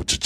Get 0.00 0.16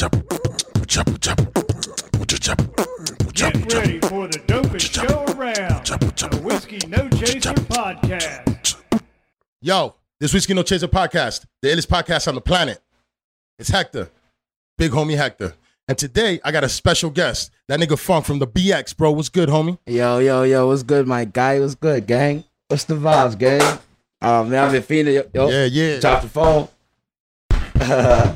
ready 3.75 3.99
for 3.99 4.29
the 4.29 4.41
dopest 4.47 4.95
show 4.95 5.25
around. 5.35 5.85
The 5.87 6.41
Whiskey 6.45 6.79
No 6.87 7.09
Chaser 7.09 7.55
Podcast. 7.55 8.77
Yo, 9.61 9.97
this 10.21 10.33
Whiskey 10.33 10.55
No 10.55 10.63
Chaser 10.63 10.87
podcast, 10.87 11.47
the 11.61 11.71
illest 11.71 11.89
podcast 11.89 12.29
on 12.29 12.37
the 12.37 12.41
planet. 12.41 12.81
It's 13.59 13.69
Hector, 13.71 14.11
big 14.79 14.93
homie 14.93 15.17
Hector. 15.17 15.55
And 15.89 15.99
today 15.99 16.41
I 16.45 16.53
got 16.53 16.63
a 16.63 16.69
special 16.69 17.11
guest, 17.11 17.51
that 17.67 17.81
nigga 17.81 17.99
Funk 17.99 18.27
from 18.27 18.39
the 18.39 18.47
BX, 18.47 18.97
bro. 18.97 19.11
What's 19.11 19.29
good, 19.29 19.49
homie? 19.49 19.79
Yo, 19.87 20.19
yo, 20.21 20.45
yo, 20.45 20.69
what's 20.69 20.85
good, 20.85 21.09
my 21.09 21.25
guy? 21.25 21.59
What's 21.59 21.75
good, 21.75 22.07
gang? 22.07 22.45
What's 22.69 22.85
the 22.85 22.95
vibes, 22.95 23.37
gang? 23.37 23.81
Um, 24.23 24.51
man, 24.51 24.67
I've 24.67 24.73
been 24.73 24.83
feeling 24.85 25.17
it. 25.17 25.31
Yo, 25.35 25.49
Yeah, 25.51 25.65
yeah. 25.65 25.99
Drop 25.99 26.23
the 26.23 26.29
phone. 26.29 26.69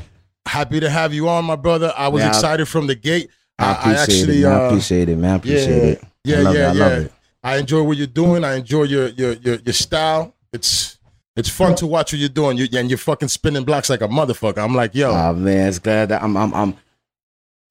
Happy 0.49 0.79
to 0.79 0.89
have 0.89 1.13
you 1.13 1.29
on, 1.29 1.45
my 1.45 1.55
brother. 1.55 1.93
I 1.95 2.07
was 2.07 2.21
Yeah, 2.21 2.27
I- 2.27 2.29
excited 2.29 2.65
from 2.67 2.87
the 2.87 2.95
gate. 2.95 3.29
I 3.59 3.71
uh, 3.71 3.73
appreciate 4.01 4.29
it, 4.29 4.41
man. 4.41 4.51
I 4.51 4.65
appreciate 4.65 5.09
it, 5.09 5.15
man. 5.17 5.31
I 5.31 5.35
appreciate 5.35 5.83
it. 5.83 6.03
Yeah, 6.23 6.37
I 6.37 6.41
love 6.41 6.55
yeah, 6.55 6.61
it. 6.61 6.69
I 6.69 6.73
yeah. 6.73 6.85
love 6.85 6.91
it. 7.03 7.11
I 7.43 7.57
enjoy 7.57 7.83
what 7.83 7.97
you're 7.97 8.07
doing. 8.07 8.43
I 8.43 8.55
enjoy 8.55 8.83
your 8.83 9.07
your 9.09 9.33
your, 9.33 9.55
your 9.55 9.73
style. 9.73 10.33
It's 10.51 10.97
it's 11.35 11.49
fun 11.49 11.75
to 11.75 11.87
watch 11.87 12.11
what 12.11 12.19
you're 12.19 12.29
doing. 12.29 12.57
You, 12.57 12.67
and 12.77 12.89
you're 12.89 12.97
fucking 12.97 13.29
spinning 13.29 13.63
blocks 13.63 13.89
like 13.89 14.01
a 14.01 14.07
motherfucker. 14.07 14.57
I'm 14.57 14.75
like, 14.75 14.95
yo, 14.95 15.11
Oh 15.11 15.33
man, 15.33 15.67
it's 15.69 15.79
glad 15.79 16.09
that 16.09 16.23
I'm 16.23 16.35
I'm 16.35 16.53
I'm 16.53 16.75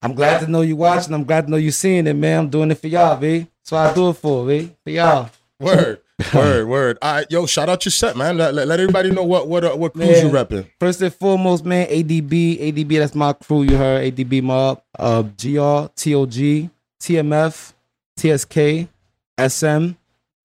I'm 0.01 0.13
glad 0.15 0.39
to 0.41 0.47
know 0.47 0.61
you 0.61 0.75
watching. 0.77 1.13
I'm 1.13 1.25
glad 1.25 1.45
to 1.45 1.51
know 1.51 1.57
you 1.57 1.71
seeing 1.71 2.07
it, 2.07 2.15
man. 2.15 2.39
I'm 2.39 2.49
doing 2.49 2.71
it 2.71 2.75
for 2.79 2.87
y'all, 2.87 3.17
B. 3.17 3.39
That's 3.39 3.71
what 3.71 3.87
I 3.87 3.93
do 3.93 4.09
it 4.09 4.13
for, 4.13 4.47
B. 4.47 4.71
For 4.83 4.89
y'all. 4.91 5.29
word, 5.59 5.99
word, 6.33 6.67
word. 6.67 6.97
All 7.01 7.13
right, 7.13 7.27
yo, 7.29 7.45
shout 7.45 7.69
out 7.69 7.85
your 7.85 7.91
set, 7.91 8.17
man. 8.17 8.37
Let, 8.37 8.53
let, 8.53 8.67
let 8.67 8.79
everybody 8.79 9.09
know 9.11 9.23
what 9.23 9.47
what 9.47 9.63
uh, 9.63 9.75
what 9.75 9.93
cruise 9.93 10.21
you 10.21 10.29
repping. 10.29 10.67
First 10.79 11.01
and 11.01 11.13
foremost, 11.13 11.65
man, 11.65 11.87
ADB, 11.87 12.59
ADB, 12.59 12.97
that's 12.99 13.15
my 13.15 13.33
crew. 13.33 13.63
You 13.63 13.77
heard 13.77 14.13
ADB 14.13 14.43
mob, 14.43 14.81
uh, 14.97 15.21
GR, 15.21 15.87
TOG, 15.95 16.69
TMF, 17.01 17.73
TSK, 18.17 18.89
SM. 19.47 19.91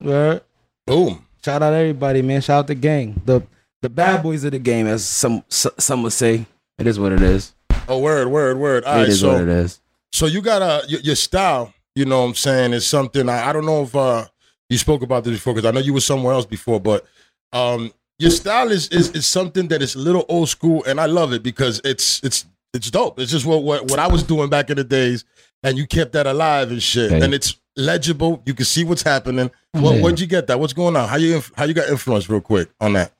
Word. 0.00 0.42
Boom. 0.86 1.26
Shout 1.44 1.62
out 1.62 1.72
everybody, 1.72 2.22
man. 2.22 2.40
Shout 2.40 2.58
out 2.60 2.66
the 2.68 2.74
gang. 2.74 3.20
The 3.24 3.42
the 3.82 3.88
bad 3.88 4.22
boys 4.22 4.44
of 4.44 4.52
the 4.52 4.58
game, 4.58 4.86
as 4.86 5.04
some 5.04 5.44
s- 5.50 5.66
some 5.78 6.02
would 6.02 6.12
say. 6.12 6.46
It 6.78 6.86
is 6.86 6.98
what 6.98 7.12
it 7.12 7.22
is. 7.22 7.54
Oh, 7.88 7.98
word, 7.98 8.28
word, 8.28 8.58
word. 8.58 8.84
All 8.84 8.94
It 8.96 9.00
right, 9.00 9.08
is 9.08 9.22
what 9.22 9.42
it 9.42 9.48
is. 9.48 9.80
so 10.12 10.26
you 10.26 10.40
got 10.40 10.62
a 10.62 10.88
your, 10.88 11.00
your 11.00 11.16
style. 11.16 11.72
You 11.94 12.04
know 12.06 12.20
what 12.22 12.28
I'm 12.28 12.34
saying 12.34 12.72
is 12.72 12.86
something. 12.86 13.28
I, 13.28 13.48
I 13.50 13.52
don't 13.52 13.66
know 13.66 13.82
if 13.82 13.94
uh 13.94 14.26
you 14.70 14.78
spoke 14.78 15.02
about 15.02 15.24
this 15.24 15.34
before 15.34 15.54
because 15.54 15.68
I 15.68 15.72
know 15.72 15.80
you 15.80 15.92
were 15.94 16.00
somewhere 16.00 16.32
else 16.34 16.46
before, 16.46 16.80
but 16.80 17.04
um 17.52 17.92
your 18.18 18.30
style 18.30 18.70
is, 18.70 18.88
is 18.88 19.10
is 19.10 19.26
something 19.26 19.68
that 19.68 19.82
is 19.82 19.94
a 19.96 19.98
little 19.98 20.24
old 20.28 20.48
school, 20.48 20.84
and 20.86 21.00
I 21.00 21.06
love 21.06 21.32
it 21.32 21.42
because 21.42 21.80
it's 21.84 22.22
it's 22.22 22.46
it's 22.72 22.90
dope. 22.90 23.18
It's 23.18 23.30
just 23.32 23.44
what 23.46 23.62
what, 23.64 23.90
what 23.90 23.98
I 23.98 24.06
was 24.08 24.22
doing 24.22 24.48
back 24.48 24.70
in 24.70 24.76
the 24.76 24.84
days, 24.84 25.24
and 25.62 25.76
you 25.76 25.86
kept 25.86 26.12
that 26.12 26.26
alive 26.26 26.70
and 26.70 26.82
shit, 26.82 27.12
Okay. 27.12 27.24
and 27.24 27.34
it's 27.34 27.56
legible. 27.76 28.40
You 28.46 28.54
can 28.54 28.64
see 28.66 28.84
what's 28.84 29.02
happening. 29.02 29.50
What, 29.72 29.96
Yeah. 29.96 30.00
Where'd 30.02 30.20
you 30.20 30.28
get 30.28 30.46
that? 30.46 30.60
What's 30.60 30.72
going 30.72 30.94
on? 30.94 31.08
How 31.08 31.16
you 31.16 31.42
how 31.56 31.64
you 31.64 31.74
got 31.74 31.88
influence 31.88 32.28
real 32.28 32.40
quick 32.40 32.70
on 32.80 32.92
that? 32.92 33.12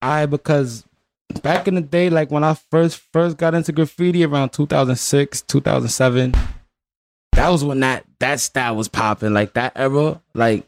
I 0.00 0.24
because 0.26 0.84
back 1.42 1.68
in 1.68 1.74
the 1.74 1.82
day, 1.82 2.08
like 2.08 2.30
when 2.30 2.44
I 2.44 2.54
first 2.70 2.96
first 3.12 3.36
got 3.36 3.54
into 3.54 3.72
graffiti 3.72 4.24
around 4.24 4.50
2006, 4.50 5.42
2007, 5.42 6.32
that 7.38 7.48
was 7.50 7.62
when 7.64 7.80
that 7.80 8.04
that 8.18 8.40
style 8.40 8.76
was 8.76 8.88
popping. 8.88 9.32
Like 9.32 9.54
that 9.54 9.72
era, 9.76 10.20
like 10.34 10.66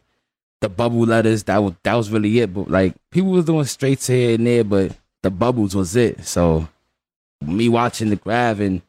the 0.60 0.68
bubble 0.68 1.00
letters, 1.00 1.42
that 1.44 1.58
was 1.58 1.74
that 1.82 1.94
was 1.94 2.10
really 2.10 2.38
it. 2.38 2.54
But 2.54 2.70
like 2.70 2.94
people 3.10 3.30
was 3.30 3.44
doing 3.44 3.64
straights 3.64 4.06
here 4.06 4.34
and 4.36 4.46
there, 4.46 4.64
but 4.64 4.96
the 5.22 5.30
bubbles 5.30 5.74
was 5.74 5.96
it. 5.96 6.24
So 6.24 6.68
me 7.44 7.68
watching 7.68 8.10
the 8.10 8.16
graph 8.16 8.60
and 8.60 8.82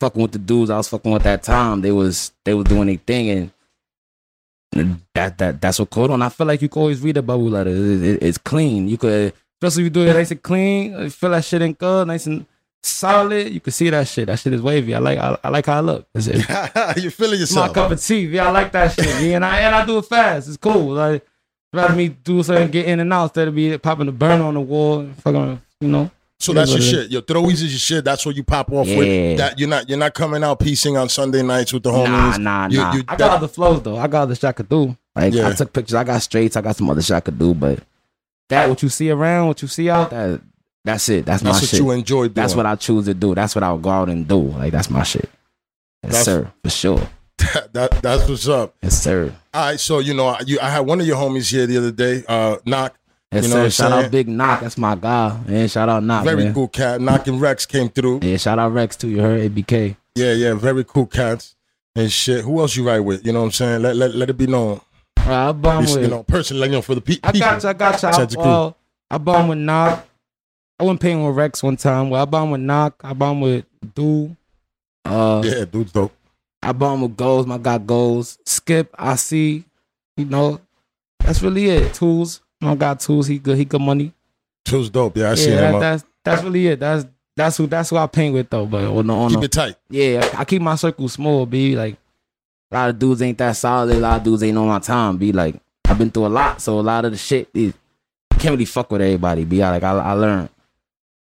fucking 0.00 0.22
with 0.22 0.32
the 0.32 0.38
dudes 0.38 0.70
I 0.70 0.76
was 0.76 0.88
fucking 0.88 1.10
with 1.10 1.24
that 1.24 1.42
time, 1.42 1.80
they 1.80 1.92
was 1.92 2.32
they 2.44 2.54
was 2.54 2.64
doing 2.66 2.86
their 2.86 2.96
thing 2.98 3.50
and 4.74 5.00
that 5.14 5.38
that 5.38 5.60
that's 5.60 5.78
what 5.78 5.90
caught 5.90 6.10
on. 6.10 6.22
I 6.22 6.28
feel 6.28 6.46
like 6.46 6.62
you 6.62 6.68
can 6.68 6.80
always 6.82 7.00
read 7.00 7.16
a 7.16 7.22
bubble 7.22 7.48
letter. 7.50 7.70
It- 7.70 8.02
it- 8.02 8.22
it's 8.22 8.38
clean. 8.38 8.88
You 8.88 8.96
could 8.98 9.32
especially 9.60 9.82
if 9.82 9.86
you 9.86 9.90
do 9.90 10.06
it 10.08 10.12
nice 10.14 10.30
and 10.30 10.42
clean. 10.42 11.10
Feel 11.10 11.30
that 11.30 11.44
shit 11.44 11.62
ain't 11.62 11.78
good, 11.78 12.06
nice 12.06 12.26
and 12.26 12.46
solid. 12.82 13.52
You 13.52 13.60
can 13.60 13.72
see 13.72 13.90
that 13.90 14.06
shit. 14.08 14.26
That 14.26 14.38
shit 14.38 14.52
is 14.52 14.62
wavy. 14.62 14.94
I 14.94 14.98
like 14.98 15.18
I, 15.18 15.36
I 15.44 15.48
like 15.50 15.66
how 15.66 15.78
it 15.78 15.82
look. 15.82 16.06
That's 16.12 16.26
it. 16.28 16.36
you 17.02 17.10
feeling 17.10 17.40
It's 17.40 17.54
my 17.54 17.68
cup 17.68 17.90
of 17.90 18.02
tea. 18.02 18.26
Yeah, 18.26 18.48
I 18.48 18.50
like 18.50 18.72
that 18.72 18.92
shit. 18.92 19.06
Yeah, 19.22 19.36
and 19.36 19.44
I 19.44 19.60
and 19.60 19.74
I 19.74 19.84
do 19.86 19.98
it 19.98 20.04
fast. 20.06 20.48
It's 20.48 20.56
cool. 20.56 20.92
Like 20.94 21.26
rather 21.72 21.94
me 21.94 22.08
do 22.08 22.42
something, 22.42 22.70
get 22.70 22.86
in 22.86 23.00
and 23.00 23.12
out 23.12 23.24
instead 23.24 23.48
of 23.48 23.54
be 23.54 23.76
popping 23.78 24.08
a 24.08 24.12
burn 24.12 24.40
on 24.40 24.54
the 24.54 24.60
wall. 24.60 25.06
Fucking, 25.22 25.60
you 25.80 25.88
know. 25.88 26.10
So 26.40 26.52
that's 26.52 26.70
your 26.70 26.78
uh, 26.78 26.82
shit. 26.82 27.10
Your 27.10 27.22
throwies 27.22 27.54
is 27.54 27.72
your 27.72 27.78
shit. 27.80 28.04
That's 28.04 28.24
what 28.24 28.36
you 28.36 28.44
pop 28.44 28.70
off 28.70 28.86
Yeah. 28.86 28.96
with. 28.98 29.38
That 29.38 29.58
you're 29.58 29.68
not 29.68 29.88
you're 29.88 29.98
not 29.98 30.14
coming 30.14 30.44
out 30.44 30.60
piecing 30.60 30.96
on 30.96 31.08
Sunday 31.08 31.42
nights 31.42 31.72
with 31.72 31.82
the 31.82 31.90
homies. 31.90 32.38
Nah, 32.38 32.66
nah, 32.66 32.68
You- 32.68 32.78
nah. 32.78 32.94
you- 32.94 33.04
I 33.08 33.16
got 33.16 33.40
the 33.40 33.48
flows 33.48 33.82
though. 33.82 33.96
I 33.96 34.06
got 34.06 34.26
the 34.26 34.36
shit 34.36 34.44
I 34.44 34.52
could 34.52 34.68
do. 34.68 34.96
Like 35.16 35.34
Yeah. 35.34 35.48
I 35.48 35.52
took 35.52 35.72
pictures. 35.72 35.94
I 35.94 36.04
got 36.04 36.22
straights. 36.22 36.56
I 36.56 36.60
got 36.60 36.76
some 36.76 36.88
other 36.88 37.02
shit 37.02 37.16
I 37.16 37.20
could 37.20 37.40
do. 37.40 37.54
But 37.54 37.80
that 38.50 38.68
what 38.68 38.82
you 38.84 38.88
see 38.88 39.10
around, 39.10 39.48
what 39.48 39.62
you 39.62 39.66
see 39.68 39.90
out, 39.90 40.10
that 40.10 40.40
that's 40.88 41.08
it. 41.08 41.24
That's, 41.26 41.42
That's 41.42 41.56
my 41.56 41.60
what 41.60 41.68
shit. 41.70 41.80
you 41.80 41.90
enjoy 41.92 42.22
doing. 42.24 42.32
That's 42.34 42.54
what 42.54 42.66
I 42.66 42.74
choose 42.76 43.04
to 43.06 43.14
do. 43.14 43.34
That's 43.34 43.54
what 43.54 43.62
I'll 43.62 43.78
go 43.78 43.90
out 43.90 44.08
and 44.08 44.26
do. 44.26 44.38
Like 44.40 44.72
that's 44.72 44.90
my 44.90 45.02
shit. 45.04 45.28
Yes, 46.02 46.12
That's- 46.12 46.24
sir. 46.24 46.52
For 46.64 46.70
sure. 46.70 47.08
that 47.72 47.90
that's 48.02 48.28
what's 48.28 48.48
up. 48.48 48.74
Yes, 48.82 49.00
sir. 49.00 49.32
All 49.54 49.66
right, 49.66 49.78
so 49.78 50.00
you 50.00 50.12
know, 50.14 50.36
you 50.44 50.58
I 50.60 50.70
had 50.70 50.80
one 50.80 51.00
of 51.00 51.06
your 51.06 51.16
homies 51.16 51.50
here 51.52 51.66
the 51.68 51.78
other 51.78 51.92
day, 51.92 52.24
uh, 52.28 52.56
Knock, 52.66 52.96
Yes, 53.30 53.44
You 53.46 53.50
know 53.54 53.68
sir. 53.68 53.70
shout 53.70 53.90
saying? 53.92 54.04
out 54.06 54.10
Big 54.10 54.28
Knock. 54.28 54.60
That's 54.60 54.76
my 54.78 54.94
guy. 54.96 55.38
Man, 55.46 55.68
shout 55.68 55.88
out 55.88 56.02
Knock. 56.02 56.24
very 56.24 56.44
man. 56.44 56.54
cool 56.54 56.66
cat. 56.68 57.00
Knock 57.00 57.26
and 57.28 57.40
Rex 57.40 57.64
came 57.66 57.90
through. 57.90 58.20
Yeah, 58.22 58.38
shout 58.38 58.58
out 58.58 58.72
Rex 58.72 58.96
too. 58.96 59.08
You 59.08 59.20
heard 59.20 59.52
ABK. 59.52 59.96
Yeah, 60.16 60.32
yeah, 60.32 60.54
very 60.54 60.82
cool 60.82 61.06
cats 61.06 61.54
and 61.94 62.10
shit. 62.10 62.44
Who 62.44 62.58
else 62.58 62.74
you 62.74 62.84
ride 62.88 63.00
with? 63.00 63.24
You 63.24 63.32
know 63.32 63.40
what 63.40 63.46
I'm 63.46 63.52
saying? 63.52 63.82
Let 63.82 63.94
let, 63.96 64.14
let 64.16 64.30
it 64.30 64.36
be 64.36 64.46
known. 64.48 64.80
Right, 65.18 65.48
I 65.50 65.80
You 65.80 66.00
with. 66.00 66.10
know, 66.10 66.22
personally, 66.24 66.66
you 66.68 66.72
know, 66.72 66.82
for 66.82 66.94
the 66.96 67.00
pe- 67.02 67.18
I 67.22 67.30
people. 67.32 67.40
got 67.48 67.62
you. 67.62 67.68
I 67.68 67.72
got 67.74 68.02
you. 68.02 68.08
I, 68.08 68.12
Sets 68.12 68.34
of 68.34 68.40
crew. 68.40 68.50
well, 68.50 68.76
I 69.10 69.18
bum 69.18 69.48
with 69.48 69.58
Knock. 69.58 70.06
I 70.80 70.84
went 70.84 71.00
paying 71.00 71.24
with 71.26 71.36
Rex 71.36 71.62
one 71.62 71.76
time. 71.76 72.10
Well, 72.10 72.22
I 72.22 72.24
bum 72.24 72.50
with 72.50 72.60
Knock. 72.60 73.00
I 73.02 73.12
bum 73.12 73.40
with 73.40 73.64
Dude. 73.94 74.36
Uh, 75.04 75.42
Yeah, 75.44 75.64
dude's 75.64 75.92
dope. 75.92 76.12
I 76.62 76.72
bum 76.72 77.02
with 77.02 77.16
Goze. 77.16 77.46
My 77.46 77.58
guy 77.58 77.78
Goze. 77.78 78.38
Skip. 78.46 78.94
I 78.98 79.16
see. 79.16 79.64
You 80.16 80.24
know, 80.24 80.60
that's 81.20 81.42
really 81.42 81.68
it. 81.70 81.94
Tools. 81.94 82.40
My 82.60 82.74
guy 82.74 82.94
Tools. 82.94 83.26
He 83.26 83.38
good. 83.38 83.56
He 83.56 83.64
good 83.64 83.80
money. 83.80 84.12
Tools 84.64 84.90
dope. 84.90 85.16
Yeah, 85.16 85.30
I 85.30 85.34
see 85.34 85.50
yeah, 85.50 85.56
him. 85.56 85.60
that, 85.60 85.74
up. 85.74 85.80
that's 85.80 86.04
that's 86.24 86.42
really 86.42 86.66
it. 86.66 86.80
That's 86.80 87.06
that's 87.36 87.56
who 87.56 87.66
that's 87.68 87.90
who 87.90 87.96
I 87.96 88.06
paint 88.06 88.34
with 88.34 88.50
though. 88.50 88.66
But 88.66 88.84
on 88.84 89.06
the 89.06 89.14
on 89.14 89.30
Keep 89.30 89.38
the, 89.40 89.44
it 89.46 89.52
tight. 89.52 89.76
yeah, 89.88 90.28
I 90.36 90.44
keep 90.44 90.60
my 90.60 90.74
circle 90.74 91.08
small. 91.08 91.46
Be 91.46 91.74
like 91.76 91.96
a 92.70 92.74
lot 92.74 92.90
of 92.90 92.98
dudes 92.98 93.22
ain't 93.22 93.38
that 93.38 93.52
solid. 93.56 93.96
A 93.96 93.98
lot 93.98 94.18
of 94.18 94.24
dudes 94.24 94.42
ain't 94.42 94.58
on 94.58 94.66
my 94.66 94.80
time. 94.80 95.16
Be 95.16 95.32
like 95.32 95.54
I've 95.86 95.96
been 95.98 96.10
through 96.10 96.26
a 96.26 96.28
lot, 96.28 96.60
so 96.60 96.78
a 96.78 96.82
lot 96.82 97.04
of 97.04 97.12
the 97.12 97.16
shit 97.18 97.48
is 97.54 97.72
can't 98.32 98.52
really 98.52 98.64
fuck 98.66 98.90
with 98.90 99.00
everybody. 99.00 99.44
Be 99.44 99.58
like 99.60 99.82
I 99.82 99.90
I 99.92 100.12
learned. 100.12 100.50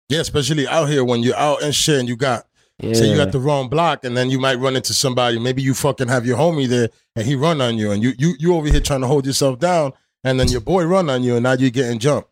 Yeah, 0.10 0.20
especially 0.20 0.68
out 0.68 0.88
here 0.90 1.04
when 1.04 1.24
you're 1.24 1.36
out 1.36 1.64
and 1.64 1.74
shit 1.74 2.00
and 2.00 2.08
you 2.08 2.16
got 2.16 2.46
Yeah, 2.80 2.94
say 2.94 3.10
you 3.10 3.16
got 3.18 3.32
the 3.32 3.40
wrong 3.40 3.70
block 3.70 4.04
and 4.06 4.16
then 4.16 4.30
you 4.30 4.40
might 4.40 4.60
run 4.60 4.76
into 4.76 4.94
somebody. 4.94 5.40
Maybe 5.40 5.62
you 5.62 5.74
fucking 5.74 6.08
have 6.10 6.26
your 6.26 6.38
homie 6.38 6.68
there 6.68 6.90
and 7.16 7.26
he 7.26 7.36
run 7.36 7.60
on 7.62 7.78
you 7.78 7.92
and 7.92 8.04
you 8.04 8.14
you 8.18 8.36
you 8.40 8.56
over 8.56 8.68
here 8.70 8.82
trying 8.82 9.02
to 9.02 9.08
hold 9.08 9.26
yourself 9.26 9.58
down 9.60 9.94
and 10.24 10.40
then 10.40 10.48
your 10.50 10.62
boy 10.62 10.86
run 10.86 11.10
on 11.10 11.24
you 11.24 11.36
and 11.36 11.44
now 11.44 11.54
you're 11.54 11.70
getting 11.72 11.98
jumped. 12.00 12.30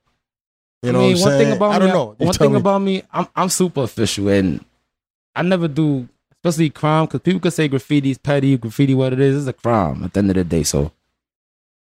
You 0.83 0.91
know 0.91 0.99
I 0.99 1.01
mean, 1.01 1.11
what 1.13 1.17
I'm 1.17 1.21
one 1.21 1.31
saying? 1.31 1.43
thing 1.45 1.57
about 1.57 1.71
I 1.71 1.79
don't 1.79 1.87
me, 1.87 1.93
know. 1.93 2.15
You 2.19 2.25
One 2.25 2.35
thing 2.35 2.51
me. 2.53 2.59
about 2.59 2.79
me, 2.79 3.03
I'm 3.11 3.27
I'm 3.35 3.49
super 3.49 3.83
official 3.83 4.27
and 4.29 4.63
I 5.35 5.41
never 5.41 5.67
do, 5.67 6.07
especially 6.31 6.69
crime, 6.69 7.05
because 7.05 7.21
people 7.21 7.39
could 7.39 7.53
say 7.53 7.67
graffiti's 7.69 8.17
petty, 8.19 8.55
graffiti 8.57 8.93
what 8.93 9.13
it 9.13 9.19
is, 9.19 9.37
it's 9.37 9.47
a 9.47 9.53
crime 9.53 10.03
at 10.03 10.13
the 10.13 10.19
end 10.19 10.29
of 10.29 10.35
the 10.35 10.43
day. 10.43 10.61
So 10.63 10.91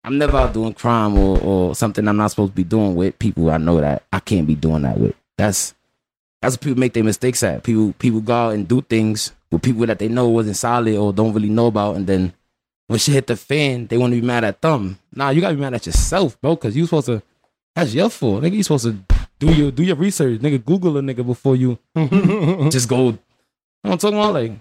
I'm 0.04 0.18
never 0.18 0.38
out 0.38 0.54
doing 0.54 0.74
crime 0.74 1.18
or 1.18 1.40
or 1.40 1.76
something 1.76 2.08
I'm 2.08 2.18
not 2.18 2.30
supposed 2.32 2.52
to 2.52 2.56
be 2.56 2.64
doing 2.64 2.94
with 2.96 3.18
people 3.18 3.50
I 3.50 3.58
know 3.58 3.80
that 3.82 4.04
I 4.14 4.20
can't 4.20 4.46
be 4.46 4.56
doing 4.56 4.84
that 4.84 5.00
with. 5.00 5.16
That's 5.38 5.74
that's 6.42 6.54
what 6.56 6.62
people 6.62 6.80
make 6.80 6.94
their 6.94 7.04
mistakes 7.04 7.44
at. 7.44 7.64
People 7.64 7.94
people 8.00 8.22
go 8.22 8.34
out 8.34 8.54
and 8.54 8.68
do 8.68 8.82
things 8.82 9.34
with 9.52 9.62
people 9.62 9.86
that 9.88 10.00
they 10.00 10.08
know 10.08 10.28
wasn't 10.28 10.56
solid 10.56 10.96
or 10.96 11.12
don't 11.14 11.34
really 11.34 11.50
know 11.50 11.68
about, 11.68 11.96
and 11.96 12.08
then 12.08 12.34
when 12.88 12.97
shit 13.00 13.14
hit 13.14 13.28
the 13.28 13.36
fan, 13.36 13.88
they 13.88 13.97
want 13.97 14.14
to 14.14 14.20
be 14.20 14.26
mad 14.26 14.44
at 14.44 14.62
them. 14.62 14.97
Nah, 15.14 15.30
you 15.30 15.41
gotta 15.41 15.56
be 15.56 15.62
mad 15.62 15.74
at 15.74 15.86
yourself, 15.86 16.40
bro, 16.41 16.56
because 16.56 16.76
you 16.76 16.86
supposed 16.86 17.08
to. 17.08 17.22
That's 17.76 17.94
your 17.94 18.09
fault, 18.09 18.44
nigga. 18.44 18.53
You 18.53 18.64
supposed 18.64 18.86
to 18.86 18.97
do 19.40 19.53
your 19.53 19.72
do 19.72 19.84
your 19.84 19.96
research, 19.96 20.41
nigga. 20.41 20.64
Google 20.66 20.97
a 20.97 21.02
nigga 21.02 21.26
before 21.26 21.56
you 21.56 21.78
just 22.70 22.90
go. 22.90 22.97
You 22.97 23.12
know 23.12 23.18
what 23.82 23.92
I'm 23.92 23.97
talking 24.00 24.18
about? 24.18 24.34
Like, 24.34 24.52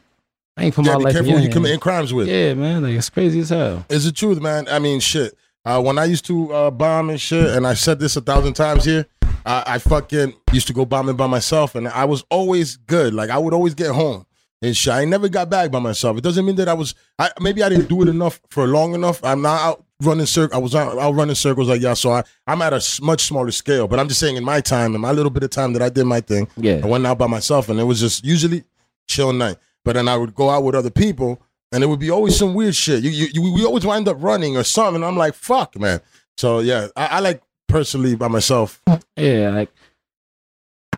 I 0.56 0.64
ain't 0.64 0.74
put 0.74 0.84
Yeah, 0.84 0.92
my 0.92 0.98
be 0.98 1.04
life 1.04 1.12
careful 1.14 1.32
in 1.32 1.38
who 1.38 1.44
you 1.44 1.50
committing 1.50 1.80
crimes 1.80 2.12
with. 2.12 2.28
Yeah, 2.28 2.54
man. 2.54 2.82
Like 2.82 2.92
it's 2.94 3.10
crazy 3.10 3.40
as 3.40 3.48
hell. 3.48 3.84
It's 3.88 4.04
the 4.04 4.12
truth, 4.12 4.40
man. 4.40 4.68
I 4.68 4.78
mean, 4.78 5.00
shit. 5.00 5.36
Uh, 5.64 5.80
when 5.82 5.98
I 5.98 6.04
used 6.04 6.24
to 6.26 6.52
uh, 6.52 6.70
bomb 6.70 7.10
and 7.10 7.20
shit, 7.20 7.50
and 7.56 7.66
I 7.66 7.74
said 7.74 7.98
this 7.98 8.16
a 8.16 8.20
thousand 8.20 8.54
times 8.54 8.84
here, 8.84 9.06
I, 9.46 9.62
I 9.66 9.78
fucking 9.78 10.34
used 10.52 10.66
to 10.68 10.72
go 10.72 10.84
bombing 10.84 11.16
by 11.16 11.26
myself, 11.26 11.74
and 11.74 11.88
I 11.88 12.04
was 12.04 12.24
always 12.30 12.76
good. 12.76 13.14
Like 13.14 13.30
I 13.30 13.38
would 13.38 13.54
always 13.54 13.74
get 13.74 13.90
home 13.90 14.26
and 14.62 14.76
shit. 14.76 14.92
I 14.92 15.04
never 15.04 15.28
got 15.28 15.50
back 15.50 15.70
by 15.70 15.78
myself. 15.78 16.18
It 16.18 16.24
doesn't 16.24 16.44
mean 16.44 16.56
that 16.56 16.68
I 16.68 16.74
was. 16.74 16.94
I, 17.18 17.30
maybe 17.40 17.62
I 17.62 17.68
didn't 17.68 17.88
do 17.88 18.02
it 18.02 18.08
enough 18.08 18.40
for 18.50 18.66
long 18.66 18.94
enough. 18.94 19.22
I'm 19.24 19.42
not 19.42 19.60
out 19.60 19.84
running 20.00 20.26
circles. 20.26 20.56
I 20.56 20.62
was 20.62 20.74
out, 20.74 20.98
out 20.98 21.14
running 21.14 21.34
circles 21.34 21.68
like 21.68 21.80
y'all. 21.80 21.94
So 21.96 22.12
I, 22.12 22.22
I'm 22.46 22.62
at 22.62 22.72
a 22.72 22.82
much 23.02 23.22
smaller 23.24 23.50
scale. 23.50 23.88
But 23.88 23.98
I'm 23.98 24.08
just 24.08 24.20
saying, 24.20 24.36
in 24.36 24.44
my 24.44 24.60
time, 24.60 24.94
in 24.94 25.00
my 25.00 25.12
little 25.12 25.30
bit 25.30 25.42
of 25.42 25.50
time 25.50 25.72
that 25.72 25.82
I 25.82 25.88
did 25.88 26.04
my 26.04 26.20
thing, 26.20 26.48
Yeah. 26.56 26.80
I 26.82 26.86
went 26.86 27.06
out 27.06 27.18
by 27.18 27.26
myself, 27.26 27.68
and 27.68 27.80
it 27.80 27.84
was 27.84 28.00
just 28.00 28.24
usually 28.24 28.64
chill 29.06 29.32
night. 29.32 29.56
But 29.84 29.94
then 29.94 30.08
I 30.08 30.16
would 30.16 30.34
go 30.34 30.50
out 30.50 30.64
with 30.64 30.74
other 30.74 30.90
people, 30.90 31.40
and 31.72 31.82
it 31.82 31.86
would 31.86 32.00
be 32.00 32.10
always 32.10 32.36
some 32.36 32.54
weird 32.54 32.74
shit. 32.74 33.02
You, 33.02 33.10
you, 33.10 33.26
you 33.32 33.52
we 33.52 33.64
always 33.64 33.86
wind 33.86 34.08
up 34.08 34.16
running 34.20 34.56
or 34.56 34.64
something. 34.64 35.02
I'm 35.02 35.16
like, 35.16 35.34
fuck, 35.34 35.78
man. 35.78 36.00
So 36.36 36.60
yeah, 36.60 36.88
I, 36.96 37.06
I 37.06 37.20
like 37.20 37.42
personally 37.68 38.16
by 38.16 38.28
myself. 38.28 38.82
Yeah, 39.16 39.50
like 39.50 39.70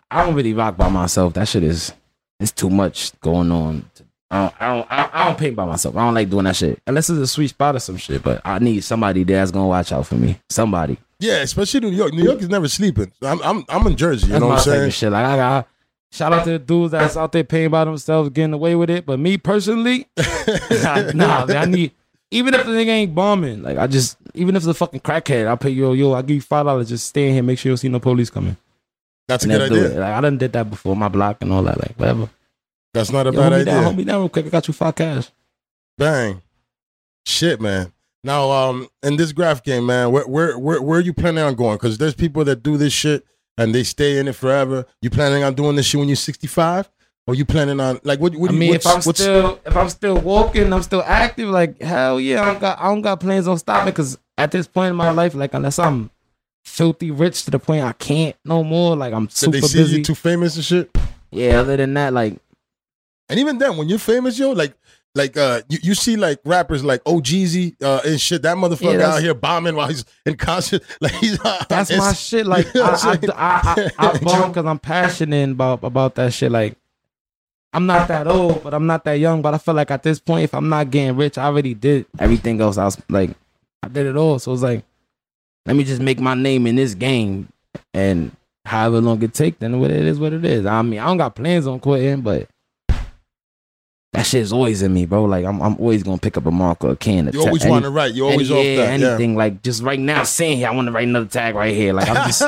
I 0.09 0.25
don't 0.25 0.35
really 0.35 0.53
rock 0.53 0.77
by 0.77 0.89
myself. 0.89 1.33
That 1.33 1.47
shit 1.47 1.63
is 1.63 1.93
it's 2.39 2.51
too 2.51 2.69
much 2.69 3.17
going 3.21 3.51
on. 3.51 3.89
I 4.31 4.43
don't, 4.43 4.55
I 4.61 4.67
don't, 4.73 4.87
I, 4.91 5.09
I 5.11 5.25
don't 5.25 5.37
paint 5.37 5.55
by 5.57 5.65
myself. 5.65 5.95
I 5.97 6.05
don't 6.05 6.13
like 6.13 6.29
doing 6.29 6.45
that 6.45 6.55
shit 6.55 6.81
unless 6.87 7.09
it's 7.09 7.19
a 7.19 7.27
sweet 7.27 7.49
spot 7.49 7.75
or 7.75 7.79
some 7.79 7.97
shit. 7.97 8.23
But 8.23 8.41
I 8.45 8.59
need 8.59 8.83
somebody 8.83 9.23
there 9.23 9.37
that's 9.37 9.51
gonna 9.51 9.67
watch 9.67 9.91
out 9.91 10.07
for 10.07 10.15
me. 10.15 10.39
Somebody. 10.49 10.97
Yeah, 11.19 11.41
especially 11.41 11.81
New 11.81 11.95
York. 11.95 12.13
New 12.13 12.23
York 12.23 12.39
is 12.39 12.49
never 12.49 12.67
sleeping. 12.67 13.11
I'm 13.21 13.41
I'm 13.43 13.65
I'm 13.69 13.85
in 13.87 13.95
Jersey. 13.95 14.27
You 14.27 14.31
That's 14.33 14.41
know 14.41 14.47
what 14.47 14.57
I'm 14.59 14.63
saying? 14.63 14.91
shit. 14.91 15.11
Like 15.11 15.25
I 15.25 15.35
got 15.35 15.67
shout 16.11 16.33
out 16.33 16.45
to 16.45 16.51
the 16.51 16.59
dudes 16.59 16.91
that's 16.93 17.15
out 17.17 17.31
there 17.31 17.43
paying 17.43 17.69
by 17.69 17.83
themselves, 17.85 18.29
getting 18.29 18.53
away 18.53 18.75
with 18.75 18.89
it. 18.89 19.05
But 19.05 19.19
me 19.19 19.37
personally, 19.37 20.07
nah, 20.17 21.11
nah, 21.13 21.45
man, 21.45 21.57
I 21.57 21.65
need 21.65 21.91
even 22.31 22.53
if 22.53 22.65
the 22.65 22.71
nigga 22.71 22.87
ain't 22.87 23.13
bombing, 23.15 23.61
like 23.61 23.77
I 23.77 23.87
just 23.87 24.17
even 24.33 24.55
if 24.55 24.61
it's 24.61 24.67
a 24.67 24.73
fucking 24.73 25.01
crackhead, 25.01 25.47
I'll 25.47 25.57
pay 25.57 25.69
yo, 25.69 25.93
yo, 25.93 26.13
I'll 26.13 26.23
give 26.23 26.35
you 26.35 26.41
five 26.41 26.65
dollars, 26.65 26.89
just 26.89 27.07
stay 27.07 27.27
in 27.27 27.33
here, 27.33 27.43
make 27.43 27.59
sure 27.59 27.69
you 27.69 27.73
don't 27.73 27.77
see 27.77 27.89
no 27.89 27.99
police 27.99 28.29
coming. 28.29 28.57
That's 29.27 29.45
a 29.45 29.49
And 29.49 29.59
good 29.59 29.69
do 29.69 29.85
idea. 29.85 29.99
Like 29.99 30.13
I 30.13 30.21
done 30.21 30.37
did 30.37 30.53
that 30.53 30.69
before, 30.69 30.95
my 30.95 31.07
block 31.07 31.37
and 31.41 31.51
all 31.53 31.63
that, 31.63 31.77
like 31.79 31.95
whatever. 31.97 32.29
That's 32.93 33.11
not 33.11 33.27
a 33.27 33.31
Yo, 33.31 33.39
bad 33.39 33.41
hold 33.41 33.53
me 33.53 33.55
idea. 33.61 33.65
down, 33.65 33.83
hold 33.83 33.97
me 33.97 34.03
down 34.03 34.19
real 34.19 34.29
quick. 34.29 34.45
I 34.45 34.49
got 34.49 34.67
you 34.67 34.73
five 34.73 34.95
cash. 34.95 35.29
Bang. 35.97 36.41
Shit, 37.25 37.61
man. 37.61 37.93
Now, 38.23 38.51
um, 38.51 38.87
in 39.03 39.15
this 39.17 39.31
graph 39.31 39.63
game, 39.63 39.85
man, 39.85 40.11
where 40.11 40.27
where 40.27 40.57
where, 40.59 40.81
where 40.81 40.99
are 40.99 41.03
you 41.03 41.13
planning 41.13 41.43
on 41.43 41.55
going? 41.55 41.75
Because 41.77 41.97
there's 41.97 42.13
people 42.13 42.43
that 42.45 42.61
do 42.63 42.77
this 42.77 42.93
shit 42.93 43.25
and 43.57 43.73
they 43.73 43.83
stay 43.83 44.17
in 44.19 44.27
it 44.27 44.35
forever. 44.35 44.85
You 45.01 45.09
planning 45.09 45.43
on 45.43 45.53
doing 45.53 45.75
this 45.75 45.85
shit 45.85 45.99
when 45.99 46.07
you're 46.09 46.15
65? 46.15 46.89
Or 47.31 47.35
you 47.35 47.45
planning 47.45 47.79
on 47.79 47.97
like 48.03 48.19
what? 48.19 48.35
what 48.35 48.49
I 48.49 48.51
do 48.51 48.53
you- 48.55 48.59
mean, 48.59 48.73
if 48.75 48.85
I'm 48.85 49.01
still 49.01 49.59
if 49.65 49.77
I'm 49.77 49.87
still 49.87 50.17
walking, 50.17 50.73
I'm 50.73 50.83
still 50.83 51.01
active. 51.03 51.47
Like 51.49 51.81
hell 51.81 52.19
yeah, 52.19 52.41
I 52.41 52.45
don't 52.45 52.59
got 52.59 52.79
I 52.79 52.83
don't 52.85 53.01
got 53.01 53.21
plans 53.21 53.47
on 53.47 53.57
stopping 53.57 53.85
because 53.85 54.17
at 54.37 54.51
this 54.51 54.67
point 54.67 54.89
in 54.89 54.95
my 54.97 55.11
life, 55.11 55.33
like 55.33 55.53
unless 55.53 55.79
I'm 55.79 56.11
filthy 56.65 57.09
rich 57.09 57.45
to 57.45 57.51
the 57.51 57.59
point 57.59 57.83
I 57.85 57.93
can't 57.93 58.35
no 58.43 58.63
more, 58.65 58.97
like 58.97 59.13
I'm 59.13 59.27
did 59.27 59.33
super 59.37 59.51
they 59.51 59.61
see 59.61 59.77
busy. 59.77 59.97
you 59.99 60.03
too 60.03 60.15
famous 60.15 60.57
and 60.57 60.65
shit? 60.65 60.95
yeah, 61.31 61.59
other 61.61 61.77
than 61.77 61.93
that, 61.93 62.11
like 62.11 62.37
And 63.29 63.39
even 63.39 63.57
then, 63.59 63.77
when 63.77 63.87
you're 63.87 63.97
famous, 63.99 64.37
yo, 64.37 64.51
like 64.51 64.73
like 65.15 65.37
uh, 65.37 65.61
you, 65.69 65.77
you 65.83 65.95
see 65.95 66.15
like 66.17 66.39
rappers 66.45 66.83
like 66.83 67.01
OGZ 67.05 67.81
uh, 67.83 68.01
and 68.05 68.19
shit. 68.19 68.41
That 68.41 68.57
motherfucker 68.57 68.97
that's- 68.97 69.15
out 69.17 69.21
here 69.21 69.33
bombing 69.33 69.75
while 69.75 69.87
he's 69.87 70.03
in 70.25 70.35
concert. 70.35 70.83
Like 71.01 71.13
he's 71.13 71.37
that's 71.69 71.95
my 71.97 72.11
shit. 72.13 72.45
Like 72.45 72.65
You 72.73 72.81
know 72.81 72.87
I 72.87 72.95
I, 73.03 73.11
I'm? 73.13 73.31
I, 73.37 73.91
I, 73.97 74.09
I 74.11 74.17
bomb 74.21 74.51
because 74.51 74.65
I'm 74.65 74.79
passionate 74.79 75.51
about 75.51 75.83
about 75.83 76.15
that 76.15 76.33
shit. 76.33 76.51
Like 76.51 76.77
I'm 77.73 77.85
not 77.85 78.07
that 78.09 78.27
old, 78.27 78.63
but 78.63 78.73
I'm 78.73 78.85
not 78.85 79.03
that 79.05 79.13
young. 79.13 79.41
But 79.41 79.53
I 79.53 79.57
feel 79.57 79.73
like 79.73 79.91
at 79.91 80.03
this 80.03 80.19
point, 80.19 80.43
if 80.43 80.53
I'm 80.53 80.69
not 80.69 80.91
getting 80.91 81.15
rich, 81.15 81.37
I 81.37 81.45
already 81.45 81.73
did 81.73 82.05
everything 82.19 82.59
else. 82.59 82.77
I 82.77 82.85
was 82.85 83.01
like, 83.09 83.31
I 83.81 83.87
did 83.87 84.05
it 84.05 84.17
all. 84.17 84.39
So 84.39 84.53
it's 84.53 84.61
like, 84.61 84.83
let 85.65 85.75
me 85.75 85.83
just 85.83 86.01
make 86.01 86.19
my 86.19 86.33
name 86.33 86.67
in 86.67 86.75
this 86.75 86.95
game, 86.95 87.47
and 87.93 88.35
however 88.65 88.99
long 88.99 89.21
it 89.23 89.33
take, 89.33 89.59
then 89.59 89.79
what 89.79 89.91
it 89.91 90.05
is, 90.05 90.19
what 90.19 90.33
it 90.33 90.43
is. 90.43 90.65
I 90.65 90.81
mean, 90.81 90.99
I 90.99 91.05
don't 91.05 91.17
got 91.17 91.35
plans 91.35 91.67
on 91.67 91.79
quitting, 91.79 92.21
but 92.21 92.49
that 94.13 94.25
shit's 94.25 94.51
always 94.51 94.81
in 94.81 94.93
me, 94.93 95.05
bro. 95.05 95.23
Like 95.23 95.45
I'm, 95.45 95.61
I'm 95.61 95.75
always 95.77 96.03
gonna 96.03 96.17
pick 96.17 96.35
up 96.35 96.45
a 96.45 96.51
marker, 96.51 96.89
a 96.89 96.95
can. 96.97 97.27
to 97.27 97.31
You 97.31 97.45
always 97.45 97.63
want 97.65 97.85
any- 97.85 97.91
to 97.91 97.95
write. 97.95 98.13
You 98.13 98.25
any- 98.25 98.33
always 98.33 98.51
off 98.51 98.65
yeah, 98.65 98.75
that. 98.75 98.99
Yeah. 98.99 99.07
anything. 99.09 99.35
Like 99.37 99.61
just 99.61 99.81
right 99.83 99.99
now, 99.99 100.23
sitting 100.23 100.57
here, 100.57 100.67
I 100.67 100.71
want 100.75 100.87
to 100.87 100.91
write 100.91 101.07
another 101.07 101.27
tag 101.27 101.55
right 101.55 101.73
here. 101.73 101.93
Like 101.93 102.09
I'm 102.09 102.27
just. 102.27 102.43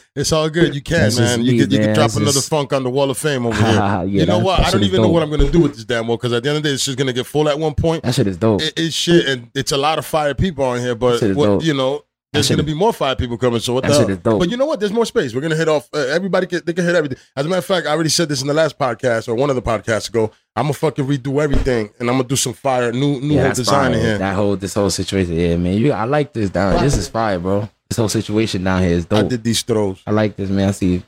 it's 0.14 0.30
all 0.30 0.48
good. 0.48 0.72
You 0.72 0.80
can, 0.80 1.12
man. 1.16 1.42
You 1.42 1.52
me, 1.52 1.58
can, 1.58 1.70
you 1.70 1.78
can 1.78 1.86
drop 1.86 1.96
That's 1.96 2.16
another 2.16 2.32
just- 2.32 2.48
funk 2.48 2.72
on 2.72 2.84
the 2.84 2.90
wall 2.90 3.10
of 3.10 3.18
fame 3.18 3.44
over 3.46 3.56
here. 3.56 3.70
Yeah, 3.80 4.02
you 4.04 4.26
know 4.26 4.38
what? 4.38 4.60
I 4.60 4.70
don't 4.70 4.84
even 4.84 5.02
know 5.02 5.08
what 5.08 5.22
I'm 5.24 5.30
gonna 5.30 5.50
do 5.50 5.60
with 5.60 5.74
this 5.74 5.84
damn 5.84 6.06
wall 6.06 6.16
because 6.16 6.32
at 6.32 6.44
the 6.44 6.48
end 6.48 6.58
of 6.58 6.62
the 6.62 6.68
day, 6.68 6.74
it's 6.74 6.84
just 6.84 6.96
gonna 6.96 7.12
get 7.12 7.26
full 7.26 7.48
at 7.48 7.58
one 7.58 7.74
point. 7.74 8.04
That 8.04 8.14
shit 8.14 8.28
is 8.28 8.36
dope. 8.36 8.62
It, 8.62 8.72
it's 8.78 8.94
shit, 8.94 9.26
and 9.26 9.50
it's 9.54 9.72
a 9.72 9.76
lot 9.76 9.98
of 9.98 10.06
fire 10.06 10.32
people 10.34 10.64
on 10.64 10.78
here. 10.78 10.94
But 10.94 11.20
what, 11.34 11.64
you 11.64 11.74
know, 11.74 12.04
there's 12.32 12.48
gonna 12.48 12.62
be 12.62 12.74
more 12.74 12.92
fire 12.92 13.16
people 13.16 13.36
coming. 13.36 13.60
So 13.60 13.74
what 13.74 13.84
the 13.84 14.20
hell? 14.24 14.38
But 14.38 14.50
you 14.50 14.56
know 14.56 14.66
what? 14.66 14.78
There's 14.78 14.92
more 14.92 15.06
space. 15.06 15.34
We're 15.34 15.40
gonna 15.40 15.56
hit 15.56 15.68
off. 15.68 15.88
Uh, 15.92 15.98
everybody 15.98 16.46
can 16.46 16.62
they 16.64 16.72
can 16.72 16.84
hit 16.84 16.94
everything. 16.94 17.18
As 17.36 17.44
a 17.44 17.48
matter 17.48 17.58
of 17.58 17.64
fact, 17.64 17.86
I 17.86 17.90
already 17.90 18.08
said 18.08 18.28
this 18.28 18.40
in 18.40 18.46
the 18.46 18.54
last 18.54 18.78
podcast 18.78 19.28
or 19.28 19.34
one 19.34 19.50
of 19.50 19.56
the 19.56 19.62
podcasts 19.62 20.08
ago. 20.08 20.30
I'm 20.54 20.64
gonna 20.64 20.74
fucking 20.74 21.06
redo 21.06 21.42
everything, 21.42 21.90
and 21.98 22.08
I'm 22.08 22.16
gonna 22.16 22.28
do 22.28 22.36
some 22.36 22.52
fire, 22.52 22.92
new 22.92 23.20
new 23.20 23.34
yeah, 23.34 23.44
whole 23.44 23.52
design 23.52 23.92
fire. 23.92 24.00
here. 24.00 24.18
That 24.18 24.36
whole 24.36 24.56
this 24.56 24.74
whole 24.74 24.90
situation. 24.90 25.34
Yeah, 25.34 25.56
man. 25.56 25.76
You, 25.76 25.92
I 25.92 26.04
like 26.04 26.32
this 26.32 26.50
down. 26.50 26.82
This 26.82 26.96
is 26.96 27.08
fire, 27.08 27.38
bro. 27.38 27.68
This 27.88 27.96
whole 27.96 28.08
situation 28.08 28.62
down 28.62 28.82
here 28.82 28.92
is 28.92 29.06
dope. 29.06 29.24
I 29.24 29.28
did 29.28 29.42
these 29.42 29.62
throws. 29.62 30.00
I 30.06 30.12
like 30.12 30.36
this, 30.36 30.50
man. 30.50 30.68
I 30.68 30.72
see 30.72 31.02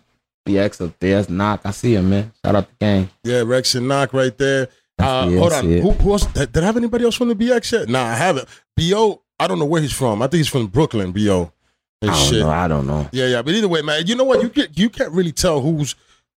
BX 0.47 0.85
up 0.85 0.99
there. 0.99 1.17
That's 1.17 1.29
knock. 1.29 1.61
I 1.65 1.71
see 1.71 1.95
him, 1.95 2.11
man. 2.11 2.33
Shout 2.45 2.57
out 2.57 2.69
the 2.69 2.75
gang. 2.81 3.11
Yeah, 3.23 3.43
Rex 3.43 3.77
and 3.77 3.87
Knock 3.87 4.13
right 4.13 4.37
there. 4.37 4.69
Uh, 4.99 5.31
hold 5.31 5.53
on. 5.53 5.65
Who, 5.65 5.91
who 5.93 6.13
else? 6.13 6.27
Did, 6.27 6.53
did 6.53 6.63
I 6.63 6.67
have 6.67 6.77
anybody 6.77 7.05
else 7.05 7.15
from 7.15 7.29
the 7.29 7.35
BX 7.35 7.73
yet? 7.73 7.89
Nah, 7.89 8.05
I 8.05 8.15
haven't. 8.15 8.49
Bo, 8.77 9.23
I 9.39 9.47
don't 9.49 9.59
know 9.59 9.65
where 9.65 9.81
he's 9.83 9.93
from. 9.93 10.23
I 10.23 10.27
think 10.27 10.39
he's 10.39 10.49
from 10.49 10.67
Brooklyn. 10.69 11.13
Bo. 11.13 11.53
And 12.01 12.11
I 12.11 12.15
don't 12.15 12.29
shit. 12.31 12.41
know. 12.41 12.51
I 12.51 12.69
don't 12.69 12.87
know. 12.87 13.09
Yeah, 13.13 13.27
yeah. 13.27 13.43
But 13.43 13.55
either 13.55 13.69
way, 13.69 13.83
man, 13.83 14.07
you 14.07 14.15
know 14.17 14.25
what? 14.25 14.43
You 14.43 14.49
can 14.49 14.67
you 14.75 14.91
can't 14.91 15.13
really 15.13 15.33
tell 15.33 15.61
who's 15.61 15.95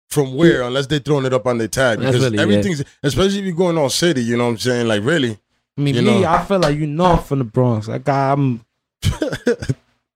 from 0.09 0.35
where 0.35 0.61
unless 0.61 0.85
they're 0.87 0.99
throwing 0.99 1.25
it 1.25 1.33
up 1.33 1.47
on 1.47 1.57
their 1.57 1.67
tag 1.67 1.99
That's 1.99 2.11
because 2.11 2.23
really 2.25 2.37
it. 2.37 2.41
everything's 2.41 2.83
especially 3.03 3.39
if 3.39 3.45
you're 3.45 3.55
going 3.55 3.77
on 3.77 3.89
city. 3.89 4.21
You 4.23 4.37
know 4.37 4.45
what 4.45 4.51
I'm 4.51 4.57
saying? 4.59 4.87
Like 4.87 5.03
really. 5.03 5.39
I 5.77 5.81
mean, 5.81 5.95
You 5.95 6.01
me, 6.03 6.21
know. 6.21 6.27
I 6.29 6.43
feel 6.45 6.59
like 6.59 6.77
you 6.77 6.87
know 6.87 7.05
I'm 7.05 7.19
from 7.23 7.39
the 7.39 7.45
Bronx. 7.45 7.87
Like 7.87 8.07
I'm, 8.07 8.63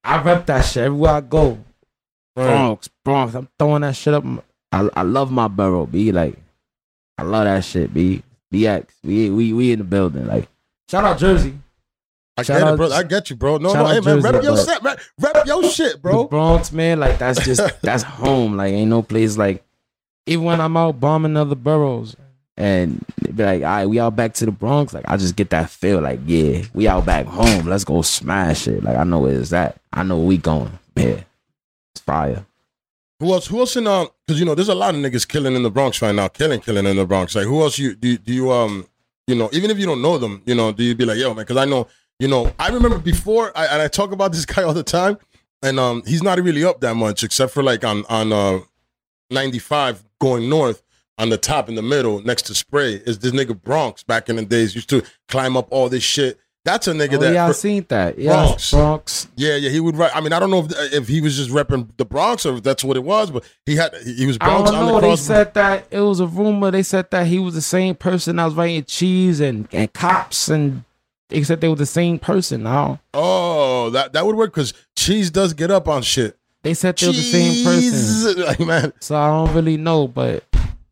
I 0.04 0.22
rep 0.22 0.46
that 0.46 0.62
shit 0.64 0.84
everywhere 0.84 1.12
I 1.14 1.20
go. 1.20 1.58
Bronx, 2.34 2.88
Bronx. 3.04 3.34
I'm 3.34 3.48
throwing 3.58 3.82
that 3.82 3.96
shit 3.96 4.14
up. 4.14 4.24
I, 4.72 4.88
I 4.94 5.02
love 5.02 5.30
my 5.30 5.48
borough, 5.48 5.84
B. 5.86 6.12
Like, 6.12 6.38
I 7.18 7.22
love 7.24 7.44
that 7.44 7.64
shit, 7.64 7.92
B. 7.92 8.22
BX. 8.52 8.86
We 9.04 9.28
we 9.30 9.52
we 9.52 9.72
in 9.72 9.80
the 9.80 9.84
building. 9.84 10.26
Like, 10.26 10.48
shout 10.90 11.04
out 11.04 11.18
Jersey. 11.18 11.54
I 12.40 12.42
Shout 12.42 12.58
get 12.58 12.66
it, 12.66 12.70
out- 12.70 12.76
bro. 12.76 12.90
I 12.90 13.02
get 13.02 13.30
you, 13.30 13.36
bro. 13.36 13.56
No, 13.58 13.72
no, 13.72 13.86
hey 13.86 14.00
man, 14.00 14.20
rep 14.20 14.42
your 14.42 14.56
set, 14.56 14.82
rep, 14.82 14.98
rep 15.18 15.46
your 15.46 15.62
shit, 15.64 15.92
The 15.94 15.98
bro. 15.98 16.24
Bronx, 16.24 16.72
man. 16.72 16.98
Like 17.00 17.18
that's 17.18 17.44
just 17.44 17.62
that's 17.82 18.02
home. 18.02 18.56
Like 18.56 18.72
ain't 18.72 18.90
no 18.90 19.02
place 19.02 19.36
like 19.36 19.64
even 20.26 20.44
when 20.44 20.60
I'm 20.60 20.76
out 20.76 21.00
bombing 21.00 21.36
other 21.36 21.54
boroughs 21.54 22.16
and 22.56 23.04
be 23.34 23.42
like, 23.42 23.62
all 23.62 23.68
right, 23.68 23.86
we 23.86 23.98
all 23.98 24.10
back 24.10 24.34
to 24.34 24.44
the 24.46 24.52
Bronx. 24.52 24.92
Like 24.92 25.04
I 25.08 25.16
just 25.16 25.34
get 25.36 25.50
that 25.50 25.70
feel 25.70 26.00
like, 26.00 26.20
yeah, 26.26 26.62
we 26.74 26.88
all 26.88 27.02
back 27.02 27.26
home. 27.26 27.66
Let's 27.66 27.84
go 27.84 28.02
smash 28.02 28.68
it. 28.68 28.84
Like 28.84 28.96
I 28.96 29.04
know 29.04 29.20
where 29.20 29.38
it's 29.40 29.52
at. 29.52 29.80
I 29.92 30.02
know 30.02 30.18
where 30.18 30.26
we 30.26 30.36
going. 30.36 30.78
Yeah. 30.96 31.22
It's 31.94 32.02
fire. 32.04 32.44
Who 33.18 33.32
else? 33.32 33.46
Who 33.48 33.58
else 33.60 33.76
in 33.76 33.86
um? 33.86 34.08
Because 34.26 34.38
you 34.40 34.46
know, 34.46 34.54
there's 34.54 34.68
a 34.68 34.74
lot 34.74 34.94
of 34.94 35.00
niggas 35.00 35.26
killing 35.28 35.54
in 35.54 35.62
the 35.62 35.70
Bronx 35.70 36.00
right 36.00 36.14
now, 36.14 36.28
killing, 36.28 36.60
killing 36.60 36.86
in 36.86 36.96
the 36.96 37.04
Bronx. 37.04 37.34
Like, 37.34 37.44
who 37.46 37.60
else 37.62 37.78
you 37.78 37.94
do? 37.94 38.08
You, 38.08 38.18
do 38.18 38.32
you 38.32 38.50
um? 38.52 38.86
You 39.26 39.34
know, 39.36 39.48
even 39.52 39.70
if 39.70 39.78
you 39.78 39.86
don't 39.86 40.00
know 40.02 40.18
them, 40.18 40.42
you 40.46 40.54
know, 40.54 40.72
do 40.72 40.82
you 40.82 40.94
be 40.94 41.04
like, 41.04 41.18
yo, 41.18 41.28
man? 41.34 41.44
Because 41.44 41.56
I 41.58 41.64
know, 41.64 41.86
you 42.20 42.28
know, 42.28 42.52
I 42.60 42.68
remember 42.68 42.98
before, 42.98 43.50
I, 43.56 43.66
and 43.66 43.82
I 43.82 43.88
talk 43.88 44.12
about 44.12 44.30
this 44.30 44.44
guy 44.52 44.62
all 44.62 44.72
the 44.74 44.84
time, 44.84 45.18
and 45.62 45.80
um, 45.80 46.02
he's 46.06 46.22
not 46.22 46.38
really 46.40 46.62
up 46.64 46.80
that 46.82 46.94
much, 46.94 47.24
except 47.24 47.52
for 47.52 47.62
like 47.64 47.84
on 47.84 48.04
on 48.08 48.32
uh, 48.32 48.60
95 49.30 50.04
going 50.20 50.48
north 50.48 50.82
on 51.18 51.28
the 51.28 51.36
top 51.36 51.68
in 51.68 51.74
the 51.74 51.82
middle 51.82 52.22
next 52.22 52.42
to 52.46 52.54
Spray 52.54 52.94
is 52.94 53.18
this 53.18 53.32
nigga 53.32 53.60
Bronx 53.60 54.02
back 54.02 54.28
in 54.28 54.36
the 54.36 54.44
days 54.44 54.74
used 54.74 54.88
to 54.90 55.02
climb 55.28 55.56
up 55.56 55.68
all 55.70 55.88
this 55.88 56.02
shit. 56.02 56.38
That's 56.64 56.88
a 56.88 56.92
nigga 56.92 57.14
Oh, 57.14 57.18
that 57.18 57.32
yeah, 57.32 57.44
I 57.44 57.48
for- 57.48 57.54
seen 57.54 57.86
that. 57.88 58.18
Yeah, 58.18 58.32
Bronx. 58.32 58.70
Bronx. 58.70 59.28
yeah, 59.36 59.56
yeah, 59.56 59.70
he 59.70 59.80
would 59.80 59.96
write. 59.96 60.14
I 60.14 60.20
mean, 60.20 60.32
I 60.34 60.38
don't 60.38 60.50
know 60.50 60.66
if 60.66 60.92
if 60.92 61.08
he 61.08 61.20
was 61.22 61.36
just 61.36 61.50
repping 61.50 61.88
the 61.96 62.04
Bronx 62.04 62.44
or 62.44 62.56
if 62.56 62.62
that's 62.62 62.84
what 62.84 62.98
it 62.98 63.04
was, 63.04 63.30
but 63.30 63.44
he 63.64 63.76
had 63.76 63.94
he 64.04 64.12
he 64.14 64.26
was 64.26 64.36
I 64.42 64.46
Bronx 64.46 64.70
don't 64.70 64.80
on 64.80 64.86
the 64.86 64.92
know. 64.92 65.00
They 65.00 65.16
said 65.16 65.54
that 65.54 65.86
it 65.90 66.00
was 66.00 66.20
a 66.20 66.26
rumor. 66.26 66.70
They 66.70 66.82
said 66.82 67.10
that 67.12 67.26
he 67.26 67.38
was 67.38 67.54
the 67.54 67.62
same 67.62 67.94
person 67.94 68.36
that 68.36 68.44
was 68.44 68.54
writing 68.54 68.84
cheese 68.84 69.40
and, 69.40 69.68
and 69.72 69.90
cops 69.94 70.48
and 70.50 70.84
they 71.30 71.42
said 71.42 71.60
they 71.60 71.68
were 71.68 71.74
the 71.74 71.86
same 71.86 72.18
person. 72.18 72.62
Now 72.62 73.00
oh, 73.14 73.90
that 73.90 74.12
that 74.12 74.26
would 74.26 74.36
work 74.36 74.52
because 74.52 74.74
cheese 74.96 75.30
does 75.30 75.54
get 75.54 75.70
up 75.70 75.88
on 75.88 76.02
shit. 76.02 76.36
they 76.62 76.74
said 76.74 76.98
they 76.98 77.06
were 77.06 77.12
the 77.12 77.18
same 77.18 77.64
person. 77.64 78.42
Like 78.46 78.60
man, 78.60 78.92
So 79.00 79.16
I 79.16 79.28
don't 79.28 79.54
really 79.54 79.76
know, 79.76 80.06
but 80.08 80.44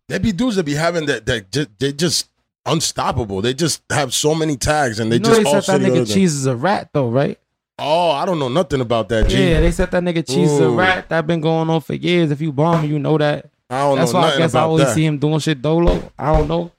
there 0.09 0.19
be 0.19 0.33
dudes 0.33 0.57
that 0.57 0.65
be 0.65 0.75
having 0.75 1.07
that 1.07 1.27
that 1.27 1.69
they 1.79 1.93
just 1.93 2.29
unstoppable. 2.67 3.41
They 3.41 3.55
just 3.55 3.83
have 3.91 4.15
so 4.15 4.35
many 4.35 4.57
tags 4.57 5.01
and 5.01 5.11
they 5.11 5.17
you 5.17 5.21
know 5.21 5.29
just 5.29 5.43
they 5.43 5.51
all 5.51 5.63
said 5.63 5.81
that 5.83 5.93
nigga. 5.93 6.13
Cheese 6.13 6.35
is 6.35 6.47
a 6.47 6.57
rat 6.57 6.91
though, 6.93 7.09
right? 7.09 7.39
Oh, 7.79 8.11
I 8.11 8.27
don't 8.27 8.41
know 8.41 8.49
nothing 8.49 8.81
about 8.81 9.09
that. 9.11 9.29
G. 9.29 9.51
Yeah, 9.51 9.61
they 9.61 9.71
said 9.71 9.91
that 9.93 10.03
nigga 10.03 10.27
Cheese 10.27 10.51
is 10.51 10.61
a 10.61 10.69
rat. 10.69 11.09
That 11.11 11.27
been 11.27 11.41
going 11.41 11.71
on 11.71 11.81
for 11.81 11.95
years. 11.95 12.31
If 12.33 12.41
you 12.41 12.53
bomb 12.53 12.83
me, 12.83 12.89
you 12.89 12.99
know 12.99 13.17
that. 13.19 13.51
I 13.71 13.81
don't 13.81 13.97
know. 13.97 14.01
That's 14.01 14.13
know 14.13 14.19
why 14.21 14.35
I 14.35 14.39
guess 14.39 14.55
I 14.55 14.63
always 14.63 14.87
that. 14.87 14.95
see 14.95 15.05
him 15.05 15.19
doing 15.19 15.39
shit 15.39 15.63
dolo. 15.63 16.11
I 16.19 16.33
don't 16.37 16.49
know. 16.49 16.73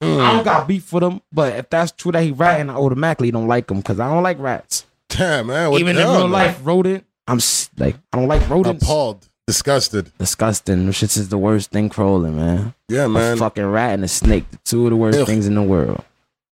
I 0.00 0.04
Mm. 0.06 0.32
don't 0.34 0.44
got 0.44 0.68
beef 0.68 0.92
with 0.92 1.02
him, 1.02 1.20
but 1.32 1.54
if 1.56 1.70
that's 1.70 1.92
true 1.92 2.12
that 2.12 2.22
he 2.22 2.32
ratting, 2.32 2.68
I 2.68 2.74
automatically 2.74 3.30
don't 3.30 3.46
like 3.48 3.70
him 3.70 3.78
because 3.78 4.00
I 4.00 4.08
don't 4.12 4.22
like 4.22 4.38
rats. 4.38 4.84
Damn 5.08 5.46
man, 5.46 5.70
what 5.70 5.80
Even 5.80 5.94
the 5.96 6.02
in 6.02 6.06
hell, 6.08 6.16
real 6.16 6.22
man? 6.28 6.32
life, 6.32 6.60
rodent. 6.64 7.04
I'm 7.28 7.40
like 7.78 7.96
I 8.12 8.18
don't 8.18 8.28
like 8.28 8.48
rodents. 8.50 8.82
appalled, 8.84 9.28
disgusted. 9.46 10.10
Disgusting. 10.18 10.84
Them 10.84 10.92
shits 10.92 11.16
is 11.16 11.28
the 11.30 11.38
worst 11.38 11.70
thing 11.70 11.88
crawling, 11.88 12.36
man. 12.36 12.74
Yeah, 12.88 13.04
A 13.04 13.08
man. 13.08 13.38
fucking 13.38 13.64
rat 13.64 13.94
and 13.94 14.04
a 14.04 14.08
snake, 14.08 14.50
the 14.50 14.58
two 14.64 14.84
of 14.84 14.90
the 14.90 14.96
worst 14.96 15.18
Ugh. 15.20 15.26
things 15.26 15.46
in 15.46 15.54
the 15.54 15.62
world. 15.62 16.02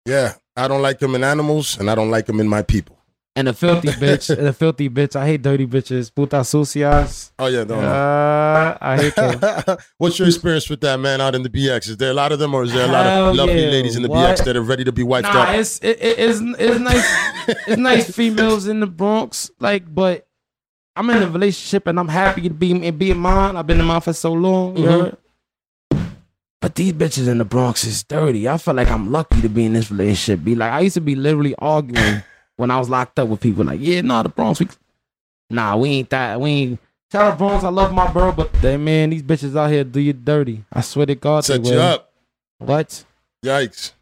Yeah, 0.05 0.35
I 0.57 0.69
don't 0.69 0.83
like 0.83 0.99
them 0.99 1.15
in 1.15 1.23
animals, 1.25 1.79
and 1.79 1.89
I 1.91 1.95
don't 1.95 2.11
like 2.11 2.27
them 2.27 2.41
in 2.41 2.49
my 2.49 2.63
people. 2.63 2.98
And 3.39 3.49
a 3.49 3.53
filthy 3.53 3.89
bitch, 4.03 4.37
and 4.37 4.47
a 4.49 4.53
filthy 4.53 4.89
bitch. 4.91 5.15
I 5.15 5.25
hate 5.27 5.43
dirty 5.43 5.67
bitches. 5.67 6.11
Putas 6.11 6.47
sucias. 6.49 7.33
Oh 7.39 7.47
yeah, 7.47 7.63
no. 7.63 7.77
Uh, 7.79 8.77
I 8.81 8.97
hate 8.97 9.15
them. 9.15 9.79
What's 9.99 10.19
your 10.19 10.27
experience 10.27 10.69
with 10.69 10.81
that 10.81 10.99
man 10.99 11.21
out 11.21 11.35
in 11.37 11.43
the 11.45 11.49
BX? 11.49 11.89
Is 11.91 11.97
there 11.99 12.11
a 12.11 12.15
lot 12.15 12.33
of 12.33 12.41
them, 12.41 12.53
or 12.53 12.65
is 12.65 12.73
there 12.73 12.89
a 12.89 12.93
lot 12.93 13.07
of 13.07 13.37
lovely 13.37 13.63
yeah. 13.65 13.71
ladies 13.71 13.95
in 13.97 14.03
the 14.03 14.09
What? 14.09 14.37
BX 14.39 14.45
that 14.45 14.57
are 14.57 14.63
ready 14.63 14.83
to 14.85 14.93
be 14.93 15.05
wiped 15.05 15.29
Nah, 15.33 15.43
up? 15.43 15.49
it's 15.55 15.79
it, 15.79 15.99
it, 16.03 16.19
it's 16.19 16.41
it's 16.59 16.81
nice. 16.81 17.07
it's 17.69 17.77
nice 17.79 18.11
females 18.17 18.67
in 18.67 18.81
the 18.81 18.87
Bronx, 18.89 19.51
like, 19.61 19.93
but 19.95 20.27
I'm 20.97 21.09
in 21.11 21.23
a 21.23 21.31
relationship 21.31 21.87
and 21.87 21.99
I'm 22.01 22.09
happy 22.09 22.43
to 22.43 22.51
be 22.51 22.73
and 22.73 22.99
be 22.99 23.13
in 23.13 23.19
mine. 23.19 23.57
I've 23.57 23.69
been 23.69 23.79
in 23.79 23.87
mine 23.87 24.01
for 24.01 24.13
so 24.13 24.33
long. 24.33 24.75
Mhm. 24.75 25.17
But 26.61 26.75
these 26.75 26.93
bitches 26.93 27.29
in 27.29 27.39
the 27.39 27.45
Bronx 27.45 27.85
is 27.85 28.03
dirty. 28.03 28.49
I 28.49 28.59
feel 28.59 28.75
like 28.75 28.91
I'm 28.91 29.13
lucky 29.13 29.41
to 29.43 29.49
be 29.49 29.65
in 29.65 29.75
this 29.75 29.93
relationship. 29.93 30.43
Be 30.45 30.57
like, 30.57 30.73
I 30.73 30.81
used 30.81 30.95
to 30.95 31.01
be 31.01 31.15
literally 31.15 31.55
arguing 31.59 32.25
when 32.59 32.71
I 32.71 32.79
was 32.79 32.91
locked 32.91 33.19
up 33.19 33.29
with 33.29 33.41
people. 33.41 33.65
Like, 33.65 33.81
yeah, 33.81 34.03
nah, 34.03 34.23
the 34.23 34.29
Bronx, 34.29 34.61
we, 34.61 34.69
nah, 35.49 35.77
we 35.77 35.89
ain't 35.91 36.11
that. 36.11 36.39
We 36.39 36.51
ain't. 36.51 36.81
Tell 37.11 37.31
the 37.31 37.37
Bronx, 37.37 37.65
I 37.65 37.71
love 37.71 37.95
my 37.95 38.13
bro, 38.13 38.33
but 38.33 38.53
they, 38.61 38.77
man, 38.77 39.09
these 39.09 39.23
bitches 39.23 39.57
out 39.57 39.71
here 39.71 39.83
do 39.85 39.99
you 39.99 40.13
dirty. 40.13 40.63
I 40.71 40.83
swear 40.83 41.07
to 41.07 41.15
God, 41.15 41.45
Set 41.47 41.63
they 41.63 41.71
you 41.71 41.77
will. 41.77 41.83
up. 41.83 42.13
What? 42.59 43.05
Yikes. 43.43 43.93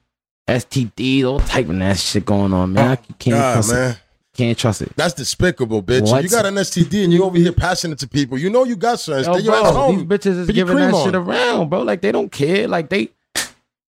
STD, 0.48 1.24
all 1.24 1.38
type 1.40 1.68
of 1.68 1.78
that 1.78 1.98
shit 1.98 2.24
going 2.24 2.52
on, 2.52 2.72
man. 2.72 2.90
I 2.90 2.96
can't 2.96 3.36
God, 3.36 3.52
trust 3.54 3.70
it. 3.70 3.74
man. 3.74 3.96
Can't 4.34 4.58
trust 4.58 4.82
it. 4.82 4.92
That's 4.96 5.14
despicable, 5.14 5.82
bitch. 5.82 6.10
What? 6.10 6.22
You 6.22 6.28
got 6.28 6.46
an 6.46 6.54
STD 6.56 7.04
and 7.04 7.12
you 7.12 7.24
over 7.24 7.38
here 7.38 7.52
passing 7.52 7.90
it 7.92 7.98
to 8.00 8.08
people. 8.08 8.38
You 8.38 8.50
know 8.50 8.64
you 8.64 8.76
got 8.76 9.00
something. 9.00 9.24
Yo, 9.24 9.32
Stay 9.38 9.44
your 9.44 9.54
ass 9.54 9.74
home. 9.74 9.96
these 9.96 10.04
bitches 10.04 10.38
is 10.38 10.46
Put 10.46 10.54
giving 10.54 10.76
that 10.76 10.92
cream 10.92 11.04
shit 11.04 11.14
around, 11.14 11.70
bro. 11.70 11.82
Like 11.82 12.00
they 12.02 12.12
don't 12.12 12.30
care. 12.30 12.68
Like 12.68 12.88
they, 12.90 13.10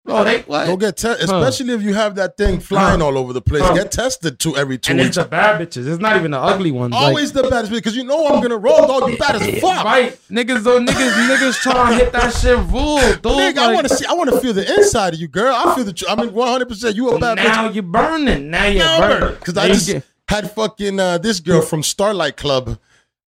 bro, 0.08 0.24
they 0.24 0.40
what? 0.42 0.66
Go 0.66 0.76
get 0.76 0.96
tested, 0.96 1.24
especially 1.30 1.74
if 1.74 1.82
you 1.82 1.94
have 1.94 2.14
that 2.16 2.36
thing 2.36 2.58
flying 2.60 3.00
all 3.02 3.16
over 3.18 3.32
the 3.32 3.40
place. 3.40 3.62
Huh. 3.62 3.74
Get 3.74 3.92
tested 3.92 4.38
two 4.38 4.56
every 4.56 4.78
two 4.78 4.92
and 4.92 4.98
weeks. 5.00 5.08
it's 5.16 5.16
the 5.18 5.24
bad 5.30 5.60
bitches. 5.60 5.86
It's 5.86 6.00
not 6.00 6.16
even 6.16 6.30
the 6.32 6.38
ugly 6.40 6.70
ones. 6.72 6.92
Like, 6.94 7.02
Always 7.02 7.32
the 7.32 7.42
baddest 7.44 7.70
because 7.72 7.94
you 7.96 8.04
know 8.04 8.26
I'm 8.28 8.40
gonna 8.42 8.56
roll, 8.56 8.86
dog. 8.86 9.10
You 9.10 9.16
bad 9.18 9.36
as 9.36 9.60
fuck. 9.60 9.84
right? 9.84 10.18
Niggas, 10.30 10.62
though, 10.64 10.80
niggas, 10.80 11.28
niggas 11.28 11.60
trying 11.60 11.96
to 11.98 12.04
hit 12.04 12.12
that 12.12 12.32
shit 12.34 12.56
rule, 12.56 12.98
dude. 12.98 13.22
Nigga, 13.22 13.58
I 13.58 13.74
want 13.74 13.86
to 13.88 13.94
see. 13.94 14.04
I 14.06 14.14
want 14.14 14.30
to 14.30 14.40
feel 14.40 14.52
the 14.52 14.66
inside 14.76 15.14
of 15.14 15.20
you, 15.20 15.28
girl. 15.28 15.54
I 15.54 15.74
feel 15.74 15.84
the. 15.84 15.92
tr- 15.92 16.06
I 16.08 16.16
mean, 16.16 16.32
100. 16.32 16.68
percent 16.68 16.96
You 16.96 17.10
a 17.10 17.18
bad 17.18 17.36
now 17.36 17.68
bitch. 17.68 17.74
you're 17.74 17.82
burning. 17.82 18.50
Now 18.50 18.66
you're 18.66 18.84
burning. 18.98 19.34
Because 19.38 19.56
I 19.56 19.68
just 19.68 19.86
get- 19.86 20.04
had 20.28 20.50
fucking 20.50 20.98
uh, 21.00 21.18
this 21.18 21.40
girl 21.40 21.62
from 21.62 21.82
Starlight 21.82 22.36
Club, 22.36 22.78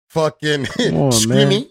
fucking 0.09 0.67
on, 0.95 1.13
screaming 1.13 1.69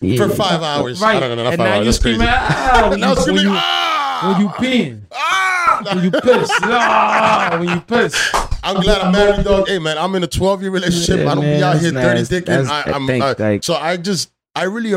Yeah. 0.00 0.16
for 0.18 0.28
five 0.28 0.62
hours. 0.62 1.00
Right. 1.00 1.16
I 1.16 1.20
don't 1.20 1.36
know, 1.36 1.44
not 1.44 1.52
and 1.54 1.58
five 1.58 1.68
now 1.68 1.74
hours. 1.76 1.86
you 1.86 1.92
That's 1.92 1.98
crazy. 2.02 2.16
screaming, 2.18 2.34
ah, 2.36 2.86
when 2.90 3.00
Now 3.00 3.14
screaming, 3.14 3.44
ah, 3.48 3.95
when 4.32 4.40
you 4.40 4.48
peeing, 4.48 5.02
ah. 5.12 5.82
when 5.92 6.04
you 6.04 6.10
piss, 6.10 6.50
ah, 6.62 7.56
when 7.58 7.68
you 7.68 7.80
piss. 7.80 8.30
I'm 8.62 8.82
glad 8.82 9.00
I'm 9.02 9.12
married, 9.12 9.44
dog. 9.44 9.68
Hey, 9.68 9.78
man, 9.78 9.96
I'm 9.98 10.14
in 10.14 10.24
a 10.24 10.26
12 10.26 10.62
year 10.62 10.70
relationship. 10.70 11.18
Yeah, 11.20 11.30
I 11.30 11.34
don't 11.34 11.44
man, 11.44 11.58
be 11.58 11.62
out 11.62 11.78
here 11.78 11.90
that's 11.92 12.28
dirty 12.28 12.42
nice. 12.44 12.66
dicking. 12.66 12.68
I, 12.68 12.92
I'm, 12.92 13.04
I 13.04 13.06
think, 13.06 13.24
uh, 13.24 13.34
like- 13.38 13.64
so 13.64 13.74
I 13.74 13.96
just, 13.96 14.32
I 14.54 14.64
really 14.64 14.92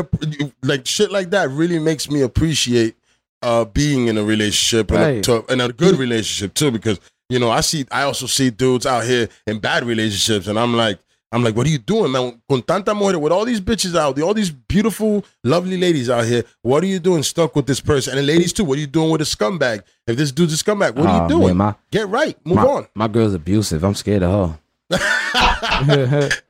like 0.62 0.86
shit 0.86 1.12
like 1.12 1.30
that. 1.30 1.50
Really 1.50 1.78
makes 1.78 2.10
me 2.10 2.22
appreciate 2.22 2.96
uh, 3.42 3.64
being 3.64 4.08
in 4.08 4.18
a 4.18 4.24
relationship 4.24 4.90
and, 4.90 5.18
a, 5.18 5.20
to, 5.22 5.44
and 5.52 5.62
a 5.62 5.72
good 5.72 5.98
relationship 5.98 6.54
too. 6.54 6.70
Because 6.70 6.98
you 7.28 7.38
know, 7.38 7.50
I 7.50 7.60
see, 7.60 7.86
I 7.90 8.02
also 8.02 8.26
see 8.26 8.50
dudes 8.50 8.86
out 8.86 9.04
here 9.04 9.28
in 9.46 9.58
bad 9.60 9.84
relationships, 9.84 10.46
and 10.46 10.58
I'm 10.58 10.74
like. 10.76 10.98
I'm 11.32 11.44
like, 11.44 11.54
what 11.54 11.66
are 11.66 11.70
you 11.70 11.78
doing, 11.78 12.10
man? 12.10 12.40
Con 12.48 12.60
tanta 12.62 12.92
mujer, 12.94 13.18
with 13.18 13.30
all 13.32 13.44
these 13.44 13.60
bitches 13.60 13.96
out 13.96 14.16
there, 14.16 14.24
all 14.24 14.34
these 14.34 14.50
beautiful, 14.50 15.24
lovely 15.44 15.76
ladies 15.76 16.10
out 16.10 16.24
here, 16.24 16.42
what 16.62 16.82
are 16.82 16.86
you 16.88 16.98
doing 16.98 17.22
stuck 17.22 17.54
with 17.54 17.66
this 17.66 17.80
person? 17.80 18.18
And 18.18 18.26
the 18.26 18.32
ladies 18.32 18.52
too, 18.52 18.64
what 18.64 18.78
are 18.78 18.80
you 18.80 18.86
doing 18.88 19.10
with 19.10 19.20
a 19.20 19.24
scumbag? 19.24 19.82
If 20.08 20.16
this 20.16 20.32
dude's 20.32 20.60
a 20.60 20.64
scumbag, 20.64 20.96
what 20.96 21.06
are 21.06 21.22
you 21.22 21.28
doing? 21.28 21.46
man, 21.48 21.56
my- 21.56 21.74
Get 21.92 22.08
right, 22.08 22.36
move 22.44 22.56
my, 22.56 22.64
on. 22.66 22.86
My 22.94 23.06
girl's 23.08 23.34
abusive. 23.34 23.84
I'm 23.84 23.94
scared 23.94 24.22
of 24.24 24.50
her. 24.50 24.58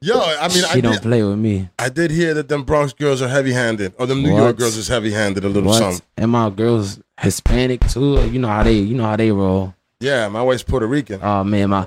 Yo, 0.01 0.19
I 0.19 0.49
mean, 0.49 0.65
I 0.65 0.69
she 0.73 0.81
don't 0.81 0.93
did, 0.95 1.03
play 1.03 1.23
with 1.23 1.39
me. 1.39 1.69
I 1.79 1.91
did 1.91 2.11
hear 2.11 2.33
that 2.35 2.49
them 2.49 2.63
Bronx 2.65 2.93
girls 2.95 3.21
are 3.21 3.29
heavy 3.29 3.53
handed, 3.53 3.93
or 3.99 4.07
them 4.07 4.23
New 4.23 4.33
What? 4.33 4.39
York 4.41 4.57
girls 4.57 4.77
is 4.79 4.89
heavy 4.89 5.13
handed 5.13 5.45
a 5.45 5.49
little 5.49 5.69
What? 5.69 5.79
something. 5.79 6.01
And 6.17 6.31
my 6.31 6.49
girl's 6.49 6.99
Hispanic 7.21 7.87
too. 7.89 8.27
You 8.31 8.39
know 8.39 8.49
how 8.49 8.63
they, 8.63 8.73
you 8.79 8.95
know 8.95 9.05
how 9.05 9.17
they 9.17 9.31
roll. 9.31 9.75
Yeah, 10.01 10.29
my 10.29 10.43
wife's 10.43 10.63
Puerto 10.63 10.87
Rican. 10.87 11.21
Oh 11.23 11.45
man, 11.45 11.69
my 11.71 11.87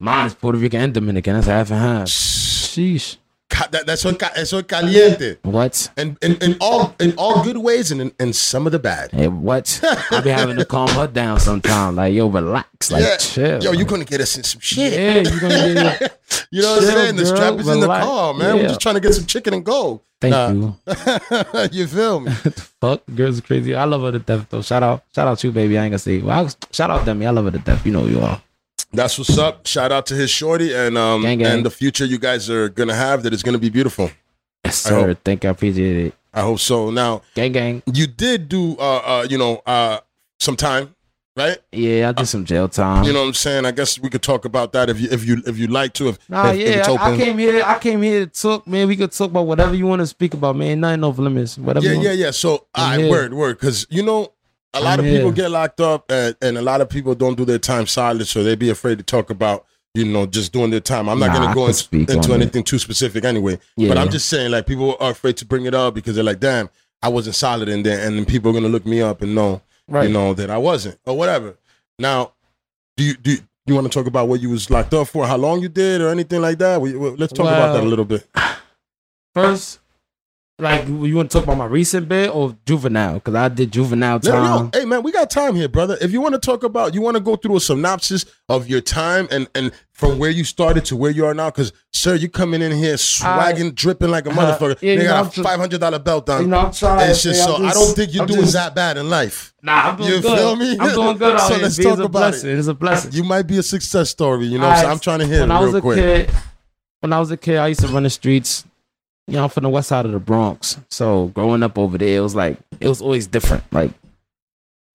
mine 0.00 0.26
is 0.26 0.34
Puerto 0.34 0.58
Rican 0.58 0.80
and 0.80 0.94
Dominican. 0.94 1.34
That's 1.34 1.46
half 1.46 1.70
and 1.70 1.80
half. 1.80 2.08
Sheesh. 2.08 3.16
Ca- 3.50 3.68
that, 3.70 3.86
that's 3.86 4.04
what 4.04 4.18
ca- 4.18 4.32
eso 4.36 4.58
es 4.58 4.64
caliente. 4.66 5.38
What? 5.42 5.90
And 5.96 6.18
in, 6.20 6.36
in 6.42 6.56
all 6.60 6.94
in 7.00 7.14
all 7.16 7.42
good 7.42 7.56
ways 7.56 7.90
and 7.90 7.98
in, 8.02 8.12
in 8.20 8.34
some 8.34 8.66
of 8.66 8.72
the 8.72 8.78
bad. 8.78 9.10
Hey, 9.10 9.28
what? 9.28 9.80
I 10.10 10.20
be 10.20 10.28
having 10.28 10.56
to 10.58 10.66
calm 10.66 10.90
her 10.90 11.06
down 11.06 11.40
sometimes. 11.40 11.96
Like, 11.96 12.12
yo, 12.12 12.26
relax. 12.28 12.90
Like, 12.92 13.02
yeah. 13.04 13.16
chill. 13.16 13.64
Yo, 13.64 13.72
you 13.72 13.86
gonna 13.86 14.04
get 14.04 14.20
us 14.20 14.36
in 14.36 14.44
some 14.44 14.60
shit. 14.60 14.92
Yeah, 14.92 15.32
you 15.32 15.40
gonna 15.40 15.74
get. 15.74 16.14
You 16.50 16.62
know 16.62 16.74
what 16.76 16.82
I'm 16.82 16.88
Chill, 16.88 16.92
saying? 16.96 17.16
The 17.16 17.22
girl, 17.24 17.36
strap 17.36 17.54
is 17.58 17.68
in 17.68 17.80
the 17.80 17.86
car, 17.86 18.34
man. 18.34 18.56
We're 18.56 18.68
just 18.68 18.80
trying 18.80 18.94
to 18.96 19.00
get 19.00 19.14
some 19.14 19.24
chicken 19.26 19.52
and 19.54 19.64
go. 19.64 20.02
Thank 20.20 20.32
Nah. 20.32 20.50
you. 20.50 20.76
you 21.72 21.86
feel 21.86 22.20
me? 22.20 22.32
Fuck, 22.32 23.02
girls 23.14 23.38
are 23.38 23.42
crazy. 23.42 23.74
I 23.74 23.84
love 23.84 24.02
her 24.02 24.12
to 24.12 24.18
death 24.18 24.46
though. 24.50 24.62
Shout 24.62 24.82
out, 24.82 25.04
shout 25.14 25.26
out 25.28 25.38
to 25.38 25.46
you, 25.46 25.52
baby. 25.52 25.78
I 25.78 25.84
ain't 25.84 25.92
gonna 25.92 25.98
say. 25.98 26.18
Well, 26.20 26.46
I, 26.46 26.50
shout 26.70 26.90
out 26.90 27.04
Demi. 27.06 27.26
I 27.26 27.30
love 27.30 27.46
her 27.46 27.50
to 27.50 27.58
death. 27.58 27.84
You 27.86 27.92
know 27.92 28.00
who 28.02 28.08
you 28.10 28.20
are. 28.20 28.40
That's 28.92 29.18
what's 29.18 29.36
up. 29.38 29.66
Shout 29.66 29.92
out 29.92 30.06
to 30.06 30.14
his 30.14 30.30
shorty 30.30 30.74
and 30.74 30.96
um 30.96 31.22
Gang, 31.22 31.38
gang. 31.38 31.46
and 31.58 31.66
the 31.66 31.70
future 31.70 32.04
you 32.04 32.18
guys 32.18 32.48
are 32.48 32.68
gonna 32.68 32.94
have 32.94 33.22
that 33.24 33.32
is 33.34 33.42
gonna 33.42 33.58
be 33.58 33.68
beautiful. 33.70 34.10
Yes, 34.64 34.86
I 34.86 34.88
sir. 34.90 35.06
hope. 35.08 35.18
Thank 35.24 35.44
you. 35.44 35.50
I 35.50 35.52
appreciate 35.52 36.06
it. 36.06 36.14
I 36.32 36.40
hope 36.42 36.58
so. 36.58 36.90
Now 36.90 37.22
Gang, 37.34 37.52
gang. 37.52 37.82
you 37.92 38.06
did 38.06 38.48
do 38.48 38.76
uh 38.78 38.96
uh 39.04 39.26
you 39.28 39.36
know 39.38 39.62
uh 39.66 40.00
some 40.40 40.56
time, 40.56 40.94
right? 41.36 41.58
Yeah, 41.72 42.08
I 42.10 42.12
did 42.12 42.26
some 42.26 42.44
jail 42.44 42.68
time. 42.68 43.04
You 43.04 43.12
know 43.12 43.20
what 43.20 43.28
I'm 43.28 43.34
saying? 43.34 43.66
I 43.66 43.72
guess 43.72 43.98
we 43.98 44.08
could 44.08 44.22
talk 44.22 44.44
about 44.46 44.72
that 44.72 44.88
if 44.88 45.00
you 45.00 45.08
if 45.10 45.24
you 45.26 45.42
if 45.46 45.58
you 45.58 45.66
like 45.66 45.92
to. 45.94 46.08
If, 46.08 46.30
Nah, 46.30 46.48
if, 46.50 46.56
if 46.56 46.60
yeah, 46.68 46.78
it's 46.78 46.88
I, 46.88 46.92
open. 46.92 47.04
I 47.06 47.16
came 47.16 47.38
here. 47.38 47.62
I 47.66 47.78
came 47.78 48.02
here 48.02 48.24
to 48.24 48.32
talk, 48.42 48.66
man. 48.66 48.88
We 48.88 48.96
could 48.96 49.12
talk 49.12 49.30
about 49.30 49.46
whatever 49.46 49.74
you 49.74 49.86
want 49.86 50.00
to 50.00 50.06
speak 50.06 50.32
about, 50.34 50.56
man. 50.56 50.80
Nothing 50.80 51.04
off 51.04 51.18
limits. 51.18 51.58
Whatever. 51.58 51.86
yeah, 51.86 52.00
yeah, 52.00 52.12
yeah. 52.12 52.30
So 52.30 52.66
I 52.74 52.96
I'm 52.96 53.08
word 53.08 53.34
word 53.34 53.58
because 53.58 53.86
you 53.90 54.02
know 54.02 54.32
a 54.74 54.80
lot 54.80 54.98
of 54.98 55.04
people 55.04 55.30
get 55.32 55.50
locked 55.50 55.80
up 55.80 56.10
and, 56.10 56.36
and 56.42 56.58
a 56.58 56.62
lot 56.62 56.80
of 56.80 56.88
people 56.88 57.14
don't 57.14 57.36
do 57.36 57.44
their 57.44 57.58
time 57.58 57.86
solid, 57.86 58.26
so 58.26 58.42
they 58.42 58.54
be 58.54 58.70
afraid 58.70 58.98
to 58.98 59.04
talk 59.04 59.30
about 59.30 59.64
you 59.94 60.04
know 60.04 60.26
just 60.26 60.52
doing 60.52 60.70
their 60.70 60.80
time. 60.80 61.08
I'm 61.08 61.18
not 61.18 61.28
Nah, 61.28 61.38
gonna 61.38 61.54
go 61.54 61.66
in- 61.66 62.00
into 62.00 62.32
on 62.32 62.40
it. 62.40 62.42
anything 62.42 62.62
too 62.64 62.78
specific 62.78 63.24
anyway. 63.24 63.58
Yeah. 63.76 63.88
But 63.88 63.98
I'm 63.98 64.10
just 64.10 64.28
saying 64.28 64.50
like 64.50 64.66
people 64.66 64.96
are 65.00 65.10
afraid 65.12 65.36
to 65.38 65.46
bring 65.46 65.64
it 65.66 65.74
up 65.74 65.94
because 65.94 66.14
they're 66.14 66.24
like, 66.24 66.40
damn, 66.40 66.68
I 67.02 67.08
wasn't 67.08 67.36
solid 67.36 67.68
in 67.68 67.82
there, 67.82 68.06
and 68.06 68.16
then 68.16 68.24
people 68.24 68.50
are 68.50 68.54
gonna 68.54 68.68
look 68.68 68.84
me 68.86 69.00
up 69.00 69.22
and 69.22 69.34
know 69.34 69.62
Right. 69.88 70.06
you 70.08 70.12
know 70.12 70.34
that 70.34 70.50
I 70.50 70.58
wasn't 70.58 70.98
or 71.06 71.16
whatever. 71.16 71.56
Now, 71.98 72.32
do 72.96 73.04
you 73.04 73.14
do? 73.14 73.30
You, 73.32 73.38
you 73.66 73.74
want 73.74 73.86
to 73.86 73.92
talk 73.98 74.06
about 74.06 74.28
what 74.28 74.40
you 74.40 74.50
was 74.50 74.70
locked 74.70 74.94
up 74.94 75.08
for, 75.08 75.26
how 75.26 75.36
long 75.36 75.60
you 75.60 75.68
did, 75.68 76.00
or 76.00 76.08
anything 76.08 76.40
like 76.40 76.58
that? 76.58 76.80
We, 76.80 76.94
we- 76.96 77.10
let's 77.16 77.32
talk 77.32 77.46
about 77.46 77.72
that 77.74 77.82
a 77.84 77.86
little 77.86 78.04
bit. 78.04 78.26
First, 79.34 79.80
like 80.60 80.88
you 80.88 81.14
want 81.14 81.30
to 81.30 81.36
talk 81.38 81.44
about 81.44 81.56
my 81.56 81.66
recent 81.66 82.08
bit 82.08 82.34
or 82.34 82.56
juvenile? 82.66 83.14
Because 83.14 83.34
I 83.36 83.48
did 83.48 83.72
juvenile 83.72 84.18
time. 84.18 84.42
no, 84.42 84.70
hey 84.78 84.84
man, 84.84 85.02
we 85.04 85.12
got 85.12 85.30
time 85.30 85.54
here, 85.54 85.68
brother. 85.68 85.96
If 86.00 86.10
you 86.10 86.20
want 86.20 86.34
to 86.34 86.40
talk 86.40 86.64
about, 86.64 86.94
you 86.94 87.00
want 87.00 87.16
to 87.16 87.22
go 87.22 87.36
through 87.36 87.56
a 87.56 87.60
synopsis 87.60 88.24
of 88.48 88.68
your 88.68 88.80
time 88.80 89.28
and 89.30 89.48
and 89.54 89.70
from 89.92 90.18
where 90.18 90.30
you 90.30 90.44
started 90.44 90.84
to 90.86 90.96
where 90.96 91.10
you 91.10 91.26
are 91.26 91.34
now, 91.34 91.50
because 91.50 91.72
sir, 91.92 92.14
you 92.14 92.28
coming 92.28 92.60
in 92.62 92.72
here 92.72 92.94
swagging, 92.96 93.72
dripping 93.74 94.10
like 94.10 94.26
a 94.26 94.30
Uh, 94.30 94.34
motherfucker. 94.34 94.76
yeah, 94.80 94.96
they 94.96 95.04
got 95.04 95.36
a 95.36 95.42
five 95.42 95.60
hundred 95.60 95.80
dollar 95.80 95.98
belt 95.98 96.28
on. 96.28 96.42
You 96.42 96.48
know, 96.48 96.58
I'm 96.58 96.72
trying. 96.72 97.08
it's 97.10 97.22
just 97.22 97.44
so 97.44 97.56
I'm 97.56 97.66
I 97.66 97.72
don't 97.72 97.94
think 97.94 98.12
you're 98.12 98.22
I'm 98.22 98.28
doing 98.28 98.40
just- 98.42 98.54
that 98.54 98.74
bad 98.74 98.96
in 98.96 99.08
life. 99.08 99.54
Nah, 99.62 99.90
I'm 99.90 99.96
doing 99.96 100.10
You 100.10 100.20
good. 100.22 100.38
feel 100.38 100.56
me? 100.56 100.76
I'm 100.78 100.94
doing 100.94 101.16
good 101.18 101.38
So 101.48 101.56
let's 101.56 101.76
talk 101.76 101.98
a 101.98 102.02
about 102.04 102.34
it. 102.34 102.44
It's 102.44 102.66
a 102.68 102.74
blessing. 102.74 103.12
You 103.12 103.22
might 103.24 103.42
be 103.42 103.58
a 103.58 103.62
success 103.62 104.10
story, 104.10 104.46
you 104.46 104.58
know. 104.58 104.64
Alright, 104.66 104.82
so 104.84 104.88
I'm 104.90 104.98
trying 105.00 105.18
to 105.20 105.26
hear 105.26 105.40
when 105.40 105.50
it 105.50 105.54
I 105.54 105.60
was 105.60 105.74
a 105.74 105.80
quick. 105.80 105.98
kid, 105.98 106.30
when 107.00 107.12
I 107.12 107.18
was 107.20 107.30
a 107.32 107.36
kid, 107.36 107.56
I 107.58 107.68
used 107.68 107.80
to 107.80 107.88
run 107.88 108.02
the 108.04 108.10
streets. 108.10 108.64
You 109.28 109.34
know, 109.34 109.44
I'm 109.44 109.50
from 109.50 109.64
the 109.64 109.68
west 109.68 109.88
side 109.90 110.06
of 110.06 110.12
the 110.12 110.18
Bronx. 110.18 110.78
So 110.88 111.26
growing 111.28 111.62
up 111.62 111.76
over 111.76 111.98
there, 111.98 112.16
it 112.16 112.20
was 112.20 112.34
like 112.34 112.56
it 112.80 112.88
was 112.88 113.02
always 113.02 113.26
different. 113.26 113.62
Like 113.70 113.92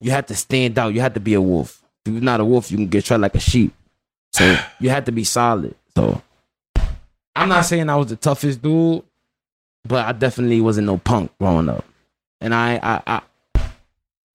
you 0.01 0.09
had 0.09 0.27
to 0.29 0.35
stand 0.35 0.79
out. 0.79 0.95
You 0.95 1.01
had 1.01 1.13
to 1.13 1.19
be 1.19 1.35
a 1.35 1.41
wolf. 1.41 1.83
If 2.03 2.13
you're 2.13 2.21
not 2.21 2.39
a 2.39 2.45
wolf, 2.45 2.71
you 2.71 2.77
can 2.77 2.87
get 2.87 3.05
treated 3.05 3.21
like 3.21 3.35
a 3.35 3.39
sheep. 3.39 3.73
So 4.31 4.57
you 4.79 4.89
had 4.89 5.05
to 5.05 5.11
be 5.11 5.23
solid. 5.23 5.75
So 5.95 6.19
I'm 7.35 7.47
not 7.47 7.65
saying 7.65 7.87
I 7.89 7.95
was 7.95 8.07
the 8.07 8.15
toughest 8.15 8.63
dude, 8.63 9.03
but 9.87 10.03
I 10.03 10.13
definitely 10.13 10.61
wasn't 10.61 10.87
no 10.87 10.97
punk 10.97 11.31
growing 11.39 11.69
up. 11.69 11.85
And 12.41 12.55
I 12.55 12.79
I 12.81 13.01
I, 13.05 13.61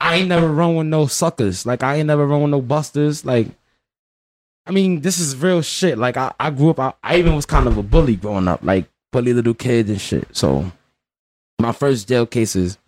I 0.01 0.17
ain't 0.19 0.29
never 0.29 0.47
run 0.47 0.77
with 0.77 0.87
no 0.87 1.09
suckers. 1.09 1.67
Like 1.67 1.83
I 1.83 1.97
ain't 1.97 2.07
never 2.07 2.25
run 2.25 2.43
with 2.43 2.53
no 2.53 2.61
busters. 2.61 3.25
Like 3.25 3.49
I 4.65 4.71
mean, 4.71 5.01
this 5.01 5.19
is 5.19 5.35
real 5.37 5.61
shit. 5.61 5.99
Like 5.99 6.17
I, 6.17 6.33
I 6.39 6.51
grew 6.51 6.71
up, 6.71 6.79
I, 6.79 6.93
I 7.03 7.17
even 7.17 7.35
was 7.35 7.47
kind 7.47 7.67
of 7.67 7.79
a 7.79 7.83
bully 7.83 8.15
growing 8.15 8.47
up, 8.47 8.63
like 8.63 8.87
bully 9.13 9.33
little 9.33 9.55
kids 9.55 9.91
and 9.91 10.01
shit. 10.01 10.29
So 10.33 10.71
my 11.61 11.73
first 11.73 12.09
jail 12.09 12.27
cases, 12.27 12.79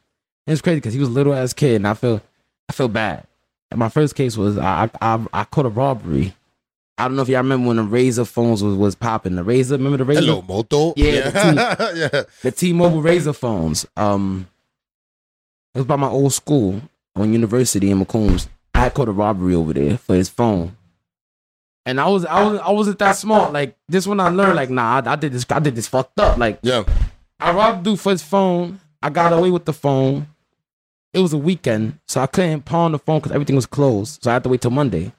it 0.47 0.50
was 0.50 0.62
crazy 0.62 0.77
because 0.77 0.95
he 0.95 1.00
was 1.00 1.09
a 1.09 1.12
little 1.12 1.35
ass 1.35 1.53
kid, 1.53 1.77
and 1.77 1.89
I 1.89 1.95
feel, 1.95 2.21
I 2.69 2.73
feel 2.73 2.89
bad. 2.89 3.27
And 3.71 3.79
my 3.79 3.89
first 3.89 4.15
case 4.15 4.37
was 4.37 4.59
I, 4.59 4.91
I, 5.00 5.27
I 5.33 5.45
caught 5.45 5.67
a 5.67 5.71
robbery. 5.71 6.35
I 6.99 7.05
don't 7.05 7.17
know 7.17 7.23
if 7.23 7.29
y'all 7.29 7.39
remember 7.39 7.69
when 7.69 7.77
the 7.79 7.83
Razr 7.83 8.27
phones 8.27 8.62
was 8.62 8.75
was 8.75 8.95
popping. 8.95 9.37
The 9.37 9.45
Razr, 9.45 9.73
remember 9.73 10.05
the 10.05 10.12
Razr? 10.12 10.21
Hello, 10.21 10.43
Moto. 10.43 10.93
Yeah, 10.97 11.31
yeah. 11.35 11.93
yeah. 11.95 12.23
the 12.43 12.53
T-Mobile 12.53 13.00
Razr 13.00 13.35
phones. 13.35 13.87
Um, 13.97 14.49
it 15.75 15.79
was 15.79 15.87
by 15.87 15.97
my 15.97 16.09
old 16.09 16.35
school 16.35 16.83
on 17.17 17.33
University 17.33 17.91
in 17.91 18.05
Macombs. 18.05 18.49
I 18.75 18.81
had 18.81 18.95
caught 18.95 19.09
a 19.09 19.12
robbery 19.12 19.55
over 19.55 19.73
there 19.73 19.97
for 19.99 20.15
his 20.15 20.29
phone, 20.29 20.77
And 21.87 22.01
I 22.01 22.07
was 22.09 22.25
I 22.27 22.43
was 22.45 22.61
I 22.61 22.71
wasn't 22.71 22.99
that 22.99 23.13
smart. 23.17 23.53
Like 23.53 23.77
this 23.89 24.07
one 24.07 24.21
I 24.21 24.29
learned 24.29 24.57
like 24.57 24.71
nah 24.71 25.01
I, 25.05 25.13
I 25.13 25.17
did 25.17 25.33
this 25.33 25.47
I 25.51 25.59
did 25.61 25.75
this 25.75 25.89
fucked 25.89 26.19
up. 26.21 26.37
Like 26.39 26.59
Yeah. 26.63 26.85
I 27.39 27.53
robbed 27.53 27.85
dude 27.85 27.99
for 27.99 28.11
his 28.13 28.23
phone. 28.23 28.81
I 29.03 29.09
got 29.11 29.33
away 29.33 29.51
with 29.51 29.65
the 29.65 29.73
phone. 29.73 30.27
It 31.15 31.19
was 31.21 31.33
a 31.33 31.39
weekend, 31.39 31.99
so 32.07 32.21
I 32.21 32.27
couldn't 32.27 32.67
pawn 32.67 32.93
the 32.93 32.99
phone 32.99 33.19
because 33.19 33.33
everything 33.33 33.57
was 33.57 33.67
closed. 33.67 34.23
So 34.23 34.31
I 34.31 34.35
had 34.35 34.43
to 34.45 34.49
wait 34.51 34.61
till 34.61 34.71
Monday. 34.71 35.13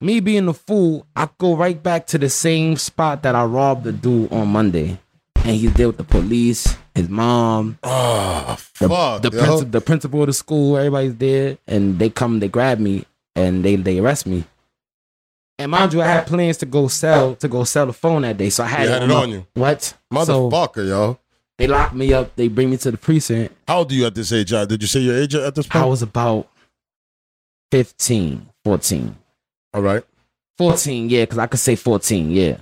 Me 0.00 0.18
being 0.20 0.48
a 0.48 0.52
fool, 0.54 1.06
I 1.14 1.28
go 1.38 1.54
right 1.56 1.80
back 1.80 2.06
to 2.08 2.18
the 2.18 2.28
same 2.28 2.76
spot 2.76 3.22
that 3.22 3.34
I 3.34 3.44
robbed 3.44 3.84
the 3.84 3.92
dude 3.92 4.32
on 4.32 4.48
Monday. 4.48 4.98
And 5.36 5.56
he's 5.56 5.72
there 5.74 5.86
with 5.88 5.98
the 5.98 6.04
police, 6.04 6.76
his 6.94 7.08
mom, 7.08 7.78
Oh, 7.82 8.56
the, 8.80 8.88
fuck. 8.88 9.22
the, 9.22 9.30
princi- 9.30 9.70
the 9.70 9.80
principal 9.80 10.22
of 10.22 10.26
the 10.26 10.32
school, 10.32 10.76
everybody's 10.78 11.16
there, 11.16 11.58
and 11.66 11.98
they 11.98 12.08
come, 12.10 12.40
they 12.40 12.48
grab 12.48 12.78
me, 12.80 13.04
and 13.36 13.62
they 13.64 13.76
they 13.76 13.98
arrest 13.98 14.26
me. 14.26 14.44
And 15.58 15.70
mind 15.70 15.92
you, 15.92 16.02
I 16.02 16.06
had 16.06 16.26
plans 16.26 16.56
to 16.58 16.66
go 16.66 16.88
sell 16.88 17.36
to 17.36 17.48
go 17.48 17.64
sell 17.64 17.86
the 17.86 17.92
phone 17.92 18.22
that 18.22 18.36
day, 18.36 18.50
so 18.50 18.64
I 18.64 18.66
had, 18.66 18.84
You 18.84 18.88
had 18.90 19.02
it 19.04 19.10
on 19.10 19.30
you. 19.30 19.46
What? 19.54 19.82
So 19.82 19.96
Motherfucker, 20.12 20.88
yo. 20.88 21.18
they 21.58 21.66
locked 21.68 21.94
me 21.94 22.12
up. 22.12 22.34
They 22.34 22.48
bring 22.48 22.70
me 22.70 22.76
to 22.78 22.90
the 22.90 22.96
precinct. 22.96 23.54
How 23.68 23.78
old 23.78 23.92
are 23.92 23.94
you 23.94 24.06
at 24.06 24.14
this 24.14 24.32
age? 24.32 24.50
Did 24.50 24.82
you 24.82 24.88
say 24.88 25.00
your 25.00 25.16
age 25.16 25.34
at 25.36 25.54
this 25.54 25.66
point? 25.68 25.84
I 25.84 25.86
was 25.86 26.02
about 26.02 26.48
15, 27.70 28.48
14. 28.64 29.16
All 29.74 29.82
right. 29.82 30.02
14, 30.58 31.08
yeah, 31.08 31.22
because 31.22 31.38
I 31.38 31.46
could 31.46 31.60
say 31.60 31.76
14, 31.76 32.30
yeah. 32.30 32.56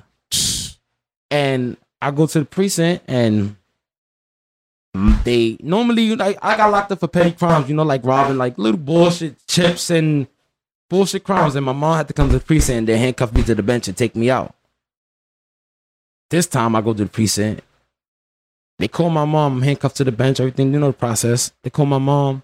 And 1.31 1.77
I 2.01 2.11
go 2.11 2.27
to 2.27 2.41
the 2.41 2.45
precinct 2.45 3.05
and 3.09 3.57
they 5.25 5.57
normally 5.61 6.15
like 6.17 6.39
I 6.43 6.57
got 6.59 6.71
locked 6.71 6.93
up 6.93 7.01
for 7.01 7.09
petty 7.09 7.33
crimes, 7.33 7.69
you 7.71 7.75
know, 7.75 7.83
like 7.85 8.05
robbing 8.05 8.37
like 8.37 8.59
little 8.59 8.79
bullshit 8.79 9.47
chips 9.47 9.89
and 9.89 10.27
bullshit 10.93 11.25
crimes. 11.25 11.57
And 11.57 11.65
my 11.65 11.73
mom 11.73 11.97
had 11.97 12.09
to 12.09 12.15
come 12.15 12.29
to 12.29 12.39
the 12.39 12.45
precinct 12.45 12.79
and 12.79 12.89
they 12.89 12.99
handcuff 12.99 13.33
me 13.33 13.43
to 13.45 13.55
the 13.55 13.63
bench 13.63 13.89
and 13.89 13.97
take 13.97 14.15
me 14.15 14.31
out. 14.31 14.55
This 16.29 16.47
time 16.47 16.77
I 16.77 16.83
go 16.83 16.93
to 16.93 17.05
the 17.05 17.11
precinct. 17.11 17.63
They 18.79 18.89
call 18.89 19.11
my 19.11 19.25
mom, 19.25 19.63
handcuffed 19.63 19.97
to 19.97 20.05
the 20.05 20.13
bench, 20.13 20.39
everything, 20.39 20.73
you 20.73 20.79
know 20.79 20.89
the 20.89 20.93
process. 20.93 21.53
They 21.63 21.71
call 21.71 21.87
my 21.87 21.99
mom. 21.99 22.43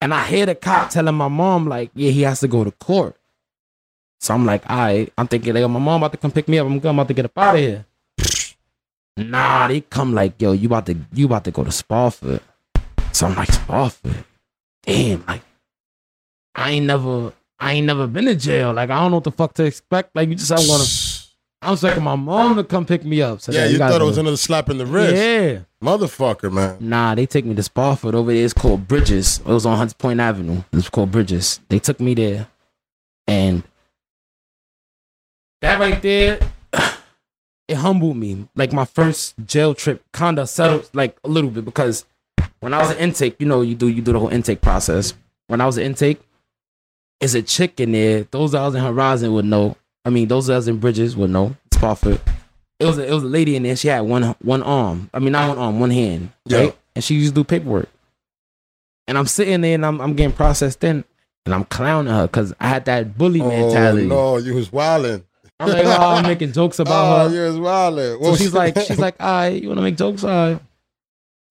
And 0.00 0.12
I 0.12 0.24
hear 0.26 0.46
the 0.46 0.54
cop 0.54 0.90
telling 0.90 1.14
my 1.14 1.28
mom, 1.28 1.66
like, 1.66 1.90
yeah, 1.94 2.10
he 2.10 2.22
has 2.22 2.40
to 2.40 2.48
go 2.48 2.62
to 2.62 2.70
court. 2.70 3.16
So 4.20 4.34
I'm 4.34 4.44
like, 4.44 4.68
all 4.68 4.76
right. 4.76 5.12
I'm 5.16 5.26
thinking, 5.28 5.54
like, 5.54 5.68
my 5.68 5.78
mom 5.78 6.02
about 6.02 6.12
to 6.12 6.18
come 6.18 6.30
pick 6.30 6.46
me 6.48 6.58
up. 6.58 6.66
I'm 6.66 6.74
I'm 6.74 6.98
about 6.98 7.08
to 7.08 7.14
get 7.14 7.24
up 7.24 7.38
out 7.38 7.54
of 7.54 7.60
here. 7.60 7.86
Nah, 9.16 9.68
they 9.68 9.80
come 9.80 10.12
like, 10.12 10.40
yo, 10.40 10.52
you 10.52 10.66
about 10.66 10.86
to 10.86 10.96
you 11.12 11.26
about 11.26 11.44
to 11.44 11.50
go 11.50 11.64
to 11.64 11.72
Spofford. 11.72 12.40
So 13.12 13.26
I'm 13.26 13.34
like, 13.34 13.52
Spofford? 13.52 14.24
Damn, 14.82 15.24
like, 15.26 15.42
I 16.54 16.70
ain't 16.72 16.86
never 16.86 17.32
I 17.58 17.72
ain't 17.72 17.86
never 17.86 18.06
been 18.06 18.26
to 18.26 18.34
jail. 18.34 18.72
Like, 18.72 18.90
I 18.90 19.00
don't 19.00 19.10
know 19.10 19.18
what 19.18 19.24
the 19.24 19.32
fuck 19.32 19.54
to 19.54 19.64
expect. 19.64 20.14
Like, 20.14 20.28
you 20.28 20.34
just 20.34 20.52
I'm 20.52 20.66
gonna 20.66 20.84
I'm 21.62 21.72
expecting 21.72 22.04
my 22.04 22.16
mom 22.16 22.56
to 22.56 22.64
come 22.64 22.84
pick 22.84 23.04
me 23.04 23.22
up. 23.22 23.40
So 23.40 23.52
Yeah, 23.52 23.66
you 23.66 23.78
gotta 23.78 23.92
thought 23.92 24.02
it 24.02 24.04
was 24.04 24.18
another 24.18 24.36
slap 24.36 24.68
in 24.68 24.78
the 24.78 24.86
wrist. 24.86 25.14
Yeah. 25.16 25.60
Motherfucker, 25.82 26.52
man. 26.52 26.76
Nah, 26.80 27.14
they 27.14 27.26
take 27.26 27.44
me 27.44 27.54
to 27.54 27.62
Spofford 27.62 28.14
over 28.14 28.32
there. 28.32 28.44
It's 28.44 28.52
called 28.52 28.86
Bridges. 28.86 29.38
It 29.38 29.46
was 29.46 29.64
on 29.64 29.78
Hunts 29.78 29.94
Point 29.94 30.20
Avenue. 30.20 30.62
It's 30.72 30.88
called 30.90 31.10
Bridges. 31.10 31.60
They 31.68 31.78
took 31.78 32.00
me 32.00 32.14
there, 32.14 32.48
and 33.26 33.62
that 35.62 35.80
right 35.80 36.00
there, 36.02 36.38
it 37.68 37.76
humbled 37.76 38.16
me. 38.16 38.46
Like 38.54 38.72
my 38.72 38.84
first 38.84 39.34
jail 39.46 39.74
trip, 39.74 40.02
kinda 40.12 40.46
settled 40.46 40.90
like 40.92 41.16
a 41.24 41.28
little 41.28 41.50
bit 41.50 41.64
because 41.64 42.04
when 42.60 42.74
I 42.74 42.78
was 42.78 42.90
at 42.90 42.98
intake, 43.00 43.36
you 43.38 43.46
know, 43.46 43.62
you 43.62 43.74
do 43.74 43.88
you 43.88 44.02
do 44.02 44.12
the 44.12 44.18
whole 44.18 44.28
intake 44.28 44.60
process. 44.60 45.14
When 45.46 45.60
I 45.60 45.66
was 45.66 45.78
at 45.78 45.84
intake, 45.84 46.20
it's 47.20 47.34
a 47.34 47.42
chick 47.42 47.80
in 47.80 47.92
there. 47.92 48.24
Those 48.30 48.52
that 48.52 48.60
was 48.62 48.74
in 48.74 48.82
Horizon 48.82 49.32
would 49.34 49.44
know. 49.44 49.76
I 50.04 50.10
mean, 50.10 50.28
those 50.28 50.46
that 50.48 50.56
was 50.56 50.68
in 50.68 50.78
Bridges 50.78 51.16
would 51.16 51.30
know. 51.30 51.56
Spofford. 51.72 52.20
It 52.78 52.86
was 52.86 52.98
a, 52.98 53.06
it 53.08 53.12
was 53.14 53.22
a 53.22 53.26
lady 53.28 53.56
in 53.56 53.62
there. 53.62 53.76
She 53.76 53.88
had 53.88 54.00
one 54.02 54.34
one 54.42 54.62
arm. 54.62 55.08
I 55.14 55.18
mean, 55.20 55.32
not 55.32 55.48
one 55.48 55.58
arm, 55.58 55.80
one 55.80 55.90
hand. 55.90 56.30
Yeah. 56.44 56.58
Right, 56.58 56.76
and 56.94 57.04
she 57.04 57.14
used 57.14 57.34
to 57.34 57.40
do 57.40 57.44
paperwork. 57.44 57.88
And 59.06 59.16
I'm 59.18 59.26
sitting 59.26 59.60
there 59.60 59.74
and 59.74 59.84
I'm 59.86 60.00
I'm 60.00 60.14
getting 60.14 60.34
processed 60.34 60.82
in, 60.84 61.04
and 61.46 61.54
I'm 61.54 61.64
clowning 61.64 62.12
her 62.12 62.26
because 62.26 62.52
I 62.60 62.68
had 62.68 62.84
that 62.86 63.16
bully 63.16 63.40
Oh, 63.40 63.48
mentality. 63.48 64.06
no, 64.06 64.38
you 64.38 64.54
was 64.54 64.72
wilding. 64.72 65.24
I'm 65.60 65.68
like, 65.68 65.86
oh, 65.86 65.90
I'm 66.16 66.24
making 66.24 66.52
jokes 66.52 66.78
about 66.80 66.92
Oh, 67.26 67.28
her. 67.28 67.34
you 67.34 67.42
was 67.42 67.58
wilding. 67.58 68.22
So 68.22 68.34
she's 68.36 68.52
like, 68.52 68.76
she's 68.80 68.98
like, 68.98 69.14
all 69.20 69.26
right, 69.28 69.62
you 69.62 69.68
want 69.68 69.78
to 69.78 69.82
make 69.82 69.96
jokes? 69.96 70.24
All 70.24 70.30
right. 70.52 70.60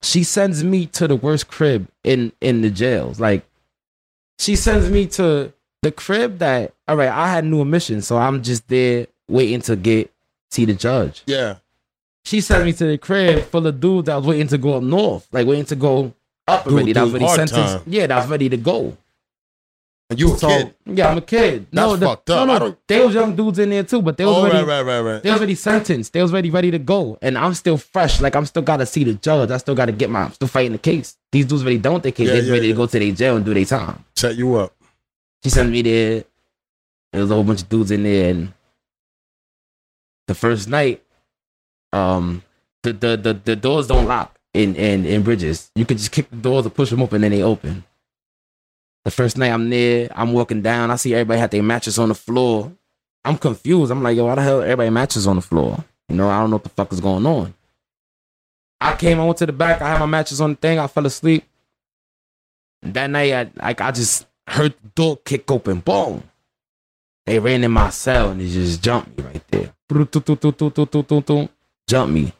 She 0.01 0.23
sends 0.25 0.61
me 0.63 0.87
to 0.87 1.07
the 1.07 1.15
worst 1.15 1.47
crib 1.47 1.87
in 2.03 2.33
in 2.41 2.61
the 2.61 2.69
jails. 2.69 3.19
Like, 3.19 3.45
she 4.39 4.55
sends 4.55 4.89
me 4.89 5.07
to 5.07 5.53
the 5.81 5.91
crib 5.91 6.39
that, 6.39 6.73
all 6.87 6.95
right, 6.97 7.09
I 7.09 7.27
had 7.29 7.45
new 7.45 7.61
admission, 7.61 8.01
so 8.01 8.17
I'm 8.17 8.41
just 8.43 8.67
there 8.67 9.07
waiting 9.27 9.61
to 9.61 9.75
get 9.75 10.11
see 10.51 10.65
the 10.65 10.73
judge. 10.73 11.23
yeah. 11.25 11.55
She 12.25 12.39
sent 12.39 12.63
me 12.63 12.71
to 12.71 12.85
the 12.85 12.97
crib 12.97 13.43
full 13.47 13.67
of 13.67 13.81
dudes 13.81 14.05
that 14.05 14.15
was 14.15 14.25
waiting 14.25 14.47
to 14.47 14.57
go 14.57 14.75
up 14.77 14.83
north, 14.83 15.27
like 15.33 15.45
waiting 15.45 15.65
to 15.65 15.75
go 15.75 16.13
up 16.47 16.63
Dude, 16.63 16.73
already. 16.73 16.93
that 16.93 17.03
was 17.03 17.13
already 17.15 17.27
sentenced. 17.27 17.73
time. 17.79 17.83
Yeah, 17.85 18.07
that 18.07 18.15
was 18.21 18.27
ready 18.29 18.47
to 18.47 18.55
go. 18.55 18.95
You 20.19 20.33
a 20.33 20.37
so, 20.37 20.47
kid. 20.47 20.75
Yeah, 20.85 21.09
I'm 21.09 21.17
a 21.17 21.21
kid. 21.21 21.67
no, 21.71 21.95
the- 21.95 22.05
fucked 22.07 22.29
up. 22.29 22.47
no, 22.47 22.57
no, 22.59 22.77
they 22.87 23.03
was 23.05 23.13
young 23.15 23.35
dudes 23.35 23.59
in 23.59 23.69
there 23.69 23.83
too, 23.83 24.01
but 24.01 24.17
they 24.17 24.25
was 24.25 24.35
Oh, 24.35 24.39
already 24.41 24.57
right, 24.65 24.81
right, 24.81 24.81
right, 25.01 25.13
right. 25.13 25.23
they 25.23 25.29
was 25.31 25.39
already 25.39 25.55
sentenced. 25.55 26.13
They 26.13 26.21
was 26.21 26.31
already 26.31 26.49
ready 26.49 26.71
to 26.71 26.79
go. 26.79 27.17
And 27.21 27.37
I'm 27.37 27.53
still 27.53 27.77
fresh. 27.77 28.19
Like 28.21 28.35
I'm 28.35 28.45
still 28.45 28.61
gotta 28.63 28.85
see 28.85 29.03
the 29.03 29.13
judge. 29.13 29.51
I 29.51 29.57
still 29.57 29.75
gotta 29.75 29.91
get 29.91 30.09
my 30.09 30.23
I'm 30.23 30.33
still 30.33 30.47
fighting 30.47 30.71
the 30.73 30.77
case. 30.77 31.17
These 31.31 31.45
dudes 31.45 31.63
really 31.63 31.77
don't 31.77 32.01
their 32.03 32.11
case. 32.11 32.27
Yeah, 32.27 32.33
They're 32.35 32.43
yeah, 32.43 32.51
ready 32.53 32.67
yeah. 32.67 32.73
to 32.73 32.77
go 32.77 32.85
to 32.87 32.99
their 32.99 33.11
jail 33.11 33.35
and 33.37 33.45
do 33.45 33.53
their 33.53 33.65
time. 33.65 34.03
Set 34.15 34.35
you 34.35 34.55
up. 34.55 34.73
She 35.43 35.49
sent 35.49 35.69
me 35.71 35.81
there. 35.81 36.23
There 37.11 37.21
was 37.21 37.31
a 37.31 37.33
whole 37.35 37.43
bunch 37.43 37.61
of 37.61 37.69
dudes 37.69 37.91
in 37.91 38.03
there 38.03 38.29
and 38.31 38.53
the 40.27 40.35
first 40.35 40.67
night, 40.69 41.03
um 41.91 42.43
the 42.83 42.93
the 42.93 43.17
the, 43.17 43.33
the 43.33 43.55
doors 43.55 43.87
don't 43.87 44.07
lock 44.07 44.35
in, 44.53 44.75
in 44.75 45.05
in 45.05 45.21
bridges. 45.23 45.69
You 45.75 45.85
could 45.85 45.97
just 45.97 46.11
kick 46.11 46.29
the 46.29 46.35
doors 46.37 46.65
or 46.65 46.69
push 46.69 46.89
them 46.89 47.01
open 47.01 47.23
and 47.23 47.33
they 47.33 47.41
open. 47.43 47.83
The 49.05 49.11
first 49.11 49.37
night 49.37 49.51
I'm 49.51 49.69
there, 49.69 50.09
I'm 50.15 50.31
walking 50.33 50.61
down, 50.61 50.89
I 50.89 50.95
see 50.95 51.13
everybody 51.13 51.39
had 51.39 51.51
their 51.51 51.63
mattress 51.63 51.97
on 51.97 52.09
the 52.09 52.15
floor. 52.15 52.71
I'm 53.25 53.37
confused. 53.37 53.91
I'm 53.91 54.03
like, 54.03 54.15
yo, 54.15 54.25
why 54.25 54.35
the 54.35 54.41
hell 54.41 54.61
everybody 54.61 54.89
mattress 54.89 55.27
on 55.27 55.35
the 55.37 55.41
floor? 55.41 55.83
You 56.09 56.15
know, 56.15 56.29
I 56.29 56.39
don't 56.39 56.49
know 56.49 56.57
what 56.57 56.63
the 56.63 56.69
fuck 56.69 56.91
is 56.93 57.01
going 57.01 57.25
on. 57.25 57.53
I 58.79 58.95
came, 58.95 59.19
I 59.19 59.25
went 59.25 59.37
to 59.37 59.45
the 59.45 59.53
back, 59.53 59.81
I 59.81 59.89
had 59.89 59.99
my 59.99 60.05
mattress 60.05 60.39
on 60.41 60.51
the 60.51 60.55
thing, 60.57 60.77
I 60.79 60.87
fell 60.87 61.05
asleep. 61.05 61.45
That 62.81 63.09
night, 63.09 63.33
I 63.33 63.49
like 63.65 63.79
I 63.79 63.91
just 63.91 64.25
heard 64.45 64.73
the 64.83 64.89
door 64.89 65.17
kick 65.23 65.49
open, 65.49 65.79
boom. 65.79 66.23
They 67.25 67.39
ran 67.39 67.63
in 67.63 67.71
my 67.71 67.89
cell 67.89 68.31
and 68.31 68.41
they 68.41 68.49
just 68.49 68.83
jumped 68.83 69.17
me 69.17 69.23
right 69.23 69.47
there. 69.51 69.73
Jumped 71.87 72.13
me. 72.13 72.33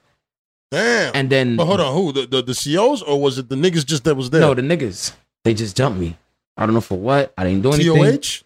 Damn. 0.70 1.16
And 1.16 1.30
then 1.30 1.56
but 1.56 1.66
hold 1.66 1.80
on, 1.80 1.94
who? 1.94 2.12
The, 2.12 2.26
the 2.26 2.42
the 2.42 2.54
COs 2.54 3.02
or 3.02 3.22
was 3.22 3.38
it 3.38 3.48
the 3.48 3.56
niggas 3.56 3.86
just 3.86 4.04
that 4.04 4.16
was 4.16 4.30
there? 4.30 4.42
no, 4.42 4.54
the 4.54 4.62
niggas, 4.62 5.14
they 5.46 5.54
just 5.54 5.78
jumped 5.78 5.98
me. 6.00 6.18
I 6.58 6.66
don't 6.66 6.74
know 6.76 6.82
for 6.82 6.98
what. 6.98 7.34
I 7.38 7.44
didn't 7.46 7.64
do 7.64 7.74
anything. 7.74 8.20
TOH? 8.22 8.44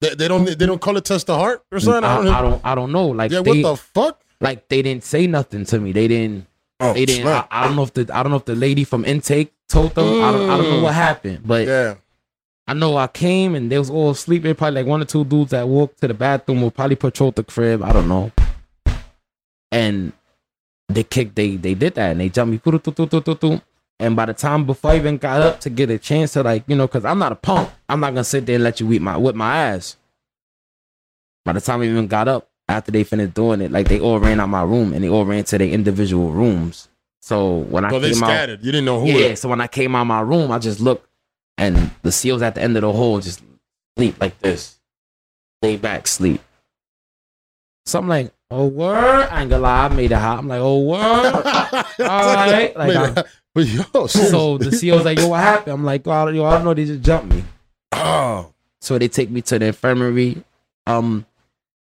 They, 0.00 0.14
they 0.14 0.28
don't 0.28 0.44
they 0.44 0.66
don't 0.66 0.80
call 0.80 0.96
it 0.96 1.04
test 1.04 1.26
the 1.28 1.36
heart 1.36 1.64
or 1.72 1.80
something? 1.80 2.04
I 2.04 2.16
don't, 2.16 2.28
I 2.28 2.42
don't 2.42 2.60
I 2.64 2.74
don't 2.74 2.92
know. 2.92 3.08
Like 3.08 3.30
yeah, 3.30 3.40
they 3.42 3.62
what 3.62 3.70
the 3.70 3.76
fuck? 3.76 4.20
like 4.40 4.68
they 4.68 4.82
didn't 4.82 5.04
say 5.04 5.26
nothing 5.26 5.64
to 5.66 5.78
me. 5.80 5.92
They 5.92 6.08
didn't 6.08 6.46
Oh, 6.78 6.92
they 6.92 7.06
didn't 7.06 7.26
I. 7.26 7.46
I 7.50 7.64
don't 7.66 7.76
know 7.76 7.84
if 7.84 7.94
the 7.94 8.06
I 8.12 8.22
don't 8.22 8.30
know 8.30 8.36
if 8.36 8.44
the 8.44 8.54
lady 8.54 8.84
from 8.84 9.04
intake 9.06 9.52
told 9.68 9.94
them. 9.94 10.22
I 10.22 10.32
don't 10.32 10.50
I 10.50 10.56
don't 10.58 10.68
know 10.70 10.78
Mm. 10.80 10.82
what 10.82 10.94
happened. 10.94 11.40
But 11.46 11.66
yeah. 11.66 11.94
I 12.68 12.74
know 12.74 12.96
I 12.98 13.06
came 13.06 13.54
and 13.54 13.70
they 13.72 13.78
was 13.78 13.88
all 13.88 14.12
sleeping. 14.12 14.54
Probably 14.54 14.82
like 14.82 14.86
one 14.86 15.00
or 15.00 15.04
two 15.06 15.24
dudes 15.24 15.52
that 15.52 15.66
walked 15.68 16.00
to 16.02 16.08
the 16.08 16.14
bathroom 16.14 16.60
will 16.60 16.70
probably 16.72 16.96
patrol 16.96 17.30
the 17.30 17.44
crib. 17.44 17.82
I 17.82 17.92
don't 17.92 18.08
know. 18.08 18.32
And 19.72 20.12
they 20.88 21.04
kicked. 21.04 21.34
They 21.36 21.56
they 21.56 21.74
did 21.74 21.94
that 21.94 22.10
and 22.10 22.20
they 22.20 22.28
jumped 22.28 22.52
me. 22.52 22.60
And 23.98 24.14
by 24.14 24.26
the 24.26 24.34
time 24.34 24.66
before 24.66 24.90
I 24.90 24.96
even 24.96 25.16
got 25.16 25.40
up 25.40 25.60
to 25.60 25.70
get 25.70 25.90
a 25.90 25.98
chance 25.98 26.34
to 26.34 26.42
like 26.42 26.64
you 26.66 26.76
know, 26.76 26.86
because 26.86 27.04
I'm 27.04 27.18
not 27.18 27.32
a 27.32 27.36
punk. 27.36 27.70
I'm 27.88 28.00
not 28.00 28.10
gonna 28.10 28.24
sit 28.24 28.46
there 28.46 28.56
and 28.56 28.64
let 28.64 28.80
you 28.80 28.86
whip 28.86 29.02
my 29.02 29.16
whip 29.16 29.34
my 29.34 29.56
ass. 29.56 29.96
By 31.44 31.52
the 31.52 31.60
time 31.60 31.80
I 31.80 31.84
even 31.84 32.06
got 32.06 32.28
up 32.28 32.48
after 32.68 32.90
they 32.90 33.04
finished 33.04 33.34
doing 33.34 33.60
it, 33.60 33.70
like 33.70 33.88
they 33.88 34.00
all 34.00 34.18
ran 34.18 34.40
out 34.40 34.48
my 34.48 34.62
room 34.62 34.92
and 34.92 35.02
they 35.02 35.08
all 35.08 35.24
ran 35.24 35.44
to 35.44 35.58
their 35.58 35.68
individual 35.68 36.30
rooms. 36.30 36.88
So 37.22 37.58
when 37.58 37.84
I 37.84 37.98
they 37.98 38.12
came 38.12 38.22
out. 38.22 38.48
You 38.48 38.56
didn't 38.56 38.84
know 38.84 39.00
who 39.00 39.06
yeah, 39.06 39.26
it 39.26 39.38
so 39.38 39.48
when 39.48 39.60
I 39.60 39.66
came 39.66 39.94
out 39.96 40.02
of 40.02 40.06
my 40.08 40.20
room, 40.20 40.50
I 40.50 40.58
just 40.58 40.80
looked 40.80 41.08
and 41.56 41.90
the 42.02 42.12
seals 42.12 42.42
at 42.42 42.54
the 42.54 42.62
end 42.62 42.76
of 42.76 42.82
the 42.82 42.92
hole 42.92 43.20
just 43.20 43.42
sleep 43.96 44.20
like 44.20 44.38
this. 44.40 44.78
Lay 45.62 45.76
back, 45.76 46.06
sleep. 46.06 46.42
So 47.86 47.98
I'm 47.98 48.08
like, 48.08 48.32
oh 48.50 48.66
word. 48.66 49.28
I 49.30 49.40
ain't 49.40 49.50
gonna 49.50 49.62
lie, 49.62 49.86
I 49.86 49.88
made 49.88 50.12
it 50.12 50.18
hot. 50.18 50.40
I'm 50.40 50.48
like, 50.48 50.60
oh 50.60 50.80
word. 50.80 51.00
All 52.00 52.26
right. 52.26 52.76
Like, 52.76 53.26
but 53.56 53.64
yo, 53.66 54.06
so 54.06 54.58
the 54.58 54.66
CEO's 54.66 55.06
like, 55.06 55.18
yo, 55.18 55.28
what 55.28 55.40
happened? 55.40 55.72
I'm 55.72 55.82
like, 55.84 56.06
oh, 56.06 56.28
yo, 56.28 56.44
I 56.44 56.56
don't 56.56 56.64
know, 56.64 56.74
they 56.74 56.84
just 56.84 57.00
jumped 57.00 57.34
me. 57.34 57.42
oh, 57.92 58.52
So 58.82 58.98
they 58.98 59.08
take 59.08 59.30
me 59.30 59.40
to 59.40 59.58
the 59.58 59.66
infirmary. 59.68 60.44
Um, 60.86 61.24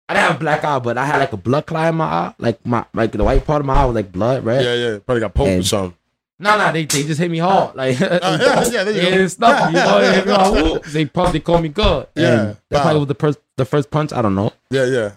I 0.08 0.14
didn't 0.14 0.26
have 0.28 0.36
a 0.36 0.38
black 0.38 0.62
eye, 0.64 0.78
but 0.78 0.96
I 0.96 1.04
had 1.04 1.18
like 1.18 1.32
a 1.32 1.36
blood 1.36 1.66
clot 1.66 1.88
in 1.88 1.96
my 1.96 2.04
eye. 2.04 2.34
Like 2.38 2.64
my 2.64 2.84
like 2.94 3.10
the 3.10 3.24
white 3.24 3.44
part 3.44 3.62
of 3.62 3.66
my 3.66 3.74
eye 3.74 3.84
was 3.84 3.96
like 3.96 4.12
blood, 4.12 4.44
right? 4.44 4.62
yeah, 4.62 4.74
yeah, 4.74 4.98
probably 5.04 5.20
got 5.20 5.34
poked 5.34 5.50
or 5.50 5.62
something. 5.64 5.98
No, 6.38 6.56
no, 6.56 6.70
they, 6.70 6.84
they 6.84 7.02
just 7.02 7.18
hit 7.18 7.30
me 7.30 7.38
hard. 7.38 7.74
Like, 7.74 7.98
yeah, 8.00 8.18
yeah, 8.22 8.68
yeah, 8.70 8.84
go. 8.84 8.90
it's 8.92 9.38
nothing. 9.40 9.74
You 9.74 9.82
know, 9.82 10.00
they, 10.00 10.32
hard. 10.70 10.82
They 10.92 11.04
probably 11.06 11.40
called 11.40 11.62
me 11.62 11.70
God. 11.70 12.06
Yeah, 12.14 12.40
And 12.50 12.56
that 12.70 12.82
probably 12.82 13.00
was 13.00 13.08
the 13.08 13.14
pers- 13.16 13.38
the 13.56 13.64
first 13.64 13.90
punch. 13.90 14.12
I 14.12 14.22
don't 14.22 14.36
know. 14.36 14.52
Yeah, 14.70 14.84
yeah. 14.84 15.12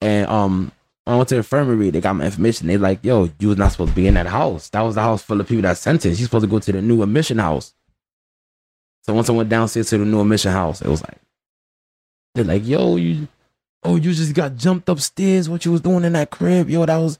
And 0.00 0.26
um, 0.26 0.72
I 1.06 1.16
went 1.16 1.28
to 1.30 1.34
the 1.34 1.38
infirmary. 1.40 1.90
They 1.90 2.00
got 2.00 2.14
my 2.14 2.24
information. 2.24 2.68
They 2.68 2.76
like, 2.76 3.00
yo, 3.04 3.28
you 3.38 3.48
was 3.48 3.58
not 3.58 3.72
supposed 3.72 3.90
to 3.90 3.96
be 3.96 4.06
in 4.06 4.14
that 4.14 4.26
house. 4.26 4.68
That 4.70 4.82
was 4.82 4.94
the 4.94 5.02
house 5.02 5.22
full 5.22 5.40
of 5.40 5.48
people 5.48 5.62
that 5.62 5.76
sentenced. 5.76 6.20
You 6.20 6.26
supposed 6.26 6.44
to 6.44 6.50
go 6.50 6.58
to 6.60 6.72
the 6.72 6.80
new 6.82 7.02
admission 7.02 7.38
house. 7.38 7.74
So 9.02 9.12
once 9.14 9.28
I 9.28 9.32
went 9.32 9.48
downstairs 9.48 9.90
to 9.90 9.98
the 9.98 10.04
new 10.04 10.20
admission 10.20 10.52
house, 10.52 10.80
it 10.80 10.86
was 10.88 11.02
like, 11.02 11.18
they're 12.34 12.44
like, 12.44 12.64
yo, 12.64 12.96
you, 12.96 13.26
oh, 13.82 13.96
you 13.96 14.12
just 14.12 14.32
got 14.32 14.56
jumped 14.56 14.88
upstairs. 14.88 15.48
What 15.48 15.64
you 15.64 15.72
was 15.72 15.80
doing 15.80 16.04
in 16.04 16.12
that 16.12 16.30
crib, 16.30 16.70
yo? 16.70 16.86
That 16.86 16.98
was, 16.98 17.18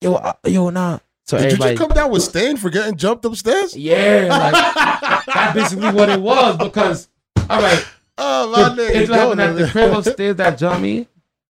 yo, 0.00 0.14
uh, 0.14 0.32
yo, 0.44 0.70
nah. 0.70 0.98
So 1.26 1.38
Did 1.38 1.52
you 1.52 1.58
just 1.58 1.78
come 1.78 1.90
down 1.90 2.10
with 2.10 2.24
stain 2.24 2.56
for 2.56 2.68
getting 2.70 2.96
jumped 2.96 3.24
upstairs? 3.24 3.76
yeah, 3.76 4.26
like 4.28 5.26
that's 5.26 5.54
basically 5.54 5.92
what 5.92 6.08
it 6.08 6.20
was. 6.20 6.56
Because 6.58 7.08
all 7.48 7.62
right, 7.62 7.86
Oh 8.18 8.50
my 8.50 8.68
the, 8.74 8.82
nigga. 8.82 8.94
it's 8.96 9.10
happened 9.10 9.40
at 9.40 9.52
the 9.56 9.68
crib 9.68 9.92
upstairs 9.92 10.34
that 10.36 10.58
jumped 10.58 10.82
me. 10.82 11.06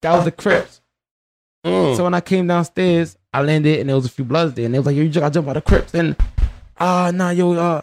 That 0.03 0.13
was 0.15 0.25
the 0.25 0.31
Crips. 0.31 0.81
Mm. 1.65 1.95
So 1.95 2.03
when 2.03 2.13
I 2.13 2.21
came 2.21 2.47
downstairs, 2.47 3.17
I 3.33 3.41
landed 3.41 3.79
and 3.79 3.89
there 3.89 3.95
was 3.95 4.05
a 4.05 4.09
few 4.09 4.25
bloods 4.25 4.53
there, 4.55 4.65
and 4.65 4.73
they 4.73 4.79
was 4.79 4.85
like, 4.85 4.95
"Yo, 4.95 5.03
you 5.03 5.09
just 5.09 5.21
got 5.21 5.31
jumped 5.33 5.47
by 5.47 5.53
the 5.53 5.61
Crips," 5.61 5.93
and 5.93 6.15
ah, 6.79 7.11
nah, 7.13 7.29
yo, 7.29 7.53
uh. 7.53 7.81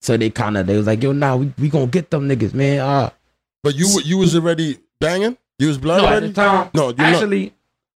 So 0.00 0.16
they 0.16 0.30
kind 0.30 0.56
of 0.56 0.66
they 0.66 0.76
was 0.76 0.86
like, 0.86 1.02
"Yo, 1.02 1.12
nah, 1.12 1.36
we, 1.36 1.52
we 1.58 1.68
gonna 1.68 1.86
get 1.86 2.10
them 2.10 2.28
niggas, 2.28 2.54
man." 2.54 2.80
Uh, 2.80 3.10
But 3.62 3.74
you 3.74 3.86
you 4.04 4.18
was 4.18 4.34
already 4.34 4.78
banging? 5.00 5.36
You 5.58 5.68
was 5.68 5.76
blood 5.78 5.98
no, 6.02 6.06
at 6.06 6.12
already? 6.12 6.28
the 6.28 6.32
time, 6.34 6.70
No, 6.72 6.88
you 6.90 6.94
not. 6.96 7.12
actually, 7.14 7.52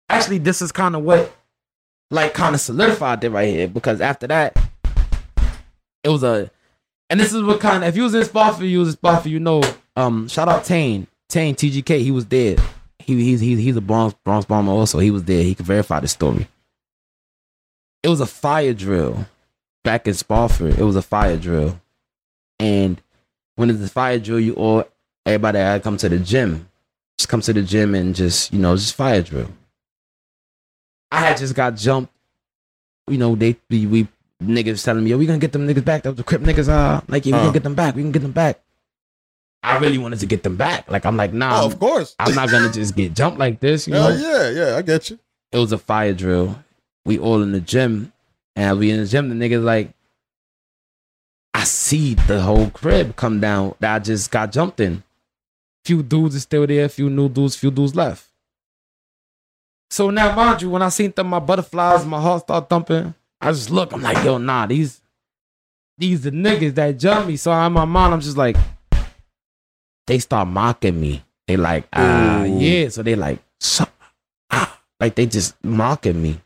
actually, 0.09 0.39
this 0.39 0.63
is 0.63 0.71
kind 0.73 0.95
of 0.95 1.03
what, 1.03 1.35
like, 2.11 2.33
kind 2.33 2.55
of 2.55 2.61
solidified 2.61 3.23
it 3.25 3.31
right 3.31 3.49
here 3.49 3.67
because 3.69 4.01
after 4.01 4.29
that, 4.29 4.57
it 6.05 6.09
was 6.09 6.23
a, 6.23 6.51
and 7.11 7.19
this 7.19 7.33
is 7.35 7.43
what 7.43 7.59
kind 7.61 7.83
of 7.83 7.89
if 7.89 7.97
you 7.97 8.05
was 8.05 8.15
in 8.15 8.25
Spofford, 8.25 8.67
you 8.67 8.79
was 8.79 8.89
in 8.91 8.95
Spofford, 8.95 9.33
you 9.33 9.41
know. 9.41 9.63
Um, 9.97 10.29
shout 10.29 10.49
out 10.49 10.65
Tane, 10.65 11.09
Tane 11.29 11.57
TGK, 11.57 12.01
he 12.01 12.13
was 12.13 12.27
there. 12.27 12.57
He 12.99 13.15
he's 13.23 13.41
he's 13.41 13.59
he's 13.59 13.77
a 13.77 13.81
Bronx 13.81 14.15
Bronx 14.25 14.45
bomber 14.47 14.73
also. 14.73 14.99
He 14.99 15.11
was 15.11 15.25
there. 15.25 15.43
He 15.43 15.55
could 15.55 15.67
verify 15.67 16.01
the 16.01 16.09
story. 16.09 16.47
It 18.03 18.09
was 18.09 18.21
a 18.21 18.27
fire 18.27 18.75
drill 18.75 19.27
back 19.85 20.07
in 20.07 20.15
Spofford. 20.15 20.79
It 20.79 20.85
was 20.85 20.97
a 20.97 21.03
fire 21.03 21.37
drill, 21.37 21.81
and 22.59 23.01
when 23.57 23.71
it's 23.71 23.83
a 23.83 23.89
fire 23.89 24.19
drill, 24.19 24.41
you 24.41 24.55
all 24.55 24.85
everybody 25.27 25.59
had 25.59 25.79
to 25.79 25.81
come 25.85 25.97
to 25.99 26.09
the 26.09 26.19
gym 26.19 26.69
just 27.19 27.29
come 27.29 27.41
to 27.41 27.53
the 27.53 27.63
gym 27.63 27.95
and 27.97 28.15
just 28.15 28.53
you 28.53 28.59
know 28.61 28.77
just 28.77 28.95
fire 28.95 29.23
drill. 29.23 29.49
I 31.11 31.21
had 31.21 31.37
just 31.39 31.55
got 31.55 31.75
jumped. 31.77 32.13
You 33.09 33.19
know 33.19 33.35
they 33.35 33.57
we, 33.71 33.87
we 33.87 34.09
niggas 34.43 34.85
telling 34.85 35.03
me, 35.05 35.11
"Yo, 35.11 35.19
we 35.19 35.27
gonna 35.27 35.39
get 35.39 35.53
them 35.53 35.67
niggas 35.67 35.85
back." 35.85 36.03
That 36.03 36.11
was 36.11 36.17
the 36.19 36.25
crip 36.25 36.43
niggas. 36.43 36.69
Uh, 36.69 37.01
like 37.09 37.27
yeah, 37.27 37.33
we 37.35 37.39
Uh. 37.39 37.43
gonna 37.45 37.53
get 37.55 37.63
them 37.65 37.75
back. 37.75 37.95
We 37.97 38.03
can 38.03 38.13
get 38.13 38.23
them 38.23 38.33
back. 38.33 38.61
I 39.63 39.79
really 39.79 39.99
wanted 39.99 40.21
to 40.21 40.27
get 40.27 40.43
them 40.43 40.57
back. 40.57 40.91
Like 40.91 41.05
I'm 41.05 41.17
like, 41.17 41.33
nah, 41.33 41.63
Oh, 41.63 41.67
of 41.67 41.79
course. 41.79 42.15
I'm 42.19 42.35
not 42.35 42.51
gonna 42.51 42.73
just 42.73 42.95
get 42.97 43.15
jumped 43.15 43.39
like 43.39 43.61
this. 43.61 43.87
You 43.89 43.95
know, 43.95 44.09
yeah, 44.09 44.51
yeah, 44.51 44.77
I 44.77 44.83
get 44.83 45.11
you. 45.11 45.19
it 45.53 45.59
was 45.59 45.73
a 45.73 45.79
fire 45.79 46.15
drill. 46.15 46.63
We 47.05 47.19
all 47.19 47.43
in 47.43 47.53
the 47.53 47.61
gym, 47.61 48.13
and 48.55 48.79
we 48.79 48.91
in 48.91 49.01
the 49.01 49.07
gym, 49.07 49.29
the 49.29 49.35
niggas 49.35 49.63
like, 49.65 49.91
I 51.55 51.65
see 51.65 52.15
the 52.15 52.43
whole 52.43 52.71
crib 52.71 53.17
come 53.17 53.41
down 53.41 53.75
that 53.81 53.95
I 53.95 53.99
just 53.99 54.31
got 54.31 54.53
jumped 54.53 54.79
in. 54.81 55.03
Few 55.85 56.03
dudes 56.03 56.35
is 56.35 56.43
still 56.43 56.67
there, 56.67 56.89
few 56.89 57.09
new 57.11 57.29
dudes, 57.29 57.57
few 57.57 57.71
dudes 57.71 57.95
left. 57.97 58.27
So 59.91 60.11
now, 60.11 60.35
mind 60.37 60.61
you, 60.63 60.71
when 60.71 60.83
I 60.83 60.91
seen 60.91 61.13
them, 61.17 61.29
my 61.29 61.39
butterflies, 61.39 62.05
my 62.05 62.21
heart 62.21 62.43
start 62.43 62.69
thumping. 62.69 63.15
I 63.41 63.51
just 63.53 63.71
look, 63.71 63.93
I'm 63.93 64.03
like, 64.03 64.23
yo, 64.25 64.37
nah, 64.39 64.67
these, 64.67 65.01
these 65.97 66.23
the 66.23 66.31
niggas 66.31 66.75
that 66.75 66.99
jumped 66.99 67.29
me. 67.29 67.37
So 67.37 67.51
in 67.53 67.73
my 67.73 67.87
mind, 67.87 68.13
I'm 68.13 68.21
just 68.21 68.37
like, 68.37 68.57
they 70.09 70.19
start 70.19 70.49
mocking 70.49 71.01
me. 71.01 71.23
They 71.47 71.57
like, 71.57 71.87
ah, 71.93 72.43
Ooh. 72.43 72.59
yeah. 72.59 72.89
So 72.89 73.03
they 73.03 73.15
like, 73.15 73.39
ah, 74.51 74.81
like 75.01 75.15
they 75.15 75.27
just 75.27 75.55
mocking 75.65 76.21
me. 76.21 76.41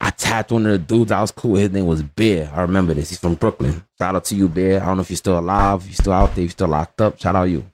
I 0.00 0.10
tapped 0.10 0.50
one 0.50 0.66
of 0.66 0.72
the 0.72 0.78
dudes 0.78 1.12
I 1.12 1.20
was 1.20 1.30
cool. 1.30 1.54
His 1.54 1.70
name 1.70 1.86
was 1.86 2.02
Bear. 2.02 2.50
I 2.52 2.62
remember 2.62 2.92
this. 2.92 3.10
He's 3.10 3.18
from 3.20 3.34
Brooklyn. 3.36 3.84
Shout 3.98 4.16
out 4.16 4.24
to 4.26 4.34
you, 4.34 4.48
Bear. 4.48 4.82
I 4.82 4.86
don't 4.86 4.96
know 4.96 5.02
if 5.02 5.10
you're 5.10 5.16
still 5.16 5.38
alive, 5.38 5.84
you're 5.86 5.94
still 5.94 6.12
out 6.12 6.34
there, 6.34 6.42
you're 6.42 6.50
still 6.50 6.68
locked 6.68 7.00
up. 7.00 7.20
Shout 7.20 7.36
out 7.36 7.44
you. 7.44 7.64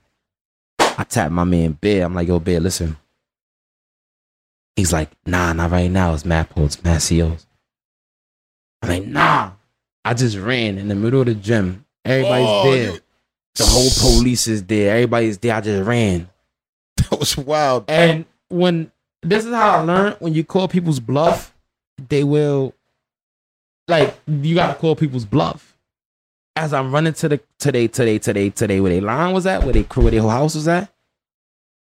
I 0.79 1.03
tapped 1.05 1.31
my 1.31 1.43
man 1.43 1.71
Bear. 1.73 2.05
I'm 2.05 2.13
like, 2.13 2.27
yo, 2.27 2.39
Bear, 2.39 2.59
listen. 2.59 2.97
He's 4.75 4.93
like, 4.93 5.09
nah, 5.25 5.53
not 5.53 5.71
right 5.71 5.89
now. 5.89 6.13
It's 6.13 6.23
Matt 6.23 6.49
Poles, 6.51 6.81
Matt 6.83 7.01
COs. 7.01 7.47
I'm 8.81 8.89
like, 8.89 9.05
nah. 9.05 9.51
I 10.05 10.13
just 10.13 10.37
ran 10.37 10.77
in 10.77 10.87
the 10.87 10.95
middle 10.95 11.19
of 11.21 11.25
the 11.25 11.35
gym. 11.35 11.85
Everybody's 12.05 12.47
Oh, 12.47 12.71
there. 12.71 12.93
you- 12.93 12.99
The 13.55 13.65
whole 13.65 13.89
police 13.99 14.47
is 14.47 14.63
there. 14.63 14.93
Everybody's 14.95 15.37
there. 15.37 15.55
I 15.55 15.61
just 15.61 15.85
ran. 15.87 16.29
That 16.97 17.19
was 17.19 17.37
wild. 17.37 17.85
And 17.87 18.25
when 18.49 18.91
this 19.21 19.45
is 19.45 19.53
how 19.53 19.77
I 19.77 19.81
learned 19.81 20.15
when 20.19 20.33
you 20.33 20.43
call 20.43 20.67
people's 20.67 20.99
bluff, 20.99 21.53
they 22.09 22.23
will 22.23 22.73
like 23.87 24.17
you 24.27 24.55
gotta 24.55 24.75
call 24.77 24.95
people's 24.95 25.25
bluff. 25.25 25.77
As 26.55 26.73
I'm 26.73 26.93
running 26.93 27.13
to 27.13 27.29
the 27.29 27.39
today, 27.57 27.87
today, 27.87 28.19
today, 28.19 28.49
today, 28.49 28.79
where 28.81 28.91
they 28.91 28.99
line 29.01 29.33
was 29.33 29.45
at, 29.45 29.63
where 29.63 29.73
they 29.73 29.83
crew, 29.83 30.03
where 30.03 30.11
their 30.11 30.21
whole 30.21 30.29
house 30.29 30.55
was 30.55 30.67
at, 30.67 30.91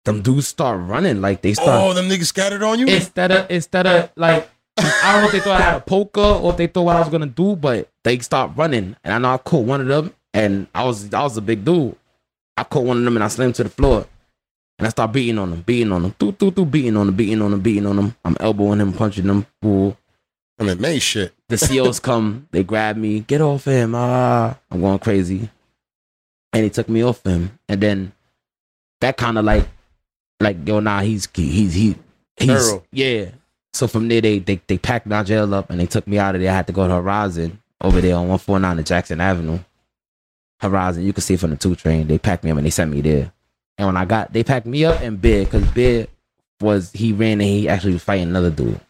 them 0.05 0.23
dudes 0.23 0.49
start 0.49 0.81
running 0.81 1.21
like 1.21 1.43
they 1.43 1.55
start 1.55 1.69
Oh, 1.69 1.93
them 1.93 2.09
niggas 2.09 2.27
scattered 2.27 2.63
on 2.63 2.79
you? 2.79 2.87
instead 2.87 3.31
of 3.33 3.51
instead 3.51 3.87
of 3.87 4.11
like 4.17 4.49
I 4.79 5.13
don't 5.13 5.23
know 5.23 5.27
if 5.27 5.33
they 5.33 5.41
thought 5.41 5.61
I 5.61 5.65
had 5.65 5.77
a 5.77 5.81
poker 5.81 6.21
or 6.21 6.53
if 6.53 6.57
they 6.57 6.67
thought 6.69 6.83
what 6.85 6.97
I 6.97 7.01
was 7.01 7.09
gonna 7.09 7.27
do, 7.27 7.57
but 7.57 7.89
they 8.05 8.19
start 8.21 8.53
running, 8.57 8.97
and 9.05 9.13
I 9.15 9.19
know 9.19 9.35
I 9.35 9.39
caught 9.39 9.65
one 9.67 9.81
of 9.81 9.87
them, 9.89 10.15
and 10.35 10.67
I 10.75 10.85
was 10.85 11.13
I 11.13 11.23
was 11.23 11.37
a 11.37 11.43
big 11.43 11.65
dude. 11.65 11.97
I 12.57 12.65
caught 12.65 12.85
one 12.85 12.99
of 12.99 13.05
them 13.05 13.17
and 13.17 13.25
I 13.25 13.29
slammed 13.29 13.55
to 13.57 13.65
the 13.65 13.71
floor, 13.71 14.07
and 14.79 14.87
I 14.87 14.91
start 14.91 15.13
beating 15.13 15.39
on 15.39 15.51
them, 15.51 15.63
beating 15.63 15.93
on 15.93 16.03
them, 16.03 16.15
do 16.19 16.33
do 16.33 16.51
do, 16.51 16.65
beating 16.65 16.97
on 16.97 17.07
them, 17.07 17.17
beating 17.17 17.43
on 17.43 17.51
them, 17.51 17.61
beating 17.61 17.87
on 17.87 17.97
them. 17.97 18.17
I'm 18.25 18.37
elbowing 18.41 18.81
him, 18.81 18.93
punching 18.93 19.27
them. 19.27 19.47
Fool. 19.63 19.97
I 20.59 20.65
mean, 20.65 20.81
May 20.81 20.99
shit. 20.99 21.33
The 21.49 21.57
COs 21.57 22.01
come, 22.09 22.49
they 22.51 22.63
grab 22.63 22.97
me, 22.97 23.21
get 23.21 23.41
off 23.41 23.65
him. 23.65 23.95
Ah, 23.95 24.59
I'm 24.71 24.81
going 24.81 24.99
crazy, 24.99 25.49
and 26.53 26.65
he 26.65 26.71
took 26.71 26.89
me 26.89 27.03
off 27.03 27.25
him, 27.25 27.59
and 27.69 27.81
then 27.81 28.13
that 29.01 29.17
kind 29.17 29.39
of 29.39 29.45
like, 29.45 29.67
like 30.39 30.57
yo, 30.69 30.81
nah, 30.81 31.01
he's 31.01 31.27
he's 31.35 31.73
he 31.73 31.97
he's 32.37 32.69
Thorough. 32.69 32.85
yeah. 32.93 33.31
So 33.73 33.87
from 33.87 34.09
there, 34.09 34.21
they 34.21 34.39
they 34.41 34.61
they 34.67 34.77
packed 34.79 35.07
my 35.07 35.23
jail 35.23 35.55
up 35.55 35.71
and 35.71 35.81
they 35.81 35.87
took 35.87 36.07
me 36.07 36.19
out 36.19 36.35
of 36.35 36.41
there. 36.41 36.51
I 36.51 36.55
had 36.55 36.67
to 36.67 36.73
go 36.73 36.87
to 36.87 36.95
Horizon 36.95 37.63
over 37.81 38.01
there 38.01 38.17
on 38.17 38.29
149 38.29 38.77
to 38.77 38.83
Jackson 38.83 39.21
Avenue. 39.21 39.61
Horizon, 40.61 41.05
you 41.05 41.13
can 41.13 41.23
see 41.23 41.37
from 41.37 41.51
the 41.51 41.57
two 41.57 41.75
train. 41.75 42.07
They 42.07 42.19
packed 42.19 42.45
me 42.45 42.51
up 42.51 42.57
and 42.59 42.67
they 42.67 42.71
sent 42.71 42.91
me 42.91 43.01
there. 43.01 43.33
And 43.79 43.87
when 43.87 43.97
I 43.97 44.05
got, 44.05 44.33
they 44.33 44.45
packed 44.45 44.67
me 44.67 44.85
up 44.85 45.01
and 45.01 45.21
Bid 45.21 45.47
because 45.51 45.67
Bid 45.71 46.11
was 46.61 46.93
he 46.93 47.13
ran 47.13 47.41
and 47.41 47.43
he 47.43 47.69
actually 47.69 47.95
was 47.95 48.05
fighting 48.05 48.29
another 48.29 48.51
dude. 48.51 48.81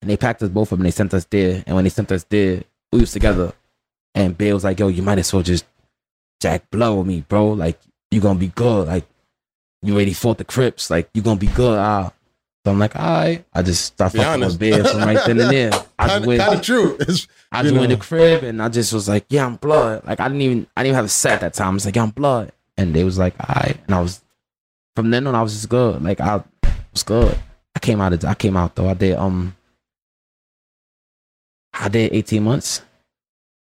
And 0.00 0.10
they 0.10 0.16
packed 0.16 0.42
us 0.42 0.48
both 0.48 0.72
up 0.72 0.78
and 0.78 0.86
they 0.86 0.90
sent 0.90 1.12
us 1.14 1.26
there. 1.26 1.62
And 1.66 1.76
when 1.76 1.84
they 1.84 1.90
sent 1.90 2.10
us 2.10 2.24
there, 2.24 2.64
we 2.90 3.00
was 3.00 3.12
together. 3.12 3.52
And 4.14 4.36
Bid 4.36 4.54
was 4.54 4.64
like, 4.64 4.78
"Yo, 4.78 4.88
you 4.88 5.02
might 5.02 5.18
as 5.18 5.32
well 5.32 5.42
just 5.42 5.64
jack 6.40 6.70
blow 6.70 6.96
with 6.96 7.06
me, 7.06 7.24
bro. 7.28 7.50
Like 7.50 7.78
you 8.10 8.20
gonna 8.20 8.38
be 8.38 8.48
good. 8.48 8.88
Like 8.88 9.06
you 9.82 9.94
already 9.94 10.12
fought 10.12 10.38
the 10.38 10.44
Crips. 10.44 10.90
Like 10.90 11.10
you 11.14 11.22
gonna 11.22 11.38
be 11.38 11.46
good." 11.46 11.78
Ah. 11.78 12.12
So 12.64 12.70
I'm 12.70 12.78
like, 12.78 12.94
all 12.94 13.02
right. 13.02 13.44
I 13.52 13.62
just 13.62 13.96
Be 13.96 14.08
fucking 14.08 14.40
with 14.40 14.58
Bear 14.58 14.84
from 14.84 15.00
right 15.00 15.18
then 15.26 15.40
and 15.40 15.50
there. 15.50 15.72
I 15.98 16.06
just 16.06 16.14
Kind 16.14 16.26
went, 16.26 16.40
of 16.42 16.62
true. 16.62 16.96
It's, 17.00 17.26
I 17.50 17.62
joined 17.64 17.74
know. 17.76 17.86
the 17.88 17.96
crib 17.96 18.44
and 18.44 18.62
I 18.62 18.68
just 18.68 18.92
was 18.92 19.08
like, 19.08 19.26
yeah, 19.30 19.44
I'm 19.46 19.56
blood. 19.56 20.04
Like 20.06 20.20
I 20.20 20.28
didn't 20.28 20.42
even 20.42 20.66
I 20.76 20.82
didn't 20.82 20.88
even 20.90 20.94
have 20.96 21.04
a 21.06 21.08
set 21.08 21.34
at 21.34 21.40
that 21.40 21.54
time. 21.54 21.70
I 21.70 21.74
was 21.74 21.84
like, 21.86 21.96
yeah, 21.96 22.02
I'm 22.04 22.10
blood. 22.10 22.52
And 22.76 22.94
they 22.94 23.02
was 23.02 23.18
like, 23.18 23.34
all 23.40 23.54
right. 23.56 23.76
And 23.86 23.94
I 23.94 24.00
was 24.00 24.22
from 24.94 25.10
then 25.10 25.26
on 25.26 25.34
I 25.34 25.42
was 25.42 25.54
just 25.54 25.68
good. 25.68 26.02
Like 26.02 26.20
I 26.20 26.42
was 26.92 27.02
good. 27.02 27.36
I 27.74 27.80
came 27.80 28.00
out 28.00 28.12
of 28.12 28.24
I 28.24 28.34
came 28.34 28.56
out 28.56 28.76
though. 28.76 28.88
I 28.88 28.94
did 28.94 29.16
um 29.16 29.56
I 31.74 31.88
did 31.88 32.12
18 32.12 32.42
months. 32.44 32.82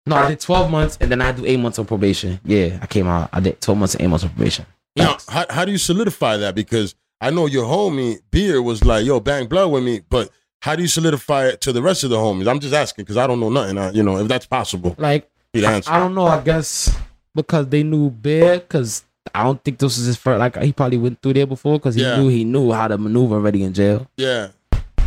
No, 0.05 0.17
I 0.17 0.29
did 0.29 0.41
12 0.41 0.71
months 0.71 0.99
and 1.01 1.11
then 1.11 1.23
I 1.23 1.33
do 1.33 1.47
eight 1.47 1.61
months 1.61 1.79
of 1.79 1.87
probation. 1.87 2.41
Yeah, 2.45 2.79
I 2.83 2.87
came 2.87 3.07
out. 3.07 3.31
I 3.33 3.41
did 3.41 3.61
12 3.61 3.79
months 3.79 3.95
and 3.95 4.03
eight 4.03 4.09
months 4.09 4.25
of 4.25 4.35
probation. 4.35 4.67
now, 4.97 5.17
how, 5.29 5.47
how 5.49 5.65
do 5.65 5.73
you 5.73 5.79
solidify 5.79 6.37
that? 6.39 6.55
Because 6.55 6.95
I 7.23 7.31
know 7.31 7.47
your 7.47 7.65
homie, 7.65 8.19
Beer, 8.33 8.61
was 8.61 8.85
like, 8.85 9.07
yo, 9.07 9.21
bang 9.21 9.47
blood 9.47 9.71
with 9.71 9.85
me. 9.85 10.01
But 10.11 10.29
how 10.61 10.75
do 10.75 10.83
you 10.83 10.89
solidify 10.89 11.47
it 11.47 11.61
to 11.63 11.73
the 11.73 11.81
rest 11.81 12.03
of 12.03 12.11
the 12.11 12.17
homies? 12.17 12.49
I'm 12.49 12.59
just 12.59 12.75
asking 12.75 13.05
because 13.05 13.17
I 13.17 13.29
don't 13.29 13.39
know 13.39 13.49
nothing. 13.49 13.79
I, 13.79 13.91
you 13.93 14.03
know, 14.03 14.19
if 14.19 14.27
that's 14.27 14.45
possible, 14.47 14.97
Like 14.99 15.31
I. 15.55 15.81
I 15.87 15.99
don't 16.01 16.15
know. 16.17 16.27
I 16.27 16.41
guess 16.43 16.95
because 17.35 17.69
they 17.69 17.85
knew 17.85 18.11
Bear, 18.11 18.59
because 18.59 19.05
I 19.33 19.45
don't 19.45 19.63
think 19.63 19.79
this 19.79 19.97
was 19.97 20.05
his 20.07 20.17
first. 20.17 20.41
Like 20.41 20.57
he 20.63 20.73
probably 20.73 20.99
went 20.99 21.23
through 21.23 21.35
there 21.35 21.47
before, 21.47 21.79
because 21.79 21.95
he 21.95 22.03
Yeah. 22.03 22.17
knew 22.19 22.27
he 22.29 22.43
knew 22.45 22.73
how 22.73 22.89
to 22.89 22.99
maneuver 22.99 23.37
already 23.37 23.63
in 23.63 23.73
jail. 23.73 24.09
yeah, 24.17 24.49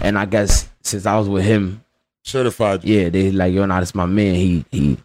And 0.01 0.17
I 0.17 0.23
guess 0.25 0.69
since 0.81 1.05
I 1.05 1.19
was 1.19 1.27
with 1.27 1.43
him, 1.43 1.83
certified. 2.23 2.85
yeah, 2.85 3.09
they 3.09 3.29
like 3.31 3.53
yo, 3.53 3.65
nah, 3.65 3.81
this 3.81 3.93
my 3.93 4.05
man. 4.05 4.35
He 4.35 4.65
he. 4.71 4.97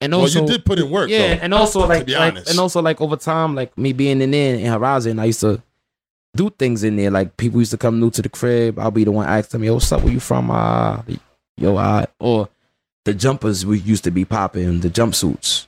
And 0.00 0.12
well, 0.12 0.22
also, 0.22 0.42
you 0.42 0.46
did 0.46 0.64
put 0.64 0.78
in 0.78 0.88
work, 0.90 1.10
yeah, 1.10 1.34
though. 1.34 1.40
and 1.42 1.52
also 1.54 1.86
like, 1.86 2.06
be 2.06 2.14
like 2.16 2.36
and 2.48 2.58
also 2.58 2.80
like 2.80 3.00
over 3.00 3.16
time, 3.16 3.54
like 3.56 3.76
me 3.76 3.92
being 3.92 4.22
in 4.22 4.30
there 4.30 4.54
in 4.54 4.64
Horizon, 4.66 5.18
I 5.18 5.26
used 5.26 5.40
to 5.40 5.60
do 6.34 6.50
things 6.50 6.84
in 6.84 6.96
there. 6.96 7.10
Like 7.10 7.36
people 7.36 7.60
used 7.60 7.70
to 7.72 7.78
come 7.78 8.00
new 8.00 8.10
to 8.10 8.22
the 8.22 8.28
crib. 8.28 8.78
I'll 8.78 8.90
be 8.90 9.04
the 9.04 9.12
one 9.12 9.26
asking 9.26 9.60
them, 9.60 9.64
"Yo, 9.64 9.74
what's 9.74 9.90
up? 9.92 10.02
Where 10.02 10.12
you 10.12 10.20
from?" 10.20 10.50
Uh, 10.50 11.02
yo, 11.56 11.76
I 11.76 12.06
or 12.18 12.48
the 13.04 13.14
jumpers 13.14 13.64
we 13.66 13.78
used 13.80 14.04
to 14.04 14.10
be 14.10 14.24
popping 14.24 14.80
the 14.80 14.88
jumpsuits. 14.90 15.66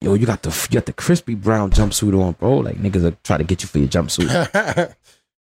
yo, 0.00 0.14
you 0.14 0.26
got 0.26 0.42
the 0.42 0.50
you 0.70 0.74
got 0.74 0.86
the 0.86 0.92
crispy 0.92 1.34
brown 1.34 1.70
jumpsuit 1.70 2.20
on, 2.20 2.32
bro. 2.32 2.58
Like 2.58 2.76
niggas 2.76 3.04
are 3.04 3.16
trying 3.24 3.38
to 3.38 3.44
get 3.44 3.62
you 3.62 3.68
for 3.68 3.78
your 3.78 3.88
jumpsuit. 3.88 4.28
yeah, 4.54 4.92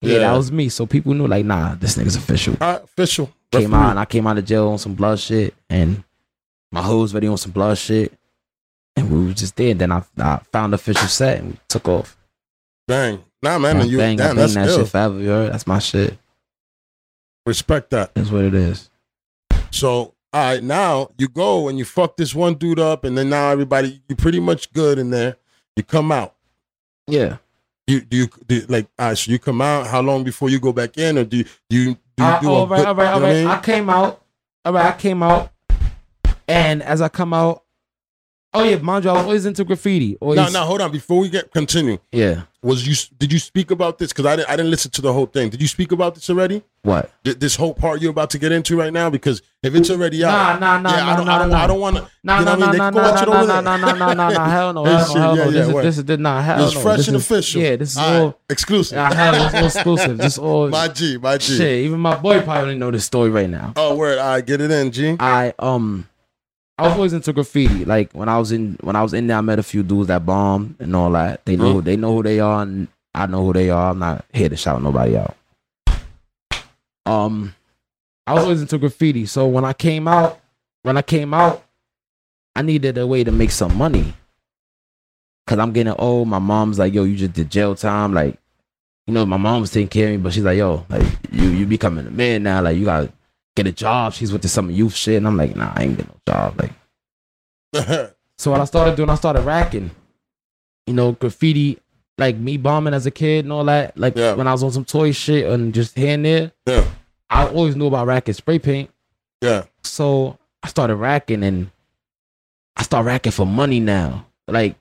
Yeah. 0.01 0.19
that 0.21 0.37
was 0.37 0.51
me. 0.51 0.69
So 0.69 0.87
people 0.87 1.15
knew 1.15 1.27
like, 1.29 1.45
nah, 1.45 1.75
this 1.75 1.97
nigga's 1.97 2.17
official. 2.17 2.57
Right, 2.61 2.83
official. 2.83 3.31
Came 3.53 3.75
out 3.75 3.91
and 3.91 3.99
I 3.99 4.05
came 4.05 4.27
out 4.27 4.39
of 4.39 4.45
jail 4.45 4.69
on 4.69 4.79
some 4.79 4.95
blood 4.95 5.19
shit, 5.19 5.55
and 5.69 6.05
my 6.73 6.83
hoes 6.83 7.13
ready 7.13 7.27
on 7.27 7.37
some 7.37 7.51
blood 7.53 7.77
shit, 7.79 8.13
and 8.97 9.11
we 9.11 9.27
were 9.27 9.33
just 9.33 9.57
there. 9.57 9.71
And 9.73 9.81
then 9.81 9.91
I, 9.93 10.03
I 10.19 10.39
found 10.53 10.73
the 10.73 10.77
official 10.77 11.09
set 11.09 11.39
and 11.39 11.53
we 11.53 11.59
took 11.69 11.89
off. 11.89 12.17
Bang. 12.87 13.23
Nah, 13.43 13.59
man, 13.59 13.79
I 13.79 13.85
you 13.85 13.97
bang, 13.99 14.21
I 14.21 14.27
damn, 14.29 14.37
bang 14.37 14.37
that's 14.37 14.55
that 14.55 14.69
ill. 14.69 14.79
shit 14.79 14.89
forever. 14.89 15.19
You 15.21 15.29
heard? 15.29 15.53
That's 15.53 15.67
my 15.67 15.79
shit. 15.79 16.19
Respect 17.47 17.91
that. 17.91 18.15
That's 18.15 18.31
what 18.31 18.45
it 18.45 18.55
is. 18.55 18.91
So, 19.71 19.91
all 19.91 20.15
right, 20.33 20.63
now 20.63 21.11
you 21.17 21.29
go 21.29 21.69
and 21.69 21.79
you 21.79 21.85
fuck 21.85 22.17
this 22.17 22.35
one 22.35 22.55
dude 22.55 22.79
up, 22.79 23.05
and 23.05 23.17
then 23.17 23.31
now 23.31 23.49
everybody, 23.51 24.03
you 24.09 24.17
pretty 24.17 24.41
much 24.41 24.73
good 24.73 24.99
in 24.99 25.11
there. 25.11 25.37
You 25.77 25.83
come 25.83 26.13
out. 26.13 26.35
Yeah. 27.07 27.39
You 27.87 28.03
do 28.03 28.17
you 28.19 28.29
do, 28.47 28.61
like 28.69 28.87
all 28.99 29.09
right, 29.09 29.19
so 29.19 29.33
you 29.33 29.39
come 29.39 29.61
out. 29.61 29.87
How 29.87 30.01
long 30.01 30.23
before 30.23 30.49
you 30.51 30.61
go 30.61 30.73
back 30.73 30.97
in, 30.99 31.19
or 31.19 31.25
do 31.25 31.39
you 31.39 31.45
do 31.69 31.77
you, 31.77 31.85
do, 32.17 32.23
you 32.23 32.25
I, 32.25 32.41
do 32.41 32.49
all 32.51 32.63
a 32.65 32.67
right, 32.67 32.77
good- 32.79 32.87
all 32.87 32.95
right, 32.95 33.07
all 33.09 33.15
you 33.15 33.21
know 33.21 33.27
what 33.27 33.33
right. 33.33 33.37
I 33.37 33.43
mean? 33.43 33.47
I 33.49 33.61
came 33.61 33.91
out. 33.91 34.23
All 34.65 34.73
right, 34.75 34.95
I 34.95 34.97
came 34.99 35.23
out, 35.23 35.51
and 36.47 36.83
as 36.83 37.01
I 37.01 37.09
come 37.09 37.33
out, 37.33 37.65
oh 38.55 38.63
yeah, 38.65 38.77
mind 38.77 39.05
you, 39.05 39.11
I 39.11 39.15
was 39.15 39.23
always 39.25 39.47
into 39.47 39.65
graffiti. 39.65 40.17
Always, 40.21 40.37
No, 40.37 40.49
no, 40.49 40.65
hold 40.65 40.81
on. 40.81 40.91
Before 40.93 41.19
we 41.21 41.29
get 41.29 41.53
continue, 41.53 41.99
Yeah. 42.13 42.43
was 42.63 42.87
you 42.87 42.95
did 43.19 43.33
you 43.33 43.39
speak 43.39 43.71
about 43.71 43.99
this? 43.99 44.09
Because 44.13 44.27
I 44.27 44.37
didn't 44.37 44.49
I 44.51 44.57
didn't 44.57 44.71
listen 44.71 44.91
to 44.93 45.03
the 45.03 45.13
whole 45.13 45.27
thing. 45.27 45.51
Did 45.51 45.61
you 45.63 45.69
speak 45.69 45.93
about 45.93 46.15
this 46.15 46.29
already? 46.31 46.63
What? 46.83 47.11
Th- 47.25 47.39
This 47.39 47.57
whole 47.57 47.75
part 47.75 48.01
you're 48.01 48.11
about 48.11 48.31
to 48.31 48.39
get 48.39 48.53
into 48.53 48.77
right 48.77 48.93
now? 48.93 49.11
Because 49.11 49.43
if 49.63 49.75
it's 49.75 49.91
already 49.91 50.25
out, 50.25 50.59
Nah, 50.61 50.79
nah, 50.79 50.81
nah, 50.81 50.97
yeah, 50.97 51.13
I 51.13 51.17
don't, 51.17 51.27
nah, 51.27 51.35
I 51.35 51.39
don't, 51.39 51.51
nah. 51.51 51.59
I 51.59 51.67
don't 51.67 51.81
want 51.81 51.97
to. 51.97 52.09
Nah, 52.23 52.39
you 52.39 52.45
know 52.45 52.55
nah, 52.57 52.67
what 52.67 52.75
I 52.75 52.79
nah, 52.79 52.91
nah, 52.91 53.01
nah, 53.01 53.23
it 53.23 53.27
nah, 53.29 53.43
nah, 53.45 53.61
nah, 53.61 53.77
nah, 53.77 53.93
nah, 53.95 54.13
nah, 54.15 54.29
nah, 54.31 54.49
hell 54.49 54.73
no, 54.73 54.85
hell 54.85 55.15
no, 55.15 55.21
hell 55.23 55.37
no. 55.37 55.51
This 55.51 55.69
is 55.69 55.75
this 55.83 55.99
is 55.99 56.19
not 56.19 56.45
hell 56.45 56.65
It's 56.67 56.75
no. 56.75 56.81
fresh 56.81 56.97
This 56.97 57.09
and 57.09 57.17
official. 57.19 57.63
Yeah, 57.63 57.77
this 57.77 57.91
is 57.93 57.97
All 57.99 58.39
exclusive. 58.49 58.97
Yeah, 58.97 59.13
hell, 59.15 59.47
it's 59.47 59.55
all 59.55 59.65
exclusive. 59.67 60.19
This 60.19 60.39
all. 60.39 60.69
my 60.81 60.89
G, 60.89 61.19
my 61.19 61.37
G. 61.39 61.57
Shit, 61.57 61.85
even 61.85 62.01
my 62.01 62.17
boy 62.17 62.41
probably 62.43 62.77
know 62.77 62.91
this 62.91 63.05
story 63.05 63.31
right 63.31 63.49
now. 63.49 63.73
Oh, 63.77 63.95
word. 63.97 64.19
Right, 64.19 64.45
get 64.45 64.61
it 64.61 64.71
in, 64.71 64.91
G. 64.91 65.17
I 65.21 65.53
um 65.59 66.09
I 66.81 66.85
was 66.85 66.93
always 66.95 67.13
into 67.13 67.33
graffiti. 67.35 67.85
Like 67.85 68.11
when 68.13 68.29
I 68.31 68.39
was 68.39 68.53
in 68.53 68.79
when 68.81 68.97
I 68.97 69.03
was 69.03 69.13
in 69.13 69.27
there, 69.27 69.37
I 69.37 69.43
met 69.43 69.59
a 69.59 69.63
few 69.63 69.83
dudes 69.83 70.09
that 70.09 70.25
bomb 70.25 70.77
and 70.81 70.97
all 70.97 71.11
that. 71.13 71.45
They 71.45 71.55
know 71.57 71.75
Mhm. 71.75 71.85
they 71.85 71.97
know 71.97 72.15
who 72.15 72.23
they 72.23 72.41
are, 72.41 72.63
and 72.63 72.89
I 73.15 73.27
know 73.27 73.45
who 73.45 73.53
they 73.53 73.69
are. 73.69 73.91
I'm 73.91 73.99
not 73.99 74.25
here 74.33 74.49
to 74.49 74.57
shout 74.57 74.83
nobody 74.83 75.17
out. 75.19 75.37
Um, 77.05 77.55
I 78.27 78.33
was 78.35 78.45
always 78.45 78.63
into 78.63 78.79
graffiti. 78.79 79.27
So 79.27 79.47
when 79.47 79.65
I 79.65 79.73
came 79.75 80.09
out, 80.09 80.41
when 80.83 80.97
I 80.97 81.03
came 81.03 81.35
out, 81.35 81.63
I 82.57 82.63
needed 82.63 82.97
a 82.99 83.07
way 83.07 83.25
to 83.25 83.33
make 83.33 83.51
some 83.51 83.77
money. 83.77 84.15
Cause 85.47 85.59
I'm 85.59 85.73
getting 85.73 85.95
old. 85.99 86.29
My 86.29 86.39
mom's 86.39 86.79
like, 86.79 86.95
"Yo, 86.95 87.05
you 87.05 87.17
just 87.17 87.33
did 87.33 87.51
jail 87.51 87.75
time." 87.75 88.15
Like, 88.15 88.39
you 89.07 89.13
know, 89.13 89.27
my 89.27 89.37
mom 89.37 89.63
was 89.63 89.71
taking 89.73 89.89
care 89.89 90.07
of 90.07 90.13
me, 90.13 90.17
but 90.19 90.33
she's 90.33 90.45
like, 90.45 90.57
"Yo, 90.59 90.87
like 90.89 91.05
you 91.33 91.49
you 91.49 91.67
becoming 91.67 92.07
a 92.07 92.11
man 92.11 92.45
now. 92.45 92.63
Like 92.63 92.77
you 92.79 92.85
gotta 92.85 93.13
get 93.57 93.67
a 93.67 93.73
job." 93.73 94.13
She's 94.15 94.33
with 94.33 94.49
some 94.49 94.71
youth 94.71 94.95
shit, 94.95 95.17
and 95.17 95.27
I'm 95.27 95.37
like, 95.37 95.55
"Nah, 95.57 95.73
I 95.75 95.85
ain't 95.85 95.97
get 95.97 96.09
no 96.09 96.17
job." 96.27 96.61
Like. 96.61 96.73
So 98.39 98.51
what 98.51 98.61
I 98.63 98.65
started 98.65 98.97
doing, 98.97 99.11
I 99.11 99.17
started 99.17 99.43
racking. 99.43 99.91
You 100.87 100.95
know, 100.95 101.13
graffiti, 101.13 101.79
like 102.17 102.37
me 102.37 102.57
bombing 102.57 102.95
as 102.95 103.05
a 103.05 103.11
kid 103.11 103.45
and 103.45 103.53
all 103.53 103.65
that. 103.67 103.99
Like 103.99 104.17
Yeah. 104.17 104.33
when 104.33 104.47
I 104.49 104.53
was 104.53 104.63
on 104.63 104.73
some 104.73 104.87
toy 104.87 105.13
shit 105.13 105.45
and 105.47 105.75
just 105.75 105.95
here 105.95 106.15
and 106.15 106.25
there, 106.25 106.53
yeah, 106.67 106.87
I 107.29 107.47
always 107.49 107.77
knew 107.77 107.87
about 107.87 108.07
racking 108.07 108.33
spray 108.33 108.59
paint. 108.59 108.89
yeah. 109.43 109.65
So 109.85 110.39
I 110.63 110.69
started 110.69 110.97
racking 110.97 111.43
and 111.45 111.71
I 112.77 112.83
start 112.83 113.05
racking 113.05 113.33
for 113.33 113.47
money 113.47 113.79
now. 113.79 114.25
Like 114.49 114.75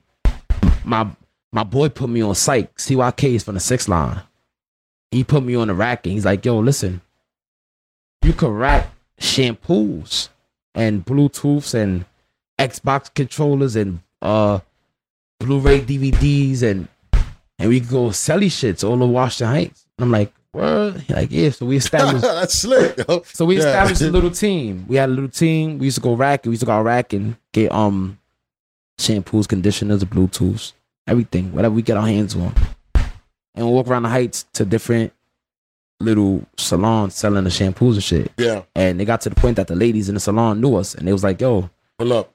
my 0.82 1.06
my 1.52 1.62
boy 1.64 1.90
put 1.90 2.08
me 2.08 2.22
on 2.22 2.34
psych. 2.34 2.74
CYK 2.78 3.34
is 3.34 3.44
from 3.44 3.54
the 3.56 3.60
six 3.60 3.88
line. 3.88 4.22
He 5.10 5.22
put 5.22 5.42
me 5.44 5.54
on 5.54 5.68
the 5.68 5.74
racking. 5.74 6.12
He's 6.12 6.24
like, 6.24 6.46
yo, 6.46 6.58
listen, 6.60 7.02
you 8.22 8.32
could 8.32 8.50
rack 8.50 8.90
shampoos 9.18 10.28
and 10.74 11.04
Bluetooths 11.04 11.74
and 11.74 12.04
Xbox 12.58 13.12
controllers 13.14 13.76
and 13.76 14.00
uh 14.22 14.60
Blu-ray 15.38 15.80
DVDs 15.80 16.62
and 16.62 16.88
and 17.58 17.68
we 17.68 17.80
could 17.80 17.88
go 17.90 18.06
selly 18.08 18.46
shits 18.46 18.84
all 18.86 19.02
over 19.02 19.06
Washington 19.12 19.54
Heights. 19.54 19.86
And 19.98 20.04
I'm 20.04 20.10
like, 20.10 20.32
what? 20.52 21.08
Like, 21.10 21.30
yeah. 21.30 21.50
So 21.50 21.66
we 21.66 21.76
established 21.76 22.22
That's 22.22 22.54
slick. 22.54 22.96
yo. 23.08 23.22
so 23.24 23.44
we 23.46 23.54
Yeah. 23.58 23.66
established 23.66 24.00
a 24.02 24.10
little 24.10 24.30
team. 24.30 24.84
We 24.88 24.96
had 24.96 25.08
a 25.08 25.12
little 25.12 25.28
team. 25.30 25.78
We 25.78 25.86
used 25.86 25.96
to 25.96 26.02
go 26.02 26.14
racking. 26.14 26.50
We 26.50 26.54
used 26.54 26.60
to 26.60 26.66
go 26.66 26.80
racking, 26.80 27.36
get 27.52 27.72
um 27.72 28.18
shampoos, 28.98 29.48
conditioners, 29.48 30.04
Bluetooths, 30.04 30.72
everything, 31.06 31.52
whatever 31.54 31.74
we 31.74 31.82
get 31.82 31.96
our 31.96 32.06
hands 32.06 32.34
on. 32.36 32.54
And 33.54 33.66
we 33.66 33.72
walk 33.72 33.88
around 33.88 34.02
the 34.04 34.08
heights 34.10 34.44
to 34.54 34.64
different 34.64 35.12
little 36.00 36.42
salon 36.56 37.10
selling 37.10 37.44
the 37.44 37.50
shampoos 37.50 37.94
and 37.94 38.02
shit. 38.02 38.32
Yeah. 38.38 38.62
And 38.74 38.98
they 38.98 39.04
got 39.04 39.20
to 39.22 39.28
the 39.28 39.34
point 39.36 39.56
that 39.56 39.66
the 39.68 39.76
ladies 39.76 40.08
in 40.08 40.14
the 40.14 40.20
salon 40.20 40.60
knew 40.60 40.76
us 40.76 40.94
and 40.94 41.06
they 41.06 41.12
was 41.12 41.22
like, 41.22 41.40
yo, 41.40 41.68
Pull 41.98 42.12
up. 42.14 42.32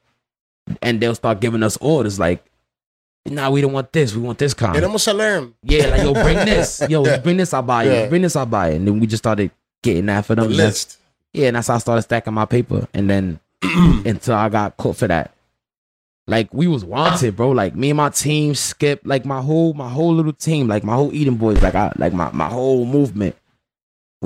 and 0.82 1.00
they'll 1.00 1.14
start 1.14 1.40
giving 1.40 1.62
us 1.62 1.76
orders 1.78 2.18
like, 2.18 2.44
nah, 3.26 3.50
we 3.50 3.60
don't 3.60 3.72
want 3.72 3.92
this. 3.92 4.14
We 4.14 4.22
want 4.22 4.38
this 4.38 4.54
kind. 4.54 4.76
Queremos 4.76 5.02
salir. 5.04 5.52
Yeah, 5.62 5.86
like 5.88 6.02
yo, 6.02 6.12
bring 6.14 6.36
this. 6.44 6.80
Yo, 6.88 7.04
Yeah. 7.04 7.18
bring 7.18 7.36
this, 7.36 7.52
I'll 7.52 7.62
buy 7.62 7.84
it. 7.84 7.92
Yeah. 7.92 8.08
Bring 8.08 8.22
this, 8.22 8.36
I'll 8.36 8.46
buy 8.46 8.68
it. 8.70 8.76
And 8.76 8.86
then 8.86 9.00
we 9.00 9.06
just 9.08 9.22
started 9.22 9.50
getting 9.82 10.06
that 10.06 10.24
for 10.24 10.34
them. 10.36 10.44
That's- 10.50 10.56
list. 10.66 10.98
yeah, 11.32 11.48
and 11.48 11.56
that's 11.56 11.66
how 11.68 11.74
I 11.74 11.78
started 11.78 12.02
stacking 12.02 12.34
my 12.34 12.44
paper. 12.46 12.86
And 12.94 13.10
then 13.10 13.40
until 13.62 14.34
I 14.36 14.48
got 14.48 14.76
caught 14.76 14.96
for 14.96 15.08
that. 15.08 15.32
Like 16.28 16.52
we 16.52 16.66
was 16.66 16.84
wanted, 16.84 17.36
bro. 17.36 17.50
Like 17.52 17.76
me 17.76 17.90
and 17.90 17.96
my 17.96 18.08
team 18.10 18.54
skip, 18.56 19.00
like 19.04 19.24
my 19.24 19.40
whole 19.40 19.74
my 19.74 19.88
whole 19.88 20.12
little 20.12 20.32
team, 20.32 20.66
like 20.66 20.82
my 20.82 20.94
whole 20.94 21.12
Eden 21.14 21.36
boys, 21.36 21.62
like 21.62 21.76
I 21.76 21.92
like 21.98 22.12
my, 22.12 22.30
my 22.32 22.48
whole 22.48 22.84
movement. 22.84 23.36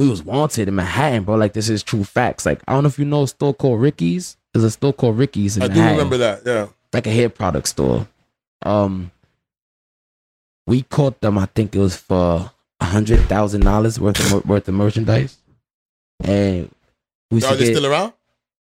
We 0.00 0.08
was 0.08 0.22
wanted 0.22 0.66
in 0.66 0.74
Manhattan, 0.74 1.24
bro. 1.24 1.34
Like 1.34 1.52
this 1.52 1.68
is 1.68 1.82
true 1.82 2.04
facts. 2.04 2.46
Like 2.46 2.62
I 2.66 2.72
don't 2.72 2.84
know 2.84 2.88
if 2.88 2.98
you 2.98 3.04
know 3.04 3.24
a 3.24 3.28
store 3.28 3.52
called 3.52 3.82
Ricky's. 3.82 4.38
There's 4.54 4.64
a 4.64 4.70
store 4.70 4.94
called 4.94 5.18
Ricky's 5.18 5.58
in 5.58 5.62
I 5.62 5.68
do 5.68 5.78
remember 5.78 6.16
that. 6.16 6.40
Yeah. 6.46 6.68
like 6.94 7.06
a 7.06 7.10
hair 7.10 7.28
product 7.28 7.68
store. 7.68 8.08
Um, 8.62 9.10
we 10.66 10.80
caught 10.84 11.20
them. 11.20 11.36
I 11.36 11.44
think 11.44 11.76
it 11.76 11.80
was 11.80 11.96
for 11.96 12.50
a 12.80 12.84
hundred 12.84 13.20
thousand 13.28 13.60
dollars 13.60 14.00
worth 14.00 14.18
of 14.32 14.48
worth 14.48 14.66
of 14.68 14.74
merchandise, 14.74 15.36
and 16.24 16.74
we 17.30 17.44
Are 17.44 17.54
they 17.54 17.66
still 17.66 17.84
around? 17.84 18.14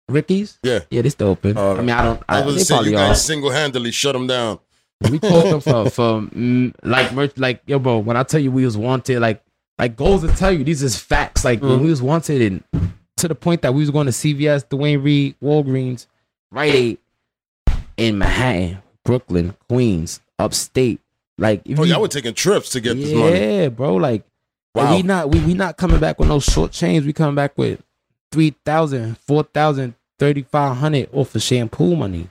Ricky's. 0.07 0.57
Yeah. 0.63 0.79
Yeah, 0.89 1.03
they 1.03 1.09
still 1.09 1.27
open. 1.27 1.55
Oh, 1.59 1.77
I 1.77 1.81
mean, 1.81 1.91
I 1.91 2.05
don't. 2.05 2.23
I 2.27 2.41
I, 2.41 2.45
was 2.47 2.67
you 2.67 2.91
guys 2.91 3.23
single 3.23 3.51
handedly 3.51 3.91
shut 3.91 4.13
them 4.13 4.25
down. 4.25 4.57
We 5.11 5.19
caught 5.19 5.43
them 5.43 5.61
for 5.61 5.89
for 5.91 6.21
mm, 6.21 6.73
like 6.81 7.13
merch. 7.13 7.37
Like 7.37 7.61
yo, 7.67 7.77
bro. 7.77 7.99
When 7.99 8.17
I 8.17 8.23
tell 8.23 8.39
you 8.39 8.49
we 8.49 8.65
was 8.65 8.75
wanted, 8.75 9.19
like 9.19 9.43
like 9.79 9.95
goals 9.95 10.21
to 10.21 10.27
tell 10.27 10.51
you 10.51 10.63
these 10.63 10.83
is 10.83 10.97
facts. 10.97 11.43
Like 11.45 11.61
when 11.61 11.79
Mhm. 11.79 11.83
we 11.83 11.89
was 11.89 12.01
wanted, 12.01 12.41
and 12.41 12.63
to 13.17 13.27
the 13.27 13.35
point 13.35 13.61
that 13.63 13.73
we 13.73 13.79
was 13.81 13.89
going 13.91 14.05
to 14.05 14.11
CVS, 14.11 14.63
Duane 14.69 15.01
Reade, 15.01 15.35
Walgreens, 15.41 16.05
Rite 16.51 16.73
Aid 16.75 16.97
in 17.97 18.17
Manhattan, 18.17 18.79
Brooklyn, 19.05 19.55
Queens, 19.67 20.21
upstate. 20.37 20.99
Like 21.37 21.61
if 21.65 21.79
Oh, 21.79 21.83
y'all 21.83 22.01
were 22.01 22.07
taking 22.07 22.33
trips 22.33 22.69
to 22.71 22.81
get 22.81 22.97
yeah, 22.97 23.05
this 23.05 23.13
money. 23.15 23.39
Yeah, 23.39 23.69
bro. 23.69 23.95
Like 23.95 24.23
Wow. 24.75 24.95
we 24.95 25.01
not 25.03 25.31
we 25.31 25.39
we 25.39 25.53
not 25.53 25.77
coming 25.77 25.99
back 25.99 26.19
with 26.19 26.27
no 26.29 26.39
short 26.39 26.71
change. 26.71 27.05
We 27.05 27.13
coming 27.13 27.35
back 27.35 27.57
with 27.57 27.81
3,000, 28.31 29.17
4,000, 29.19 29.95
3,500 30.19 31.09
off 31.13 31.33
of 31.33 31.41
shampoo 31.41 31.95
money. 31.95 32.29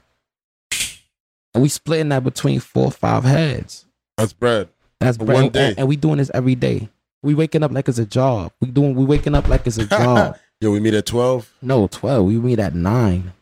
And 1.54 1.62
we 1.62 1.68
splitting 1.68 2.10
that 2.10 2.22
between 2.22 2.60
four 2.60 2.84
or 2.86 2.90
five 2.92 3.24
heads. 3.24 3.86
That's 4.16 4.32
bread. 4.32 4.68
That's 5.00 5.16
bread. 5.16 5.34
one 5.34 5.44
And- 5.44 5.52
day. 5.52 5.74
And, 5.78 5.88
we 5.88 5.96
doing 5.96 6.18
this 6.18 6.30
every 6.34 6.54
day. 6.54 6.88
We 7.22 7.34
waking 7.34 7.62
up 7.62 7.72
like 7.72 7.88
it's 7.88 7.98
a 7.98 8.06
job. 8.06 8.52
We 8.60 8.70
doing 8.70 8.94
we 8.94 9.04
waking 9.04 9.34
up 9.34 9.48
like 9.48 9.66
it's 9.66 9.78
a 9.78 9.86
job. 9.98 10.36
Yo, 10.60 10.70
we 10.70 10.80
meet 10.80 10.94
at 10.94 11.06
12. 11.06 11.52
no, 11.62 11.86
twelve. 11.86 12.26
We 12.26 12.34
meet 12.38 12.58
at 12.58 12.74
nine. 12.74 13.32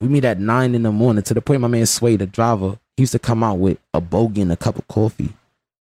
We 0.00 0.08
meet 0.08 0.24
at 0.24 0.38
nine 0.40 0.74
in 0.74 0.82
the 0.82 0.92
morning. 0.92 1.22
To 1.24 1.34
the 1.34 1.40
point 1.42 1.60
my 1.60 1.68
man 1.68 1.86
Sway, 1.86 2.16
the 2.16 2.26
driver, 2.26 2.78
he 2.96 3.02
used 3.02 3.12
to 3.12 3.18
come 3.18 3.42
out 3.42 3.58
with 3.58 3.78
a 3.94 4.00
bogey 4.00 4.40
and 4.42 4.52
a 4.52 4.56
cup 4.56 4.76
of 4.76 4.86
coffee. 4.88 5.32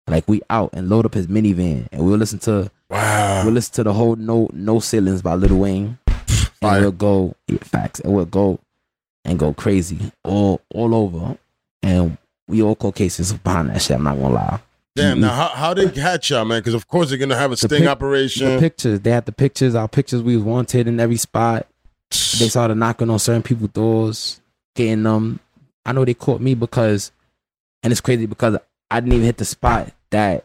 Like 0.06 0.26
we 0.26 0.40
out 0.48 0.70
and 0.72 0.88
load 0.88 1.04
up 1.04 1.12
his 1.14 1.26
minivan 1.26 1.86
and 1.92 2.04
we'll 2.04 2.16
listen 2.16 2.38
to 2.40 2.70
Wow. 2.90 3.42
we'll 3.44 3.52
listen 3.52 3.74
to 3.74 3.82
the 3.84 3.92
whole 3.92 4.16
No 4.16 4.48
No 4.54 4.80
Ceilings 4.80 5.20
by 5.20 5.34
Lil 5.34 5.56
Wayne. 5.58 5.98
And 6.06 6.48
Fire. 6.60 6.80
we'll 6.80 6.92
go 6.92 7.34
yeah, 7.46 7.58
facts. 7.58 8.00
And 8.00 8.14
we'll 8.14 8.24
go 8.24 8.58
and 9.26 9.38
go 9.38 9.52
crazy 9.52 10.12
all 10.24 10.60
all 10.74 10.94
over. 10.94 11.36
And 11.82 12.16
we 12.48 12.62
all 12.62 12.74
call 12.74 12.92
cases 12.92 13.32
behind 13.34 13.68
that 13.70 13.82
shit. 13.82 13.96
I'm 13.96 14.04
not 14.04 14.16
gonna 14.16 14.34
lie. 14.34 14.60
Damn. 14.98 15.12
Mm-hmm. 15.14 15.20
Now, 15.22 15.32
how, 15.34 15.48
how 15.48 15.74
they 15.74 15.88
catch 15.90 16.30
y'all, 16.30 16.44
man? 16.44 16.60
Because, 16.60 16.74
of 16.74 16.86
course, 16.88 17.08
they're 17.08 17.18
going 17.18 17.28
to 17.30 17.36
have 17.36 17.50
a 17.50 17.54
The 17.56 17.68
sting 17.68 17.80
pic- 17.80 17.88
operation. 17.88 18.54
The 18.54 18.58
pictures, 18.60 19.00
they 19.00 19.10
had 19.10 19.26
the 19.26 19.32
pictures. 19.32 19.74
Our 19.74 19.88
pictures, 19.88 20.22
we 20.22 20.36
was 20.36 20.44
wanted 20.44 20.86
in 20.88 21.00
every 21.00 21.16
spot. 21.16 21.66
They 22.10 22.48
started 22.48 22.76
knocking 22.76 23.10
on 23.10 23.18
certain 23.18 23.42
people's 23.42 23.70
doors, 23.70 24.40
getting 24.74 25.02
them. 25.04 25.40
I 25.84 25.92
know 25.92 26.04
they 26.04 26.14
caught 26.14 26.40
me 26.40 26.54
because, 26.54 27.12
and 27.82 27.90
it's 27.90 28.00
crazy 28.00 28.26
because 28.26 28.56
I 28.90 29.00
didn't 29.00 29.12
even 29.14 29.24
hit 29.26 29.36
the 29.38 29.44
spot 29.44 29.92
that 30.10 30.44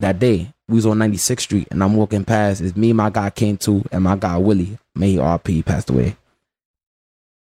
that 0.00 0.18
day. 0.18 0.52
We 0.68 0.76
was 0.76 0.86
on 0.86 0.98
96th 0.98 1.40
Street, 1.40 1.68
and 1.70 1.82
I'm 1.84 1.94
walking 1.94 2.24
past. 2.24 2.60
It's 2.62 2.76
me, 2.76 2.90
and 2.90 2.96
my 2.96 3.10
guy 3.10 3.30
came 3.30 3.56
to, 3.58 3.84
and 3.92 4.02
my 4.04 4.16
guy 4.16 4.36
Willie, 4.38 4.78
may 4.94 5.10
he 5.12 5.16
RP, 5.18 5.64
passed 5.64 5.90
away. 5.90 6.16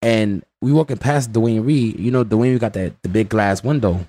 And 0.02 0.44
we 0.60 0.72
walking 0.72 0.98
past 0.98 1.32
Duane 1.32 1.62
Reade. 1.64 1.98
You 1.98 2.10
know, 2.10 2.24
Duane 2.24 2.52
Reade 2.52 2.60
got 2.60 2.72
that 2.74 3.02
the 3.02 3.08
big 3.08 3.28
glass 3.28 3.64
window. 3.64 4.06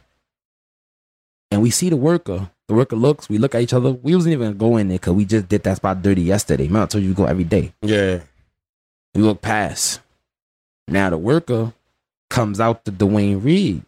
And 1.52 1.62
we 1.62 1.70
see 1.70 1.90
the 1.90 1.96
worker. 1.96 2.50
The 2.68 2.74
worker 2.74 2.96
looks, 2.98 3.30
we 3.30 3.38
look 3.38 3.56
at 3.56 3.62
each 3.62 3.74
other. 3.74 3.92
We 3.92 4.14
wasn't 4.14 4.34
even 4.34 4.48
gonna 4.48 4.72
go 4.72 4.78
in 4.78 4.90
there 4.90 4.98
because 4.98 5.14
we 5.14 5.24
just 5.26 5.48
did 5.48 5.64
that 5.64 5.78
spot 5.78 6.02
dirty 6.02 6.22
yesterday. 6.22 6.68
Man, 6.68 6.84
I 6.84 6.86
told 6.86 7.04
you 7.04 7.12
we 7.12 7.16
go 7.16 7.26
every 7.26 7.46
day. 7.46 7.74
Yeah. 7.82 8.22
We 9.16 9.22
look 9.22 9.42
past. 9.42 10.02
Now 10.88 11.10
the 11.10 11.18
worker 11.18 11.74
comes 12.30 12.60
out 12.60 12.84
to 12.86 12.92
Duane 12.92 13.40
Reade. 13.42 13.84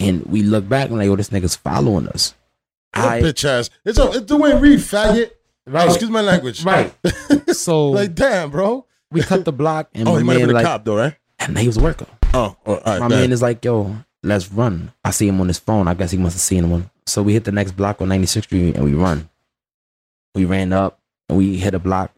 And 0.00 0.24
we 0.26 0.42
look 0.42 0.68
back 0.68 0.88
and 0.88 0.98
like, 0.98 1.08
oh, 1.08 1.16
this 1.16 1.30
nigga's 1.30 1.56
following 1.56 2.08
us. 2.08 2.34
I- 2.94 3.20
bitch 3.20 3.44
ass. 3.44 3.68
It's, 3.84 3.98
a, 3.98 4.10
it's 4.12 4.20
Duane 4.22 4.60
Reade, 4.60 4.78
faggot. 4.78 5.32
Right. 5.66 5.86
Oh, 5.86 5.90
excuse 5.90 6.10
my 6.10 6.22
language. 6.22 6.64
Right. 6.64 6.94
So 7.52 7.90
like, 7.90 8.14
damn, 8.14 8.50
bro. 8.50 8.86
we 9.10 9.20
cut 9.22 9.44
the 9.44 9.52
block 9.52 9.88
and 9.94 10.06
Oh, 10.08 10.16
he 10.16 10.22
might 10.22 10.38
have 10.38 10.46
been 10.48 10.56
a 10.56 10.62
cop, 10.62 10.84
though, 10.84 10.96
right? 10.96 11.16
and 11.40 11.58
he 11.58 11.66
was 11.66 11.76
a 11.76 11.82
worker. 11.82 12.06
Oh, 12.34 12.56
oh 12.66 12.74
all 12.76 12.80
right. 12.84 13.00
My 13.00 13.08
man 13.08 13.32
is 13.32 13.40
like, 13.42 13.64
yo, 13.64 13.96
let's 14.22 14.50
run. 14.52 14.92
I 15.04 15.10
see 15.10 15.28
him 15.28 15.40
on 15.40 15.48
his 15.48 15.58
phone. 15.58 15.88
I 15.88 15.94
guess 15.94 16.10
he 16.10 16.18
must 16.18 16.34
have 16.36 16.40
seen 16.42 16.70
one. 16.70 16.90
So 17.06 17.22
we 17.22 17.32
hit 17.32 17.44
the 17.44 17.52
next 17.52 17.72
block 17.72 18.00
on 18.02 18.08
96th 18.08 18.44
Street 18.44 18.74
and 18.76 18.84
we 18.84 18.94
run. 18.94 19.28
We 20.34 20.44
ran 20.44 20.72
up 20.72 20.98
and 21.28 21.38
we 21.38 21.56
hit 21.56 21.74
a 21.74 21.78
block 21.78 22.12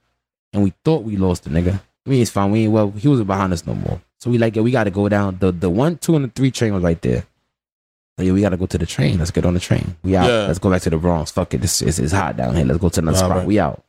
and 0.52 0.62
we 0.62 0.72
thought 0.84 1.04
we 1.04 1.16
lost 1.16 1.44
the 1.44 1.50
nigga. 1.50 1.80
We 2.06 2.18
ain't 2.20 2.28
fine. 2.28 2.50
We 2.50 2.62
ain't 2.64 2.72
well. 2.72 2.90
He 2.90 3.08
wasn't 3.08 3.28
behind 3.28 3.52
us 3.52 3.66
no 3.66 3.74
more. 3.74 4.00
So 4.18 4.30
we 4.30 4.38
like, 4.38 4.56
yo, 4.56 4.62
we 4.62 4.70
got 4.70 4.84
to 4.84 4.90
go 4.90 5.08
down. 5.08 5.38
The 5.38 5.52
the 5.52 5.70
one, 5.70 5.96
two, 5.98 6.16
and 6.16 6.24
the 6.24 6.28
three 6.28 6.50
train 6.50 6.74
was 6.74 6.82
right 6.82 7.00
there. 7.00 7.24
So 8.18 8.24
yo, 8.24 8.34
we 8.34 8.40
got 8.40 8.50
to 8.50 8.56
go 8.56 8.66
to 8.66 8.78
the 8.78 8.86
train. 8.86 9.18
Let's 9.18 9.30
get 9.30 9.46
on 9.46 9.54
the 9.54 9.60
train. 9.60 9.96
We 10.02 10.16
out. 10.16 10.26
Yeah. 10.28 10.46
Let's 10.46 10.58
go 10.58 10.70
back 10.70 10.82
to 10.82 10.90
the 10.90 10.98
Bronx. 10.98 11.30
Fuck 11.30 11.54
it. 11.54 11.60
This 11.60 11.80
is 11.82 11.98
it's 11.98 12.12
hot 12.12 12.36
down 12.36 12.56
here. 12.56 12.64
Let's 12.64 12.80
go 12.80 12.88
to 12.88 13.00
another 13.00 13.18
All 13.18 13.24
spot. 13.24 13.36
right. 13.38 13.46
We 13.46 13.58
out. 13.60 13.82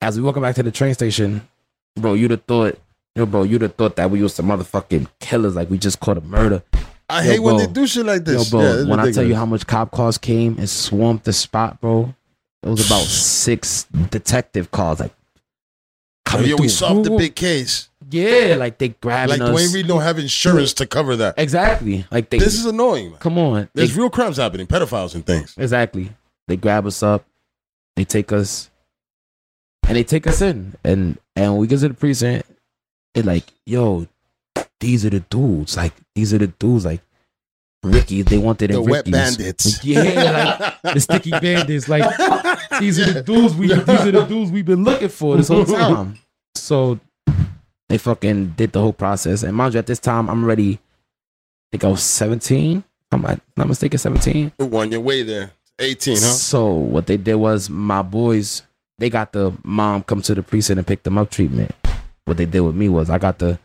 As 0.00 0.16
we 0.18 0.22
walking 0.22 0.42
back 0.42 0.54
to 0.56 0.62
the 0.62 0.70
train 0.70 0.92
station, 0.94 1.48
bro, 1.96 2.14
you'd 2.14 2.30
have 2.32 2.42
thought, 2.44 2.78
yo, 3.14 3.26
bro, 3.26 3.42
you'd 3.42 3.62
have 3.62 3.74
thought 3.74 3.96
that 3.96 4.10
we 4.10 4.22
was 4.22 4.34
some 4.34 4.46
motherfucking 4.46 5.08
killers. 5.20 5.54
Like 5.56 5.70
we 5.70 5.78
just 5.78 6.00
caught 6.00 6.18
a 6.18 6.20
murder. 6.22 6.62
I 7.08 7.22
Yo, 7.24 7.30
hate 7.32 7.38
when 7.40 7.56
they 7.58 7.66
do 7.66 7.86
shit 7.86 8.06
like 8.06 8.26
Yo, 8.26 8.32
this. 8.34 8.50
bro, 8.50 8.60
Yeah, 8.62 8.88
when 8.88 8.98
I 9.00 9.10
tell 9.12 9.24
you 9.24 9.34
how 9.34 9.44
much 9.46 9.66
cop 9.66 9.90
cars 9.90 10.16
came 10.18 10.56
and 10.58 10.68
swamped 10.68 11.24
the 11.26 11.32
spot, 11.34 11.80
bro, 11.80 12.14
it 12.62 12.68
was 12.68 12.86
about 12.86 13.02
six 13.02 13.84
detective 14.10 14.70
cars. 14.70 15.00
Like, 15.00 15.12
Oh, 16.26 16.30
coming 16.38 16.48
yeah, 16.48 16.56
we 16.58 16.68
solved 16.68 17.04
the 17.04 17.10
big 17.16 17.34
case. 17.36 17.90
Yeah, 18.10 18.56
like 18.58 18.78
they 18.78 18.88
grabbed 18.88 19.30
Like 19.30 19.40
us. 19.42 19.50
Duane 19.50 19.72
Reade 19.72 19.86
don't 19.86 20.00
have 20.02 20.18
insurance 20.18 20.72
to 20.74 20.86
cover 20.86 21.16
that. 21.16 21.34
Exactly. 21.36 22.06
Like 22.10 22.30
they. 22.30 22.38
This 22.38 22.54
is 22.54 22.64
annoying, 22.64 23.10
man. 23.10 23.18
come 23.20 23.38
on. 23.38 23.68
They- 23.74 23.82
There's 23.82 23.94
real 23.96 24.08
crimes 24.10 24.38
happening, 24.38 24.66
pedophiles 24.66 25.14
and 25.14 25.24
things. 25.24 25.54
exactly. 25.58 26.10
They 26.48 26.56
grab 26.56 26.86
us 26.86 27.02
up. 27.02 27.24
They 27.96 28.04
take 28.04 28.32
us, 28.32 28.70
and 29.86 29.96
they 29.96 30.02
take 30.02 30.26
us 30.26 30.40
in, 30.40 30.74
and 30.82 31.18
and 31.36 31.58
we 31.58 31.66
get 31.66 31.80
to 31.80 31.88
the 31.88 31.94
precinct. 31.94 32.46
It's 33.14 33.26
like, 33.26 33.44
yo, 33.64 34.06
these 34.80 35.06
are 35.06 35.10
the 35.10 35.20
dudes. 35.20 35.76
Like 35.76 35.92
these 36.14 36.34
are 36.34 36.38
the 36.38 36.48
dudes. 36.48 36.84
Like 36.84 37.00
Ricky, 37.82 38.22
they 38.22 38.38
wanted 38.38 38.70
in 38.70 38.76
The 38.76 38.82
wet 38.82 39.10
bandits. 39.10 39.84
Yeah, 39.84 40.72
like 40.82 40.94
the 40.94 41.00
sticky 41.00 41.30
bandits. 41.40 41.88
Like 41.88 42.02
these 42.80 42.98
are 42.98 43.12
the 43.12 43.22
dudes 43.22 43.54
we 43.54 43.68
these 43.74 43.88
are 43.88 44.12
the 44.12 44.24
dudes 44.24 44.50
we've 44.50 44.64
been 44.64 44.84
looking 44.84 45.08
for 45.08 45.36
this 45.36 45.48
whole 45.48 45.64
time. 45.66 46.18
So 46.54 46.98
they 47.88 47.98
fucking 47.98 48.54
did 48.56 48.72
the 48.72 48.80
whole 48.80 48.92
process. 48.92 49.42
And 49.42 49.56
mind 49.56 49.74
you, 49.74 49.78
at 49.78 49.86
this 49.86 49.98
time 50.00 50.28
I'm 50.28 50.42
already 50.44 50.74
I 50.74 50.78
think 51.72 51.84
I 51.84 51.88
was 51.88 52.02
17. 52.02 52.78
If 52.78 52.84
I'm 53.12 53.22
not 53.22 53.40
not 53.56 53.68
mistaken, 53.68 53.98
17. 53.98 54.52
You 54.58 54.66
One 54.66 54.90
your 54.90 55.00
way 55.00 55.22
there. 55.22 55.52
18, 55.78 56.14
huh? 56.14 56.20
So 56.20 56.66
what 56.72 57.06
they 57.06 57.16
did 57.16 57.34
was 57.34 57.68
my 57.68 58.02
boys, 58.02 58.62
they 58.98 59.10
got 59.10 59.32
the 59.32 59.52
mom 59.64 60.04
come 60.04 60.22
to 60.22 60.34
the 60.34 60.42
precinct 60.42 60.78
and 60.78 60.86
pick 60.86 61.02
them 61.02 61.18
up 61.18 61.30
treatment. 61.30 61.74
What 62.26 62.36
they 62.36 62.46
did 62.46 62.60
with 62.60 62.74
me 62.74 62.88
was 62.88 63.10
I 63.10 63.18
got 63.18 63.38
the 63.38 63.58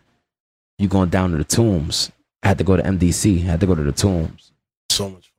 you 0.78 0.88
going 0.88 1.10
down 1.10 1.32
to 1.32 1.38
the 1.38 1.44
tombs. 1.44 2.12
I 2.44 2.50
had 2.50 2.58
to 2.58 2.64
go 2.64 2.76
to 2.78 2.84
MDC. 2.84 3.40
I 3.44 3.52
had 3.52 3.60
to 3.60 3.66
go 3.66 3.76
to 3.76 3.84
the 3.84 3.92
tombs. 3.92 4.52
So 4.90 5.10
much. 5.10 5.32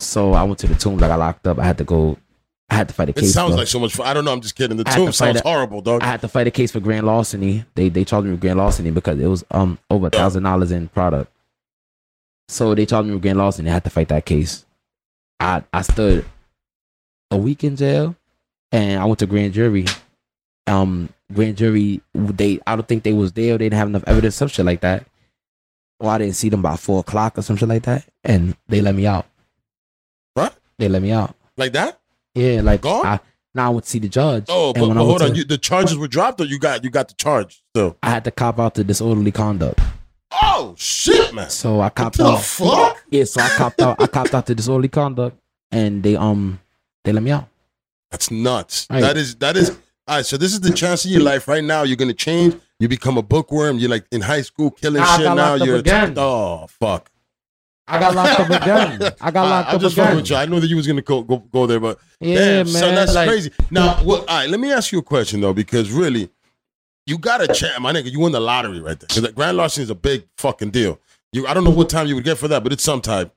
So 0.00 0.32
I 0.32 0.42
went 0.44 0.58
to 0.60 0.66
the 0.66 0.74
tombs. 0.74 1.02
I 1.02 1.08
got 1.08 1.18
locked 1.18 1.46
up. 1.46 1.58
I 1.58 1.64
had 1.64 1.78
to 1.78 1.84
go. 1.84 2.16
I 2.68 2.74
had 2.76 2.88
to 2.88 2.94
fight 2.94 3.08
a 3.08 3.12
case. 3.12 3.30
It 3.30 3.32
sounds 3.32 3.52
for- 3.52 3.58
like 3.58 3.66
so 3.68 3.80
much 3.80 3.94
fun. 3.94 4.06
I 4.06 4.14
don't 4.14 4.24
know. 4.24 4.32
I'm 4.32 4.40
just 4.40 4.54
kidding. 4.54 4.76
The 4.76 4.84
I 4.86 4.90
had 4.90 4.96
to 4.96 5.00
tomb 5.02 5.06
fight 5.08 5.14
sounds 5.14 5.36
it. 5.38 5.42
horrible, 5.44 5.80
dog. 5.82 6.02
I 6.02 6.06
had 6.06 6.20
to 6.20 6.28
fight 6.28 6.46
a 6.46 6.50
case 6.52 6.70
for 6.70 6.80
grand 6.80 7.06
larceny. 7.06 7.64
They 7.74 7.88
they 7.88 8.04
charged 8.04 8.26
me 8.26 8.30
with 8.32 8.40
grand 8.40 8.58
larceny 8.58 8.90
because 8.92 9.18
it 9.18 9.26
was 9.26 9.44
um 9.50 9.78
over 9.90 10.06
a 10.06 10.10
thousand 10.10 10.44
dollars 10.44 10.70
in 10.70 10.88
product. 10.88 11.30
So 12.48 12.74
they 12.74 12.86
charged 12.86 13.08
me 13.08 13.14
with 13.14 13.22
grand 13.22 13.38
larceny. 13.38 13.70
I 13.70 13.74
had 13.74 13.84
to 13.84 13.90
fight 13.90 14.08
that 14.08 14.24
case. 14.24 14.64
I 15.40 15.62
I 15.72 15.82
stood 15.82 16.24
a 17.30 17.36
week 17.36 17.62
in 17.64 17.76
jail, 17.76 18.16
and 18.72 19.00
I 19.00 19.04
went 19.04 19.18
to 19.20 19.26
grand 19.26 19.52
jury. 19.54 19.86
Um, 20.70 21.08
grand 21.32 21.56
jury 21.56 22.00
they 22.14 22.60
I 22.66 22.76
don't 22.76 22.86
think 22.86 23.02
they 23.02 23.12
was 23.12 23.32
there. 23.32 23.58
They 23.58 23.66
didn't 23.66 23.78
have 23.78 23.88
enough 23.88 24.04
evidence, 24.06 24.36
some 24.36 24.48
shit 24.48 24.64
like 24.66 24.80
that. 24.80 25.04
Or 25.98 26.10
I 26.10 26.18
didn't 26.18 26.36
see 26.36 26.48
them 26.48 26.62
by 26.62 26.76
four 26.76 27.00
o'clock 27.00 27.36
or 27.38 27.42
some 27.42 27.56
shit 27.56 27.68
like 27.68 27.82
that, 27.82 28.04
and 28.24 28.56
they 28.68 28.80
let 28.80 28.94
me 28.94 29.06
out. 29.06 29.26
What? 30.34 30.54
They 30.78 30.88
let 30.88 31.02
me 31.02 31.12
out. 31.12 31.34
Like 31.56 31.72
that? 31.72 31.98
Yeah, 32.34 32.60
like 32.62 32.80
Gone? 32.82 33.04
I 33.04 33.20
now 33.54 33.66
I 33.66 33.68
went 33.70 33.84
to 33.84 33.90
see 33.90 33.98
the 33.98 34.08
judge. 34.08 34.46
Oh, 34.48 34.68
and 34.68 34.74
but, 34.80 34.88
when 34.88 34.96
but 34.96 35.04
hold 35.04 35.22
on. 35.22 35.30
to- 35.30 35.36
You, 35.36 35.44
the 35.44 35.58
charges 35.58 35.98
were 35.98 36.08
dropped, 36.08 36.40
or 36.40 36.44
you 36.44 36.58
got 36.58 36.84
you 36.84 36.90
got 36.90 37.08
the 37.08 37.14
charge 37.14 37.62
still? 37.74 37.96
I 38.02 38.10
had 38.10 38.24
to 38.24 38.30
cop 38.30 38.58
out 38.58 38.74
the 38.74 38.84
disorderly 38.84 39.32
conduct. 39.32 39.80
Oh 40.42 40.74
shit, 40.78 41.34
man! 41.34 41.50
So 41.50 41.74
I 41.80 41.84
What 41.86 41.94
copped 41.96 42.16
the 42.18 42.24
out. 42.26 42.40
fuck? 42.42 43.02
Yeah, 43.10 43.24
so 43.24 43.40
I 43.40 43.48
copped 43.48 43.82
out. 43.82 44.00
I 44.00 44.06
copped 44.06 44.32
out 44.32 44.46
the 44.46 44.54
disorderly 44.54 44.88
conduct, 44.88 45.36
and 45.72 46.02
they 46.04 46.14
um 46.16 46.60
they 47.04 47.12
let 47.12 47.22
me 47.24 47.32
out. 47.32 47.48
That's 48.12 48.30
nuts. 48.30 48.86
Right. 48.88 49.00
That 49.00 49.16
is 49.16 49.34
that 49.36 49.56
is. 49.56 49.76
All 50.10 50.16
right, 50.16 50.26
so 50.26 50.36
this 50.36 50.52
is 50.52 50.58
the 50.60 50.72
chance 50.72 51.04
of 51.04 51.12
your 51.12 51.20
life 51.22 51.46
right 51.46 51.62
now. 51.62 51.84
You're 51.84 51.96
gonna 51.96 52.12
change. 52.12 52.56
You 52.80 52.88
become 52.88 53.16
a 53.16 53.22
bookworm. 53.22 53.78
You're 53.78 53.90
like 53.90 54.06
in 54.10 54.20
high 54.22 54.42
school 54.42 54.72
killing 54.72 55.00
Nah, 55.00 55.08
I 55.08 55.16
shit. 55.18 55.24
got 55.24 55.36
Now 55.36 55.50
locked 55.50 55.60
up 55.62 55.66
you're 55.68 55.76
again. 55.76 56.14
oh 56.16 56.66
fuck. 56.68 57.08
I 57.86 58.00
got 58.00 58.14
locked 58.16 58.40
up 58.40 58.46
again. 58.62 59.12
I 59.20 59.30
got 59.30 59.48
locked 59.48 59.68
I, 59.68 59.70
am 59.70 59.76
up 59.76 59.80
just 59.82 59.96
again. 59.96 60.16
with 60.16 60.28
you. 60.30 60.34
I 60.34 60.46
know 60.46 60.58
that 60.58 60.66
you 60.66 60.74
was 60.74 60.88
gonna 60.88 61.00
go 61.02 61.22
go, 61.22 61.36
go 61.38 61.66
there, 61.68 61.78
but 61.78 62.00
Yeah, 62.18 62.34
damn, 62.38 62.66
man. 62.72 62.82
son, 62.82 62.94
that's 62.96 63.14
like, 63.14 63.28
crazy. 63.28 63.52
Now, 63.70 64.02
what? 64.02 64.20
All 64.28 64.36
right, 64.36 64.50
let 64.50 64.58
me 64.58 64.72
ask 64.72 64.90
you 64.90 64.98
a 64.98 65.02
question 65.02 65.40
though, 65.40 65.52
because 65.54 65.92
really, 65.92 66.28
you 67.06 67.16
got 67.16 67.40
a 67.40 67.46
chance, 67.46 67.78
my 67.78 67.92
nigga. 67.92 68.10
You 68.10 68.18
win 68.18 68.32
the 68.32 68.40
lottery 68.40 68.80
right 68.80 68.98
there. 68.98 69.06
Because 69.06 69.30
grand 69.32 69.56
larceny 69.56 69.84
is 69.84 69.90
a 69.90 69.94
big 69.94 70.24
fucking 70.38 70.70
deal. 70.70 70.98
You, 71.32 71.46
I 71.46 71.54
don't 71.54 71.62
know 71.62 71.70
what 71.70 71.88
time 71.88 72.08
you 72.08 72.16
would 72.16 72.24
get 72.24 72.36
for 72.38 72.48
that, 72.48 72.64
but 72.64 72.72
it's 72.72 72.82
some 72.82 73.00
type. 73.00 73.32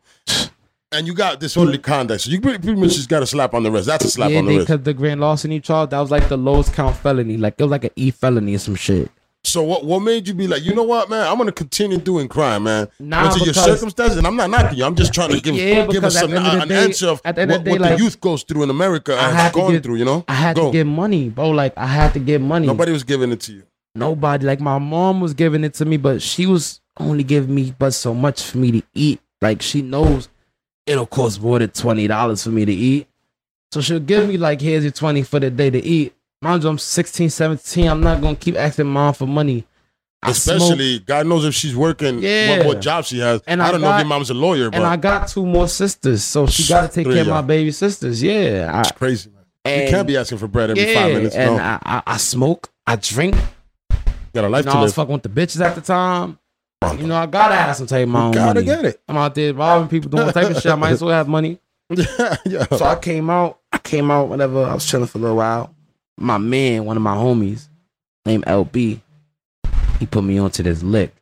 And 0.93 1.07
you 1.07 1.13
got 1.13 1.39
disorderly 1.39 1.79
conduct, 1.79 2.21
so 2.21 2.29
you 2.31 2.39
pretty, 2.39 2.59
pretty 2.59 2.79
much 2.79 2.93
just 2.93 3.09
got 3.09 3.23
a 3.23 3.25
slap 3.27 3.53
on 3.53 3.63
the 3.63 3.71
wrist. 3.71 3.87
That's 3.87 4.05
a 4.05 4.09
slap 4.09 4.29
Yeah, 4.31 4.39
on 4.39 4.45
the 4.45 4.55
wrist. 4.57 4.67
because 4.67 4.83
the 4.83 4.93
grand 4.93 5.21
larceny 5.21 5.59
charge 5.59 5.89
that 5.89 5.99
was 5.99 6.11
like 6.11 6.29
the 6.29 6.37
lowest 6.37 6.73
count 6.73 6.95
felony. 6.95 7.37
Like 7.37 7.55
it 7.57 7.63
was 7.63 7.71
like 7.71 7.83
an 7.85 7.89
E 7.95 8.11
felony 8.11 8.55
or 8.55 8.59
some 8.59 8.75
shit. 8.75 9.09
So 9.45 9.61
what? 9.61 9.83
What 9.83 9.99
made 9.99 10.27
you 10.27 10.33
be 10.33 10.47
like, 10.47 10.63
you 10.63 10.73
know 10.73 10.83
what, 10.83 11.09
man? 11.09 11.27
I'm 11.27 11.37
gonna 11.37 11.51
continue 11.51 11.97
doing 11.97 12.27
crime, 12.29 12.63
man. 12.63 12.87
Nah, 12.99 13.35
it 13.35 13.43
your 13.43 13.53
circumstances? 13.53 14.17
And 14.17 14.25
I'm 14.25 14.35
not 14.37 14.49
knocking 14.49 14.77
you. 14.77 14.85
I'm 14.85 14.95
just 14.95 15.13
trying 15.13 15.31
to 15.31 15.41
give 15.41 15.55
Yeah, 15.55 15.85
give 15.87 16.03
us 16.05 16.17
some, 16.17 16.29
the 16.31 16.37
end 16.37 16.45
of 16.47 16.53
the 16.53 16.61
an 16.61 16.67
day- 16.69 16.83
answer 16.83 17.07
of 17.09 17.21
at 17.25 17.35
the 17.35 17.41
end 17.41 17.51
what, 17.51 17.57
of 17.59 17.65
the 17.65 17.71
what 17.71 17.81
day, 17.81 17.95
the 17.97 18.01
youth 18.03 18.21
goes 18.21 18.43
through 18.43 18.63
in 18.63 18.69
America 18.69 19.17
I 19.19 19.31
had 19.31 19.51
gone 19.53 19.71
get- 19.73 19.83
through. 19.83 19.95
You 19.95 20.05
know, 20.05 20.23
I 20.29 20.33
had 20.35 20.55
Go. 20.55 20.67
to 20.67 20.71
get 20.71 20.85
money, 20.87 21.27
bro. 21.29 21.49
Like 21.49 21.73
I 21.75 21.87
had 21.87 22.13
to 22.13 22.19
get 22.19 22.39
money. 22.39 22.67
Nobody 22.67 22.91
was 22.93 23.03
giving 23.03 23.31
it 23.33 23.41
to 23.41 23.51
you. 23.53 23.63
Nobody. 23.95 24.45
Like 24.45 24.61
my 24.61 24.77
mom 24.77 25.19
was 25.19 25.33
giving 25.33 25.63
it 25.65 25.73
to 25.75 25.85
me, 25.85 25.97
but 25.97 26.21
she 26.21 26.45
was 26.45 26.79
only 26.97 27.23
giving 27.23 27.53
me 27.53 27.73
but 27.77 27.93
so 27.93 28.13
much 28.13 28.43
for 28.43 28.59
me 28.59 28.71
to 28.71 28.83
eat. 28.93 29.19
Like 29.41 29.61
she 29.61 29.81
knows 29.81 30.29
it'll 30.85 31.05
cost 31.05 31.41
more 31.41 31.59
than 31.59 31.69
twenty 31.69 32.07
dollars 32.07 32.43
for 32.43 32.49
me 32.49 32.65
to 32.65 32.73
eat. 32.73 33.07
So 33.71 33.81
she'll 33.81 33.99
give 33.99 34.27
me 34.29 34.37
like 34.37 34.61
here's 34.61 34.83
your 34.83 34.91
20 34.91 35.23
for 35.23 35.39
the 35.39 35.49
day 35.49 35.69
to 35.71 35.83
eat. 35.83 36.13
Mind 36.43 36.61
you, 36.63 36.69
I'm 36.69 36.77
16, 36.77 37.29
17. 37.29 37.87
I'm 37.87 38.01
not 38.01 38.21
gonna 38.21 38.35
keep 38.35 38.55
asking 38.55 38.85
mom 38.87 39.13
for 39.15 39.25
money. 39.25 39.65
I 40.21 40.31
smoke, 40.31 40.57
Especially, 40.57 40.99
God 40.99 41.25
knows 41.27 41.43
if 41.43 41.53
she's 41.53 41.75
working, 41.75 42.19
Yeah. 42.19 42.57
what, 42.59 42.65
what 42.67 42.81
job 42.81 43.03
she 43.05 43.19
has. 43.19 43.41
And 43.47 43.61
I 43.61 43.67
I 43.67 43.71
don't 43.71 43.81
know 43.81 43.91
if 43.93 43.97
your 43.99 44.07
mom's 44.07 44.29
a 44.29 44.33
lawyer, 44.33 44.69
but 44.69 44.77
and 44.77 44.85
I 44.85 44.95
got 44.95 45.27
two 45.27 45.45
more 45.45 45.67
sisters, 45.67 46.23
so 46.23 46.45
she 46.47 46.67
got 46.71 46.81
to 46.81 46.87
take 46.87 47.05
Three 47.07 47.15
care 47.15 47.23
of 47.23 47.27
my 47.29 47.41
baby 47.41 47.71
sisters. 47.71 48.21
Yeah, 48.23 48.79
it's 48.79 48.91
crazy, 48.93 49.29
man. 49.31 49.43
I, 49.65 49.83
you 49.83 49.89
can't 49.89 50.07
be 50.07 50.15
asking 50.15 50.37
for 50.37 50.47
bread 50.47 50.69
every 50.69 50.93
five 50.93 51.11
minutes. 51.13 51.35
And 51.35 51.57
No, 51.57 51.63
I, 51.63 51.79
I, 51.83 52.03
I 52.05 52.17
smoke, 52.17 52.69
I 52.87 52.95
drink. 52.95 53.35
you 53.35 53.97
got 54.33 54.45
a 54.45 54.49
life 54.49 54.63
You 54.63 54.67
know, 54.67 54.73
to 54.73 54.77
I 54.77 54.81
was 54.81 54.91
live. 54.91 54.95
fucking 55.07 55.13
with 55.13 55.23
the 55.23 55.29
bitches 55.29 55.65
at 55.65 55.75
the 55.75 55.81
time. 55.81 56.37
You 56.99 57.07
know, 57.07 57.15
I 57.15 57.25
gotta 57.25 57.55
have 57.55 57.75
some 57.75 57.87
type 57.87 58.03
of 58.03 58.09
my 58.09 58.25
own 58.25 58.31
gotta 58.31 58.55
money. 58.61 58.65
get 58.65 58.85
it. 58.85 59.01
I'm 59.07 59.17
out 59.17 59.35
there 59.35 59.53
robbing 59.53 59.87
people, 59.89 60.09
doing 60.09 60.23
all 60.23 60.31
type 60.31 60.49
of 60.49 60.61
shit. 60.61 60.71
I 60.71 60.75
might 60.75 60.91
as 60.91 61.01
well 61.01 61.11
have 61.13 61.27
money. 61.27 61.59
yeah. 62.45 62.65
So 62.75 62.85
I 62.85 62.95
came 62.95 63.29
out. 63.29 63.59
I 63.71 63.77
came 63.79 64.09
out 64.11 64.29
whenever 64.29 64.63
I 64.63 64.73
was 64.73 64.85
chilling 64.85 65.07
for 65.07 65.17
a 65.17 65.21
little 65.21 65.37
while. 65.37 65.73
My 66.17 66.37
man, 66.37 66.85
one 66.85 66.95
of 66.97 67.03
my 67.03 67.15
homies, 67.15 67.67
named 68.25 68.45
LB, 68.45 69.01
he 69.99 70.05
put 70.05 70.23
me 70.23 70.37
onto 70.37 70.63
this 70.63 70.83
lick. 70.83 71.13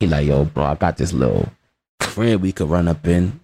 He 0.00 0.06
like, 0.06 0.26
yo, 0.26 0.44
bro, 0.46 0.64
I 0.64 0.74
got 0.74 0.96
this 0.96 1.12
little 1.12 1.48
crib 2.00 2.40
we 2.42 2.52
could 2.52 2.68
run 2.68 2.88
up 2.88 3.06
in. 3.06 3.38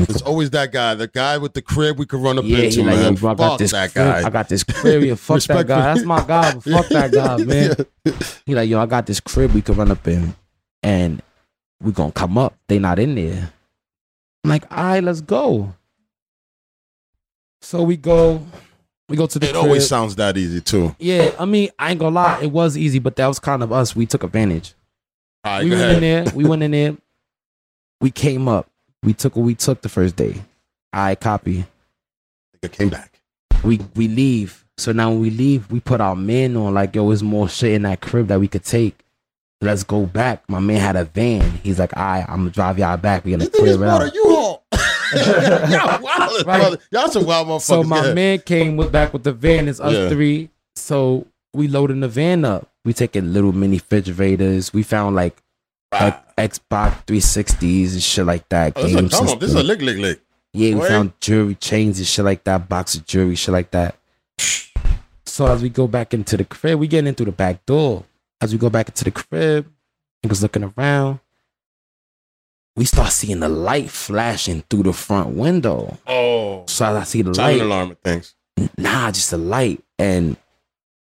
It's 0.00 0.22
always 0.22 0.50
that 0.50 0.72
guy, 0.72 0.94
the 0.96 1.06
guy 1.06 1.38
with 1.38 1.54
the 1.54 1.62
crib 1.62 1.98
we 1.98 2.04
could 2.04 2.20
run 2.20 2.36
up 2.38 2.44
Yeah, 2.44 2.58
into, 2.58 2.82
like, 2.82 2.96
yo, 2.96 3.02
man. 3.02 3.14
bro, 3.14 3.30
I 3.30 3.34
Fuck 3.34 3.38
got 3.38 3.58
this 3.60 3.70
that 3.70 3.92
crib. 3.92 4.04
guy. 4.06 4.26
I 4.26 4.30
got 4.30 4.48
this 4.48 4.64
crib. 4.64 5.02
Yeah, 5.04 5.14
fuck 5.14 5.40
that 5.42 5.66
guy. 5.68 5.94
That's 5.94 6.04
my 6.04 6.24
guy. 6.26 6.50
Fuck 6.60 6.88
that 6.88 7.12
guy, 7.12 7.36
man. 7.38 7.76
He 8.44 8.54
like, 8.56 8.68
yo, 8.68 8.80
I 8.80 8.86
got 8.86 9.06
this 9.06 9.20
crib 9.20 9.52
we 9.52 9.62
could 9.62 9.76
run 9.76 9.90
up 9.92 10.06
in, 10.08 10.34
and 10.84 11.20
we're 11.82 11.90
gonna 11.92 12.12
come 12.12 12.38
up. 12.38 12.54
They 12.68 12.78
not 12.78 12.98
in 13.00 13.16
there. 13.16 13.50
I'm 14.44 14.50
like, 14.50 14.64
all 14.70 14.84
right, 14.84 15.02
let's 15.02 15.20
go. 15.20 15.74
So 17.62 17.82
we 17.82 17.96
go, 17.96 18.44
we 19.08 19.16
go 19.16 19.26
to 19.26 19.38
the 19.38 19.46
It 19.46 19.52
crib. 19.52 19.64
always 19.64 19.88
sounds 19.88 20.14
that 20.16 20.36
easy 20.36 20.60
too. 20.60 20.94
Yeah, 20.98 21.32
I 21.38 21.46
mean, 21.46 21.70
I 21.78 21.90
ain't 21.90 21.98
gonna 22.00 22.14
lie, 22.14 22.40
it 22.42 22.50
was 22.52 22.76
easy, 22.76 22.98
but 22.98 23.16
that 23.16 23.26
was 23.26 23.38
kind 23.38 23.62
of 23.62 23.72
us. 23.72 23.96
We 23.96 24.06
took 24.06 24.22
advantage. 24.22 24.74
All 25.44 25.56
right, 25.56 25.64
we 25.64 25.70
go 25.70 25.76
went 25.76 25.90
ahead. 25.90 26.02
in 26.02 26.24
there. 26.24 26.34
We 26.34 26.44
went 26.44 26.62
in 26.62 26.70
there. 26.70 26.96
We 28.00 28.10
came 28.10 28.48
up. 28.48 28.68
We 29.02 29.14
took 29.14 29.36
what 29.36 29.42
we 29.44 29.54
took 29.54 29.80
the 29.82 29.88
first 29.88 30.16
day. 30.16 30.42
I 30.92 31.14
copy. 31.14 31.64
Nigga 32.62 32.72
came 32.72 32.88
back. 32.90 33.20
We 33.62 33.80
we 33.96 34.08
leave. 34.08 34.64
So 34.76 34.92
now 34.92 35.10
when 35.10 35.20
we 35.20 35.30
leave, 35.30 35.70
we 35.70 35.80
put 35.80 36.00
our 36.00 36.16
men 36.16 36.56
on 36.56 36.74
like 36.74 36.94
yo, 36.94 37.08
there's 37.08 37.22
more 37.22 37.48
shit 37.48 37.72
in 37.72 37.82
that 37.82 38.00
crib 38.00 38.28
that 38.28 38.40
we 38.40 38.48
could 38.48 38.64
take. 38.64 39.03
Let's 39.64 39.82
go 39.82 40.06
back. 40.06 40.48
My 40.48 40.60
man 40.60 40.80
had 40.80 40.96
a 40.96 41.04
van. 41.04 41.50
He's 41.62 41.78
like, 41.78 41.96
all 41.96 42.02
right, 42.02 42.24
I'm 42.28 42.38
gonna 42.38 42.50
drive 42.50 42.78
y'all 42.78 42.96
back. 42.96 43.24
We're 43.24 43.36
gonna 43.38 43.48
These 43.50 43.60
niggas 43.60 43.76
clear 43.78 43.84
it 43.84 43.88
out. 43.88 44.02
a 44.02 44.12
U-Haul. 44.14 44.64
Y'all 45.70 46.02
wild, 46.02 46.46
Right. 46.46 46.58
brother. 46.60 46.78
Y'all 46.90 47.08
some 47.08 47.24
wild 47.26 47.46
motherfuckers. 47.48 47.60
So 47.62 47.82
my 47.84 48.06
yeah. 48.08 48.14
man 48.14 48.38
came 48.40 48.76
with 48.76 48.90
back 48.92 49.12
with 49.12 49.22
the 49.22 49.32
van. 49.32 49.68
It's 49.68 49.80
us 49.80 49.92
Yeah. 49.92 50.08
three. 50.08 50.50
So 50.76 51.26
we 51.52 51.68
loading 51.68 52.00
the 52.00 52.08
van 52.08 52.44
up. 52.44 52.68
We 52.84 52.92
taking 52.92 53.32
little 53.32 53.52
mini 53.52 53.76
refrigerators. 53.76 54.72
We 54.72 54.82
found 54.82 55.14
like 55.16 55.40
Wow. 55.92 56.20
X- 56.36 56.58
Xbox 56.58 57.06
360s 57.06 57.92
and 57.92 58.02
shit 58.02 58.26
like 58.26 58.48
that. 58.48 58.72
Oh, 58.74 58.82
this 58.82 58.90
is 58.90 58.96
a 58.96 59.00
games 59.00 59.12
come 59.14 59.28
on. 59.28 59.38
This 59.38 59.50
is 59.50 59.54
a 59.56 59.62
lick, 59.62 59.80
lick, 59.80 59.96
lick. 59.98 60.20
Yeah, 60.52 60.70
we 60.70 60.80
Word. 60.80 60.88
found 60.88 61.12
jewelry 61.20 61.54
chains 61.54 61.98
and 61.98 62.06
shit 62.06 62.24
like 62.24 62.42
that, 62.44 62.68
box 62.68 62.96
of 62.96 63.06
jewelry, 63.06 63.36
shit 63.36 63.52
like 63.52 63.70
that. 63.70 63.94
So 65.26 65.46
as 65.46 65.62
we 65.62 65.68
go 65.68 65.86
back 65.86 66.12
into 66.12 66.36
the 66.36 66.44
crib, 66.44 66.78
we 66.80 66.86
getting 66.88 67.08
in 67.08 67.14
through 67.14 67.26
the 67.26 67.32
back 67.32 67.64
door. 67.66 68.04
As 68.44 68.52
we 68.52 68.58
go 68.58 68.68
back 68.68 68.90
into 68.90 69.04
the 69.04 69.10
crib, 69.10 69.72
niggas 70.22 70.42
looking 70.42 70.70
around. 70.76 71.18
We 72.76 72.84
start 72.84 73.10
seeing 73.10 73.40
the 73.40 73.48
light 73.48 73.88
flashing 73.88 74.64
through 74.68 74.82
the 74.82 74.92
front 74.92 75.28
window. 75.30 75.96
Oh, 76.06 76.64
So 76.66 76.84
as 76.84 76.96
I 76.96 77.04
see 77.04 77.22
the 77.22 77.32
timing 77.32 77.60
light, 77.60 77.64
alarm 77.64 77.88
and 77.90 78.00
things. 78.02 78.34
nah, 78.76 79.10
just 79.12 79.30
the 79.30 79.38
light. 79.38 79.82
And 79.98 80.36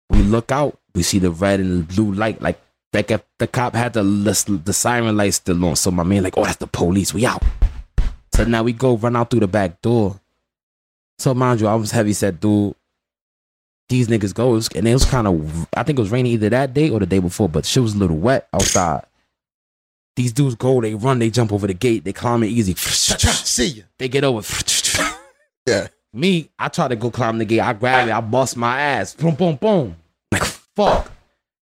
we 0.09 0.19
look 0.19 0.53
out, 0.53 0.79
we 0.95 1.03
see 1.03 1.19
the 1.19 1.31
red 1.31 1.59
and 1.59 1.79
the 1.85 1.93
blue 1.93 2.13
light. 2.13 2.41
Like, 2.41 2.61
like 2.93 3.11
if 3.11 3.21
the 3.39 3.47
cop 3.47 3.75
had 3.75 3.91
the 3.91 4.03
the, 4.03 4.61
the 4.63 4.71
siren 4.71 5.17
light 5.17 5.33
still 5.33 5.65
on. 5.65 5.75
So 5.75 5.91
my 5.91 6.03
man, 6.03 6.23
like, 6.23 6.37
oh, 6.37 6.45
that's 6.45 6.55
the 6.55 6.67
police. 6.67 7.13
We 7.13 7.25
out. 7.25 7.43
So 8.33 8.45
now 8.45 8.63
we 8.63 8.71
go 8.71 8.95
run 8.95 9.17
out 9.17 9.31
through 9.31 9.41
the 9.41 9.47
back 9.47 9.81
door. 9.81 10.17
So 11.19 11.33
mind 11.33 11.59
you, 11.59 11.67
I 11.67 11.75
was 11.75 11.91
heavy 11.91 12.13
set, 12.13 12.39
dude. 12.39 12.73
These 13.93 14.07
niggas 14.07 14.33
goes, 14.33 14.69
and 14.75 14.87
it 14.87 14.93
was 14.93 15.05
kind 15.05 15.27
of, 15.27 15.67
I 15.77 15.83
think 15.83 15.99
it 15.99 16.01
was 16.01 16.09
raining 16.09 16.31
either 16.31 16.49
that 16.49 16.73
day 16.73 16.89
or 16.89 16.99
the 16.99 17.05
day 17.05 17.19
before, 17.19 17.47
but 17.47 17.63
shit 17.63 17.83
was 17.83 17.93
a 17.93 17.97
little 17.99 18.17
wet 18.17 18.47
outside. 18.51 19.03
These 20.15 20.33
dudes 20.33 20.55
go, 20.55 20.81
they 20.81 20.95
run, 20.95 21.19
they 21.19 21.29
jump 21.29 21.53
over 21.53 21.67
the 21.67 21.75
gate, 21.75 22.03
they 22.03 22.11
climb 22.11 22.41
it 22.41 22.47
easy. 22.47 22.73
See 22.73 23.67
ya. 23.67 23.83
They 23.99 24.07
get 24.07 24.23
over. 24.23 24.41
Yeah. 25.67 25.89
Me, 26.11 26.49
I 26.57 26.69
try 26.69 26.87
to 26.87 26.95
go 26.95 27.11
climb 27.11 27.37
the 27.37 27.45
gate. 27.45 27.59
I 27.59 27.73
grab 27.73 28.07
it. 28.07 28.11
I 28.11 28.19
bust 28.19 28.57
my 28.57 28.81
ass. 28.81 29.13
Boom, 29.13 29.35
boom, 29.35 29.57
boom. 29.57 29.95
Like, 30.31 30.43
fuck. 30.43 31.11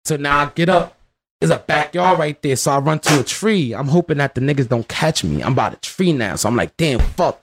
So 0.05 0.15
now 0.17 0.41
I 0.41 0.51
get 0.53 0.69
up. 0.69 0.95
There's 1.39 1.49
a 1.49 1.57
backyard 1.57 2.19
right 2.19 2.39
there. 2.43 2.55
So 2.55 2.69
I 2.69 2.77
run 2.77 2.99
to 2.99 3.21
a 3.21 3.23
tree. 3.23 3.73
I'm 3.73 3.87
hoping 3.87 4.19
that 4.19 4.35
the 4.35 4.41
niggas 4.41 4.69
don't 4.69 4.87
catch 4.87 5.23
me. 5.23 5.41
I'm 5.41 5.55
by 5.55 5.71
the 5.71 5.77
tree 5.77 6.13
now. 6.13 6.35
So 6.35 6.49
I'm 6.49 6.55
like, 6.55 6.77
damn, 6.77 6.99
fuck. 6.99 7.41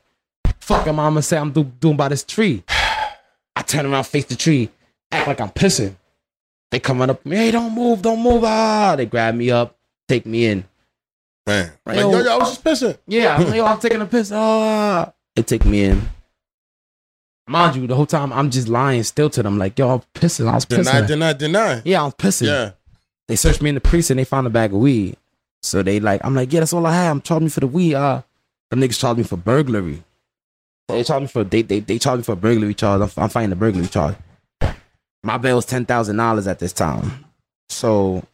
Fuck, 0.60 0.86
am 0.86 1.00
I 1.00 1.04
gonna 1.08 1.22
say 1.22 1.36
I'm 1.36 1.50
do- 1.50 1.64
doing 1.64 1.96
by 1.96 2.06
this 2.08 2.22
tree? 2.22 2.62
I 3.58 3.62
turn 3.62 3.86
around, 3.86 4.04
face 4.04 4.24
the 4.26 4.36
tree, 4.36 4.70
act 5.10 5.26
like 5.26 5.40
I'm 5.40 5.50
pissing. 5.50 5.96
They 6.70 6.78
come 6.78 7.00
right 7.00 7.10
up, 7.10 7.20
hey, 7.24 7.50
don't 7.50 7.74
move, 7.74 8.02
don't 8.02 8.22
move. 8.22 8.44
Ah, 8.44 8.94
they 8.96 9.04
grab 9.06 9.34
me 9.34 9.50
up, 9.50 9.76
take 10.06 10.24
me 10.26 10.46
in. 10.46 10.64
Man. 11.44 11.72
Right, 11.84 11.96
Like, 11.96 12.04
yo. 12.04 12.12
yo, 12.12 12.20
yo, 12.24 12.34
I 12.34 12.36
was 12.38 12.50
just 12.50 12.62
pissing. 12.64 12.96
Yeah, 13.08 13.34
I'm 13.34 13.44
like, 13.46 13.54
yo, 13.56 13.64
I'm 13.66 13.80
taking 13.80 14.00
a 14.00 14.06
piss. 14.06 14.30
Ah, 14.32 15.12
they 15.34 15.42
take 15.42 15.64
me 15.64 15.84
in. 15.86 16.08
Mind 17.48 17.74
you, 17.76 17.86
the 17.88 17.96
whole 17.96 18.06
time 18.06 18.32
I'm 18.32 18.48
just 18.50 18.68
lying 18.68 19.02
still 19.02 19.28
to 19.30 19.42
them, 19.42 19.58
like, 19.58 19.76
yo, 19.76 19.88
I'm 19.94 20.02
pissing. 20.14 20.48
I 20.48 20.54
was 20.54 20.64
pissing. 20.66 20.84
deny, 20.84 21.00
deny. 21.06 21.32
Deny. 21.32 21.82
Yeah, 21.84 22.04
I'm 22.04 22.12
pissing. 22.12 22.46
Yeah. 22.46 22.72
They 23.26 23.34
searched 23.36 23.60
me 23.60 23.70
in 23.70 23.74
the 23.74 23.80
precinct. 23.80 24.18
They 24.18 24.24
found 24.24 24.46
a 24.46 24.50
bag 24.50 24.72
of 24.72 24.78
weed. 24.78 25.16
So 25.62 25.82
they 25.82 25.98
like, 25.98 26.20
I'm 26.24 26.34
like, 26.34 26.52
yeah, 26.52 26.60
that's 26.60 26.72
all 26.72 26.86
I 26.86 26.94
have. 26.94 27.10
I'm 27.10 27.20
charging 27.22 27.46
me 27.46 27.50
for 27.50 27.60
the 27.60 27.66
weed. 27.66 27.94
Uh, 27.94 28.22
the 28.70 28.76
niggas 28.76 29.00
charged 29.00 29.18
me 29.18 29.24
for 29.24 29.36
burglary. 29.36 30.04
They 30.88 31.04
charged 31.04 31.22
me 31.22 31.26
for 31.28 31.44
they 31.44 31.62
they 31.62 31.80
they 31.80 31.98
charged 31.98 32.20
me 32.20 32.24
for 32.24 32.32
a 32.32 32.36
burglary 32.36 32.74
charge. 32.74 33.02
I'm, 33.02 33.22
I'm 33.22 33.28
fighting 33.28 33.50
the 33.50 33.56
burglary 33.56 33.86
charge. 33.88 34.16
My 35.22 35.36
bail 35.36 35.56
was 35.56 35.66
ten 35.66 35.84
thousand 35.84 36.16
dollars 36.16 36.46
at 36.46 36.58
this 36.58 36.72
time. 36.72 37.24
So 37.68 38.24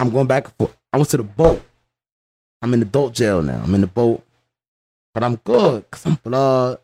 I'm 0.00 0.10
going 0.10 0.26
back. 0.26 0.46
and 0.46 0.54
forth. 0.54 0.76
I 0.92 0.96
went 0.96 1.10
to 1.10 1.16
the 1.18 1.22
boat. 1.22 1.62
I'm 2.60 2.74
in 2.74 2.82
adult 2.82 3.14
jail 3.14 3.40
now. 3.42 3.60
I'm 3.62 3.74
in 3.74 3.82
the 3.82 3.86
boat, 3.86 4.24
but 5.14 5.22
I'm 5.22 5.36
good 5.36 5.84
because 5.88 6.06
I'm 6.06 6.14
blood. 6.16 6.78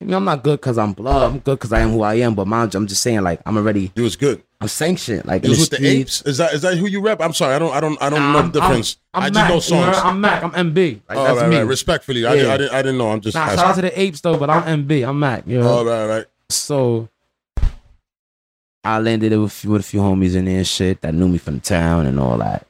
I 0.00 0.04
mean, 0.04 0.14
I'm 0.14 0.24
not 0.24 0.42
good 0.42 0.60
because 0.60 0.78
I'm 0.78 0.92
blood. 0.94 1.22
I'm 1.22 1.38
good 1.38 1.58
because 1.60 1.72
I 1.72 1.80
am 1.80 1.90
who 1.90 2.02
I 2.02 2.14
am. 2.14 2.34
But 2.34 2.48
mind 2.48 2.74
you, 2.74 2.78
I'm 2.78 2.88
just 2.88 3.02
saying, 3.02 3.20
like, 3.22 3.40
I'm 3.46 3.56
already, 3.56 3.92
You 3.94 4.02
was 4.02 4.16
good. 4.16 4.42
I'm 4.62 4.68
sanctioned. 4.68 5.24
Like, 5.26 5.42
You 5.42 5.46
in 5.46 5.58
was 5.58 5.68
with 5.70 5.80
the 5.80 5.86
apes. 5.86 6.22
Is 6.22 6.38
that 6.38 6.54
is 6.54 6.62
that 6.62 6.78
who 6.78 6.86
you 6.86 7.00
rep? 7.00 7.20
I'm 7.20 7.32
sorry. 7.34 7.54
I 7.54 7.58
don't 7.58 7.72
I 7.74 7.80
don't 7.80 8.00
I 8.00 8.08
don't 8.10 8.20
Nah, 8.20 8.32
know 8.32 8.38
I'm- 8.38 8.52
the 8.52 8.60
difference. 8.60 8.96
I'm 9.12 9.22
I 9.24 9.26
just 9.28 9.34
Mac, 9.34 9.48
know 9.48 9.54
you 9.56 9.60
songs. 9.60 9.96
I'm 9.98 10.20
Mac. 10.20 10.42
I'm 10.44 10.52
MB. 10.52 11.00
Like, 11.08 11.18
oh, 11.18 11.24
that's 11.24 11.40
right, 11.40 11.48
me. 11.50 11.56
right. 11.56 11.62
Respectfully, 11.66 12.24
I, 12.24 12.34
Yeah. 12.34 12.42
did, 12.42 12.50
I 12.50 12.56
didn't 12.58 12.72
I 12.74 12.82
didn't 12.82 12.98
know. 12.98 13.10
I'm 13.10 13.20
just 13.20 13.34
Nah, 13.34 13.42
asking. 13.42 13.58
shout 13.58 13.66
out 13.68 13.74
to 13.76 13.82
the 13.82 14.00
apes 14.00 14.20
though, 14.20 14.36
but 14.38 14.48
I'm 14.50 14.86
MB. 14.86 15.08
I'm 15.08 15.18
Mac. 15.18 15.42
You 15.46 15.58
know. 15.60 15.78
Oh, 15.80 15.84
right, 15.84 16.06
right. 16.06 16.26
So 16.48 17.08
I 18.84 18.98
landed 18.98 19.32
with 19.32 19.46
a 19.46 19.48
few, 19.52 19.70
with 19.70 19.80
a 19.82 19.84
few 19.84 20.00
homies 20.00 20.34
in 20.34 20.44
there 20.46 20.58
and 20.58 20.66
shit 20.66 21.00
that 21.02 21.14
knew 21.14 21.28
me 21.28 21.38
from 21.38 21.54
the 21.56 21.60
town 21.60 22.06
and 22.06 22.18
all 22.18 22.38
that. 22.38 22.66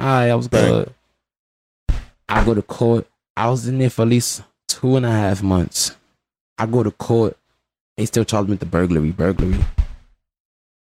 Alright, 0.00 0.30
I 0.30 0.34
was 0.34 0.48
Bang. 0.48 0.68
good. 0.70 0.94
I 2.28 2.44
go 2.44 2.54
to 2.54 2.62
court. 2.62 3.06
I 3.36 3.48
was 3.50 3.66
in 3.68 3.78
there 3.78 3.90
for 3.90 4.02
at 4.02 4.08
least 4.08 4.42
two 4.66 4.96
and 4.96 5.04
a 5.06 5.10
half 5.10 5.42
months. 5.42 5.94
I 6.58 6.66
go 6.66 6.82
to 6.82 6.90
court. 6.90 7.36
They 7.96 8.06
still 8.06 8.24
charge 8.24 8.46
me 8.46 8.50
with 8.52 8.60
the 8.60 8.66
burglary, 8.66 9.10
burglary. 9.12 9.64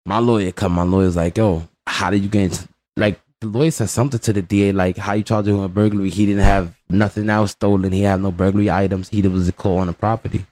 My 0.09 0.21
lawyer 0.21 0.53
come. 0.53 0.73
My 0.73 0.85
lawyer's 0.85 1.17
like, 1.17 1.37
"Yo, 1.37 1.69
how 1.87 2.09
did 2.09 2.23
you 2.23 2.31
get 2.31 2.45
into 2.45 2.67
like?" 2.97 3.21
The 3.43 3.47
lawyer 3.47 3.71
said 3.71 3.91
something 3.91 4.19
to 4.21 4.33
the 4.33 4.41
DA 4.41 4.73
like, 4.73 4.97
"How 4.97 5.13
you 5.13 5.23
charge 5.23 5.47
him 5.47 5.61
a 5.61 5.69
burglary? 5.69 6.09
He 6.09 6.25
didn't 6.25 6.45
have 6.45 6.75
nothing 6.89 7.29
else 7.29 7.51
stolen. 7.51 7.93
He 7.93 8.03
had 8.03 8.23
no 8.23 8.33
burglary 8.33 8.71
items. 8.71 9.11
He 9.11 9.21
was 9.21 9.47
a 9.49 9.53
call 9.53 9.79
on 9.79 9.87
the 9.89 9.93
property." 9.93 10.47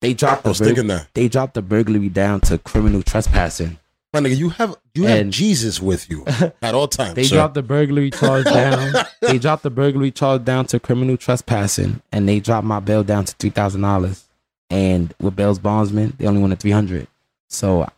They 0.00 0.14
dropped 0.14 0.40
I 0.40 0.42
the 0.42 0.48
was 0.50 0.58
bur- 0.60 0.64
thinking 0.66 0.86
that. 0.86 1.08
they 1.14 1.26
dropped 1.26 1.54
the 1.54 1.62
burglary 1.62 2.08
down 2.08 2.40
to 2.42 2.58
criminal 2.58 3.02
trespassing. 3.02 3.78
My 4.12 4.20
nigga, 4.20 4.36
you 4.36 4.50
have 4.50 4.76
you 4.94 5.04
have 5.06 5.28
Jesus 5.30 5.82
with 5.82 6.08
you 6.08 6.24
at 6.62 6.74
all 6.74 6.86
times. 6.86 7.14
They 7.14 7.24
sir. 7.24 7.34
dropped 7.36 7.54
the 7.54 7.62
burglary 7.64 8.12
charge 8.12 8.44
down. 8.44 8.92
they 9.22 9.38
dropped 9.38 9.64
the 9.64 9.70
burglary 9.70 10.12
charge 10.12 10.44
down 10.44 10.66
to 10.66 10.78
criminal 10.78 11.16
trespassing, 11.16 12.00
and 12.12 12.28
they 12.28 12.38
dropped 12.38 12.66
my 12.66 12.78
bail 12.78 13.02
down 13.02 13.24
to 13.24 13.34
three 13.34 13.50
thousand 13.50 13.80
dollars. 13.80 14.24
And 14.70 15.12
with 15.20 15.34
bail's 15.34 15.58
bondsman, 15.58 16.14
they 16.18 16.26
only 16.26 16.40
wanted 16.40 16.60
three 16.60 16.70
hundred. 16.70 17.08
So 17.48 17.88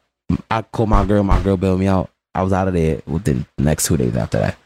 I 0.50 0.62
called 0.62 0.88
my 0.88 1.04
girl. 1.04 1.22
My 1.22 1.40
girl 1.42 1.56
bailed 1.56 1.80
me 1.80 1.86
out. 1.86 2.10
I 2.34 2.42
was 2.42 2.52
out 2.52 2.68
of 2.68 2.74
there 2.74 3.02
within 3.06 3.46
the 3.56 3.64
next 3.64 3.86
two 3.86 3.96
days 3.96 4.16
after 4.16 4.38
that. 4.38 4.58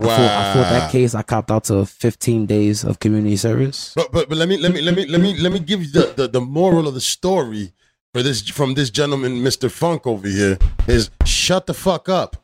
I, 0.00 0.04
fought, 0.04 0.18
I 0.18 0.54
fought 0.54 0.70
that 0.70 0.92
case. 0.92 1.14
I 1.14 1.22
copped 1.22 1.50
out 1.50 1.64
to 1.64 1.84
fifteen 1.86 2.46
days 2.46 2.84
of 2.84 2.98
community 2.98 3.36
service. 3.36 3.92
But 3.94 4.10
but 4.12 4.28
but 4.28 4.38
let 4.38 4.48
me 4.48 4.56
let 4.56 4.72
me 4.72 4.80
let 4.80 4.96
me 4.96 5.06
let 5.06 5.20
me 5.20 5.36
let 5.36 5.52
me 5.52 5.60
give 5.60 5.82
you 5.82 5.90
the, 5.90 6.12
the, 6.16 6.28
the 6.28 6.40
moral 6.40 6.88
of 6.88 6.94
the 6.94 7.00
story 7.00 7.72
for 8.12 8.22
this 8.22 8.48
from 8.48 8.74
this 8.74 8.90
gentleman, 8.90 9.36
Mr. 9.42 9.70
Funk 9.70 10.06
over 10.06 10.26
here, 10.28 10.58
is 10.86 11.10
shut 11.24 11.66
the 11.66 11.74
fuck 11.74 12.08
up. 12.08 12.36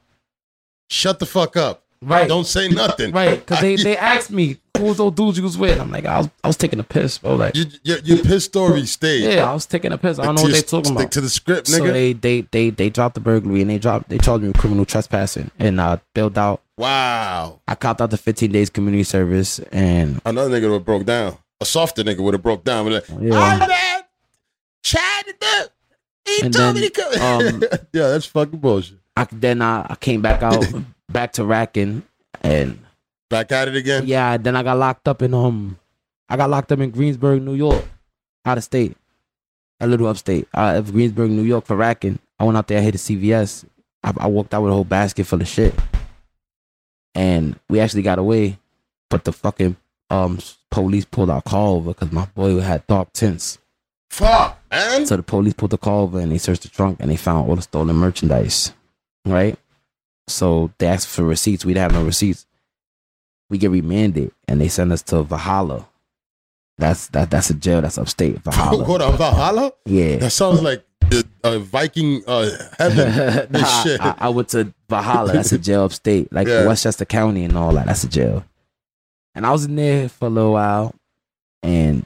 Shut 0.90 1.18
the 1.18 1.26
fuck 1.26 1.56
up. 1.56 1.84
Right. 2.00 2.28
Don't 2.28 2.46
say 2.46 2.68
nothing. 2.68 3.12
Right, 3.12 3.40
because 3.40 3.60
they, 3.60 3.76
they 3.82 3.96
asked 3.96 4.30
me 4.30 4.58
who 4.78 4.84
was 4.84 4.96
those 4.96 5.12
dudes 5.12 5.36
you 5.38 5.44
was 5.44 5.58
with. 5.58 5.78
I'm 5.80 5.90
like, 5.90 6.06
I 6.06 6.18
was 6.18 6.30
I 6.42 6.46
was 6.46 6.56
taking 6.56 6.80
a 6.80 6.84
piss, 6.84 7.18
bro. 7.18 7.34
Like, 7.36 7.54
You, 7.56 7.66
your, 7.82 7.98
your 7.98 8.18
piss 8.24 8.44
story 8.44 8.86
stayed. 8.86 9.24
yeah, 9.34 9.50
I 9.50 9.52
was 9.54 9.66
taking 9.66 9.92
a 9.92 9.98
piss. 9.98 10.18
I 10.18 10.24
don't 10.24 10.36
know 10.36 10.42
Stick 10.42 10.50
what 10.52 10.54
they 10.54 10.62
talking 10.62 10.84
Stick 10.86 10.96
about. 10.98 11.12
to 11.12 11.20
the 11.20 11.28
script, 11.28 11.66
So 11.68 11.80
nigga. 11.80 11.92
they 11.92 12.12
they 12.14 12.40
they 12.50 12.70
they 12.70 12.90
dropped 12.90 13.14
the 13.14 13.20
burglary 13.20 13.60
and 13.60 13.70
they 13.70 13.78
dropped 13.78 14.08
they 14.08 14.18
charged 14.18 14.42
me 14.42 14.48
with 14.48 14.58
criminal 14.58 14.84
trespassing 14.84 15.50
and 15.58 15.78
uh 15.80 15.98
bailed 16.14 16.38
out. 16.38 16.62
wow. 16.76 17.60
I 17.68 17.74
copped 17.74 18.00
out 18.00 18.10
the 18.10 18.16
15 18.16 18.50
days 18.52 18.70
community 18.70 19.02
service 19.04 19.58
and 19.72 20.20
Another 20.24 20.50
nigga 20.50 20.68
would 20.70 20.74
have 20.74 20.84
broke 20.84 21.04
down. 21.04 21.36
A 21.60 21.64
softer 21.64 22.04
nigga 22.04 22.20
would 22.20 22.34
have 22.34 22.42
broke 22.42 22.64
down. 22.64 22.90
Like, 22.90 23.04
Yeah. 23.20 23.34
I'm 23.38 23.58
mad. 23.58 24.04
Chad. 24.82 25.26
He 26.26 26.42
And 26.42 26.52
told 26.52 26.76
then, 26.76 26.82
me 26.82 26.88
to 26.88 26.90
come. 26.90 27.20
um, 27.20 27.60
yeah, 27.92 28.08
that's 28.08 28.26
fucking 28.26 28.58
bullshit. 28.58 28.98
I 29.16 29.26
then 29.32 29.62
I, 29.62 29.86
I 29.90 29.94
came 29.96 30.20
back 30.20 30.42
out 30.42 30.64
back 31.08 31.32
to 31.32 31.44
racking 31.44 32.02
and 32.42 32.78
Back 33.30 33.52
at 33.52 33.68
it 33.68 33.76
again. 33.76 34.06
yeah 34.06 34.36
then 34.38 34.56
I 34.56 34.62
got 34.62 34.78
locked 34.78 35.06
up 35.06 35.20
in 35.22 35.34
um 35.34 35.78
I 36.28 36.36
got 36.36 36.50
locked 36.50 36.72
up 36.72 36.80
in 36.80 36.90
Greensburg, 36.90 37.42
New 37.42 37.54
York, 37.54 37.84
out 38.44 38.58
of 38.58 38.64
state, 38.64 38.96
a 39.80 39.86
little 39.86 40.06
upstate, 40.06 40.46
uh, 40.54 40.74
of 40.76 40.92
Greensburg, 40.92 41.30
New 41.30 41.42
York 41.42 41.64
for 41.64 41.76
racking. 41.76 42.18
I 42.38 42.44
went 42.44 42.58
out 42.58 42.68
there, 42.68 42.78
I 42.78 42.82
hit 42.82 42.94
a 42.94 42.98
CVS. 42.98 43.64
I, 44.04 44.12
I 44.18 44.26
walked 44.26 44.52
out 44.52 44.62
with 44.62 44.70
a 44.72 44.74
whole 44.74 44.84
basket 44.84 45.24
full 45.24 45.40
of 45.40 45.48
shit, 45.48 45.74
and 47.14 47.58
we 47.68 47.80
actually 47.80 48.02
got 48.02 48.18
away, 48.18 48.58
but 49.10 49.24
the 49.24 49.32
fucking 49.32 49.76
um 50.10 50.38
police 50.70 51.04
pulled 51.04 51.30
our 51.30 51.42
car 51.42 51.68
over 51.68 51.92
because 51.92 52.12
my 52.12 52.26
boy 52.34 52.60
had 52.60 52.86
dark 52.86 53.12
tints. 53.12 53.58
Fuck, 54.10 54.58
man. 54.70 55.06
So 55.06 55.16
the 55.16 55.22
police 55.22 55.54
pulled 55.54 55.70
the 55.72 55.78
car 55.78 56.00
over 56.00 56.18
and 56.18 56.32
they 56.32 56.38
searched 56.38 56.62
the 56.62 56.68
trunk 56.68 56.98
and 57.00 57.10
they 57.10 57.16
found 57.16 57.48
all 57.48 57.56
the 57.56 57.62
stolen 57.62 57.96
merchandise. 57.96 58.72
Right? 59.24 59.58
So 60.28 60.70
they 60.78 60.86
asked 60.86 61.08
for 61.08 61.24
receipts. 61.24 61.64
We 61.64 61.74
didn't 61.74 61.92
have 61.92 62.00
no 62.00 62.06
receipts. 62.06 62.46
We 63.50 63.58
get 63.58 63.70
remanded 63.70 64.32
and 64.46 64.60
they 64.60 64.68
send 64.68 64.92
us 64.92 65.02
to 65.04 65.22
Valhalla. 65.22 65.88
That's 66.76 67.08
that 67.08 67.30
that's 67.30 67.50
a 67.50 67.54
jail 67.54 67.80
that's 67.82 67.98
upstate. 67.98 68.38
Valhalla. 68.44 68.84
Hold 68.84 69.02
on, 69.02 69.16
Valhalla? 69.16 69.72
Yeah. 69.86 70.16
That 70.16 70.30
sounds 70.30 70.62
like 70.62 70.84
a, 71.10 71.24
uh, 71.42 71.58
Viking 71.58 72.22
uh, 72.26 72.50
heaven. 72.78 73.48
Nah. 73.52 73.62
I, 74.00 74.14
I 74.18 74.28
went 74.28 74.48
to 74.50 74.72
Valhalla. 74.88 75.32
That's 75.32 75.52
a 75.52 75.58
jail 75.58 75.84
upstate, 75.84 76.32
like 76.32 76.46
Yeah. 76.46 76.66
Westchester 76.66 77.04
County 77.04 77.44
and 77.44 77.56
all 77.56 77.72
that. 77.72 77.86
That's 77.86 78.04
a 78.04 78.08
jail. 78.08 78.44
And 79.34 79.46
I 79.46 79.50
was 79.52 79.64
in 79.64 79.76
there 79.76 80.08
for 80.08 80.26
a 80.26 80.30
little 80.30 80.52
while, 80.52 80.94
and 81.62 82.04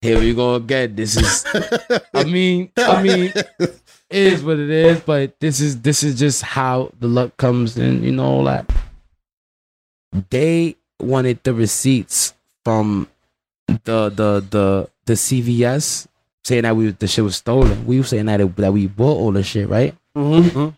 here 0.00 0.18
we 0.18 0.34
go 0.34 0.56
again. 0.56 0.94
This 0.96 1.16
is, 1.16 1.44
I 2.12 2.24
mean, 2.24 2.70
I 2.76 3.02
mean, 3.02 3.32
it 3.34 3.80
is 4.10 4.42
what 4.42 4.58
it 4.58 4.70
is. 4.70 5.00
But 5.00 5.38
this 5.40 5.60
is 5.60 5.80
this 5.82 6.02
is 6.02 6.18
just 6.18 6.42
how 6.42 6.90
the 7.00 7.06
luck 7.08 7.36
comes 7.36 7.78
in. 7.78 8.02
You 8.02 8.12
know, 8.12 8.24
all 8.24 8.42
like 8.42 8.64
they 10.30 10.76
wanted 11.00 11.42
the 11.42 11.54
receipts 11.54 12.34
from 12.64 13.08
the 13.66 14.08
the 14.10 14.44
the 14.50 14.88
the 15.06 15.12
CVS 15.14 16.06
saying 16.44 16.62
that 16.62 16.76
we 16.76 16.90
the 16.90 17.06
shit 17.06 17.24
was 17.24 17.36
stolen. 17.36 17.86
We 17.86 17.98
were 17.98 18.04
saying 18.06 18.26
that 18.26 18.40
it, 18.40 18.56
that 18.56 18.72
we 18.72 18.86
bought 18.86 19.16
all 19.18 19.32
the 19.32 19.42
shit, 19.42 19.68
right? 19.68 19.94
Mhm. 20.16 20.74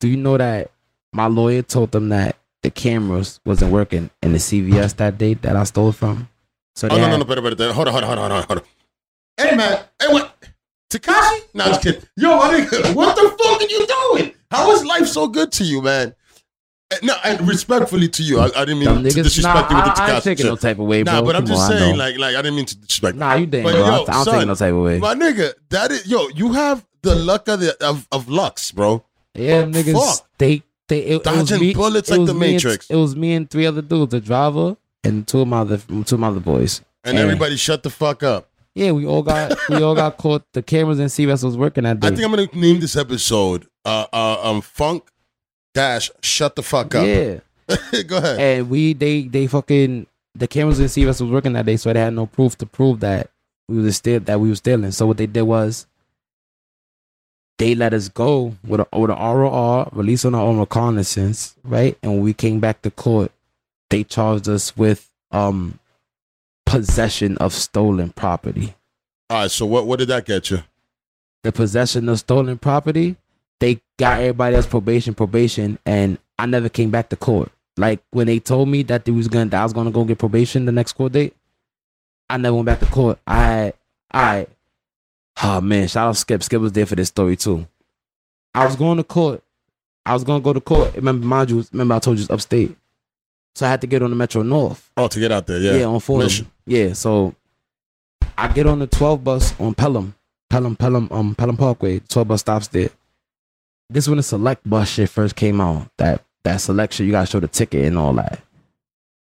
Do 0.00 0.08
you 0.08 0.16
know 0.16 0.36
that 0.36 0.70
my 1.12 1.26
lawyer 1.26 1.62
told 1.62 1.92
them 1.92 2.08
that 2.08 2.36
the 2.62 2.70
cameras 2.70 3.40
wasn't 3.44 3.70
working 3.72 4.10
in 4.22 4.32
the 4.32 4.38
CVS 4.38 4.96
that 4.96 5.18
day 5.18 5.34
that 5.34 5.56
I 5.56 5.64
stole 5.64 5.92
from? 5.92 6.28
So 6.74 6.88
Oh 6.90 6.94
they 6.94 7.00
no 7.00 7.06
no 7.06 7.10
had- 7.12 7.18
no! 7.20 7.24
Better 7.24 7.40
better. 7.42 7.72
Hold 7.72 7.88
on 7.88 7.94
hold 7.94 8.04
on 8.04 8.18
hold 8.18 8.32
on 8.32 8.42
hold 8.44 8.58
on. 8.58 8.64
Hey 9.36 9.56
man, 9.56 9.84
hey 10.00 10.12
what? 10.12 10.34
Tekashi? 10.90 11.40
No, 11.54 11.64
I'm 11.64 11.70
just 11.70 11.82
kidding. 11.82 12.02
Yo, 12.16 12.36
my 12.36 12.52
nigga, 12.60 12.94
what 12.94 13.14
the 13.16 13.22
fuck 13.22 13.60
are 13.60 13.64
you 13.64 13.86
doing? 13.86 14.34
How 14.50 14.70
is 14.72 14.84
life 14.84 15.06
so 15.08 15.26
good 15.28 15.50
to 15.52 15.64
you, 15.64 15.82
man? 15.82 16.14
No, 17.02 17.14
and 17.24 17.46
respectfully 17.48 18.08
to 18.08 18.22
you, 18.22 18.40
I, 18.40 18.46
I 18.56 18.64
didn't 18.64 18.78
mean 18.80 18.88
to 18.88 18.94
niggas, 18.94 19.22
disrespect 19.24 19.70
nah, 19.70 19.78
you 19.78 19.84
with 19.84 19.94
the 19.96 20.02
I, 20.02 20.06
I 20.06 20.10
Tekashi 20.10 20.22
taking 20.24 20.46
no 20.46 20.52
shit. 20.54 20.60
type 20.62 20.78
of 20.78 20.86
way, 20.86 21.02
bro. 21.02 21.12
Nah, 21.14 21.22
but 21.22 21.36
I'm 21.36 21.42
Come 21.42 21.46
just 21.48 21.62
on, 21.72 21.78
saying, 21.78 21.96
like, 21.96 22.18
like 22.18 22.34
I 22.36 22.42
didn't 22.42 22.56
mean 22.56 22.66
to 22.66 22.76
disrespect. 22.76 23.16
nah, 23.16 23.34
you 23.34 23.46
didn't, 23.46 23.64
But 23.64 23.72
bro. 23.72 23.80
yo, 23.80 23.86
I, 23.86 23.92
I 23.92 24.04
don't 24.04 24.24
son, 24.24 24.38
take 24.38 24.46
no 24.46 24.54
type 24.54 24.74
of 24.74 24.82
way. 24.82 24.98
My 24.98 25.14
nigga, 25.14 25.52
that 25.70 25.90
is 25.90 26.06
yo. 26.06 26.28
You 26.28 26.52
have 26.52 26.84
the 27.02 27.14
luck 27.14 27.48
of 27.48 27.60
the 27.60 27.76
of, 27.84 28.06
of 28.12 28.28
lucks, 28.28 28.72
bro. 28.72 29.04
Yeah, 29.34 29.60
them 29.62 29.72
niggas, 29.72 29.92
Fuck. 30.18 30.28
they 30.38 30.62
they 30.88 31.00
it, 31.00 31.10
it 31.26 31.26
was 31.26 31.48
Dodging 31.48 31.60
me, 31.60 31.74
bullets 31.74 32.10
like 32.10 32.26
the 32.26 32.34
me 32.34 32.46
and- 32.46 32.54
Matrix. 32.54 32.88
it 32.90 32.96
was 32.96 33.16
me 33.16 33.34
and 33.34 33.50
three 33.50 33.66
other 33.66 33.82
dudes, 33.82 34.10
the 34.12 34.20
driver 34.20 34.76
and 35.02 35.26
two 35.26 35.40
of 35.40 35.48
my 35.48 35.58
other 35.60 35.78
two 35.78 36.14
of 36.14 36.18
my 36.20 36.28
other 36.28 36.40
boys. 36.40 36.82
And 37.04 37.16
Hey. 37.18 37.22
everybody 37.24 37.56
shut 37.56 37.82
the 37.82 37.90
fuck 37.90 38.22
up. 38.22 38.48
Yeah, 38.74 38.92
we 38.92 39.06
all 39.06 39.22
got 39.22 39.52
we 39.68 39.82
all 39.82 39.94
got 39.94 40.16
caught. 40.16 40.44
The 40.52 40.62
cameras 40.62 40.98
and 40.98 41.08
CVS 41.10 41.44
was 41.44 41.56
working 41.56 41.84
that 41.84 42.00
day. 42.00 42.08
I 42.08 42.10
think 42.10 42.22
I'm 42.24 42.30
gonna 42.30 42.48
name 42.54 42.80
this 42.80 42.96
episode 42.96 43.66
uh, 43.84 44.06
uh 44.12 44.38
um 44.50 44.60
Funk 44.62 45.04
Dash 45.74 46.10
Shut 46.22 46.56
the 46.56 46.62
fuck 46.62 46.94
up. 46.94 47.04
yeah, 47.06 47.38
Go 48.06 48.18
ahead. 48.18 48.38
and 48.40 48.70
we 48.70 48.92
they 48.94 49.22
they 49.22 49.46
fucking 49.46 50.06
the 50.34 50.48
cameras 50.48 50.78
didn't 50.78 50.96
in 50.96 51.04
CVS 51.04 51.20
was 51.20 51.30
working 51.30 51.52
that 51.54 51.66
day, 51.66 51.76
so 51.76 51.92
they 51.92 52.00
had 52.00 52.14
no 52.14 52.26
proof 52.26 52.56
to 52.58 52.66
prove 52.66 53.00
that 53.00 53.30
we 53.68 53.78
was 53.82 53.96
still 53.96 54.20
that 54.20 54.40
we 54.40 54.48
were 54.48 54.54
stealing. 54.56 54.90
So 54.92 55.06
what 55.06 55.16
they 55.16 55.26
did 55.26 55.42
was 55.42 55.86
they 57.58 57.74
let 57.74 57.94
us 57.94 58.08
go 58.08 58.56
with 58.66 58.80
a 58.80 58.98
with 58.98 59.10
an 59.10 59.18
ROR, 59.18 59.88
release 59.92 60.24
on 60.24 60.34
our 60.34 60.42
own 60.42 60.58
reconnaissance, 60.58 61.54
right? 61.64 61.96
And 62.02 62.12
when 62.14 62.22
we 62.22 62.34
came 62.34 62.60
back 62.60 62.82
to 62.82 62.90
court, 62.90 63.30
they 63.90 64.04
charged 64.04 64.48
us 64.48 64.76
with 64.76 65.08
um 65.30 65.78
possession 66.66 67.36
of 67.38 67.52
stolen 67.52 68.10
property. 68.10 68.74
All 69.30 69.38
right. 69.42 69.50
So 69.50 69.66
what 69.66 69.86
what 69.86 69.98
did 69.98 70.08
that 70.08 70.26
get 70.26 70.50
you? 70.50 70.58
The 71.42 71.52
possession 71.52 72.08
of 72.08 72.18
stolen 72.18 72.58
property, 72.58 73.16
they 73.60 73.80
got 73.98 74.20
everybody 74.20 74.56
else 74.56 74.66
probation, 74.66 75.14
probation, 75.14 75.78
and 75.86 76.18
I 76.38 76.46
never 76.46 76.68
came 76.68 76.90
back 76.90 77.08
to 77.10 77.16
court. 77.16 77.50
Like 77.76 78.00
when 78.10 78.26
they 78.26 78.38
told 78.38 78.68
me 78.68 78.82
that 78.84 79.04
they 79.04 79.12
was 79.12 79.28
gonna 79.28 79.50
that 79.50 79.60
I 79.60 79.64
was 79.64 79.72
gonna 79.72 79.90
go 79.90 80.04
get 80.04 80.18
probation 80.18 80.64
the 80.64 80.72
next 80.72 80.92
court 80.92 81.12
date, 81.12 81.34
I 82.30 82.36
never 82.36 82.54
went 82.54 82.66
back 82.66 82.80
to 82.80 82.86
court. 82.86 83.18
I 83.26 83.72
I 84.12 84.46
oh 85.42 85.60
man, 85.60 85.88
shout 85.88 86.08
out 86.08 86.16
Skip. 86.16 86.42
Skip 86.42 86.60
was 86.60 86.72
there 86.72 86.86
for 86.86 86.94
this 86.94 87.08
story 87.08 87.36
too. 87.36 87.66
I 88.54 88.64
was 88.66 88.76
going 88.76 88.98
to 88.98 89.04
court. 89.04 89.42
I 90.06 90.12
was 90.12 90.22
gonna 90.22 90.40
go 90.40 90.52
to 90.52 90.60
court. 90.60 90.94
Remember, 90.94 91.26
mind 91.26 91.50
you, 91.50 91.64
remember 91.72 91.94
I 91.94 91.98
told 91.98 92.18
you 92.18 92.22
it's 92.22 92.30
upstate. 92.30 92.76
So 93.56 93.66
I 93.66 93.70
had 93.70 93.80
to 93.80 93.86
get 93.86 94.02
on 94.02 94.10
the 94.10 94.16
Metro 94.16 94.42
North. 94.42 94.90
Oh, 94.96 95.08
to 95.08 95.20
get 95.20 95.32
out 95.32 95.46
there. 95.46 95.58
Yeah. 95.58 95.74
Yeah, 95.74 95.84
on 95.86 96.00
Fordham. 96.00 96.26
Mission. 96.26 96.50
Yeah, 96.66 96.92
so 96.92 97.34
I 98.36 98.48
get 98.48 98.66
on 98.66 98.80
the 98.80 98.86
12 98.86 99.22
bus 99.22 99.58
on 99.60 99.74
Pelham, 99.74 100.14
Pelham, 100.50 100.76
Pelham, 100.76 101.08
um, 101.10 101.34
Pelham 101.34 101.56
Parkway. 101.56 102.00
12 102.00 102.28
bus 102.28 102.40
stops 102.40 102.68
there. 102.68 102.90
This 103.90 104.08
when 104.08 104.16
the 104.16 104.22
select 104.22 104.68
bus 104.68 104.88
shit 104.88 105.08
first 105.10 105.36
came 105.36 105.60
out. 105.60 105.88
That 105.98 106.22
that 106.44 106.58
selection, 106.58 107.06
you 107.06 107.12
gotta 107.12 107.26
show 107.26 107.40
the 107.40 107.48
ticket 107.48 107.84
and 107.84 107.98
all 107.98 108.12
that. 108.14 108.40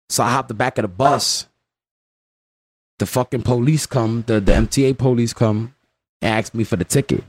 So 0.09 0.23
I 0.23 0.29
hopped 0.31 0.49
the 0.49 0.53
back 0.53 0.77
of 0.77 0.83
the 0.83 0.87
bus. 0.87 1.47
The 2.99 3.05
fucking 3.05 3.41
police 3.41 3.85
come, 3.85 4.23
the, 4.25 4.39
the 4.39 4.53
MTA 4.53 4.97
police 4.97 5.33
come 5.33 5.75
and 6.21 6.33
ask 6.35 6.53
me 6.53 6.63
for 6.63 6.77
the 6.77 6.85
ticket. 6.85 7.23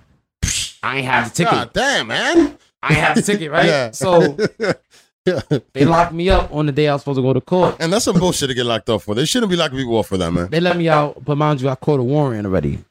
I 0.82 0.98
ain't 0.98 1.06
have 1.06 1.30
the 1.30 1.34
ticket. 1.34 1.52
God 1.52 1.72
damn, 1.72 2.06
man. 2.06 2.56
I 2.82 2.88
ain't 2.90 2.98
have 2.98 3.16
the 3.16 3.22
ticket, 3.22 3.50
right? 3.50 3.66
Yeah. 3.66 3.90
So 3.90 4.36
yeah. 4.60 5.40
they 5.72 5.84
locked 5.84 6.12
me 6.12 6.30
up 6.30 6.52
on 6.54 6.66
the 6.66 6.72
day 6.72 6.86
I 6.86 6.92
was 6.92 7.00
supposed 7.02 7.16
to 7.18 7.22
go 7.22 7.32
to 7.32 7.40
court. 7.40 7.76
And 7.80 7.92
that's 7.92 8.04
some 8.04 8.16
bullshit 8.16 8.48
to 8.48 8.54
get 8.54 8.64
locked 8.64 8.88
up 8.90 9.02
for. 9.02 9.16
They 9.16 9.24
shouldn't 9.24 9.50
be 9.50 9.56
locking 9.56 9.76
people 9.78 9.98
up 9.98 10.06
for 10.06 10.16
that, 10.18 10.30
man. 10.30 10.48
They 10.50 10.60
let 10.60 10.76
me 10.76 10.88
out, 10.88 11.24
but 11.24 11.36
mind 11.36 11.60
you, 11.60 11.68
I 11.68 11.74
caught 11.74 11.98
a 11.98 12.04
warrant 12.04 12.46
already. 12.46 12.84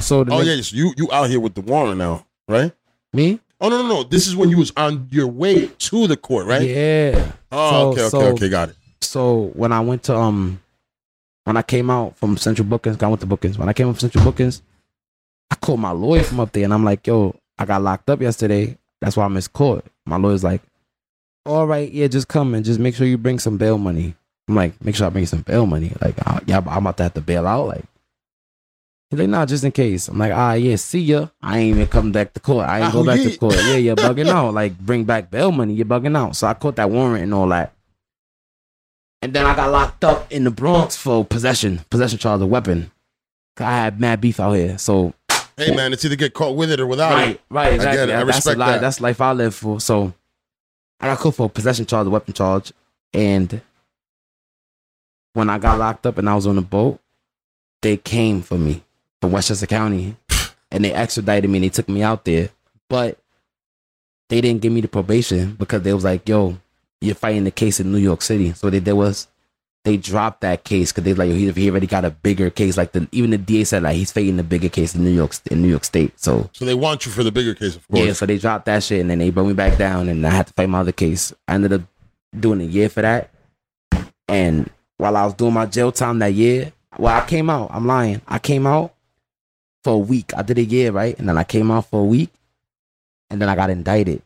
So 0.00 0.24
the 0.24 0.32
Oh 0.32 0.38
nigga- 0.40 0.46
yeah, 0.46 0.52
yes, 0.54 0.72
you 0.72 0.94
you 0.96 1.12
out 1.12 1.28
here 1.28 1.38
with 1.40 1.54
the 1.54 1.60
warrant 1.60 1.98
now, 1.98 2.24
right? 2.48 2.72
me? 3.12 3.40
Oh 3.62 3.68
no 3.68 3.80
no 3.82 3.88
no! 3.88 4.02
This 4.02 4.26
is 4.26 4.34
when 4.34 4.48
you 4.50 4.58
was 4.58 4.72
on 4.76 5.06
your 5.12 5.28
way 5.28 5.68
to 5.68 6.06
the 6.08 6.16
court, 6.16 6.46
right? 6.46 6.62
Yeah. 6.68 7.32
Oh 7.52 7.70
So- 7.70 7.88
okay 7.90 8.00
okay 8.02 8.08
so- 8.10 8.32
okay, 8.32 8.48
got 8.48 8.68
it. 8.70 8.76
So 9.00 9.50
when 9.54 9.72
I 9.72 9.80
went 9.80 10.02
to 10.04 10.16
um, 10.16 10.60
when 11.44 11.56
I 11.56 11.62
came 11.62 11.88
out 11.90 12.16
from 12.16 12.36
Central 12.36 12.66
Bookings, 12.66 13.00
I 13.02 13.06
went 13.08 13.20
to 13.20 13.26
Bookings. 13.26 13.58
When 13.58 13.68
I 13.68 13.72
came 13.72 13.88
up 13.88 13.94
from 13.96 14.00
Central 14.00 14.24
Bookings, 14.24 14.62
I 15.50 15.54
called 15.56 15.80
my 15.80 15.90
lawyer 15.92 16.22
from 16.24 16.40
up 16.40 16.50
there, 16.52 16.64
and 16.64 16.74
I'm 16.74 16.84
like, 16.84 17.06
"Yo, 17.06 17.36
I 17.58 17.64
got 17.64 17.82
locked 17.82 18.10
up 18.10 18.20
yesterday. 18.20 18.76
That's 19.00 19.16
why 19.16 19.24
I 19.24 19.28
missed 19.28 19.52
court." 19.52 19.84
My 20.06 20.16
lawyer's 20.16 20.42
like, 20.44 20.62
"All 21.46 21.66
right, 21.66 21.90
yeah, 21.92 22.06
just 22.08 22.26
come 22.28 22.54
and 22.54 22.64
just 22.64 22.80
make 22.80 22.94
sure 22.96 23.06
you 23.06 23.18
bring 23.18 23.38
some 23.38 23.58
bail 23.58 23.78
money." 23.78 24.14
I'm 24.48 24.56
like, 24.56 24.82
"Make 24.84 24.96
sure 24.96 25.06
I 25.06 25.10
bring 25.10 25.26
some 25.26 25.42
bail 25.42 25.66
money." 25.66 25.92
Like, 26.00 26.16
yeah, 26.46 26.58
I'm 26.66 26.78
about 26.86 26.96
to 26.96 27.02
have 27.04 27.14
to 27.14 27.20
bail 27.20 27.46
out. 27.46 27.68
Like, 27.68 27.84
he's 29.12 29.20
like, 29.20 29.28
"Nah, 29.28 29.46
just 29.46 29.62
in 29.62 29.70
case." 29.72 30.08
I'm 30.08 30.18
like, 30.18 30.32
"Ah, 30.32 30.54
yeah, 30.54 30.74
see 30.76 31.00
ya." 31.00 31.28
I 31.40 31.58
ain't 31.58 31.76
even 31.76 31.86
come 31.86 32.10
back 32.10 32.32
to 32.32 32.40
court. 32.40 32.66
I 32.68 32.78
ain't 32.78 32.86
Ah, 32.88 32.90
go 32.92 33.04
back 33.04 33.20
to 33.20 33.36
court. 33.36 33.54
Yeah, 33.56 33.76
you're 33.76 33.94
bugging 33.96 34.28
out. 34.34 34.54
Like, 34.54 34.76
bring 34.78 35.04
back 35.04 35.30
bail 35.30 35.52
money. 35.52 35.74
You're 35.74 35.86
bugging 35.86 36.16
out. 36.16 36.34
So 36.34 36.46
I 36.48 36.54
caught 36.54 36.76
that 36.76 36.90
warrant 36.90 37.22
and 37.22 37.32
all 37.34 37.46
that. 37.48 37.72
And 39.20 39.32
then 39.32 39.46
I 39.46 39.54
got 39.54 39.70
locked 39.70 40.02
up 40.02 40.32
in 40.32 40.42
the 40.44 40.50
Bronx 40.50 40.96
for 40.96 41.24
possession, 41.24 41.80
possession 41.90 42.18
charge 42.18 42.40
of 42.42 42.48
weapon. 42.48 42.90
I 43.58 43.70
had 43.70 44.00
mad 44.00 44.20
beef 44.20 44.40
out 44.40 44.54
here. 44.54 44.78
So 44.78 45.14
Hey 45.56 45.76
man, 45.76 45.92
it's 45.92 46.04
either 46.04 46.16
get 46.16 46.32
caught 46.34 46.56
with 46.56 46.70
it 46.72 46.80
or 46.80 46.86
without 46.86 47.12
right, 47.12 47.30
it. 47.36 47.40
right, 47.50 47.74
exactly. 47.74 47.98
get 47.98 48.08
it. 48.08 48.14
I 48.14 48.24
that's 48.24 48.36
respect 48.38 48.58
that. 48.58 48.80
That's 48.80 49.00
life 49.00 49.20
I 49.20 49.32
live 49.32 49.54
for. 49.54 49.78
So 49.80 50.12
I 50.98 51.06
got 51.06 51.18
caught 51.18 51.34
for 51.34 51.48
possession 51.50 51.84
charge, 51.86 52.06
of 52.06 52.12
weapon 52.12 52.32
charge, 52.34 52.72
and 53.12 53.60
when 55.34 55.50
I 55.50 55.58
got 55.58 55.78
locked 55.78 56.06
up 56.06 56.18
and 56.18 56.28
I 56.28 56.34
was 56.34 56.46
on 56.46 56.56
the 56.56 56.62
boat, 56.62 56.98
they 57.82 57.96
came 57.98 58.40
for 58.42 58.56
me 58.58 58.82
from 59.22 59.30
Westchester 59.32 59.66
County, 59.66 60.16
and 60.72 60.84
they 60.84 60.92
extradited 60.92 61.48
me 61.48 61.58
and 61.58 61.64
they 61.64 61.68
took 61.70 61.88
me 61.88 62.02
out 62.02 62.24
there, 62.26 62.50
but 62.90 63.18
they 64.28 64.40
didn't 64.40 64.60
give 64.60 64.72
me 64.72 64.80
the 64.80 64.88
probation 64.88 65.54
because 65.54 65.82
they 65.82 65.94
was 65.94 66.02
like, 66.04 66.28
"Yo, 66.28 66.58
you're 67.00 67.14
fighting 67.14 67.44
the 67.44 67.50
case 67.52 67.78
in 67.80 67.92
New 67.92 67.98
York 67.98 68.20
City." 68.20 68.52
So 68.52 68.66
what 68.66 68.72
they 68.72 68.80
did 68.80 68.94
was 68.94 69.28
they 69.84 69.96
dropped 69.96 70.40
that 70.40 70.64
case 70.64 70.90
because 70.90 71.04
they 71.04 71.14
like, 71.14 71.28
"Yo, 71.28 71.36
he, 71.36 71.50
he 71.52 71.70
already 71.70 71.86
got 71.86 72.04
a 72.04 72.10
bigger 72.10 72.50
case." 72.50 72.76
Like 72.76 72.90
the 72.92 73.06
even 73.12 73.30
the 73.30 73.38
DA 73.38 73.62
said, 73.62 73.84
like 73.84 73.94
he's 73.94 74.10
fighting 74.10 74.38
the 74.38 74.42
bigger 74.42 74.68
case 74.68 74.94
in 74.96 75.04
New 75.04 75.10
York 75.10 75.34
in 75.52 75.62
New 75.62 75.68
York 75.68 75.84
State. 75.84 76.18
So 76.18 76.50
So 76.52 76.64
they 76.64 76.74
want 76.74 77.06
you 77.06 77.12
for 77.12 77.22
the 77.22 77.30
bigger 77.32 77.54
case, 77.54 77.76
of 77.76 77.86
course. 77.86 78.04
yeah, 78.04 78.12
so 78.12 78.26
they 78.26 78.38
dropped 78.38 78.64
that 78.66 78.82
shit 78.82 79.00
and 79.00 79.08
then 79.08 79.18
they 79.20 79.30
brought 79.30 79.46
me 79.46 79.54
back 79.54 79.78
down 79.78 80.08
and 80.08 80.26
I 80.26 80.30
had 80.30 80.48
to 80.48 80.52
fight 80.54 80.68
my 80.68 80.80
other 80.80 80.90
case. 80.92 81.32
I 81.46 81.54
ended 81.54 81.72
up 81.74 81.82
doing 82.38 82.60
a 82.60 82.64
year 82.64 82.88
for 82.88 83.02
that. 83.02 83.30
And 84.26 84.68
while 84.96 85.16
I 85.16 85.24
was 85.24 85.34
doing 85.34 85.52
my 85.52 85.66
jail 85.66 85.92
time 85.92 86.18
that 86.20 86.32
year, 86.32 86.72
well, 86.98 87.14
I 87.20 87.24
came 87.26 87.50
out. 87.50 87.70
I'm 87.72 87.86
lying. 87.86 88.20
I 88.26 88.38
came 88.38 88.66
out 88.66 88.94
for 89.82 89.94
a 89.94 89.98
week. 89.98 90.32
I 90.36 90.42
did 90.42 90.58
a 90.58 90.64
year, 90.64 90.92
right? 90.92 91.18
And 91.18 91.28
then 91.28 91.36
I 91.38 91.44
came 91.44 91.70
out 91.70 91.86
for 91.86 92.00
a 92.00 92.04
week 92.04 92.30
and 93.30 93.40
then 93.40 93.48
I 93.48 93.54
got 93.56 93.70
indicted. 93.70 94.22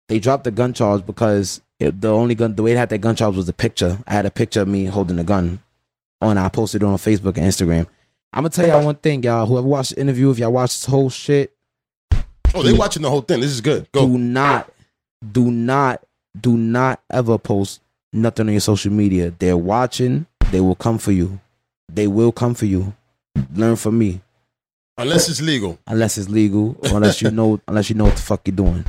They 0.07 0.20
dropped 0.20 0.43
the 0.43 0.51
gun 0.51 0.74
charge 0.74 1.05
because 1.05 1.62
it, 1.80 2.01
the 2.01 2.12
only 2.12 2.36
gun, 2.36 2.55
the 2.55 2.64
way 2.64 2.74
they 2.74 2.80
had 2.80 2.89
that 2.89 2.97
gun 2.97 3.16
charge 3.16 3.36
was 3.36 3.47
a 3.47 3.53
picture. 3.53 3.99
I 4.07 4.14
had 4.14 4.26
a 4.26 4.32
picture 4.32 4.62
of 4.62 4.68
me 4.68 4.86
holding 4.86 5.20
a 5.20 5.24
gun 5.24 5.60
on. 6.20 6.38
I 6.38 6.49
posted 6.49 6.82
it 6.82 6.86
on 6.86 6.97
Facebook 6.97 7.38
and 7.38 7.45
Instagram. 7.45 7.88
I'm 8.34 8.43
gonna 8.43 8.49
tell 8.49 8.68
y'all 8.68 8.86
one 8.86 8.95
thing, 8.95 9.24
y'all. 9.24 9.45
Whoever 9.45 9.68
watched 9.68 9.95
the 9.95 10.01
interview, 10.01 10.30
if 10.30 10.39
y'all 10.39 10.51
watch 10.51 10.72
this 10.72 10.86
whole 10.86 11.10
shit, 11.10 11.55
Oh, 12.54 12.64
they 12.64 12.74
watching 12.74 13.02
the 13.02 13.10
whole 13.10 13.22
thing. 13.22 13.41
This 13.41 13.52
is 13.52 13.62
good. 13.62 13.91
Go. 13.91 14.08
do 14.08 14.18
not, 14.18 14.72
do 15.32 15.52
not, 15.52 16.04
do 16.39 16.58
not 16.58 17.02
ever 17.10 17.38
post 17.38 17.82
nothing 18.12 18.47
on 18.47 18.54
your 18.54 18.62
social 18.62 18.91
media. 18.91 19.34
They're 19.38 19.58
watching. 19.58 20.26
They 20.52 20.60
will 20.60 20.76
come 20.76 20.97
for 20.97 21.12
you. 21.12 21.39
They 21.91 22.08
will 22.08 22.32
come 22.32 22.56
for 22.56 22.66
you. 22.66 22.95
Learn 23.54 23.76
from 23.76 23.97
me. 23.97 24.22
Unless 24.97 25.30
it's 25.30 25.41
legal. 25.41 25.80
unless 25.88 26.18
it's 26.18 26.28
legal 26.28 26.76
unless 26.84 27.22
you 27.22 27.32
know 27.32 27.62
unless 27.70 27.89
you 27.89 27.95
know 27.95 28.04
what 28.06 28.18
the 28.18 28.22
fuck 28.22 28.41
you're 28.45 28.56
doing. 28.56 28.84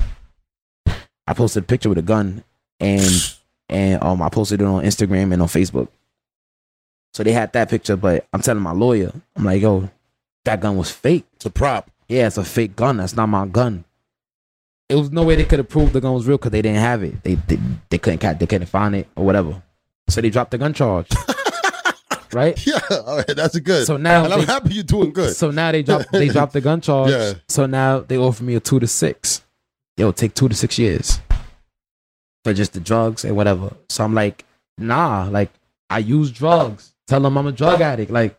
I 1.27 1.35
posted 1.35 1.63
a 1.63 1.67
picture 1.67 1.89
with 1.89 1.99
a 1.99 2.03
gun 2.03 2.43
and 2.81 3.37
and 3.69 4.03
um 4.03 4.21
I 4.21 4.29
posted 4.29 4.61
it 4.61 4.65
on 4.65 4.83
Instagram 4.83 5.33
and 5.33 5.41
on 5.41 5.47
Facebook. 5.47 5.87
So 7.15 7.23
they 7.23 7.33
had 7.33 7.53
that 7.53 7.69
picture, 7.71 7.97
but 7.97 8.27
I'm 8.33 8.43
telling 8.43 8.63
my 8.63 8.73
lawyer, 8.73 9.13
I'm 9.37 9.45
like, 9.45 9.63
yo, 9.63 9.89
that 10.45 10.61
gun 10.61 10.77
was 10.77 10.91
fake. 10.91 11.27
It's 11.35 11.47
a 11.47 11.51
prop. 11.51 11.89
Yeah, 12.11 12.27
it's 12.27 12.37
a 12.39 12.45
fake 12.45 12.75
gun. 12.75 12.97
That's 12.97 13.15
not 13.15 13.29
my 13.29 13.47
gun. 13.47 13.85
It 14.89 14.97
was 14.97 15.13
no 15.13 15.23
way 15.23 15.37
they 15.37 15.45
could 15.45 15.61
have 15.61 15.69
proved 15.69 15.93
the 15.93 16.01
gun 16.01 16.13
was 16.13 16.27
real 16.27 16.37
because 16.39 16.51
they 16.51 16.61
didn't 16.63 16.81
have 16.81 17.05
it. 17.05 17.23
They, 17.23 17.37
they 17.37 17.59
they 17.89 17.99
couldn't 17.99 18.19
ca- 18.19 18.33
they 18.35 18.47
couldn't 18.47 18.67
find 18.67 18.97
it 18.97 19.07
or 19.15 19.25
whatever. 19.25 19.63
So 20.09 20.21
they 20.21 20.31
dropped 20.31 20.51
the 20.51 20.59
gun 20.59 20.75
charge. 20.75 21.07
right? 22.33 22.67
Yeah, 22.67 22.81
all 23.07 23.19
right, 23.19 23.27
that's 23.29 23.57
good. 23.61 23.87
So 23.87 23.97
now 23.97 24.25
and 24.25 24.33
I'm 24.35 24.41
they- 24.41 24.47
happy 24.47 24.75
you're 24.75 24.83
doing 24.83 25.13
good. 25.13 25.37
So 25.37 25.53
now 25.53 25.71
they 25.71 25.85
drop 25.85 26.03
they 26.11 26.29
dropped 26.29 26.53
the 26.55 26.61
gun 26.61 26.81
charge. 26.81 27.11
Yeah. 27.13 27.35
So 27.49 27.67
now 27.67 28.01
they 28.01 28.19
offer 28.19 28.43
me 28.43 28.57
a 28.57 28.61
two 28.61 28.81
to 28.81 28.89
six. 28.89 29.43
Yo, 29.97 30.11
take 30.11 30.35
two 30.35 30.49
to 30.49 30.55
six 30.57 30.77
years 30.81 31.21
for 32.43 32.53
just 32.53 32.73
the 32.73 32.81
drugs 32.81 33.25
and 33.25 33.37
whatever. 33.37 33.73
So 33.89 34.03
I'm 34.03 34.15
like, 34.15 34.45
nah, 34.77 35.29
like 35.31 35.51
I 35.89 35.99
use 35.99 36.33
drugs. 36.33 36.93
Tell 37.07 37.21
them 37.21 37.37
I'm 37.39 37.47
a 37.47 37.53
drug 37.53 37.81
addict. 37.81 38.11
Like, 38.11 38.37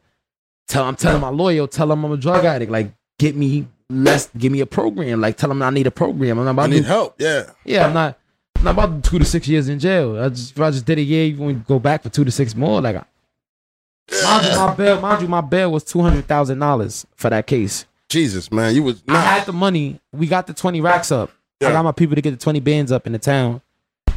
tell 0.68 0.84
I'm 0.84 0.96
telling 0.98 1.22
my 1.22 1.30
lawyer, 1.30 1.68
tell 1.68 1.88
them 1.88 2.04
I'm 2.04 2.12
a 2.12 2.18
drug 2.18 2.44
addict. 2.46 2.72
Like, 2.72 2.94
get 3.22 3.36
me 3.36 3.68
less, 3.90 4.30
give 4.38 4.52
me 4.52 4.62
a 4.62 4.66
program. 4.66 5.22
Like, 5.22 5.38
tell 5.38 5.50
them 5.50 5.62
I 5.62 5.70
need 5.70 5.86
a 5.88 5.92
program. 5.92 6.40
I'm 6.40 6.46
not 6.46 6.52
about 6.52 6.64
I 6.64 6.68
to 6.68 6.74
need 6.74 6.82
do, 6.82 6.88
help. 6.88 7.16
Yeah. 7.20 7.52
yeah, 7.64 7.86
I'm 7.86 7.94
not. 7.94 8.18
I'm 8.58 8.64
not 8.64 8.72
about 8.72 9.04
two 9.04 9.20
to 9.20 9.26
six 9.26 9.48
years 9.48 9.70
in 9.70 9.80
jail. 9.80 10.18
I 10.20 10.30
just, 10.30 10.52
if 10.52 10.60
I 10.62 10.72
just 10.72 10.86
did 10.86 10.98
a 10.98 11.02
year, 11.02 11.26
you 11.26 11.38
want 11.38 11.60
to 11.60 11.68
go 11.68 11.80
back 11.80 12.04
for 12.04 12.10
two 12.10 12.26
to 12.26 12.32
six 12.32 12.56
more. 12.56 12.82
Like, 12.82 12.96
mind 12.96 14.46
you, 14.46 14.56
my 14.56 14.74
bail, 14.76 15.00
mind 15.00 15.22
you, 15.22 15.28
my 15.28 15.42
bail 15.42 15.72
was 15.72 15.84
two 15.84 16.02
hundred 16.02 16.26
thousand 16.28 16.60
dollars 16.60 17.06
for 17.16 17.30
that 17.30 17.48
case. 17.48 17.86
Jesus, 18.10 18.52
man, 18.52 18.76
you 18.76 18.84
was 18.84 19.04
I 19.08 19.14
not. 19.14 19.24
had 19.24 19.46
the 19.46 19.54
money. 19.54 20.02
We 20.12 20.28
got 20.28 20.46
the 20.46 20.54
20 20.54 20.82
racks 20.82 21.12
up. 21.14 21.32
I 21.62 21.72
got 21.72 21.86
my 21.86 21.94
people 21.94 22.16
to 22.16 22.22
get 22.22 22.32
the 22.32 22.38
20 22.38 22.60
bands 22.60 22.92
up 22.92 23.08
in 23.08 23.14
the 23.14 23.20
town. 23.20 23.62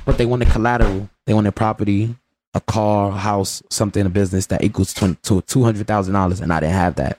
But 0.05 0.19
they 0.19 0.27
wanted 0.27 0.49
collateral. 0.49 1.09
They 1.27 1.33
wanted 1.33 1.55
property, 1.55 2.17
a 2.55 2.61
car, 2.61 3.11
a 3.11 3.13
house, 3.13 3.63
something, 3.71 4.05
a 4.05 4.09
business 4.09 4.47
that 4.47 4.65
equals 4.65 4.93
20, 4.95 5.15
to 5.23 5.43
$200,000. 5.43 6.41
And 6.41 6.53
I 6.53 6.59
didn't 6.61 6.73
have 6.73 6.97
that. 6.97 7.19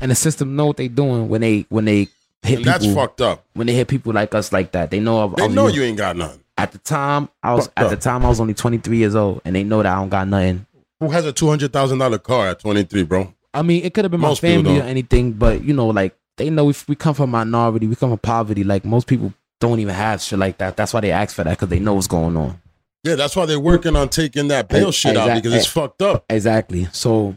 And 0.00 0.10
the 0.10 0.14
system 0.14 0.56
know 0.56 0.66
what 0.66 0.76
they 0.76 0.88
doing 0.88 1.28
when 1.28 1.40
they 1.40 1.66
when 1.68 1.84
they 1.84 2.08
hit 2.42 2.58
and 2.58 2.58
people. 2.58 2.64
that's 2.64 2.86
fucked 2.94 3.20
up. 3.20 3.44
when 3.54 3.66
they 3.66 3.74
hit 3.74 3.88
people 3.88 4.12
like 4.12 4.34
us 4.34 4.52
like 4.52 4.72
that. 4.72 4.90
They 4.90 5.00
know 5.00 5.20
I, 5.20 5.24
I 5.44 5.48
They 5.48 5.54
know 5.54 5.66
young. 5.66 5.74
you 5.76 5.82
ain't 5.84 5.98
got 5.98 6.16
none. 6.16 6.40
At 6.58 6.72
the 6.72 6.78
time, 6.78 7.28
I 7.42 7.54
was 7.54 7.66
Fucked 7.66 7.78
at 7.78 7.84
up. 7.86 7.90
the 7.90 7.96
time 7.96 8.24
I 8.24 8.28
was 8.28 8.40
only 8.40 8.54
23 8.54 8.96
years 8.96 9.14
old, 9.14 9.42
and 9.44 9.54
they 9.54 9.62
know 9.64 9.82
that 9.82 9.92
I 9.92 9.96
don't 9.96 10.08
got 10.08 10.26
nothing. 10.28 10.66
Who 11.00 11.10
has 11.10 11.26
a 11.26 11.32
two 11.32 11.48
hundred 11.48 11.72
thousand 11.74 11.98
dollar 11.98 12.18
car 12.18 12.48
at 12.48 12.60
twenty 12.60 12.82
three, 12.84 13.02
bro? 13.02 13.34
I 13.52 13.60
mean, 13.62 13.84
it 13.84 13.92
could 13.92 14.04
have 14.04 14.10
been 14.12 14.20
Most 14.20 14.42
my 14.42 14.48
family 14.48 14.80
or 14.80 14.84
anything, 14.84 15.32
but 15.32 15.62
you 15.62 15.74
know, 15.74 15.88
like 15.88 16.14
they 16.38 16.48
know 16.48 16.70
if 16.70 16.88
we 16.88 16.94
come 16.94 17.14
from 17.14 17.30
minority, 17.30 17.86
we 17.86 17.96
come 17.96 18.08
from 18.10 18.18
poverty. 18.18 18.64
Like 18.64 18.84
most 18.86 19.06
people 19.06 19.32
don't 19.60 19.78
even 19.80 19.94
have 19.94 20.22
shit 20.22 20.38
like 20.38 20.56
that. 20.58 20.76
That's 20.76 20.94
why 20.94 21.00
they 21.00 21.10
ask 21.10 21.34
for 21.36 21.44
that 21.44 21.50
because 21.58 21.68
they 21.68 21.78
know 21.80 21.92
what's 21.94 22.06
going 22.06 22.36
on. 22.36 22.58
Yeah, 23.04 23.14
that's 23.14 23.36
why 23.36 23.44
they're 23.46 23.60
working 23.60 23.94
on 23.94 24.08
taking 24.08 24.48
that 24.48 24.68
bail 24.68 24.90
shit 24.90 25.16
out 25.18 25.34
because 25.34 25.52
it's 25.52 25.66
fucked 25.66 26.00
up. 26.02 26.24
Exactly. 26.30 26.88
So 26.92 27.36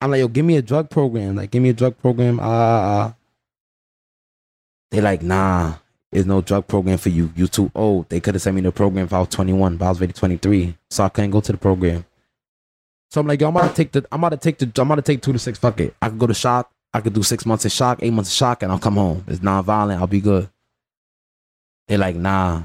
I'm 0.00 0.10
like, 0.10 0.20
yo, 0.20 0.28
give 0.28 0.44
me 0.44 0.56
a 0.56 0.62
drug 0.62 0.90
program. 0.90 1.36
Like, 1.36 1.50
give 1.50 1.62
me 1.62 1.70
a 1.70 1.74
drug 1.74 1.96
program. 1.98 2.38
Ah, 2.40 2.44
ah, 2.44 3.00
ah. 3.00 3.14
They 4.90 5.00
like, 5.00 5.22
nah, 5.22 5.74
there's 6.12 6.26
no 6.26 6.40
drug 6.40 6.66
program 6.66 6.98
for 6.98 7.08
you. 7.08 7.32
You 7.34 7.48
too 7.48 7.70
old. 7.74 8.08
They 8.08 8.20
could 8.20 8.34
have 8.34 8.42
sent 8.42 8.54
me 8.56 8.62
the 8.62 8.72
program 8.72 9.06
if 9.06 9.12
I 9.12 9.20
was 9.20 9.28
21, 9.28 9.76
but 9.76 9.86
I 9.86 9.88
was 9.88 9.98
already 9.98 10.12
23, 10.12 10.76
so 10.90 11.04
I 11.04 11.08
couldn't 11.08 11.30
go 11.30 11.40
to 11.40 11.52
the 11.52 11.58
program. 11.58 12.04
So 13.10 13.20
I'm 13.20 13.26
like, 13.26 13.40
yo, 13.40 13.48
I'm 13.48 13.56
about 13.56 13.68
to 13.70 13.74
take 13.74 13.92
the, 13.92 14.06
I'm 14.12 14.22
about 14.22 14.30
to 14.30 14.36
take 14.36 14.58
the, 14.58 14.70
I'm 14.80 14.88
about 14.90 14.96
to 14.96 15.02
take 15.02 15.22
two 15.22 15.32
to 15.32 15.38
six. 15.38 15.58
Fuck 15.58 15.80
it. 15.80 15.94
I 16.02 16.08
could 16.08 16.18
go 16.18 16.26
to 16.26 16.34
shock. 16.34 16.70
I 16.92 17.00
could 17.00 17.12
do 17.12 17.22
six 17.22 17.44
months 17.46 17.64
in 17.64 17.70
shock, 17.70 17.98
eight 18.02 18.12
months 18.12 18.30
in 18.30 18.34
shock, 18.34 18.62
and 18.62 18.72
I'll 18.72 18.78
come 18.78 18.96
home. 18.96 19.24
It's 19.28 19.42
non-violent. 19.42 20.00
I'll 20.00 20.06
be 20.06 20.20
good. 20.20 20.48
They're 21.88 21.98
like, 21.98 22.16
nah, 22.16 22.62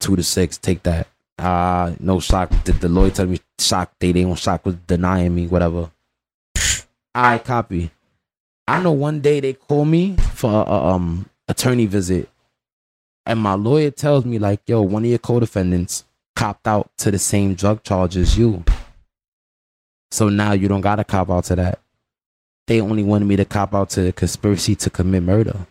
two 0.00 0.16
to 0.16 0.22
six. 0.22 0.58
Take 0.58 0.82
that. 0.84 1.08
Uh 1.38 1.94
no 2.00 2.18
shock. 2.18 2.50
The, 2.64 2.72
the 2.72 2.88
lawyer 2.88 3.10
told 3.10 3.28
me 3.30 3.40
shock. 3.58 3.92
They 4.00 4.12
didn't 4.12 4.28
want 4.28 4.40
shock 4.40 4.66
was 4.66 4.74
denying 4.86 5.34
me 5.34 5.46
whatever. 5.46 5.90
I 7.18 7.38
copy. 7.38 7.90
I 8.68 8.80
know 8.82 8.92
one 8.92 9.20
day 9.20 9.40
they 9.40 9.54
call 9.54 9.84
me 9.84 10.16
for 10.34 10.50
a 10.66 10.72
um 10.72 11.28
attorney 11.48 11.86
visit, 11.86 12.28
and 13.26 13.40
my 13.40 13.54
lawyer 13.54 13.90
tells 13.90 14.24
me 14.24 14.38
like, 14.38 14.60
"Yo, 14.66 14.82
one 14.82 15.02
of 15.04 15.10
your 15.10 15.18
co-defendants 15.18 16.04
copped 16.36 16.68
out 16.68 16.90
to 16.98 17.10
the 17.10 17.18
same 17.18 17.54
drug 17.54 17.82
charge 17.82 18.16
as 18.16 18.38
you, 18.38 18.62
so 20.12 20.28
now 20.28 20.52
you 20.52 20.68
don't 20.68 20.80
gotta 20.80 21.02
cop 21.02 21.28
out 21.30 21.44
to 21.44 21.56
that. 21.56 21.80
They 22.68 22.80
only 22.80 23.02
wanted 23.02 23.24
me 23.24 23.34
to 23.36 23.44
cop 23.44 23.74
out 23.74 23.90
to 23.90 24.02
the 24.02 24.12
conspiracy 24.12 24.76
to 24.76 24.90
commit 24.90 25.22
murder, 25.24 25.66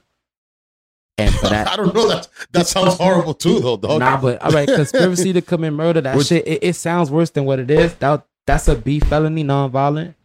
and 1.17 1.33
for 1.35 1.47
that, 1.49 1.69
I 1.69 1.75
don't 1.77 1.93
know 1.95 2.09
that. 2.09 2.27
That 2.51 2.67
sounds 2.73 2.95
horrible 2.95 3.35
too, 3.35 3.59
though, 3.61 3.77
dog. 3.77 3.99
Nah, 3.99 4.19
but 4.19 4.41
all 4.41 4.51
right, 4.51 4.67
conspiracy 4.67 5.31
to 5.31 5.41
commit 5.41 5.71
murder. 5.71 6.01
That 6.01 6.17
Which- 6.17 6.27
shit, 6.27 6.45
it, 6.45 6.59
it 6.61 6.73
sounds 6.73 7.09
worse 7.09 7.29
than 7.29 7.45
what 7.45 7.59
it 7.59 7.71
is. 7.71 7.93
That 7.95 8.25
that's 8.45 8.67
a 8.67 8.75
B 8.75 8.99
felony, 8.99 9.43
non-violent, 9.43 10.15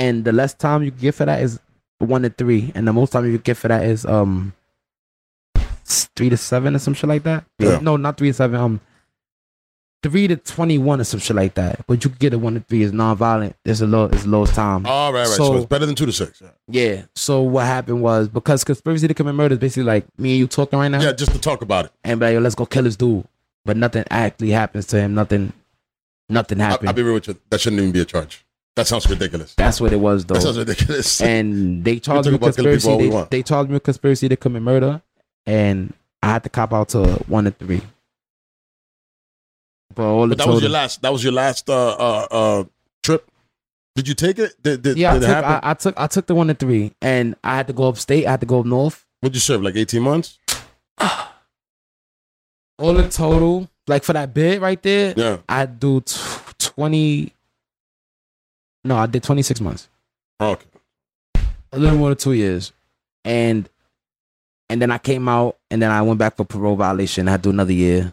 and 0.00 0.24
the 0.24 0.32
less 0.32 0.54
time 0.54 0.82
you 0.82 0.90
get 0.90 1.14
for 1.14 1.26
that 1.26 1.42
is 1.42 1.60
one 1.98 2.22
to 2.22 2.30
three, 2.30 2.72
and 2.74 2.88
the 2.88 2.92
most 2.92 3.10
time 3.10 3.30
you 3.30 3.38
get 3.38 3.56
for 3.56 3.68
that 3.68 3.84
is 3.84 4.06
um 4.06 4.54
three 6.16 6.30
to 6.30 6.36
seven 6.36 6.74
or 6.74 6.78
some 6.78 6.94
shit 6.94 7.08
like 7.08 7.22
that. 7.24 7.44
Yeah. 7.58 7.78
No, 7.80 7.96
not 7.96 8.16
three 8.16 8.28
to 8.30 8.34
seven. 8.34 8.58
Um, 8.58 8.80
three 10.02 10.26
to 10.28 10.36
twenty-one 10.36 11.00
or 11.00 11.04
some 11.04 11.20
shit 11.20 11.36
like 11.36 11.54
that. 11.54 11.86
But 11.86 12.02
you 12.02 12.10
could 12.10 12.18
get 12.18 12.32
a 12.32 12.38
one 12.38 12.54
to 12.54 12.60
three 12.60 12.82
is 12.82 12.92
non-violent. 12.92 13.54
It's 13.64 13.82
a 13.82 13.86
low, 13.86 14.06
it's 14.06 14.26
lowest 14.26 14.54
time. 14.54 14.86
All 14.86 15.12
right, 15.12 15.20
right. 15.20 15.28
So, 15.28 15.44
So- 15.44 15.56
it's 15.56 15.66
better 15.66 15.84
than 15.84 15.94
two 15.94 16.06
to 16.06 16.12
six. 16.12 16.40
Yeah, 16.40 16.48
yeah. 16.68 17.02
So 17.14 17.42
what 17.42 17.66
happened 17.66 18.00
was 18.02 18.28
because 18.28 18.64
conspiracy 18.64 19.06
to 19.08 19.14
commit 19.14 19.34
murder 19.34 19.54
is 19.54 19.58
basically 19.58 19.84
like 19.84 20.06
me 20.18 20.30
and 20.30 20.38
you 20.38 20.46
talking 20.46 20.78
right 20.78 20.88
now 20.88 21.02
yeah 21.02 21.12
just 21.12 21.32
to 21.32 21.38
talk 21.38 21.60
about 21.60 21.86
it. 21.86 21.92
and 22.04 22.18
be 22.18 22.26
like, 22.26 22.32
yo, 22.34 22.40
let's 22.40 22.54
go 22.54 22.64
kill 22.64 22.84
this 22.84 22.96
dude. 22.96 23.24
But 23.66 23.76
nothing 23.76 24.04
actually 24.10 24.50
happens 24.50 24.86
to 24.86 24.98
him. 24.98 25.14
Nothing, 25.14 25.52
nothing 26.30 26.60
I, 26.62 26.64
happened. 26.70 26.88
I'll 26.88 26.94
be 26.94 27.02
real 27.02 27.14
with 27.14 27.28
you. 27.28 27.36
That 27.50 27.60
shouldn't 27.60 27.80
even 27.80 27.92
be 27.92 28.00
a 28.00 28.06
charge. 28.06 28.42
That 28.76 28.86
sounds 28.86 29.08
ridiculous. 29.08 29.54
That's 29.54 29.80
what 29.80 29.92
it 29.92 29.96
was, 29.96 30.24
though. 30.24 30.34
That 30.34 30.42
sounds 30.42 30.58
ridiculous. 30.58 31.20
and 31.20 31.84
they 31.84 31.98
charged 31.98 32.30
me 32.30 32.38
conspiracy. 32.38 32.96
They, 32.96 33.26
they 33.30 33.42
charged 33.42 33.70
me 33.70 33.74
with 33.74 33.82
conspiracy 33.82 34.28
to 34.28 34.36
commit 34.36 34.62
murder, 34.62 35.02
and 35.46 35.92
I 36.22 36.28
had 36.28 36.44
to 36.44 36.48
cop 36.48 36.72
out 36.72 36.90
to 36.90 37.04
one 37.26 37.44
to 37.44 37.50
three. 37.50 37.82
But 39.94 40.04
all 40.04 40.28
the 40.28 40.36
but 40.36 40.44
that 40.44 40.48
was 40.48 40.62
your 40.62 40.70
last. 40.70 41.02
That 41.02 41.12
was 41.12 41.24
your 41.24 41.32
last 41.32 41.68
uh, 41.68 41.90
uh, 41.90 42.26
uh, 42.30 42.64
trip. 43.02 43.28
Did 43.96 44.06
you 44.06 44.14
take 44.14 44.38
it? 44.38 44.54
Did, 44.62 44.82
did, 44.82 44.96
yeah, 44.96 45.10
I 45.10 45.14
did 45.14 45.22
it 45.24 45.26
took, 45.26 45.34
happen? 45.34 45.50
I, 45.50 45.70
I 45.70 45.74
took 45.74 46.00
I 46.00 46.06
took 46.06 46.26
the 46.26 46.34
one 46.34 46.46
to 46.46 46.54
three, 46.54 46.92
and 47.02 47.34
I 47.42 47.56
had 47.56 47.66
to 47.66 47.72
go 47.72 47.88
upstate. 47.88 48.26
I 48.26 48.30
had 48.30 48.40
to 48.40 48.46
go 48.46 48.60
up 48.60 48.66
north. 48.66 49.04
What'd 49.20 49.34
you 49.34 49.40
serve? 49.40 49.62
Like 49.62 49.76
eighteen 49.76 50.02
months? 50.02 50.38
all 52.78 52.98
in 52.98 53.10
total, 53.10 53.68
like 53.88 54.04
for 54.04 54.12
that 54.12 54.32
bid 54.32 54.60
right 54.62 54.80
there, 54.82 55.14
Yeah. 55.16 55.38
I 55.48 55.66
do 55.66 56.00
t- 56.00 56.20
twenty. 56.58 57.32
No, 58.84 58.96
I 58.96 59.06
did 59.06 59.22
twenty 59.22 59.42
six 59.42 59.60
months, 59.60 59.88
Okay. 60.40 60.64
a 61.72 61.78
little 61.78 61.98
more 61.98 62.08
than 62.10 62.18
two 62.18 62.32
years, 62.32 62.72
and 63.24 63.68
and 64.68 64.80
then 64.80 64.90
I 64.90 64.98
came 64.98 65.28
out, 65.28 65.58
and 65.70 65.82
then 65.82 65.90
I 65.90 66.00
went 66.02 66.18
back 66.18 66.36
for 66.36 66.44
parole 66.44 66.76
violation. 66.76 67.28
I 67.28 67.32
had 67.32 67.42
to 67.42 67.48
do 67.48 67.50
another 67.52 67.72
year, 67.72 68.12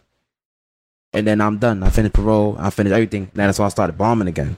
and 1.13 1.25
then 1.25 1.39
I'm 1.39 1.57
done. 1.57 1.83
I 1.83 1.89
finished 1.89 2.13
parole. 2.15 2.55
I 2.59 2.69
finished 2.69 2.93
everything. 2.93 3.29
Then 3.33 3.47
that's 3.47 3.59
why 3.59 3.65
I 3.65 3.69
started 3.69 3.97
bombing 3.97 4.27
again. 4.27 4.57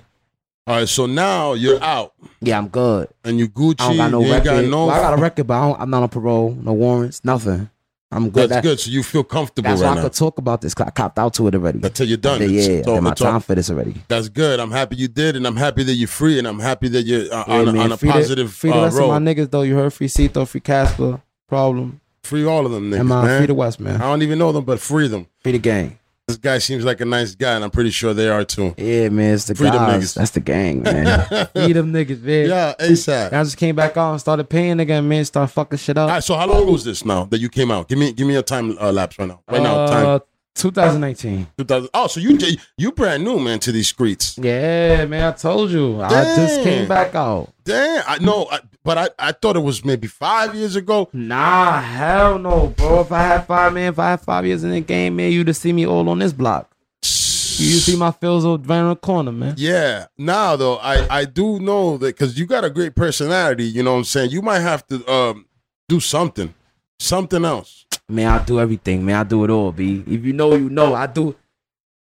All 0.66 0.78
right. 0.78 0.88
So 0.90 1.06
now 1.06 1.54
you're 1.54 1.82
out 1.84 2.14
Yeah, 2.42 2.58
I'm 2.58 2.68
good. 2.70 3.10
and 3.24 3.38
you 3.40 3.48
Gucci. 3.50 3.82
I 3.82 3.88
don't 3.88 3.98
got 3.98 4.12
no 4.12 4.22
record. 4.22 4.44
got 4.46 4.66
no. 4.66 4.86
Well, 4.88 4.96
I 4.96 5.02
got 5.02 5.18
a 5.18 5.22
record, 5.22 5.48
but 5.48 5.54
I 5.56 5.68
don't, 5.68 5.82
I'm 5.82 5.90
not 5.90 6.04
on 6.04 6.10
parole, 6.10 6.52
no 6.52 6.74
warrants, 6.74 7.24
nothing. 7.26 7.70
I'm 8.12 8.32
good. 8.32 8.50
That's 8.50 8.50
That- 8.50 8.64
good. 8.64 8.80
So 8.80 8.90
you 8.90 9.04
feel 9.04 9.24
comfortable 9.24 9.70
That's 9.70 9.82
right 9.82 9.88
why 9.90 9.92
I 9.94 9.96
now. 9.98 10.02
could 10.04 10.14
talk 10.14 10.40
about 10.40 10.62
this. 10.62 10.74
I 10.80 10.90
copped 10.90 11.20
out 11.20 11.36
to 11.36 11.48
it 11.48 11.54
already. 11.54 11.80
Until 11.84 12.08
you're 12.08 12.18
done. 12.18 12.42
yeah, 12.42 12.48
It's- 12.48 12.68
yeah, 12.88 12.92
I 12.92 12.96
did 12.96 13.02
my 13.04 13.14
time 13.14 13.40
for 13.42 13.54
this 13.54 13.70
already. 13.70 13.96
That's 14.08 14.30
good. 14.30 14.60
I'm 14.60 14.72
happy 14.72 14.96
you 14.96 15.08
did, 15.08 15.36
and 15.36 15.46
I'm 15.46 15.56
happy 15.58 15.84
that 15.84 15.94
you're 15.94 16.08
free, 16.08 16.40
and 16.40 16.48
I'm 16.48 16.58
happy 16.60 16.88
that 16.88 17.04
you're 17.06 17.32
uh, 17.32 17.44
Yeah, 17.48 17.54
on, 17.60 17.66
man. 17.66 17.78
on 17.78 17.92
a 17.92 17.98
free 17.98 18.10
positive 18.10 18.48
the, 18.48 18.54
free 18.54 18.72
the 18.72 18.78
uh, 18.80 18.84
rest 18.86 18.98
road. 18.98 19.12
of 19.12 19.22
my 19.22 19.34
niggas 19.34 19.52
though. 19.52 19.62
You 19.62 19.76
heard 19.76 19.94
free 19.94 20.08
Cito, 20.08 20.46
free 20.46 20.60
Casper, 20.62 21.22
problem, 21.48 22.02
free 22.24 22.46
all 22.46 22.66
of 22.66 22.72
them 22.72 22.90
niggas, 22.90 23.00
and 23.02 23.10
my 23.10 23.26
man. 23.26 23.38
free 23.42 23.46
the 23.48 23.54
West 23.54 23.80
man. 23.80 23.98
I 24.02 24.06
don't 24.06 24.24
even 24.24 24.40
know 24.40 24.52
them, 24.54 24.64
but 24.66 24.80
free 24.80 25.08
them. 25.08 25.28
free 25.44 25.52
the 25.52 25.60
gang. 25.60 25.99
This 26.30 26.38
guy 26.38 26.60
seems 26.60 26.86
like 26.86 27.02
a 27.02 27.06
nice 27.06 27.34
guy, 27.34 27.56
and 27.56 27.64
I'm 27.64 27.72
pretty 27.72 27.90
sure 27.90 28.14
they 28.14 28.30
are 28.30 28.46
too. 28.46 28.76
Yeah, 28.78 29.10
man, 29.10 29.34
it's 29.34 29.46
the 29.46 29.56
Free 29.56 29.72
them 29.72 29.78
guys. 29.80 30.04
niggas. 30.04 30.14
That's 30.14 30.30
the 30.30 30.40
gang, 30.40 30.84
man. 30.84 31.28
free 31.56 31.74
them 31.74 31.92
niggas, 31.92 32.22
man. 32.22 32.48
Yeah, 32.48 32.76
ASAP. 32.80 33.34
I 33.34 33.44
just 33.44 33.58
came 33.58 33.76
back 33.76 33.98
out 33.98 34.12
and 34.12 34.20
started 34.22 34.48
paying 34.48 34.80
again, 34.80 35.08
man. 35.10 35.26
Start 35.26 35.50
fucking 35.50 35.80
shit 35.80 35.98
up. 35.98 36.08
right, 36.08 36.24
so 36.24 36.36
how 36.36 36.46
long 36.46 36.72
was 36.72 36.84
this 36.84 37.04
now 37.04 37.24
that 37.26 37.40
you 37.40 37.50
came 37.50 37.72
out? 37.72 37.88
Give 37.90 37.98
me 37.98 38.14
give 38.14 38.28
me 38.28 38.36
a 38.36 38.44
time 38.44 38.78
uh, 38.78 38.92
lapse 38.92 39.18
right 39.18 39.28
now. 39.28 39.42
Right 39.50 39.60
now, 39.64 39.88
time. 39.88 40.20
Uh, 40.58 40.62
2019. 40.62 41.48
2000. 41.58 41.90
Oh, 41.94 42.08
so 42.08 42.20
you 42.20 42.38
you 42.78 42.92
brand 42.92 43.24
new, 43.24 43.40
man, 43.40 43.60
to 43.60 43.72
these 43.72 43.88
streets. 43.88 44.38
Yeah, 44.38 45.06
man. 45.06 45.34
I 45.34 45.36
told 45.36 45.72
you. 45.72 46.02
I 46.02 46.10
just 46.10 46.64
came 46.64 46.88
back 46.88 47.16
out. 47.16 47.54
Damn, 47.64 48.04
I 48.08 48.20
know, 48.20 48.48
I, 48.52 48.60
but 48.84 48.98
I, 48.98 49.10
I 49.20 49.32
thought 49.32 49.56
it 49.56 49.62
was 49.62 49.86
maybe 49.86 50.08
five 50.08 50.56
years 50.56 50.76
ago. 50.76 51.10
Nah, 51.14 51.80
hell 51.82 52.40
no, 52.40 52.68
bro. 52.68 53.02
If 53.02 53.12
I 53.12 53.22
had 53.24 53.46
five, 53.46 53.74
man, 53.74 53.94
if 53.94 54.00
I 54.00 54.12
had 54.12 54.22
five 54.22 54.46
years 54.46 54.64
in 54.64 54.72
the 54.72 54.82
game, 54.82 55.16
man, 55.16 55.32
you'd 55.32 55.48
have 55.48 55.58
seen 55.58 55.76
me 55.76 55.86
all 55.86 56.10
on 56.10 56.20
this 56.20 56.34
block. 56.34 56.70
You 57.02 57.74
see 57.76 57.98
my 57.98 58.12
feels 58.12 58.46
around 58.46 58.90
the 58.90 58.96
corner, 58.96 59.34
man. 59.34 59.56
Yeah. 59.58 60.06
Now 60.18 60.56
though, 60.56 60.78
I 60.78 61.06
I 61.10 61.26
do 61.26 61.60
know 61.60 61.98
that 61.98 62.08
because 62.16 62.40
you 62.40 62.46
got 62.46 62.64
a 62.64 62.70
great 62.70 62.96
personality. 62.96 63.66
You 63.66 63.84
know 63.84 63.92
what 63.92 63.98
I'm 64.00 64.04
saying. 64.06 64.32
You 64.32 64.42
might 64.42 64.60
have 64.60 64.88
to 64.88 65.12
um 65.12 65.46
do 65.90 66.00
something, 66.00 66.54
something 67.00 67.44
else. 67.46 67.86
Man, 68.08 68.28
I 68.28 68.44
do 68.44 68.60
everything, 68.60 69.06
man. 69.06 69.16
I 69.16 69.24
do 69.24 69.44
it 69.44 69.50
all, 69.50 69.72
B. 69.72 70.04
If 70.08 70.26
you 70.26 70.34
know, 70.34 70.56
you 70.56 70.70
know. 70.70 70.94
I 70.96 71.08
do, 71.08 71.36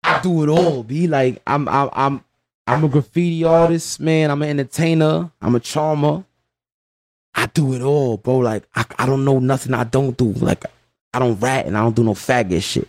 I 0.04 0.20
do 0.22 0.44
it 0.44 0.50
all, 0.50 0.84
B. 0.84 1.08
Like 1.08 1.42
I'm, 1.46 1.68
I'm, 1.68 1.90
I'm, 1.94 2.24
I'm 2.66 2.84
a 2.84 2.88
graffiti 2.88 3.44
artist, 3.44 4.00
man. 4.00 4.32
I'm 4.32 4.42
an 4.42 4.50
entertainer. 4.50 5.32
I'm 5.42 5.56
a 5.56 5.60
charmer. 5.60 6.24
I 7.36 7.46
do 7.48 7.74
it 7.74 7.82
all, 7.82 8.18
bro. 8.18 8.38
Like 8.38 8.64
I, 8.76 8.86
I 9.00 9.06
don't 9.06 9.24
know 9.24 9.40
nothing. 9.40 9.74
I 9.74 9.84
don't 9.84 10.18
do. 10.18 10.34
Like 10.34 10.66
I 11.14 11.20
don't 11.20 11.40
rat 11.40 11.66
and 11.66 11.78
I 11.78 11.82
don't 11.82 11.96
do 11.96 12.04
no 12.04 12.14
faggot 12.14 12.64
shit. 12.64 12.88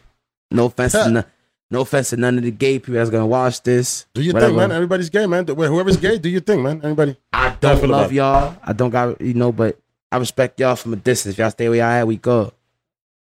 No 0.50 0.66
offense, 0.66 0.92
to 0.92 1.10
no, 1.10 1.24
no 1.70 1.80
offense 1.82 2.10
to 2.10 2.16
none 2.16 2.38
of 2.38 2.44
the 2.44 2.50
gay 2.50 2.78
people 2.78 2.94
that's 2.94 3.10
gonna 3.10 3.26
watch 3.26 3.62
this. 3.62 4.06
Do 4.14 4.22
you 4.22 4.32
whatever. 4.32 4.50
thing, 4.50 4.56
man. 4.56 4.72
Everybody's 4.72 5.10
gay, 5.10 5.26
man. 5.26 5.46
Whoever's 5.46 5.96
gay, 5.96 6.18
do 6.18 6.28
your 6.28 6.40
thing, 6.40 6.62
man. 6.62 6.80
Anybody? 6.82 7.16
I 7.32 7.56
don't 7.60 7.88
love 7.88 8.12
y'all. 8.12 8.56
I 8.62 8.72
don't 8.72 8.90
got 8.90 9.20
you 9.20 9.34
know, 9.34 9.52
but 9.52 9.78
I 10.10 10.16
respect 10.18 10.58
y'all 10.60 10.76
from 10.76 10.92
a 10.92 10.96
distance. 10.96 11.34
If 11.34 11.38
y'all 11.38 11.50
stay 11.50 11.68
where 11.68 11.78
y'all 11.78 11.86
at, 11.86 12.06
we 12.06 12.16
go. 12.16 12.52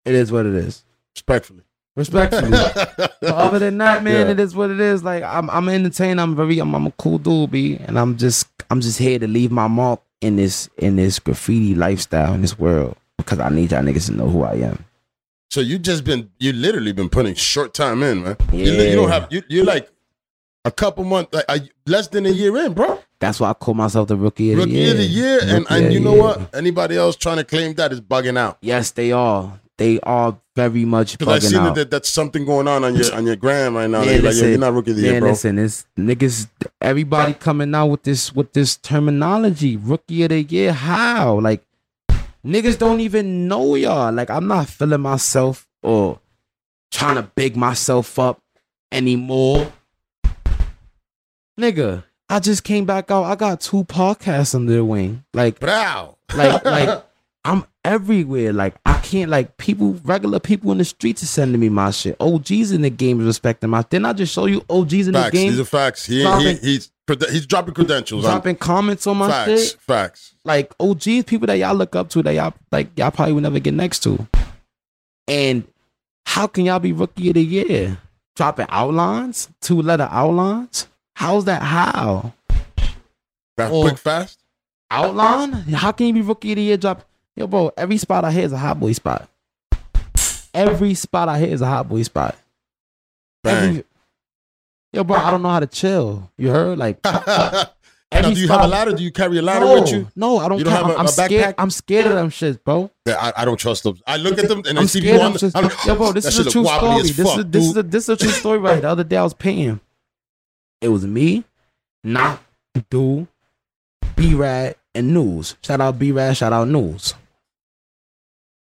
It 0.05 0.15
is 0.15 0.31
what 0.31 0.45
it 0.45 0.55
is. 0.55 0.83
Respectfully. 1.15 1.63
Respectfully. 1.95 2.49
but 2.97 3.21
other 3.23 3.59
than 3.59 3.77
that, 3.77 4.03
man, 4.03 4.25
Yeah. 4.27 4.31
it 4.31 4.39
is 4.39 4.55
what 4.55 4.71
it 4.71 4.79
is. 4.79 5.03
Like 5.03 5.23
I'm, 5.23 5.49
I'm 5.49 5.67
an 5.69 5.75
entertainer. 5.75 6.21
I'm 6.23 6.35
very, 6.35 6.59
I'm, 6.59 6.73
I'm 6.73 6.87
a 6.87 6.91
cool 6.91 7.19
dude, 7.19 7.51
b, 7.51 7.77
and 7.77 7.99
I'm 7.99 8.17
just, 8.17 8.47
I'm 8.71 8.81
just 8.81 8.97
here 8.97 9.19
to 9.19 9.27
leave 9.27 9.51
my 9.51 9.67
mark 9.67 10.01
in 10.21 10.35
this, 10.35 10.69
in 10.77 10.95
this 10.95 11.19
graffiti 11.19 11.75
lifestyle 11.75 12.33
in 12.33 12.41
this 12.41 12.57
world 12.57 12.97
because 13.17 13.39
I 13.39 13.49
need 13.49 13.71
y'all 13.71 13.83
niggas 13.83 14.07
to 14.07 14.13
know 14.13 14.27
who 14.27 14.43
I 14.43 14.55
am. 14.55 14.85
So 15.51 15.61
you 15.61 15.77
just 15.77 16.03
been 16.03 16.31
you 16.39 16.51
literally 16.51 16.93
been 16.93 17.09
putting 17.09 17.35
short 17.35 17.75
time 17.75 18.01
in, 18.01 18.23
man. 18.23 18.37
You, 18.51 18.71
you 18.71 18.95
don't 18.95 19.09
have 19.09 19.27
you 19.31 19.43
you're 19.49 19.63
like 19.65 19.87
a 20.65 20.71
couple 20.71 21.03
months, 21.03 21.31
like 21.31 21.45
a, 21.47 21.59
less 21.85 22.07
than 22.07 22.25
a 22.25 22.29
year 22.29 22.57
in, 22.57 22.73
bro. 22.73 22.99
That's 23.23 23.39
why 23.39 23.49
I 23.49 23.53
call 23.53 23.73
myself 23.73 24.09
the 24.09 24.17
rookie 24.17 24.51
of 24.51 24.57
the 24.57 24.63
Rookie 24.63 24.73
year. 24.73 24.91
of 24.91 24.97
the 24.97 25.05
year, 25.05 25.39
and, 25.41 25.51
Rookie 25.51 25.73
and 25.75 25.93
you 25.93 25.99
know 26.01 26.13
year. 26.13 26.21
what? 26.23 26.55
Anybody 26.55 26.97
else 26.97 27.15
trying 27.15 27.37
to 27.37 27.43
claim 27.45 27.73
that 27.75 27.91
is 27.93 28.01
bugging 28.01 28.37
out. 28.37 28.57
Yes, 28.61 28.91
they 28.91 29.11
are. 29.13 29.59
They 29.77 29.99
are 30.01 30.37
very 30.55 30.83
much 30.85 31.17
bugging 31.17 31.21
out. 31.21 31.35
Because 31.35 31.45
I 31.45 31.49
seen 31.49 31.59
out. 31.59 31.75
that 31.75 31.89
that's 31.89 32.09
something 32.09 32.45
going 32.45 32.67
on 32.67 32.83
on 32.83 32.95
your 32.95 33.13
on 33.15 33.25
your 33.25 33.35
gram 33.37 33.75
right 33.75 33.89
now. 33.89 34.01
Yeah, 34.01 34.11
You're 34.11 34.15
like, 34.15 34.23
listen, 34.23 34.49
you're 34.49 34.57
not 34.59 34.73
rookie 34.73 34.91
of 34.91 34.97
the 34.97 35.03
year, 35.03 35.19
bro. 35.19 35.29
listen, 35.29 35.57
it's 35.57 35.85
niggas. 35.97 36.47
Everybody 36.81 37.33
coming 37.33 37.73
out 37.73 37.87
with 37.87 38.03
this 38.03 38.33
with 38.35 38.51
this 38.53 38.75
terminology. 38.75 39.77
Rookie 39.77 40.23
of 40.23 40.29
the 40.29 40.43
year. 40.43 40.73
How? 40.73 41.39
Like 41.39 41.63
niggas 42.45 42.77
don't 42.77 42.99
even 42.99 43.47
know 43.47 43.75
y'all. 43.75 44.11
Like 44.13 44.29
I'm 44.29 44.47
not 44.47 44.67
feeling 44.67 45.01
myself 45.01 45.67
or 45.81 46.19
trying 46.91 47.15
to 47.15 47.23
big 47.23 47.55
myself 47.55 48.19
up 48.19 48.41
anymore. 48.91 49.71
Nigga, 51.59 52.03
I 52.33 52.39
just 52.39 52.63
came 52.63 52.85
back 52.85 53.11
out. 53.11 53.25
I 53.25 53.35
got 53.35 53.61
two 53.61 53.83
podcasts 53.83 54.55
under 54.55 54.73
the 54.73 54.83
wing. 54.83 55.23
Like, 55.35 55.59
Brow. 55.59 56.17
like, 56.35 56.65
like 56.65 57.03
I'm 57.45 57.63
everywhere. 57.85 58.51
Like 58.51 58.73
I 58.87 58.99
can't 59.01 59.29
like 59.29 59.57
people, 59.57 59.99
regular 60.03 60.39
people 60.39 60.71
in 60.71 60.79
the 60.79 60.85
streets 60.85 61.21
are 61.21 61.27
sending 61.27 61.61
me 61.61 61.69
my 61.69 61.91
shit. 61.91 62.15
OGs 62.19 62.71
in 62.71 62.81
the 62.81 62.89
game 62.89 63.19
is 63.19 63.27
respecting 63.27 63.69
my. 63.69 63.83
Didn't 63.83 64.07
I 64.07 64.13
just 64.13 64.33
show 64.33 64.47
you 64.47 64.65
OGs 64.67 65.09
in 65.09 65.13
facts. 65.13 65.29
the 65.29 65.37
game 65.37 65.51
These 65.51 65.59
are 65.59 65.65
facts. 65.65 66.07
He, 66.07 66.23
he 66.23 66.53
he's 66.55 66.91
he's 67.29 67.45
dropping 67.45 67.75
credentials. 67.75 68.25
on 68.25 68.31
dropping 68.31 68.55
comments 68.55 69.05
on 69.05 69.17
my 69.17 69.29
facts. 69.29 69.69
shit? 69.69 69.79
Facts. 69.79 70.33
Like 70.43 70.73
OGs, 70.79 71.25
people 71.25 71.45
that 71.45 71.59
y'all 71.59 71.75
look 71.75 71.95
up 71.95 72.09
to 72.09 72.23
that 72.23 72.33
y'all 72.33 72.55
like 72.71 72.89
y'all 72.97 73.11
probably 73.11 73.33
would 73.33 73.43
never 73.43 73.59
get 73.59 73.75
next 73.75 73.99
to. 74.03 74.27
And 75.27 75.67
how 76.25 76.47
can 76.47 76.65
y'all 76.65 76.79
be 76.79 76.93
rookie 76.93 77.27
of 77.29 77.35
the 77.35 77.43
year? 77.43 77.99
Dropping 78.35 78.65
outlines, 78.69 79.49
two 79.61 79.79
letter 79.83 80.09
outlines. 80.09 80.87
How's 81.15 81.45
that? 81.45 81.61
How 81.61 82.33
That 83.57 83.71
Or- 83.71 83.83
quick 83.83 83.97
fast. 83.99 84.39
outline? 84.89 85.51
How 85.53 85.91
can 85.91 86.07
you 86.07 86.13
be 86.13 86.21
rookie 86.21 86.51
of 86.53 86.55
the 86.57 86.61
year? 86.63 86.77
Drop 86.77 87.03
yo, 87.35 87.47
bro. 87.47 87.71
Every 87.77 87.97
spot 87.97 88.25
I 88.25 88.31
hit 88.31 88.45
is 88.45 88.51
a 88.51 88.57
hot 88.57 88.79
boy 88.79 88.93
spot. 88.93 89.29
Every 90.53 90.93
spot 90.93 91.29
I 91.29 91.39
hit 91.39 91.49
is 91.49 91.61
a 91.61 91.65
hot 91.67 91.87
boy 91.89 92.03
spot. 92.03 92.35
Bang. 93.43 93.69
Every, 93.69 93.83
yo, 94.91 95.03
bro, 95.03 95.17
I 95.17 95.31
don't 95.31 95.41
know 95.43 95.49
how 95.49 95.59
to 95.59 95.67
chill. 95.67 96.31
You 96.37 96.49
heard? 96.49 96.77
Like 96.77 96.99
now, 97.05 97.67
do 98.11 98.31
you 98.33 98.47
have 98.47 98.61
a 98.61 98.67
ladder? 98.67 98.93
Do 98.93 99.03
you 99.03 99.11
carry 99.11 99.37
a 99.37 99.41
ladder 99.41 99.65
no, 99.65 99.81
with 99.81 99.91
you? 99.91 100.07
No, 100.15 100.37
I 100.39 100.47
don't. 100.47 100.57
You 100.59 100.63
don't 100.65 100.73
have 100.73 100.89
a- 100.89 100.97
I'm 100.97 101.05
a 101.05 101.09
scared. 101.09 101.31
backpack? 101.31 101.55
I'm 101.57 101.69
scared 101.71 102.05
of 102.07 102.13
them 102.13 102.29
shits, 102.29 102.63
bro. 102.63 102.89
Yeah, 103.05 103.17
I, 103.19 103.41
I 103.41 103.45
don't 103.45 103.57
trust 103.57 103.83
them. 103.83 103.99
I 104.07 104.17
look 104.17 104.37
at 104.39 104.47
them 104.47 104.63
and 104.67 104.77
I 104.77 104.81
I'm 104.81 104.87
see 104.87 105.01
people 105.01 105.21
on 105.21 105.33
the, 105.33 105.39
shits. 105.39 105.85
Yo, 105.87 105.95
bro, 105.95 106.11
this 106.11 106.25
is 106.25 106.39
a 106.45 106.49
true 106.49 106.65
story. 106.65 107.01
This 107.03 107.19
is 107.19 107.45
this 107.45 107.63
is 107.65 107.77
a 107.77 107.83
this 107.83 108.03
is 108.03 108.09
a 108.09 108.17
true 108.17 108.29
story. 108.29 108.57
Right, 108.59 108.81
the 108.81 108.89
other 108.89 109.03
day 109.03 109.17
I 109.17 109.23
was 109.23 109.33
paying. 109.33 109.79
It 110.83 110.89
was 110.89 111.07
me, 111.07 111.45
not 112.03 112.43
dude, 112.89 113.27
B 114.17 114.35
Rad, 114.35 114.75
and 114.93 115.13
News. 115.13 115.55
Shout 115.63 115.79
out 115.79 115.97
B 115.97 116.11
Rad. 116.11 116.35
Shout 116.35 116.51
out 116.51 116.67
News. 116.67 117.13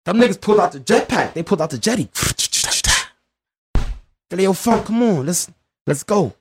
Them 0.05 0.19
niggas 0.19 0.39
pulled 0.39 0.61
out 0.61 0.73
the 0.73 0.81
jetpack. 0.81 1.33
They 1.33 1.43
pulled 1.43 1.63
out 1.63 1.71
the 1.71 1.79
jetty. 1.79 2.11
They're 4.29 4.53
funk, 4.53 4.85
come 4.87 5.03
on, 5.03 5.27
let's 5.27 5.51
let's 5.87 6.03
go. 6.03 6.35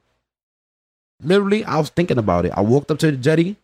Literally, 1.24 1.64
I 1.64 1.78
was 1.78 1.90
thinking 1.90 2.18
about 2.18 2.46
it. 2.46 2.52
I 2.56 2.62
walked 2.62 2.92
up 2.92 3.00
to 3.00 3.12
the 3.12 3.18
jetty, 3.18 3.56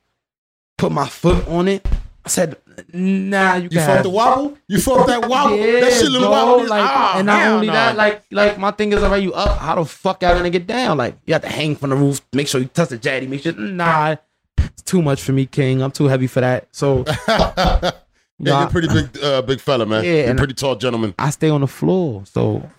put 0.78 0.94
my 0.94 1.08
foot 1.08 1.46
on 1.50 1.68
it. 1.68 1.86
I 2.26 2.30
said, 2.30 2.56
"Nah, 2.94 3.56
you, 3.56 3.70
You 3.72 3.80
felt 3.80 4.04
the 4.04 4.10
wobble? 4.10 4.58
You 4.68 4.80
felt 4.80 5.08
that 5.08 5.28
wobble? 5.28 5.58
yeah, 5.58 5.80
that 5.82 5.94
shit 5.94 6.12
little 6.12 6.30
bro, 6.30 6.46
wobble. 6.58 6.68
like, 6.68 6.82
ah, 6.84 7.16
and 7.18 7.26
not 7.26 7.46
only 7.48 7.68
no. 7.68 7.74
that, 7.74 7.96
like, 7.96 8.24
like 8.32 8.58
my 8.58 8.72
thing 8.72 8.92
is 8.94 9.04
already 9.04 9.24
you 9.24 9.34
up. 9.34 9.58
How 9.60 9.76
the 9.76 9.86
fuck 9.86 10.22
y'all 10.22 10.36
gonna 10.36 10.50
get 10.50 10.68
down? 10.68 10.98
Like, 10.98 11.16
you 11.26 11.34
have 11.34 11.42
to 11.44 11.50
hang 11.50 11.76
from 11.76 11.90
the 11.92 11.96
roof. 11.96 12.22
Make 12.34 12.48
sure 12.48 12.62
you 12.62 12.68
touch 12.68 12.90
the 12.90 12.98
jetty. 12.98 13.28
Make 13.28 13.42
sure, 13.44 13.54
nah, 13.54 14.16
it's 14.58 14.82
too 14.84 15.02
much 15.02 15.22
for 15.22 15.32
me, 15.32 15.46
King. 15.46 15.82
I'm 15.82 15.92
too 15.92 16.06
heavy 16.06 16.28
for 16.28 16.42
that. 16.42 16.68
So 16.72 17.04
yeah, 17.28 17.92
Nah. 18.38 18.60
you're 18.60 18.68
a 18.68 18.72
pretty 18.72 18.88
big, 18.90 19.24
uh, 19.24 19.42
big 19.44 19.60
fella, 19.62 19.86
man. 19.86 20.04
Yeah, 20.04 20.26
you're 20.26 20.36
pretty 20.36 20.54
tall 20.54 20.76
gentleman. 20.76 21.16
I 21.18 21.30
stay 21.30 21.50
on 21.50 21.62
the 21.62 21.68
floor. 21.68 22.24
So 22.26 22.70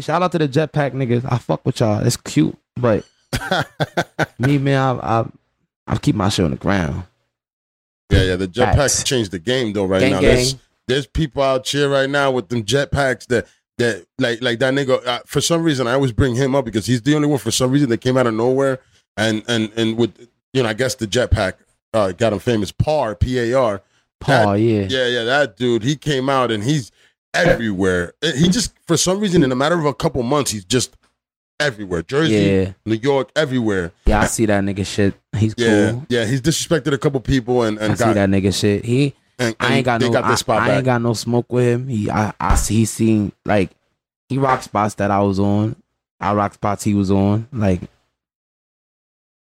shout 0.00 0.22
out 0.22 0.32
to 0.32 0.38
the 0.38 0.48
jetpack 0.48 0.92
niggas. 0.92 1.24
I 1.30 1.38
fuck 1.38 1.64
with 1.64 1.78
y'all. 1.80 2.04
It's 2.04 2.16
cute, 2.16 2.56
but 2.76 3.04
me, 4.38 4.58
man, 4.58 4.98
I, 5.00 5.20
I, 5.20 5.26
I 5.86 5.96
keep 5.98 6.14
my 6.16 6.28
shit 6.30 6.44
on 6.44 6.50
the 6.52 6.56
ground. 6.56 7.04
Yeah, 8.10 8.22
yeah. 8.22 8.36
The 8.36 8.48
jetpacks 8.48 9.04
changed 9.04 9.30
the 9.30 9.38
game 9.38 9.72
though. 9.72 9.86
Right 9.86 10.00
Gang, 10.00 10.12
now, 10.12 10.20
gang. 10.20 10.34
there's 10.34 10.56
there's 10.86 11.06
people 11.06 11.42
out 11.42 11.66
here 11.66 11.88
right 11.88 12.08
now 12.10 12.30
with 12.30 12.48
them 12.48 12.62
jetpacks 12.62 13.26
that 13.28 13.46
that 13.78 14.06
like 14.18 14.42
like 14.42 14.58
that 14.58 14.74
nigga. 14.74 15.04
Uh, 15.06 15.20
for 15.26 15.40
some 15.40 15.62
reason, 15.62 15.86
I 15.86 15.92
always 15.92 16.12
bring 16.12 16.34
him 16.34 16.54
up 16.54 16.64
because 16.64 16.86
he's 16.86 17.02
the 17.02 17.14
only 17.16 17.28
one 17.28 17.38
for 17.38 17.50
some 17.50 17.70
reason 17.70 17.88
that 17.90 18.00
came 18.00 18.16
out 18.16 18.26
of 18.26 18.34
nowhere 18.34 18.80
and 19.16 19.42
and 19.48 19.72
and 19.76 19.96
with 19.96 20.28
you 20.52 20.62
know 20.62 20.68
I 20.68 20.74
guess 20.74 20.94
the 20.94 21.06
jetpack 21.06 21.54
uh, 21.92 22.12
got 22.12 22.32
him 22.32 22.38
famous. 22.38 22.72
Par 22.72 23.14
P 23.14 23.38
A 23.38 23.54
R. 23.58 23.82
Paul, 24.20 24.56
yeah. 24.56 24.86
Yeah, 24.88 25.06
yeah, 25.06 25.24
that 25.24 25.56
dude. 25.56 25.82
He 25.82 25.96
came 25.96 26.30
out 26.30 26.50
and 26.50 26.64
he's 26.64 26.90
everywhere. 27.34 28.14
He 28.22 28.48
just 28.48 28.72
for 28.86 28.96
some 28.96 29.20
reason 29.20 29.42
in 29.42 29.52
a 29.52 29.56
matter 29.56 29.78
of 29.78 29.84
a 29.84 29.92
couple 29.94 30.22
months 30.22 30.50
he's 30.50 30.64
just 30.64 30.96
everywhere. 31.60 32.02
Jersey, 32.02 32.34
Yeah. 32.34 32.72
New 32.86 32.96
York, 32.96 33.30
everywhere. 33.36 33.92
Yeah, 34.06 34.20
I 34.20 34.26
see 34.26 34.46
that 34.46 34.62
nigga 34.64 34.84
shit. 34.86 35.14
He's 35.36 35.54
Yeah, 35.56 35.90
cool. 35.92 36.06
yeah. 36.08 36.24
He's 36.24 36.40
disrespected 36.40 36.92
a 36.92 36.98
couple 36.98 37.20
people 37.20 37.62
and 37.62 37.78
I 37.78 37.84
and 37.86 37.98
see 37.98 38.04
got 38.04 38.14
that 38.14 38.28
nigga 38.28 38.58
shit. 38.58 38.84
He 38.84 39.14
and, 39.38 39.54
I 39.60 39.74
ain't 39.76 39.84
got 39.84 40.00
no 40.00 40.10
got 40.10 40.48
I, 40.48 40.54
I 40.56 40.76
ain't 40.76 40.84
got 40.84 41.02
no 41.02 41.12
smoke 41.14 41.52
with 41.52 41.66
him. 41.66 41.88
He 41.88 42.10
I, 42.10 42.32
I 42.38 42.54
see 42.56 42.76
he 42.76 42.84
seen 42.84 43.32
like 43.44 43.70
he 44.28 44.38
rock 44.38 44.62
spots 44.62 44.94
that 44.96 45.10
I 45.10 45.20
was 45.20 45.38
on. 45.38 45.76
I 46.20 46.32
rock 46.34 46.54
spots 46.54 46.84
he 46.84 46.94
was 46.94 47.10
on. 47.10 47.48
Like 47.52 47.80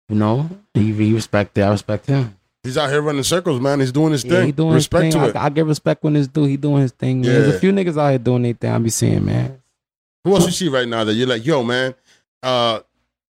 you 0.08 0.16
know, 0.16 0.48
he, 0.74 0.92
he 0.92 1.12
respect 1.14 1.56
it. 1.56 1.62
I 1.62 1.70
respect 1.70 2.06
him. 2.06 2.36
He's 2.62 2.76
out 2.76 2.90
here 2.90 3.00
running 3.00 3.22
circles, 3.22 3.58
man. 3.60 3.80
He's 3.80 3.92
doing 3.92 4.12
his 4.12 4.22
Yeah, 4.24 4.30
thing. 4.32 4.46
he 4.46 4.52
doing 4.52 4.74
Respect 4.74 5.04
his 5.06 5.14
to 5.14 5.20
thing. 5.20 5.30
it. 5.30 5.36
I, 5.36 5.44
I 5.46 5.48
give 5.48 5.66
respect 5.66 6.02
when 6.04 6.12
this 6.12 6.26
dude 6.26 6.50
He 6.50 6.56
doing 6.58 6.82
his 6.82 6.92
thing. 6.92 7.22
man. 7.22 7.30
There's 7.32 7.48
a 7.54 7.58
few 7.58 7.72
niggas 7.72 7.96
out 7.96 8.10
here 8.10 8.18
doing 8.18 8.42
their 8.42 8.52
thing. 8.52 8.70
I 8.70 8.78
be 8.78 8.90
seeing, 8.90 9.24
man. 9.24 9.59
Who 10.24 10.34
else 10.34 10.46
you 10.46 10.52
see 10.52 10.68
right 10.68 10.86
now 10.88 11.04
that 11.04 11.14
you're 11.14 11.26
like, 11.26 11.44
yo, 11.46 11.62
man? 11.62 11.94
Uh, 12.42 12.80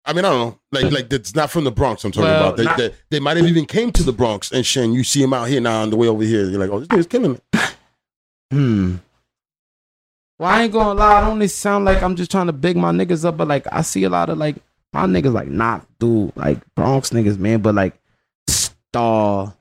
I 0.05 0.12
mean, 0.12 0.24
I 0.24 0.30
don't 0.30 0.39
know, 0.51 0.59
like, 0.70 0.93
like 0.93 1.09
that's 1.09 1.34
not 1.34 1.51
from 1.51 1.64
the 1.64 1.72
Bronx. 1.72 2.05
I'm 2.05 2.12
talking 2.12 2.28
Well, 2.30 2.47
about. 2.49 2.57
They, 2.57 2.64
not- 2.64 2.76
they, 2.78 2.95
they 3.11 3.20
might 3.20 3.37
have 3.37 3.47
even 3.47 3.66
came 3.66 3.91
to 3.93 4.03
the 4.05 4.12
Bronx 4.12 4.53
and 4.53 4.64
shit. 4.64 4.84
And 4.84 4.95
you 4.95 5.03
see 5.03 5.20
him 5.22 5.32
out 5.32 5.49
here 5.49 5.61
now 5.61 5.82
on 5.82 5.91
the 5.91 5.97
way 5.97 6.07
over 6.07 6.22
here. 6.22 6.45
You're 6.49 6.61
like, 6.61 6.70
oh, 6.70 6.78
this 6.80 6.89
nigga's 6.89 7.07
killing 7.07 7.34
it. 7.53 7.76
Hmm. 8.53 8.97
Well, 10.39 10.49
I 10.49 10.62
ain't 10.62 10.72
gonna 10.72 10.95
lie. 10.95 11.16
I 11.18 11.20
don't 11.22 11.30
only 11.30 11.49
sound 11.49 11.84
like 11.84 12.01
I'm 12.01 12.14
just 12.14 12.30
trying 12.30 12.47
to 12.47 12.53
big 12.53 12.76
my 12.76 12.93
niggas 12.93 13.24
up, 13.24 13.37
but 13.39 13.49
like 13.49 13.66
I 13.72 13.82
see 13.82 14.05
a 14.05 14.09
lot 14.09 14.28
of 14.28 14.39
like 14.39 14.55
my 14.93 15.05
niggas 15.07 15.32
like 15.32 15.49
not 15.49 15.84
dude 15.99 16.30
like 16.37 16.59
Bronx 16.76 17.11
niggas, 17.11 17.39
man. 17.39 17.61
But 17.61 17.74
like 17.74 17.99
Star, 18.49 19.53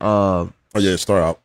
uh, 0.00 0.46
Oh 0.74 0.78
yeah, 0.78 0.96
star 0.96 1.22
out. 1.22 1.40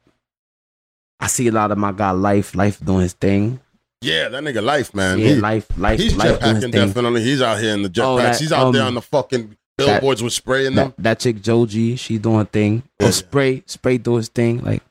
I 1.21 1.27
see 1.27 1.47
a 1.47 1.51
lot 1.51 1.71
of 1.71 1.77
my 1.77 1.91
guy 1.93 2.11
Life, 2.11 2.53
Life 2.55 2.83
doing 2.83 3.01
his 3.01 3.13
thing. 3.13 3.59
Yeah, 4.01 4.29
that 4.29 4.43
nigga 4.43 4.63
life, 4.63 4.93
man. 4.95 5.19
yeah, 5.19 5.27
He- 5.27 5.35
Life, 5.35 5.67
Life, 5.77 5.99
he's 5.99 6.15
Life 6.15 6.39
jetpacking 6.39 6.71
definitely. 6.71 7.21
He's 7.23 7.41
out 7.41 7.59
here 7.59 7.73
in 7.73 7.81
the 7.83 7.89
jetpacks. 7.89 8.03
Oh, 8.05 8.17
that, 8.17 8.39
he's 8.39 8.51
out 8.53 8.71
there 8.71 8.81
um, 8.83 8.87
on 8.89 8.93
the 8.95 9.01
fucking 9.01 9.57
billboards 9.77 10.23
with 10.23 10.33
spray 10.33 10.65
in 10.67 10.75
them. 10.75 10.93
That, 10.97 11.03
that 11.03 11.19
chick 11.19 11.41
Joji, 11.41 11.95
she 11.97 12.17
doing 12.17 12.41
a 12.41 12.45
thing. 12.45 12.83
Yeah. 12.99 13.09
Spray, 13.11 13.63
Spray 13.65 13.97
do 13.97 14.15
his 14.15 14.29
thing. 14.29 14.63
Like 14.63 14.83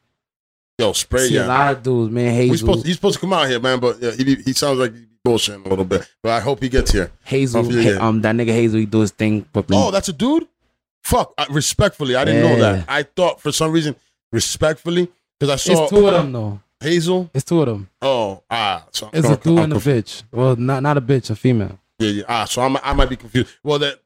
Yo, 0.78 0.92
spray, 0.92 1.26
see 1.28 1.36
a 1.38 1.46
lot 1.46 1.72
of 1.72 1.82
dudes, 1.82 2.12
man. 2.12 2.26
We 2.26 2.30
Hazel, 2.36 2.56
supposed 2.59 2.86
he's 2.86 2.94
supposed 2.94 3.14
to 3.16 3.20
come 3.20 3.32
out 3.32 3.48
here, 3.48 3.59
man, 3.59 3.80
but 3.80 4.00
yeah, 4.00 4.12
he 4.12 4.36
he 4.36 4.52
sounds 4.52 4.78
like 4.78 4.94
he 4.94 5.06
bullshitting 5.26 5.64
a 5.66 5.68
little 5.68 5.84
bit. 5.84 6.09
But 6.22 6.32
I 6.32 6.40
hope 6.40 6.62
he 6.62 6.68
gets 6.68 6.92
here. 6.92 7.11
Hazel, 7.24 7.66
Oh, 7.66 7.70
yeah, 7.70 7.90
yeah. 7.92 8.06
um, 8.06 8.20
that 8.22 8.34
nigga 8.36 8.48
Hazel, 8.50 8.78
he 8.78 8.86
do 8.86 9.00
his 9.00 9.11
thing. 9.11 9.40
Brooklyn. 9.52 9.78
Oh, 9.82 9.90
that's 9.90 10.09
a 10.09 10.12
dude. 10.12 10.46
Fuck. 11.02 11.32
I, 11.36 11.46
respectfully, 11.50 12.14
I 12.14 12.24
didn't 12.24 12.42
know 12.42 12.56
that. 12.61 12.84
I 12.88 13.02
thought 13.02 13.40
for 13.40 13.50
some 13.50 13.72
reason, 13.72 13.96
respectfully, 14.30 15.09
because 15.40 15.52
I 15.52 15.56
saw 15.56 15.82
it's 15.84 15.90
two 15.90 16.06
of 16.06 16.12
them 16.14 16.30
though. 16.32 16.61
Hazel. 16.81 17.31
It's 17.35 17.45
two 17.45 17.61
of 17.61 17.66
them. 17.66 17.89
Oh, 18.03 18.43
ah, 18.51 18.85
so 18.93 19.11
It's 19.12 19.26
I'm- 19.26 19.35
a 19.35 19.37
dude 19.37 19.59
I'm 19.59 19.64
and 19.64 19.72
a 19.74 19.76
bitch. 19.76 20.22
Well, 20.33 20.57
not 20.57 20.83
not 20.83 20.97
a 20.97 21.01
bitch, 21.01 21.31
a 21.31 21.37
female. 21.37 21.79
Yeah, 21.99 22.11
yeah. 22.11 22.22
Ah, 22.29 22.45
so 22.45 22.62
I'm, 22.62 22.76
I 22.83 22.93
might 22.93 23.09
be 23.09 23.16
confused. 23.16 23.51
Well, 23.62 23.79
that. 23.81 24.01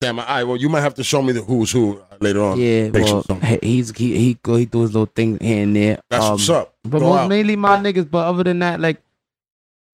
Damn, 0.00 0.18
I 0.20 0.42
well, 0.44 0.56
you 0.56 0.68
might 0.68 0.80
have 0.80 0.94
to 0.94 1.04
show 1.04 1.22
me 1.22 1.32
the 1.32 1.40
who's 1.42 1.70
who 1.70 2.00
later 2.20 2.42
on. 2.42 2.58
Yeah, 2.58 2.88
well, 2.88 3.18
or 3.18 3.22
something. 3.22 3.40
he- 3.48 3.58
he's 3.76 3.96
he 3.96 4.16
he 4.18 4.38
go 4.42 4.56
he 4.56 4.66
do 4.66 4.82
his 4.82 4.92
little 4.92 5.06
thing 5.06 5.38
here 5.40 5.62
and 5.62 5.74
there. 5.76 6.00
That's 6.10 6.24
Um, 6.24 6.32
what's 6.32 6.48
up. 6.50 6.74
But 6.82 6.98
Go 6.98 7.08
most, 7.10 7.18
out. 7.20 7.28
mainly 7.28 7.56
my 7.56 7.78
niggas. 7.78 8.10
But 8.10 8.26
other 8.26 8.42
than 8.42 8.58
that, 8.58 8.80
like 8.80 9.00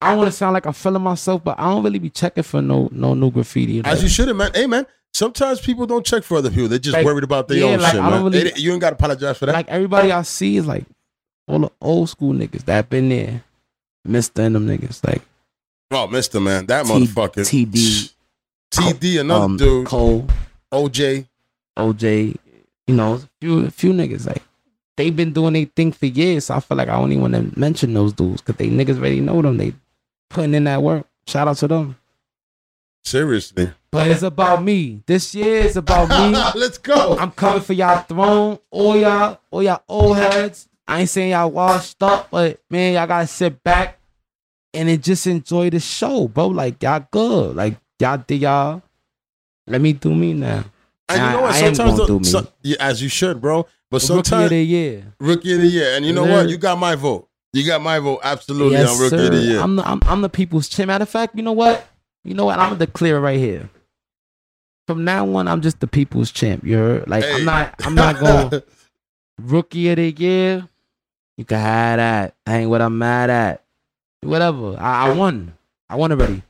I 0.00 0.08
don't 0.10 0.18
want 0.18 0.28
to 0.30 0.36
sound 0.36 0.54
like 0.54 0.64
I'm 0.66 0.72
feeling 0.72 1.02
myself, 1.02 1.44
but 1.44 1.60
I 1.60 1.64
don't 1.70 1.84
really 1.84 1.98
be 1.98 2.08
checking 2.10 2.42
for 2.42 2.62
no 2.62 2.88
no 2.90 3.12
new 3.14 3.30
graffiti. 3.30 3.82
As 3.84 4.02
you 4.02 4.08
should 4.08 4.26
have, 4.28 4.36
man. 4.38 4.50
Hey, 4.54 4.66
man. 4.66 4.86
Sometimes 5.12 5.60
people 5.60 5.86
don't 5.86 6.06
check 6.06 6.22
for 6.24 6.38
other 6.38 6.50
people. 6.50 6.68
They're 6.68 6.78
just 6.78 6.94
Like, 6.94 7.04
worried 7.04 7.24
about 7.24 7.46
their 7.48 7.58
yeah, 7.58 7.64
own 7.66 7.80
like, 7.80 7.92
shit, 7.92 8.00
man. 8.00 8.24
really- 8.24 8.50
They- 8.50 8.60
you 8.60 8.72
ain't 8.72 8.80
got 8.80 8.90
to 8.90 8.94
apologize 8.94 9.36
for 9.38 9.46
that. 9.46 9.52
like 9.52 9.68
everybody 9.68 10.10
I 10.12 10.22
see 10.22 10.56
is 10.56 10.66
like 10.66 10.86
all 11.46 11.58
the 11.60 11.70
old 11.80 12.08
school 12.08 12.32
niggas 12.32 12.64
that 12.64 12.88
been 12.88 13.08
there, 13.08 13.42
Mister 14.04 14.42
and 14.42 14.54
them 14.54 14.66
niggas 14.66 15.06
like 15.06 15.22
oh, 15.90 16.06
Mister 16.06 16.40
Man, 16.40 16.66
that 16.66 16.86
T- 16.86 16.92
motherfucker. 16.92 17.44
TD, 17.44 18.12
TD, 18.72 19.20
another 19.20 19.44
um, 19.44 19.56
dude. 19.56 19.86
Cole, 19.86 20.26
OJ. 20.72 21.26
OJ, 21.78 22.36
you 22.86 22.94
know, 22.94 23.14
a 23.14 23.20
few 23.40 23.66
a 23.66 23.70
few 23.70 23.92
niggas 23.92 24.26
like 24.26 24.42
they've 24.96 25.16
been 25.16 25.32
doing 25.32 25.54
their 25.54 25.64
thing 25.64 25.92
for 25.92 26.06
years. 26.06 26.46
So 26.46 26.54
I 26.54 26.60
feel 26.60 26.76
like 26.76 26.88
I 26.88 26.98
don't 26.98 27.10
even 27.12 27.22
want 27.22 27.34
to 27.34 27.58
mention 27.58 27.94
those 27.94 28.12
dudes 28.12 28.42
because 28.42 28.56
they 28.56 28.68
niggas 28.68 28.98
already 28.98 29.20
know 29.20 29.40
them. 29.40 29.56
They 29.56 29.72
putting 30.28 30.54
in 30.54 30.64
that 30.64 30.82
work. 30.82 31.06
Shout 31.26 31.48
out 31.48 31.56
to 31.58 31.68
them. 31.68 31.96
Seriously. 33.04 33.72
But 33.90 34.08
it's 34.08 34.22
about 34.22 34.62
me. 34.62 35.02
This 35.06 35.34
year 35.34 35.62
is 35.62 35.76
about 35.76 36.08
me. 36.08 36.38
Let's 36.60 36.78
go. 36.78 37.16
I'm 37.18 37.30
coming 37.32 37.62
for 37.62 37.72
y'all 37.72 38.02
throne. 38.02 38.58
All 38.70 38.96
y'all, 38.96 39.40
all 39.50 39.62
y'all 39.62 39.82
old 39.88 40.16
heads. 40.16 40.68
I 40.90 41.00
ain't 41.00 41.08
saying 41.08 41.30
y'all 41.30 41.50
washed 41.50 42.02
up, 42.02 42.30
but 42.30 42.60
man, 42.70 42.94
y'all 42.94 43.06
gotta 43.06 43.26
sit 43.26 43.62
back 43.62 43.98
and 44.74 44.88
then 44.88 45.00
just 45.00 45.26
enjoy 45.26 45.70
the 45.70 45.80
show, 45.80 46.28
bro. 46.28 46.48
Like 46.48 46.82
y'all 46.82 47.06
good. 47.10 47.56
Like 47.56 47.76
y'all 48.00 48.18
did 48.26 48.40
y'all. 48.42 48.82
Let 49.66 49.80
me 49.80 49.92
do 49.92 50.14
me 50.14 50.32
now. 50.34 50.64
And 51.08 51.18
you 51.18 51.24
I- 51.24 51.32
know 51.32 51.42
what? 51.42 51.54
I 51.54 51.60
Sometimes, 51.60 51.78
gonna 51.90 51.96
the- 51.96 52.06
do 52.06 52.18
me. 52.18 52.24
so- 52.24 52.46
yeah, 52.62 52.76
as 52.80 53.02
you 53.02 53.08
should, 53.08 53.40
bro. 53.40 53.66
But 53.90 54.02
Rookie 54.02 54.18
of 54.20 54.26
sometimes 54.26 54.50
the 54.50 54.62
year. 54.64 55.14
rookie 55.18 55.52
of 55.54 55.60
the 55.60 55.66
year, 55.66 55.94
and 55.96 56.04
you 56.06 56.12
know 56.12 56.24
what? 56.24 56.48
You 56.48 56.56
got 56.56 56.78
my 56.78 56.94
vote. 56.94 57.28
You 57.52 57.66
got 57.66 57.82
my 57.82 57.98
vote 57.98 58.20
absolutely 58.22 58.76
Yes, 58.78 58.90
on 58.90 59.00
rookie 59.02 59.26
of 59.26 59.32
the 59.32 59.38
year. 59.38 59.60
I'm 59.60 59.74
the 59.76 59.88
I'm, 59.88 60.00
I'm 60.04 60.20
the 60.22 60.28
people's 60.28 60.68
champ. 60.68 60.86
Matter 60.88 61.02
of 61.02 61.08
fact, 61.08 61.34
you 61.36 61.42
know 61.42 61.50
what? 61.52 61.86
You 62.24 62.34
know 62.34 62.44
what? 62.44 62.58
I'm 62.60 62.68
gonna 62.70 62.78
declare 62.86 63.16
it 63.16 63.20
right 63.20 63.38
here. 63.38 63.68
From 64.86 65.04
now 65.04 65.28
on, 65.36 65.48
I'm 65.48 65.60
just 65.60 65.80
the 65.80 65.86
people's 65.88 66.30
champ. 66.30 66.64
You 66.64 66.76
heard? 66.76 67.08
Like 67.10 67.24
Hey. 67.24 67.34
I'm 67.34 67.44
not 67.44 67.74
I'm 67.84 67.94
not 67.96 68.20
going 68.20 68.62
rookie 69.40 69.88
of 69.90 69.96
the 69.96 70.10
year. 70.12 70.68
You 71.40 71.46
can 71.46 71.58
have 71.58 71.96
that. 71.96 72.34
I 72.46 72.58
ain't 72.58 72.68
what 72.68 72.82
I'm 72.82 72.98
mad 72.98 73.30
at. 73.30 73.64
Whatever. 74.20 74.76
I, 74.78 75.06
I 75.06 75.12
won. 75.14 75.54
I 75.88 75.96
won 75.96 76.12
already. 76.12 76.42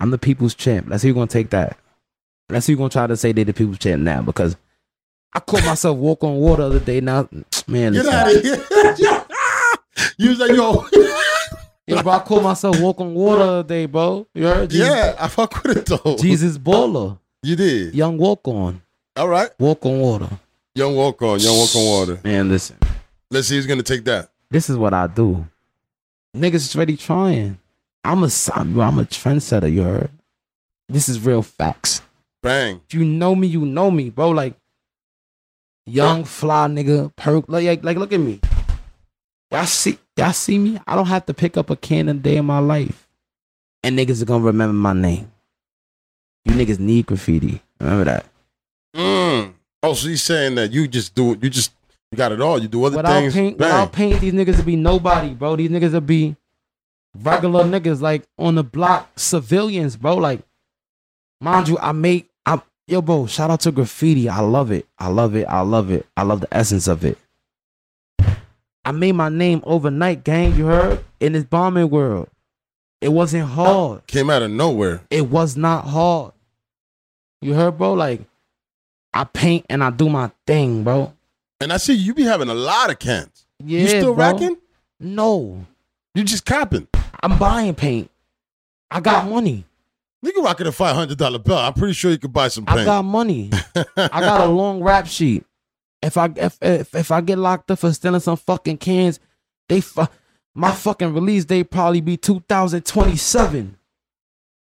I'm 0.00 0.10
the 0.10 0.18
people's 0.18 0.52
champ. 0.52 0.88
Let's 0.88 1.02
see 1.02 1.08
who's 1.10 1.14
gonna 1.14 1.28
take 1.28 1.50
that. 1.50 1.78
Let's 2.50 2.66
see 2.66 2.72
who's 2.72 2.78
gonna 2.78 2.90
try 2.90 3.06
to 3.06 3.16
say 3.16 3.30
they 3.30 3.44
the 3.44 3.52
people's 3.52 3.78
champ 3.78 4.02
now 4.02 4.22
because 4.22 4.56
I 5.32 5.38
caught 5.38 5.64
myself 5.64 5.96
walk 5.96 6.24
on 6.24 6.34
water 6.38 6.62
the 6.62 6.76
other 6.76 6.80
day. 6.80 7.00
Now, 7.00 7.28
man, 7.68 7.92
Get 7.92 8.06
out 8.06 8.34
of 8.34 8.42
here. 8.42 8.56
you 10.18 10.30
was 10.30 10.40
like, 10.40 10.50
yo, 10.50 10.84
Yeah, 11.86 12.02
bro, 12.02 12.12
I 12.14 12.18
caught 12.18 12.42
myself 12.42 12.80
walk 12.80 13.00
on 13.00 13.14
water 13.14 13.44
the 13.44 13.50
other 13.52 13.68
day, 13.68 13.86
bro. 13.86 14.26
You 14.34 14.46
heard? 14.46 14.70
Jesus, 14.70 14.88
yeah, 14.88 15.14
I 15.20 15.28
fuck 15.28 15.62
with 15.62 15.76
it 15.76 15.86
though. 15.86 16.16
Jesus 16.16 16.58
baller. 16.58 17.16
You 17.44 17.54
did. 17.54 17.94
Young 17.94 18.18
walk 18.18 18.48
on. 18.48 18.82
All 19.14 19.28
right. 19.28 19.50
Walk 19.60 19.86
on 19.86 20.00
water. 20.00 20.30
Young 20.74 20.96
walk 20.96 21.22
on, 21.22 21.38
young 21.38 21.56
walk 21.56 21.76
on 21.76 21.84
water. 21.84 22.20
Man, 22.24 22.48
listen. 22.48 22.76
Let's 23.30 23.48
see 23.48 23.56
who's 23.56 23.66
gonna 23.66 23.82
take 23.82 24.04
that. 24.04 24.30
This 24.50 24.70
is 24.70 24.76
what 24.76 24.94
I 24.94 25.06
do. 25.06 25.46
Niggas 26.36 26.54
is 26.54 26.76
ready 26.76 26.96
trying. 26.96 27.58
I'm 28.04 28.22
a 28.22 28.30
I'm 28.54 28.98
a 28.98 29.04
trendsetter, 29.04 29.72
you 29.72 29.82
heard? 29.82 30.10
This 30.88 31.08
is 31.08 31.20
real 31.20 31.42
facts. 31.42 32.02
Bang. 32.42 32.80
If 32.86 32.94
you 32.94 33.04
know 33.04 33.34
me, 33.34 33.48
you 33.48 33.66
know 33.66 33.90
me, 33.90 34.10
bro. 34.10 34.30
Like 34.30 34.54
young 35.86 36.24
fly 36.24 36.68
nigga, 36.68 37.14
perk 37.16 37.46
like 37.48 37.82
like 37.82 37.96
look 37.96 38.12
at 38.12 38.20
me. 38.20 38.40
Y'all 39.50 39.66
see 39.66 39.98
y'all 40.16 40.32
see 40.32 40.58
me? 40.58 40.78
I 40.86 40.94
don't 40.94 41.06
have 41.06 41.26
to 41.26 41.34
pick 41.34 41.56
up 41.56 41.70
a 41.70 41.76
can 41.76 42.08
a 42.08 42.14
day 42.14 42.36
in 42.36 42.44
my 42.44 42.60
life. 42.60 43.08
And 43.82 43.98
niggas 43.98 44.22
are 44.22 44.26
gonna 44.26 44.44
remember 44.44 44.74
my 44.74 44.92
name. 44.92 45.32
You 46.44 46.54
niggas 46.54 46.78
need 46.78 47.06
graffiti. 47.06 47.60
Remember 47.80 48.04
that. 48.04 48.26
Mm. 48.94 49.54
Oh, 49.82 49.94
so 49.94 50.08
he's 50.08 50.22
saying 50.22 50.54
that 50.54 50.72
you 50.72 50.86
just 50.86 51.14
do 51.14 51.32
it. 51.32 51.42
You 51.42 51.50
just 51.50 51.72
you 52.12 52.18
got 52.18 52.32
it 52.32 52.40
all. 52.40 52.58
You 52.60 52.68
do 52.68 52.84
other 52.84 52.96
Without 52.98 53.12
things. 53.20 53.34
paint, 53.34 53.58
Bang. 53.58 53.68
without 53.68 53.92
paint, 53.92 54.20
these 54.20 54.32
niggas 54.32 54.56
would 54.56 54.66
be 54.66 54.76
nobody, 54.76 55.34
bro. 55.34 55.56
These 55.56 55.70
niggas 55.70 55.92
would 55.92 56.06
be 56.06 56.36
regular 57.22 57.64
niggas, 57.64 58.00
like 58.00 58.24
on 58.38 58.54
the 58.54 58.64
block, 58.64 59.10
civilians, 59.18 59.96
bro. 59.96 60.16
Like, 60.16 60.40
mind 61.40 61.68
you, 61.68 61.78
I 61.78 61.92
make, 61.92 62.28
I 62.44 62.60
yo, 62.86 63.02
bro. 63.02 63.26
Shout 63.26 63.50
out 63.50 63.60
to 63.60 63.72
graffiti. 63.72 64.28
I 64.28 64.40
love 64.40 64.70
it. 64.70 64.86
I 64.98 65.08
love 65.08 65.34
it. 65.34 65.46
I 65.48 65.60
love 65.62 65.90
it. 65.90 66.06
I 66.16 66.22
love 66.22 66.40
the 66.40 66.48
essence 66.56 66.86
of 66.88 67.04
it. 67.04 67.18
I 68.84 68.92
made 68.92 69.12
my 69.12 69.28
name 69.28 69.62
overnight, 69.64 70.22
gang. 70.22 70.54
You 70.54 70.66
heard? 70.66 71.04
In 71.18 71.32
this 71.32 71.42
bombing 71.44 71.90
world, 71.90 72.28
it 73.00 73.08
wasn't 73.08 73.48
hard. 73.48 74.06
Came 74.06 74.30
out 74.30 74.42
of 74.42 74.50
nowhere. 74.52 75.02
It 75.10 75.28
was 75.28 75.56
not 75.56 75.86
hard. 75.86 76.32
You 77.42 77.54
heard, 77.54 77.78
bro? 77.78 77.94
Like, 77.94 78.20
I 79.12 79.24
paint 79.24 79.66
and 79.68 79.82
I 79.82 79.90
do 79.90 80.08
my 80.08 80.30
thing, 80.46 80.84
bro. 80.84 81.12
And 81.60 81.72
I 81.72 81.76
see 81.78 81.94
you 81.94 82.14
be 82.14 82.22
having 82.24 82.48
a 82.48 82.54
lot 82.54 82.90
of 82.90 82.98
cans. 82.98 83.46
Yeah, 83.64 83.80
you 83.80 83.88
still 83.88 84.14
bro. 84.14 84.32
racking? 84.32 84.56
No. 85.00 85.64
You 86.14 86.24
just 86.24 86.44
copping. 86.44 86.88
I'm 87.22 87.38
buying 87.38 87.74
paint. 87.74 88.10
I 88.90 89.00
got 89.00 89.26
money. 89.28 89.64
You 90.22 90.32
can 90.32 90.44
rock 90.44 90.60
it 90.60 90.66
a 90.66 90.72
five 90.72 90.94
hundred 90.96 91.18
dollar 91.18 91.38
bill. 91.38 91.56
I'm 91.58 91.72
pretty 91.74 91.92
sure 91.94 92.10
you 92.10 92.18
could 92.18 92.32
buy 92.32 92.48
some 92.48 92.64
paint. 92.66 92.80
I 92.80 92.84
got 92.84 93.04
money. 93.04 93.50
I 93.96 94.20
got 94.20 94.40
a 94.42 94.46
long 94.46 94.82
rap 94.82 95.06
sheet. 95.06 95.44
If 96.02 96.16
I 96.16 96.30
if 96.36 96.58
if, 96.62 96.94
if 96.94 97.10
I 97.10 97.20
get 97.20 97.38
locked 97.38 97.70
up 97.70 97.78
for 97.78 97.92
stealing 97.92 98.20
some 98.20 98.36
fucking 98.36 98.78
cans, 98.78 99.18
they 99.68 99.80
fu- 99.80 100.06
my 100.54 100.72
fucking 100.72 101.12
release 101.14 101.44
date 101.44 101.70
probably 101.70 102.00
be 102.00 102.16
2027. 102.16 103.76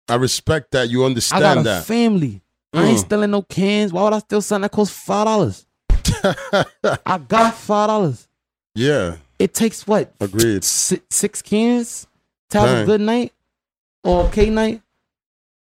I 0.09 0.15
respect 0.15 0.71
that. 0.71 0.89
You 0.89 0.99
I 0.99 1.03
got 1.03 1.05
understand 1.07 1.59
a 1.59 1.63
that. 1.63 1.83
family. 1.85 2.41
I 2.73 2.83
ain't 2.85 2.97
Mm. 2.99 3.05
stealing 3.05 3.31
no 3.31 3.41
cans. 3.41 3.91
Why 3.93 4.03
would 4.03 4.13
I 4.13 4.19
steal 4.19 4.41
something 4.41 4.63
that 4.63 4.71
costs 4.71 4.97
five 4.97 5.25
dollars? 5.25 5.65
I 7.05 7.17
got 7.17 7.53
five 7.55 7.87
dollars. 7.87 8.27
yeah. 8.75 9.17
It 9.39 9.53
takes 9.53 9.85
what? 9.85 10.13
Agreed. 10.19 10.63
Si- 10.63 11.01
six 11.11 11.43
cans 11.43 12.07
to 12.49 12.59
have 12.59 12.67
Dang. 12.69 12.83
a 12.83 12.85
good 12.87 13.01
night 13.01 13.33
or 14.03 14.23
okay 14.25 14.49
night. 14.49 14.81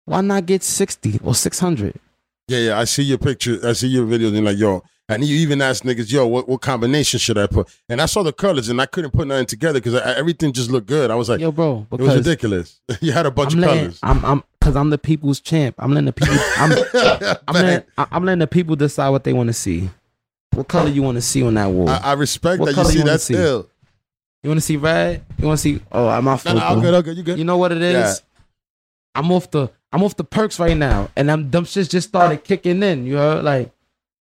Why 0.04 0.20
not 0.20 0.46
get 0.46 0.64
sixty 0.64 1.18
or 1.24 1.34
six 1.34 1.60
hundred? 1.60 1.98
Yeah, 2.50 2.60
yeah. 2.60 2.80
I 2.80 2.84
see 2.84 3.04
your 3.04 3.18
picture. 3.20 3.60
I 3.64 3.72
see 3.72 3.88
your 3.88 4.06
videos, 4.06 4.36
and 4.36 4.44
like, 4.46 4.58
yo, 4.58 4.84
and 5.08 5.24
you 5.24 5.38
even 5.38 5.62
asked 5.62 5.86
niggas, 5.86 6.12
yo, 6.12 6.28
what, 6.28 6.50
what 6.50 6.60
combination 6.60 7.20
should 7.20 7.38
I 7.38 7.48
put? 7.48 7.70
And 7.88 8.02
I 8.02 8.06
saw 8.06 8.22
the 8.22 8.34
colors, 8.34 8.68
and 8.68 8.82
I 8.82 8.86
couldn't 8.86 9.12
put 9.12 9.28
nothing 9.28 9.46
together 9.46 9.80
because 9.80 9.96
everything 9.96 10.52
just 10.52 10.70
looked 10.70 10.88
good. 10.88 11.10
I 11.10 11.16
was 11.16 11.30
like, 11.30 11.40
Yo, 11.40 11.54
bro, 11.54 11.88
it 11.90 12.02
was 12.02 12.16
ridiculous. 12.16 12.82
you 13.00 13.14
had 13.14 13.26
a 13.26 13.32
bunch 13.32 13.54
I'm 13.54 13.60
of 13.60 13.66
letting, 13.66 13.80
colors. 13.84 14.00
I'm, 14.04 14.26
I'm, 14.26 14.44
cause 14.60 14.76
I'm 14.76 14.90
the 14.90 14.98
people's 14.98 15.40
champ. 15.40 15.76
I'm 15.80 15.94
letting 15.94 16.08
the 16.08 16.12
people. 16.14 16.36
I'm, 16.58 17.38
I'm 17.48 17.54
letting, 17.54 17.88
I'm 17.98 18.26
letting 18.26 18.40
the 18.40 18.48
people 18.48 18.76
decide 18.76 19.08
what 19.10 19.24
they 19.24 19.32
want 19.32 19.48
to 19.48 19.54
see. 19.54 19.90
What 20.56 20.68
color 20.68 20.90
you 20.90 21.02
want 21.02 21.16
to 21.16 21.22
see 21.22 21.44
on 21.44 21.54
that 21.56 21.68
wall? 21.72 21.90
I, 21.90 21.98
I 21.98 22.14
respect 22.14 22.60
What 22.60 22.68
that 22.76 22.78
you 22.78 22.86
see 22.86 22.94
you 22.94 23.00
wanna 23.02 23.12
that's 23.12 23.24
see? 23.26 23.34
ill. 23.36 23.70
you 24.44 24.50
want 24.50 24.58
to 24.60 24.66
see 24.66 24.78
red? 24.78 25.24
You 25.40 25.48
want 25.48 25.58
to 25.58 25.62
see? 25.62 25.82
Oh, 25.92 26.08
I'm 26.08 26.28
off. 26.28 26.46
No, 26.46 26.54
no, 26.54 26.60
I'm 26.60 26.80
good. 26.82 26.94
I'm 26.94 27.02
good. 27.02 27.18
You 27.18 27.24
good? 27.24 27.38
You 27.40 27.44
know 27.44 27.58
what 27.58 27.72
it 27.72 27.82
is? 27.82 27.94
Yeah. 27.94 28.14
I'm 29.16 29.32
off 29.32 29.50
the 29.52 29.70
I'm 29.92 30.04
off 30.04 30.16
the 30.16 30.24
perks 30.24 30.60
right 30.60 30.76
now, 30.76 31.10
and 31.16 31.30
I'm 31.30 31.50
dumb 31.50 31.66
shits 31.66 31.90
just 31.90 32.08
started 32.10 32.44
kicking 32.44 32.82
in. 32.82 33.06
You 33.06 33.18
heard? 33.18 33.44
Like, 33.44 33.72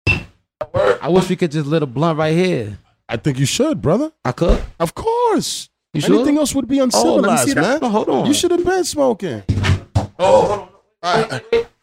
I 0.07 1.07
wish 1.09 1.29
we 1.29 1.35
could 1.35 1.51
just 1.51 1.65
lit 1.67 1.81
a 1.83 1.85
blunt 1.85 2.17
right 2.17 2.35
here. 2.35 2.77
I 3.07 3.17
think 3.17 3.37
you 3.39 3.45
should, 3.45 3.81
brother. 3.81 4.11
I 4.25 4.31
could. 4.31 4.61
Of 4.79 4.95
course. 4.95 5.69
You 5.93 6.01
sure? 6.01 6.15
Anything 6.15 6.37
else 6.37 6.53
would 6.55 6.67
be 6.67 6.81
Oh, 6.81 6.85
let 6.85 6.87
me 6.87 6.91
see 7.37 7.51
uncivilized, 7.51 7.55
that. 7.55 7.61
man. 7.61 7.79
No, 7.81 7.89
hold 7.89 8.09
on. 8.09 8.25
You 8.25 8.33
should 8.33 8.51
have 8.51 8.65
been 8.65 8.83
smoking. 8.83 9.43
Oh, 10.19 10.69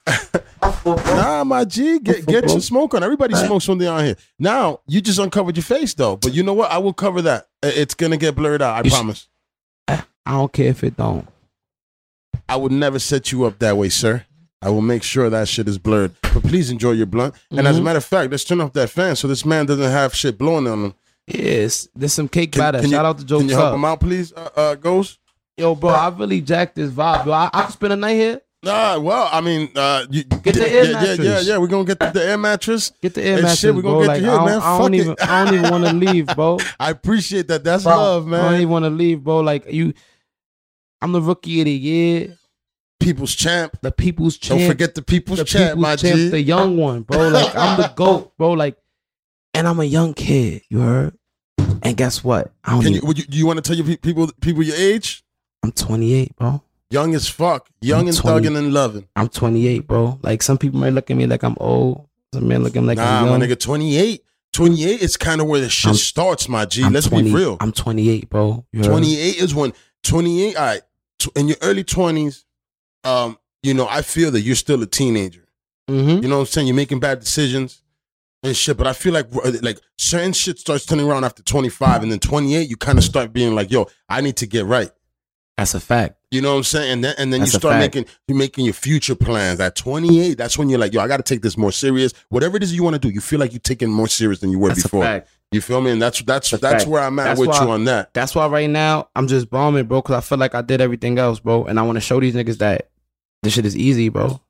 Nah, 0.84 1.44
my 1.44 1.64
G, 1.64 1.98
get 2.00 2.26
get 2.26 2.48
your 2.48 2.60
smoke 2.60 2.94
on. 2.94 3.02
Everybody 3.04 3.34
smokes 3.34 3.68
when 3.68 3.78
they're 3.78 3.92
on 3.92 4.04
here. 4.04 4.16
Now 4.38 4.80
you 4.86 5.00
just 5.00 5.18
uncovered 5.18 5.56
your 5.56 5.62
face 5.64 5.94
though, 5.94 6.16
but 6.16 6.34
you 6.34 6.42
know 6.42 6.54
what? 6.54 6.70
I 6.70 6.78
will 6.78 6.92
cover 6.92 7.22
that. 7.22 7.48
It's 7.62 7.94
gonna 7.94 8.16
get 8.16 8.34
blurred 8.34 8.62
out. 8.62 8.74
I 8.76 8.82
You 8.84 8.90
sh- 8.90 8.94
promise. 8.94 9.28
I 9.88 10.02
don't 10.26 10.52
care 10.52 10.68
if 10.68 10.82
it 10.84 10.96
don't. 10.96 11.26
I 12.48 12.56
would 12.56 12.72
never 12.72 12.98
set 12.98 13.32
you 13.32 13.44
up 13.44 13.58
that 13.60 13.76
way, 13.76 13.88
sir. 13.90 14.24
I 14.60 14.70
will 14.70 14.82
make 14.82 15.02
sure 15.02 15.28
that 15.30 15.48
shit 15.48 15.68
is 15.68 15.78
blurred. 15.78 16.12
But 16.22 16.42
please 16.44 16.70
enjoy 16.70 16.92
your 16.92 17.06
blunt. 17.06 17.34
And 17.50 17.66
as 17.66 17.76
a 17.78 17.80
Mhm. 17.80 17.84
matter 17.84 17.96
of 17.98 18.04
fact, 18.04 18.30
let's 18.30 18.44
turn 18.44 18.60
off 18.60 18.72
that 18.74 18.90
fan 18.90 19.16
so 19.16 19.28
this 19.28 19.44
man 19.44 19.66
doesn't 19.66 19.90
have 19.90 20.14
shit 20.14 20.38
blowing 20.38 20.66
on 20.66 20.84
him. 20.86 20.94
Yes, 21.26 21.88
there's 21.94 22.12
some 22.12 22.28
cake 22.28 22.52
Can- 22.52 22.60
batter. 22.60 22.78
can 22.80 22.90
you- 22.90 22.96
Shout 22.96 23.04
out 23.04 23.18
to 23.18 23.24
Joe 23.24 23.38
Can 23.38 23.48
you 23.48 23.54
help 23.56 23.74
him 23.74 23.84
out, 23.84 24.00
please, 24.00 24.32
uh, 24.32 24.48
uh, 24.56 24.74
Ghost? 24.76 25.18
Yo, 25.56 25.74
bro, 25.74 25.90
I 25.90 26.08
really 26.08 26.40
jacked 26.40 26.76
this 26.76 26.90
vibe. 26.90 27.24
Bro, 27.24 27.32
I, 27.34 27.50
I 27.52 27.62
could 27.64 27.72
spend 27.72 27.92
a 27.92 27.96
night 27.96 28.14
here. 28.14 28.40
Nah, 28.64 28.96
well, 29.00 29.28
I 29.32 29.40
mean, 29.40 29.70
uh, 29.74 30.06
you, 30.08 30.22
Get 30.22 30.54
the 30.54 30.60
yeah, 30.60 30.66
air 30.66 30.84
yeah, 30.84 31.02
yeah, 31.02 31.14
yeah, 31.14 31.40
yeah. 31.40 31.58
We're 31.58 31.66
gonna 31.66 31.84
get 31.84 31.98
the, 31.98 32.10
the 32.10 32.24
air 32.24 32.38
mattress. 32.38 32.92
Get 33.02 33.14
the 33.14 33.22
air 33.22 33.36
mattress, 33.36 33.58
shit, 33.58 33.74
we 33.74 33.82
gonna 33.82 33.94
bro. 33.94 34.00
get 34.02 34.08
like, 34.08 34.20
you 34.20 34.26
here, 34.26 34.34
I 34.34 34.36
don't, 34.36 34.46
man. 34.46 34.60
I 34.62 34.78
don't 34.78 34.94
even. 34.94 35.16
I 35.20 35.44
don't 35.44 35.54
even 35.54 35.70
want 35.70 35.84
to 35.84 35.92
leave, 35.92 36.26
bro. 36.28 36.58
I 36.80 36.90
appreciate 36.90 37.48
that. 37.48 37.64
That's 37.64 37.82
Bro, 37.82 37.96
love, 37.96 38.26
man. 38.28 38.40
I 38.40 38.50
don't 38.52 38.60
even 38.60 38.68
want 38.68 38.84
to 38.84 38.90
leave, 38.90 39.24
bro. 39.24 39.40
Like 39.40 39.66
you, 39.72 39.94
I'm 41.00 41.10
the 41.10 41.20
rookie 41.20 41.60
of 41.60 41.64
the 41.64 41.72
year, 41.72 42.38
People's 43.00 43.34
champ. 43.34 43.76
the 43.82 43.90
people's 43.90 44.36
champ. 44.38 44.60
Don't 44.60 44.68
forget 44.68 44.94
the 44.94 45.02
people's 45.02 45.40
the 45.40 45.44
champ, 45.44 45.70
people's 45.70 45.82
my 45.82 45.96
champ, 45.96 46.16
G. 46.16 46.28
the 46.28 46.40
young 46.40 46.76
one, 46.76 47.02
bro. 47.02 47.28
Like 47.30 47.56
I'm 47.56 47.80
the 47.80 47.88
goat, 47.96 48.32
bro. 48.38 48.52
Like, 48.52 48.76
and 49.54 49.66
I'm 49.66 49.80
a 49.80 49.84
young 49.84 50.14
kid. 50.14 50.62
You 50.68 50.80
heard? 50.80 51.18
And 51.82 51.96
guess 51.96 52.22
what? 52.22 52.52
I 52.62 52.72
don't. 52.74 52.84
Can 52.84 52.92
you, 52.92 53.00
would 53.02 53.18
you? 53.18 53.24
Do 53.24 53.36
you 53.36 53.44
want 53.46 53.56
to 53.56 53.62
tell 53.62 53.74
your 53.76 53.96
people 53.96 54.30
people 54.40 54.62
your 54.62 54.76
age? 54.76 55.24
I'm 55.64 55.72
28, 55.72 56.36
bro. 56.36 56.62
Young 56.92 57.14
as 57.14 57.28
fuck, 57.28 57.68
young 57.80 58.02
I'm 58.02 58.08
and 58.08 58.16
20. 58.16 58.48
thugging 58.48 58.58
and 58.58 58.74
loving. 58.74 59.08
I'm 59.16 59.28
28, 59.28 59.86
bro. 59.86 60.18
Like 60.22 60.42
some 60.42 60.58
people 60.58 60.78
might 60.78 60.92
look 60.92 61.10
at 61.10 61.16
me 61.16 61.26
like 61.26 61.42
I'm 61.42 61.56
old. 61.58 62.06
Some 62.34 62.48
men 62.48 62.62
look 62.62 62.76
at 62.76 62.80
me 62.80 62.86
like 62.88 62.98
nah, 62.98 63.20
I'm 63.20 63.26
young. 63.26 63.38
my 63.40 63.46
nigga, 63.46 63.58
28. 63.58 64.22
28 64.52 65.00
is 65.00 65.16
kind 65.16 65.40
of 65.40 65.46
where 65.46 65.60
the 65.60 65.70
shit 65.70 65.86
I'm- 65.86 65.94
starts, 65.96 66.48
my 66.48 66.66
G. 66.66 66.84
I'm 66.84 66.92
Let's 66.92 67.08
20 67.08 67.30
be 67.30 67.34
real. 67.34 67.56
I'm 67.60 67.72
28, 67.72 68.28
bro. 68.28 68.66
You 68.72 68.80
heard? 68.80 68.88
28 68.88 69.36
is 69.38 69.54
when 69.54 69.72
28. 70.02 70.56
All 70.56 70.62
right, 70.64 70.82
in 71.36 71.48
your 71.48 71.56
early 71.62 71.84
20s, 71.84 72.44
um, 73.04 73.38
you 73.62 73.72
know, 73.74 73.86
I 73.88 74.02
feel 74.02 74.30
that 74.32 74.42
you're 74.42 74.54
still 74.56 74.82
a 74.82 74.86
teenager. 74.86 75.46
Mm-hmm. 75.88 76.22
You 76.22 76.28
know 76.28 76.36
what 76.36 76.40
I'm 76.42 76.46
saying? 76.46 76.66
You're 76.66 76.76
making 76.76 77.00
bad 77.00 77.20
decisions 77.20 77.82
and 78.42 78.54
shit. 78.56 78.76
But 78.76 78.86
I 78.86 78.92
feel 78.92 79.12
like 79.14 79.26
uh, 79.34 79.52
like 79.62 79.78
certain 79.96 80.32
shit 80.34 80.58
starts 80.58 80.84
turning 80.84 81.06
around 81.08 81.24
after 81.24 81.42
25, 81.42 82.02
and 82.02 82.12
then 82.12 82.18
28, 82.18 82.68
you 82.68 82.76
kind 82.76 82.98
of 82.98 83.04
start 83.04 83.32
being 83.32 83.54
like, 83.54 83.70
yo, 83.70 83.86
I 84.08 84.20
need 84.20 84.36
to 84.36 84.46
get 84.46 84.66
right. 84.66 84.90
That's 85.58 85.74
a 85.74 85.80
fact. 85.80 86.16
You 86.30 86.40
know 86.40 86.52
what 86.52 86.56
I'm 86.58 86.62
saying? 86.64 86.92
And 86.92 87.04
then 87.04 87.14
and 87.18 87.32
then 87.32 87.40
That's 87.40 87.52
you 87.52 87.58
start 87.58 87.78
making 87.78 88.06
you 88.26 88.34
making 88.34 88.64
your 88.64 88.74
future 88.74 89.14
plans. 89.14 89.60
At 89.60 89.76
28, 89.76 90.34
that's 90.38 90.56
when 90.56 90.68
you're 90.70 90.78
like, 90.78 90.92
yo, 90.94 91.00
I 91.00 91.08
got 91.08 91.18
to 91.18 91.22
take 91.22 91.42
this 91.42 91.56
more 91.58 91.70
serious. 91.72 92.12
Whatever 92.30 92.56
it 92.56 92.62
is 92.62 92.74
you 92.74 92.82
want 92.82 92.94
to 92.94 92.98
do, 92.98 93.10
you 93.10 93.20
feel 93.20 93.38
like 93.38 93.52
you're 93.52 93.60
taking 93.60 93.90
more 93.90 94.08
serious 94.08 94.40
than 94.40 94.50
you 94.50 94.58
were 94.58 94.70
That's 94.70 94.82
before. 94.82 95.02
a 95.02 95.06
fact. 95.06 95.28
You 95.52 95.60
feel 95.60 95.82
me? 95.82 95.90
And 95.90 96.00
that's 96.00 96.22
that's 96.22 96.50
That's 96.50 96.62
that's 96.62 96.86
where 96.86 97.02
I'm 97.02 97.18
at 97.18 97.24
That's 97.24 97.40
with 97.40 97.50
why- 97.50 97.62
you 97.64 97.70
on 97.70 97.84
that. 97.84 98.14
That's 98.14 98.34
why 98.34 98.46
right 98.46 98.70
now 98.70 99.08
I'm 99.14 99.28
just 99.28 99.50
bombing, 99.50 99.84
bro, 99.84 100.00
because 100.00 100.16
I 100.16 100.20
feel 100.20 100.38
like 100.38 100.54
I 100.54 100.62
did 100.62 100.80
everything 100.80 101.18
else, 101.18 101.38
bro. 101.40 101.66
And 101.66 101.78
I 101.78 101.82
want 101.82 101.96
to 101.96 102.00
show 102.00 102.18
these 102.18 102.34
niggas 102.34 102.56
that 102.58 102.88
this 103.42 103.52
shit 103.52 103.66
is 103.66 103.76
easy, 103.76 104.08
bro. 104.08 104.40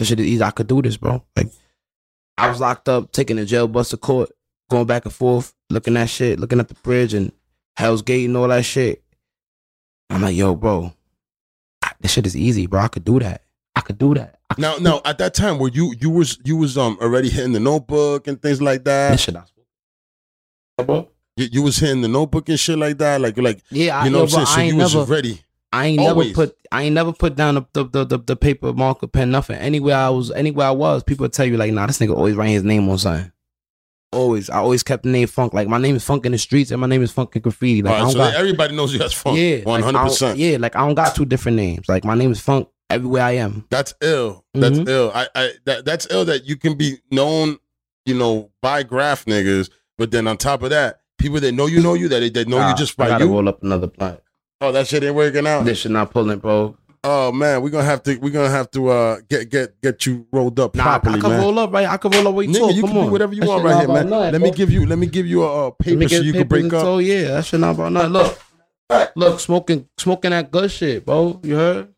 This 0.00 0.08
shit 0.08 0.18
is 0.18 0.26
easy. 0.26 0.42
I 0.42 0.50
could 0.50 0.66
do 0.66 0.82
this, 0.82 0.96
bro. 0.96 1.22
Like, 1.36 1.52
I 2.36 2.48
was 2.48 2.58
locked 2.60 2.88
up, 2.88 3.12
taking 3.12 3.38
a 3.38 3.44
jail 3.44 3.68
bus 3.68 3.90
to 3.90 3.96
court, 3.96 4.30
going 4.68 4.86
back 4.86 5.04
and 5.04 5.14
forth, 5.14 5.54
looking 5.70 5.96
at 5.96 6.10
shit, 6.10 6.40
looking 6.40 6.58
at 6.58 6.66
the 6.66 6.74
bridge 6.74 7.14
and 7.14 7.30
Hell's 7.76 8.02
Gate 8.02 8.24
and 8.24 8.36
all 8.36 8.48
that 8.48 8.64
shit. 8.64 9.03
I'm 10.10 10.22
like, 10.22 10.36
yo, 10.36 10.54
bro, 10.54 10.92
I- 11.82 11.92
this 12.00 12.12
shit 12.12 12.26
is 12.26 12.36
easy, 12.36 12.66
bro. 12.66 12.80
I 12.80 12.88
could 12.88 13.04
do 13.04 13.18
that. 13.20 13.42
I 13.76 13.80
could 13.80 13.98
do 13.98 14.14
that. 14.14 14.38
Could 14.50 14.60
Now, 14.60 14.76
do 14.76 14.82
now 14.84 15.00
at 15.04 15.18
that 15.18 15.34
time, 15.34 15.58
were 15.58 15.68
you 15.70 15.94
you 16.00 16.10
was 16.10 16.38
you 16.44 16.56
was 16.56 16.78
um 16.78 16.96
already 17.00 17.28
hitting 17.30 17.52
the 17.52 17.60
notebook 17.60 18.26
and 18.28 18.40
things 18.40 18.62
like 18.62 18.84
that. 18.84 19.12
this 19.12 19.26
that? 19.26 19.32
shit. 19.32 19.42
I 20.78 20.82
bro. 20.82 21.08
You, 21.36 21.48
you 21.50 21.62
was 21.62 21.76
hitting 21.78 22.02
the 22.02 22.08
notebook 22.08 22.48
and 22.48 22.58
shit 22.60 22.78
like 22.78 22.98
that, 22.98 23.20
like 23.20 23.36
like 23.38 23.62
Yeah, 23.70 24.04
you 24.04 24.10
know 24.10 24.18
yo, 24.18 24.24
what 24.24 24.34
I'm 24.38 24.46
saying. 24.46 24.46
So 24.46 24.52
I 24.60 24.62
ain't 24.64 24.76
you 24.76 24.98
was 24.98 25.08
ready. 25.08 25.40
I 25.72 25.86
ain't 25.86 25.98
Always. 26.00 26.28
never 26.28 26.34
put 26.48 26.56
I 26.70 26.82
ain't 26.84 26.94
never 26.94 27.12
put 27.12 27.34
down 27.34 27.54
the 27.56 27.62
the, 27.72 27.84
the, 27.84 28.04
the, 28.04 28.18
the 28.18 28.36
paper 28.36 28.72
marker 28.72 29.08
pen 29.08 29.32
nothing. 29.32 29.56
Anywhere 29.56 29.96
I 29.96 30.08
was 30.10 30.30
anywhere 30.30 30.68
I 30.68 30.70
was, 30.70 31.02
people 31.02 31.24
would 31.24 31.32
tell 31.32 31.46
you 31.46 31.56
like, 31.56 31.72
nah, 31.72 31.86
this 31.86 31.98
nigga 31.98 32.14
always 32.16 32.36
writing 32.36 32.54
his 32.54 32.62
name 32.62 32.88
on 32.88 32.98
something. 32.98 33.32
Always. 34.14 34.48
I 34.50 34.58
always 34.58 34.82
kept 34.82 35.02
the 35.02 35.10
name 35.10 35.26
Funk. 35.28 35.52
Like 35.52 35.68
my 35.68 35.78
name 35.78 35.96
is 35.96 36.04
Funk 36.04 36.24
in 36.26 36.32
the 36.32 36.38
streets 36.38 36.70
and 36.70 36.80
my 36.80 36.86
name 36.86 37.02
is 37.02 37.12
Funk 37.12 37.34
in 37.36 37.42
graffiti. 37.42 37.82
Like 37.82 37.92
I 37.92 37.96
right, 37.96 38.02
don't 38.02 38.12
so 38.12 38.18
got 38.18 38.34
everybody 38.34 38.74
knows 38.76 38.94
you 38.94 39.02
as 39.02 39.12
funk. 39.12 39.38
Yeah. 39.38 39.58
one 39.64 39.82
I 39.82 39.84
hundred 39.84 40.04
percent. 40.04 40.38
Yeah, 40.38 40.56
like 40.58 40.76
I 40.76 40.80
don't 40.86 40.94
got 40.94 41.14
two 41.14 41.24
different 41.24 41.56
names. 41.56 41.88
Like 41.88 42.04
my 42.04 42.14
name 42.14 42.32
is 42.32 42.40
Funk 42.40 42.68
everywhere 42.90 43.22
I 43.22 43.32
am. 43.32 43.66
That's 43.70 43.94
ill. 44.00 44.44
That's 44.54 44.78
Mhm. 44.78 44.88
ill. 44.88 45.10
I, 45.14 45.28
I 45.34 45.50
that 45.66 45.84
that's 45.84 46.06
ill 46.10 46.24
that 46.26 46.44
you 46.44 46.56
can 46.56 46.76
be 46.76 46.98
known, 47.10 47.58
you 48.06 48.14
know, 48.14 48.50
by 48.62 48.82
graph 48.82 49.24
niggas, 49.26 49.70
but 49.98 50.10
then 50.10 50.26
on 50.26 50.36
top 50.36 50.62
of 50.62 50.70
that, 50.70 51.00
people 51.18 51.40
that 51.40 51.52
know 51.52 51.66
you 51.66 51.80
know 51.80 51.94
you, 51.94 52.08
that 52.08 52.20
they, 52.20 52.28
that 52.30 52.48
know 52.48 52.58
Nah, 52.58 52.70
you 52.70 52.76
just 52.76 52.98
I 53.00 53.04
by 53.04 53.08
gotta 53.08 53.24
you. 53.24 53.32
roll 53.32 53.48
up 53.48 53.62
another 53.62 53.86
blunt. 53.86 54.20
Oh, 54.60 54.72
that 54.72 54.86
shit 54.86 55.02
ain't 55.04 55.14
working 55.14 55.46
out. 55.46 55.64
This 55.64 55.78
shit 55.80 55.92
not 55.92 56.10
pulling, 56.10 56.38
bro. 56.38 56.76
Oh 57.06 57.30
man, 57.32 57.60
we're 57.60 57.68
gonna 57.68 57.84
have 57.84 58.02
to 58.04 58.16
we're 58.16 58.30
gonna 58.32 58.48
have 58.48 58.70
to 58.70 58.88
uh 58.88 59.20
get 59.28 59.50
get 59.50 59.78
get 59.82 60.06
you 60.06 60.26
rolled 60.32 60.58
up 60.58 60.74
Nah, 60.74 60.82
properly, 60.84 61.18
I 61.18 61.20
can 61.20 61.30
man. 61.32 61.40
roll 61.40 61.58
up 61.58 61.70
right. 61.72 61.86
I 61.86 61.98
can 61.98 62.10
roll 62.12 62.28
up 62.28 62.34
where 62.34 62.46
you 62.46 62.50
Nigga, 62.52 62.58
talk. 62.60 62.74
you 62.74 62.80
Come 62.80 62.90
can 62.90 62.98
on. 62.98 63.06
do 63.06 63.12
whatever 63.12 63.34
you 63.34 63.40
That 63.42 63.48
want 63.48 63.64
right 63.64 63.78
here, 63.78 63.88
man. 63.88 64.08
nothing, 64.08 64.32
let 64.32 64.40
me 64.40 64.50
give 64.50 64.70
you 64.70 64.86
let 64.86 64.98
me 64.98 65.06
give 65.06 65.26
you 65.26 65.44
a, 65.44 65.66
me 65.66 65.72
paper 65.80 66.08
so 66.08 66.20
you 66.22 66.32
can 66.32 66.48
break 66.48 66.72
up. 66.72 66.80
So 66.80 66.98
yeah, 66.98 67.24
that 67.28 67.44
shit 67.44 67.60
not 67.60 67.74
about 67.74 67.92
nothing. 67.92 68.12
Look, 68.12 68.38
look, 69.16 69.40
smoking, 69.40 69.86
smoking 69.98 70.30
that 70.30 70.50
good 70.50 70.70
shit, 70.70 71.04
bro. 71.04 71.40
You 71.42 71.56
heard? 71.56 71.94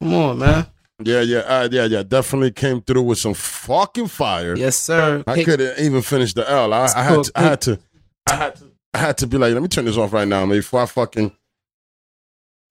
Come 0.00 0.14
on, 0.14 0.38
man. 0.38 0.66
Yeah, 1.02 1.22
yeah, 1.22 1.38
uh, 1.40 1.68
yeah, 1.70 1.84
yeah. 1.86 2.02
Definitely 2.04 2.52
came 2.52 2.80
through 2.80 3.02
with 3.02 3.18
some 3.18 3.34
fucking 3.34 4.06
fire. 4.06 4.54
Yes, 4.56 4.76
sir. 4.76 5.24
I 5.26 5.42
couldn't 5.42 5.78
even 5.80 6.02
finish 6.02 6.32
the 6.34 6.48
L. 6.48 6.72
I, 6.72 6.88
I 6.94 7.02
had 7.02 7.24
to, 7.24 7.32
I 7.34 7.42
had 7.42 7.60
to, 7.62 7.78
I 8.28 8.34
had 8.36 8.56
to, 8.56 8.64
I 8.94 8.98
had 8.98 9.18
to 9.18 9.26
be 9.26 9.38
like, 9.38 9.52
let 9.52 9.60
me 9.62 9.68
turn 9.68 9.84
this 9.86 9.96
off 9.96 10.12
right 10.12 10.26
now, 10.26 10.46
man. 10.46 10.56
Before 10.56 10.80
I 10.80 10.86
fucking 10.86 11.32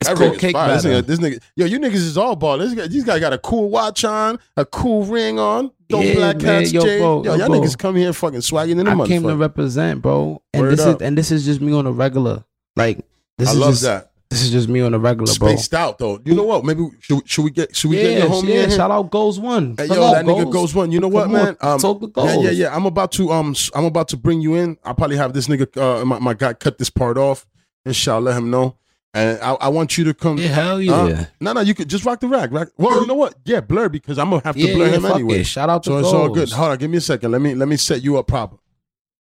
It's 0.02 0.10
that 0.10 0.22
is 0.34 0.38
cake 0.38 0.52
fire. 0.54 0.74
This 0.76 0.86
nigga, 0.86 1.06
this 1.06 1.20
nigga, 1.20 1.42
yo, 1.56 1.66
you 1.66 1.80
niggas 1.80 1.94
is 1.94 2.18
all 2.18 2.36
ball. 2.36 2.58
This 2.58 2.74
guy, 2.74 2.88
these 2.88 3.04
guys 3.06 3.20
got 3.22 3.34
a 3.34 3.38
cool 3.38 3.70
watch 3.70 4.04
on, 4.04 4.40
a 4.58 4.66
cool 4.66 5.04
ring 5.06 5.40
on, 5.40 5.72
dope 5.88 6.04
Yeah, 6.04 6.14
black 6.16 6.42
hats, 6.42 6.74
Yo, 6.74 6.82
Jay. 6.82 7.00
bro, 7.00 7.24
yo, 7.24 7.32
yo, 7.32 7.36
y'all 7.38 7.48
bro. 7.48 7.60
niggas 7.62 7.78
come 7.78 7.96
here 7.96 8.12
fucking 8.12 8.42
swagging 8.42 8.72
in 8.80 8.86
the 8.86 8.92
I 8.92 9.08
came 9.08 9.24
to 9.24 9.36
represent, 9.36 10.02
bro. 10.02 10.42
And 10.54 10.64
Word 10.64 10.72
this 10.74 10.82
up. 10.82 11.02
is 11.02 11.08
and 11.08 11.18
this 11.18 11.32
is 11.32 11.46
just 11.46 11.62
me 11.62 11.74
on 11.74 11.88
a 11.88 11.92
regular. 11.92 12.44
Like 12.76 13.06
this 13.38 13.50
I 13.50 13.52
is 13.54 13.58
love 13.58 13.70
just, 13.72 13.84
that. 13.84 14.12
This 14.30 14.42
is 14.42 14.52
just 14.52 14.68
me 14.68 14.82
on 14.82 14.94
a 14.94 15.00
regular, 15.00 15.32
bro. 15.40 15.50
Spaced 15.50 15.74
out 15.74 15.98
though. 15.98 16.20
You 16.26 16.36
know 16.36 16.44
what? 16.44 16.66
Maybe 16.66 16.90
should, 17.00 17.28
should 17.30 17.44
we 17.44 17.52
get 17.52 17.74
should 17.74 17.90
we 17.92 17.96
get 17.98 18.12
Yeah, 18.12 18.18
your 18.26 18.28
homie 18.28 18.50
yeah. 18.50 18.64
in 18.64 18.70
here? 18.70 18.78
Shout 18.78 18.92
out 18.92 19.10
Goze 19.12 19.40
One. 19.40 19.76
Hey, 19.78 19.86
yo, 19.86 20.04
on, 20.04 20.12
that 20.14 20.26
nigga 20.26 20.52
Goze 20.52 20.76
one. 20.76 20.92
You 20.92 21.00
know 21.00 21.08
what, 21.08 21.26
Come 21.28 21.36
on, 21.36 21.44
man? 21.46 21.58
Um, 21.62 21.80
talk 21.80 22.02
the 22.02 22.10
yeah, 22.18 22.36
yeah, 22.42 22.50
yeah. 22.50 22.76
I'm 22.76 22.86
about 22.86 23.14
to 23.14 23.32
um, 23.32 23.56
I'm 23.74 23.86
about 23.86 24.10
to 24.10 24.18
bring 24.18 24.42
you 24.42 24.56
in. 24.56 24.78
I'll 24.84 24.96
probably 24.96 25.16
have 25.18 25.32
this 25.32 25.48
nigga, 25.48 25.78
uh, 25.78 26.04
my, 26.04 26.20
my 26.20 26.34
guy, 26.34 26.54
cut 26.54 26.80
this 26.80 26.90
part 26.90 27.18
off. 27.18 27.46
and 27.86 27.92
Inshallah, 27.92 28.22
let 28.26 28.38
him 28.38 28.50
know. 28.50 28.76
And 29.16 29.40
I, 29.42 29.54
I 29.54 29.68
want 29.70 29.98
you 29.98 30.04
to 30.04 30.14
come. 30.14 30.38
Yeah, 30.38 30.48
hell 30.50 30.76
Uh, 30.76 30.80
yeah. 31.08 31.26
no, 31.40 31.54
no, 31.54 31.62
you 31.62 31.74
could 31.74 31.88
just 31.90 32.04
rock 32.06 32.20
the 32.20 32.28
rack. 32.28 32.52
Rack. 32.52 32.68
Well, 32.78 33.00
you 33.00 33.08
know 33.08 33.14
what? 33.16 33.34
Yeah, 33.46 33.62
blur 33.62 33.88
because 33.88 34.20
I'm 34.20 34.30
gonna 34.30 34.42
have 34.44 34.56
to 34.56 34.62
yeah, 34.62 34.74
blur 34.76 34.88
yeah, 34.88 34.92
him 34.98 35.02
fuck 35.04 35.16
anyway. 35.16 35.40
it. 35.40 35.46
Shout 35.46 35.70
out 35.70 35.84
to 35.84 35.90
So 35.90 35.94
Goze. 36.02 36.04
it's 36.06 36.14
all 36.14 36.30
good. 36.30 36.52
Hold 36.52 36.72
on, 36.72 36.78
give 36.78 36.92
me 36.92 36.98
a 36.98 37.02
second. 37.02 37.32
Let 37.32 37.40
me 37.42 37.56
let 37.56 37.68
me 37.70 37.78
set 37.78 38.04
you 38.04 38.18
up 38.18 38.28
proper. 38.28 38.58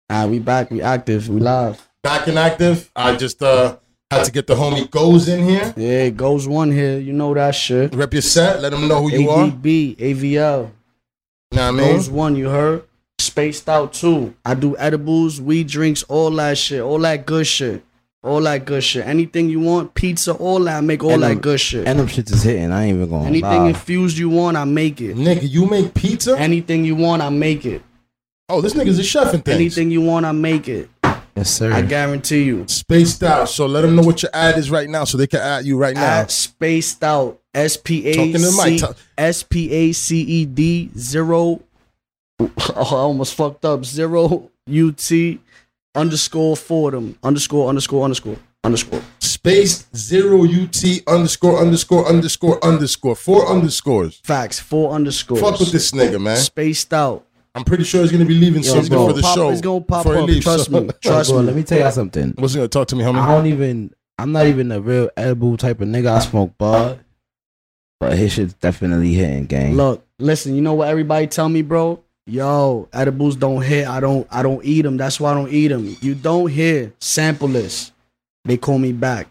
Ah, 0.09 0.25
we 0.27 0.39
back. 0.39 0.71
We 0.71 0.81
active. 0.81 1.27
We 1.27 1.41
live. 1.41 1.85
Back 2.03 2.27
and 2.27 2.39
active. 2.39 2.89
I 2.95 3.15
just 3.17 3.43
uh 3.43 3.77
had 4.09 4.23
to 4.25 4.31
get 4.31 4.47
the 4.47 4.55
homie 4.55 4.89
Goze 4.89 5.27
in 5.27 5.43
here. 5.43 5.73
Yeah, 5.75 6.09
Goze 6.09 6.47
one 6.47 6.71
here. 6.71 6.97
You 6.97 7.11
know 7.13 7.33
that 7.33 7.53
shit. 7.53 7.93
Rep 7.93 8.13
your 8.13 8.21
set. 8.21 8.61
Let 8.61 8.71
them 8.71 8.87
know 8.87 9.01
who 9.01 9.11
you 9.11 9.29
are. 9.29 9.47
ADB, 9.47 9.97
AVL. 9.97 10.31
Know 10.33 10.71
what 11.51 11.59
I 11.61 11.71
mean? 11.71 11.95
Goze 11.97 12.09
one, 12.09 12.35
you 12.37 12.47
heard? 12.49 12.83
spaced 13.19 13.69
out 13.69 13.93
too. 13.93 14.33
I 14.43 14.55
do 14.55 14.75
edibles, 14.77 15.39
weed 15.39 15.67
drinks, 15.67 16.01
all 16.03 16.31
that 16.31 16.57
shit, 16.57 16.81
all 16.81 16.97
that 16.99 17.25
good 17.25 17.45
shit. 17.45 17.83
All 18.23 18.39
that 18.41 18.65
good 18.65 18.83
shit. 18.83 19.05
Anything 19.07 19.49
you 19.49 19.59
want, 19.59 19.95
pizza, 19.95 20.33
all 20.33 20.59
that, 20.65 20.77
I 20.77 20.81
make 20.81 21.03
all 21.03 21.09
And 21.11 21.23
that 21.23 21.29
them- 21.29 21.39
good 21.39 21.59
shit. 21.59 21.87
And 21.87 21.97
them 21.99 22.07
shits 22.07 22.31
is 22.31 22.43
hitting. 22.43 22.71
I 22.71 22.85
ain't 22.85 22.97
even 22.97 23.09
going. 23.09 23.25
Anything 23.25 23.63
lie. 23.63 23.69
infused 23.69 24.15
you 24.17 24.29
want, 24.29 24.57
I 24.57 24.63
make 24.63 25.01
it. 25.01 25.15
Nigga, 25.17 25.49
you 25.49 25.65
make 25.65 25.95
pizza? 25.95 26.37
Anything 26.37 26.85
you 26.85 26.95
want, 26.95 27.21
I 27.23 27.29
make 27.29 27.65
it. 27.65 27.81
oh, 28.47 28.61
this 28.61 28.73
nigga's 28.73 28.99
a 28.99 29.03
chef 29.03 29.33
and 29.33 29.43
things. 29.43 29.55
Anything 29.55 29.89
you 29.91 30.01
want, 30.01 30.25
I 30.27 30.33
make 30.33 30.67
it. 30.67 30.89
Yes, 31.35 31.49
sir. 31.49 31.71
I 31.73 31.81
guarantee 31.81 32.43
you. 32.43 32.65
Spaced 32.67 33.23
out. 33.23 33.47
So 33.49 33.65
let 33.65 33.81
them 33.81 33.95
know 33.95 34.03
what 34.03 34.21
your 34.21 34.29
ad 34.33 34.57
is 34.57 34.69
right 34.69 34.89
now 34.89 35.05
so 35.05 35.17
they 35.17 35.25
can 35.27 35.39
add 35.39 35.65
you 35.65 35.77
right 35.77 35.95
now. 35.95 36.19
At 36.19 36.29
spaced 36.31 37.03
out. 37.03 37.39
S 37.55 37.75
P 37.77 38.05
A 38.07 38.13
Talking 38.13 38.33
to 38.33 38.39
the 38.39 38.51
mic, 38.51 38.65
C 38.65 38.79
talk- 38.79 38.97
S 39.17 39.43
P 39.43 39.71
A 39.71 39.91
C 39.93 40.21
E 40.21 40.45
D 40.45 40.89
zero. 40.97 41.61
Oh, 42.39 42.49
I 42.75 42.81
almost 42.95 43.33
fucked 43.33 43.65
up. 43.65 43.83
Zero 43.85 44.49
U 44.67 44.91
T 44.91 45.39
underscore 45.95 46.55
Fordham 46.55 47.17
underscore 47.23 47.67
underscore 47.69 48.03
underscore 48.03 48.37
underscore. 48.63 49.01
space 49.19 49.87
zero 49.95 50.43
UT 50.45 50.83
underscore 51.07 51.59
underscore 51.59 52.07
underscore 52.07 52.63
underscore. 52.63 53.15
Four 53.15 53.47
underscores. 53.49 54.21
Facts. 54.23 54.59
Four 54.59 54.93
underscores. 54.93 55.41
Fuck 55.41 55.59
with 55.59 55.71
this 55.71 55.91
nigga, 55.91 56.21
man. 56.21 56.37
Spaced 56.37 56.93
out. 56.93 57.25
I'm 57.53 57.65
pretty 57.65 57.83
sure 57.83 58.01
he's 58.01 58.11
gonna 58.13 58.23
be 58.25 58.35
leaving 58.35 58.63
Yo, 58.63 58.69
something 58.73 58.91
for 58.91 59.11
the 59.13 59.21
Pop- 59.21 59.35
show. 59.35 59.49
it's 59.49 59.59
gonna 59.61 59.81
pop 59.81 60.05
up. 60.05 60.25
leaves, 60.27 60.45
Trust 60.45 60.71
so- 60.71 60.79
me. 60.81 60.89
Trust 61.01 61.31
Bro, 61.31 61.39
me. 61.41 61.45
let 61.47 61.55
me 61.55 61.63
tell 61.63 61.79
y'all 61.79 61.91
something. 61.91 62.33
What's 62.37 62.53
he 62.53 62.57
gonna 62.59 62.69
talk 62.69 62.87
to 62.89 62.95
me, 62.95 63.03
homie? 63.03 63.19
I 63.19 63.27
don't 63.35 63.47
even. 63.47 63.91
I'm 64.17 64.31
not 64.31 64.45
even 64.47 64.71
a 64.71 64.79
real 64.79 65.09
edible 65.17 65.57
type 65.57 65.81
of 65.81 65.87
nigga. 65.89 66.11
I 66.15 66.19
smoke 66.19 66.57
bud, 66.57 66.99
but 67.99 68.17
his 68.17 68.31
shit's 68.33 68.53
definitely 68.53 69.13
hitting, 69.13 69.45
gang. 69.47 69.75
Look, 69.75 70.05
listen. 70.19 70.55
You 70.55 70.61
know 70.61 70.75
what 70.75 70.87
everybody 70.87 71.27
tell 71.27 71.49
me, 71.49 71.61
bro? 71.61 72.01
Yo, 72.31 72.87
edibles 72.93 73.35
don't 73.35 73.61
hit. 73.61 73.85
I 73.85 73.99
don't. 73.99 74.25
I 74.31 74.41
don't 74.41 74.63
eat 74.63 74.83
them. 74.83 74.95
That's 74.95 75.19
why 75.19 75.31
I 75.31 75.33
don't 75.33 75.51
eat 75.51 75.67
them. 75.67 75.97
You 75.99 76.15
don't 76.15 76.47
hear 76.49 76.93
sample 76.99 77.49
this. 77.49 77.91
They 78.45 78.55
call 78.55 78.79
me 78.79 78.93
back. 78.93 79.27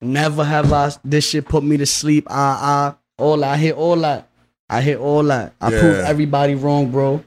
Never 0.00 0.42
have 0.42 0.72
I. 0.72 0.90
This 1.04 1.28
shit 1.28 1.46
put 1.46 1.62
me 1.62 1.76
to 1.76 1.86
sleep. 1.86 2.26
Ah 2.28 2.58
ah. 2.60 2.96
All 3.16 3.36
that. 3.36 3.52
I 3.52 3.56
hit 3.58 3.76
all 3.76 3.94
that. 3.96 4.26
I 4.68 4.80
hit 4.80 4.98
all 4.98 5.22
that. 5.22 5.52
I 5.60 5.70
prove 5.70 5.98
Yeah. 5.98 6.08
everybody 6.08 6.56
wrong, 6.56 6.90
bro. 6.90 7.22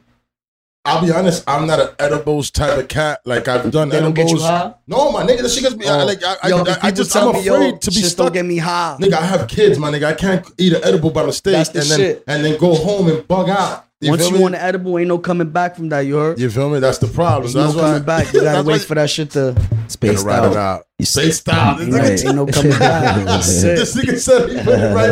I'll 0.85 1.01
be 1.01 1.13
honest, 1.13 1.45
I'm 1.47 1.65
not 1.65 1.79
an 1.79 1.87
edibles 1.97 2.51
type 2.51 2.77
of 2.77 2.89
cat. 2.89 3.21
Like 3.23 3.47
I've 3.47 3.71
done 3.71 3.87
They 3.87 4.01
don't 4.01 4.11
edibles. 4.11 4.33
get 4.33 4.41
you 4.41 4.45
high. 4.45 4.73
No, 4.85 5.13
my 5.13 5.23
nigga, 5.23 5.43
that 5.43 5.49
shit 5.49 5.63
gets 5.63 5.75
me. 5.77 5.87
I, 5.87 6.01
Oh. 6.01 6.05
like 6.05 6.21
I, 6.21 6.47
Yo, 6.49 6.57
I, 6.57 6.71
I, 6.71 6.77
I 6.87 6.91
just 6.91 7.13
tell 7.13 7.29
I'm 7.29 7.35
me, 7.35 7.41
yo, 7.43 7.53
afraid 7.55 7.81
to 7.83 7.89
be 7.89 7.95
shit 8.01 8.05
stuck. 8.11 8.25
Don't 8.25 8.33
get 8.33 8.45
me 8.45 8.57
high. 8.57 8.97
Nigga, 8.99 9.13
I 9.13 9.25
have 9.25 9.47
kids, 9.47 9.79
my 9.79 9.89
nigga. 9.89 10.03
I 10.07 10.13
can't 10.13 10.45
eat 10.57 10.73
an 10.73 10.83
edible 10.83 11.09
by 11.11 11.25
mistake 11.25 11.53
That's 11.53 11.69
the 11.69 11.79
and 11.79 11.89
then 11.89 11.97
shit. 11.99 12.23
and 12.27 12.43
then 12.43 12.59
go 12.59 12.75
home 12.75 13.07
and 13.07 13.25
bug 13.25 13.47
out. 13.49 13.85
You 14.03 14.09
Once 14.11 14.27
you 14.29 14.35
me? 14.35 14.39
want 14.41 14.55
an 14.55 14.61
edible, 14.61 14.97
ain't 14.99 15.07
no 15.07 15.17
coming 15.17 15.49
back 15.49 15.75
from 15.75 15.89
that. 15.89 16.01
You 16.01 16.15
heard? 16.17 16.39
you 16.39 16.49
feel 16.49 16.69
me? 16.69 16.79
That's 16.79 16.97
the 16.97 17.07
problem. 17.07 17.43
There's 17.43 17.55
no 17.55 17.63
That's 17.63 17.75
why 17.75 17.81
coming 17.83 18.03
back. 18.03 18.33
You 18.33 18.41
gotta 18.43 18.67
wait 18.67 18.81
for 18.81 18.95
that 18.95 19.09
shit 19.09 19.31
to. 19.31 19.55
Spaced 19.87 20.25
Gotta 20.25 20.47
it 20.51 20.51
out. 20.51 20.79
out. 20.79 20.85
You 20.97 21.05
Spaced 21.05 21.47
out. 21.49 21.77
This 21.77 21.87
Right. 21.93 22.03
nigga- 22.11 22.25
Ain't 22.27 22.35
no 22.35 22.45
coming 22.51 22.79
back. 22.79 23.25
This 23.43 23.95
nigga 23.95 24.17
said 24.17 24.49
he 24.49 24.55
put 24.63 24.79
it 24.79 24.95
right 24.95 25.09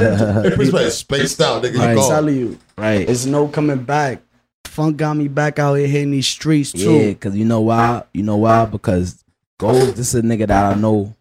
in. 0.59 0.71
Hey, 0.75 0.89
spaced 0.89 1.41
out, 1.41 1.63
nigga. 1.63 1.73
You 1.73 1.79
Right. 1.79 1.89
I'm 1.97 2.09
telling 2.09 2.35
you, 2.35 2.57
Right. 2.77 3.07
it's 3.09 3.25
no 3.25 3.47
coming 3.47 3.83
back. 3.83 4.21
Funk 4.65 4.97
got 4.97 5.15
me 5.17 5.27
back 5.27 5.59
out 5.59 5.75
here 5.75 5.87
hitting 5.87 6.11
these 6.11 6.27
streets 6.27 6.71
too. 6.71 6.79
Yeah, 6.93 7.07
because 7.09 7.35
you 7.35 7.45
know 7.45 7.61
why? 7.61 8.03
You 8.13 8.23
know 8.23 8.37
why? 8.37 8.65
Because 8.65 9.23
Goze, 9.59 9.93
this 9.95 10.13
is 10.13 10.15
a 10.15 10.21
nigga 10.21 10.47
that 10.47 10.71
I 10.71 10.75
know 10.79 11.13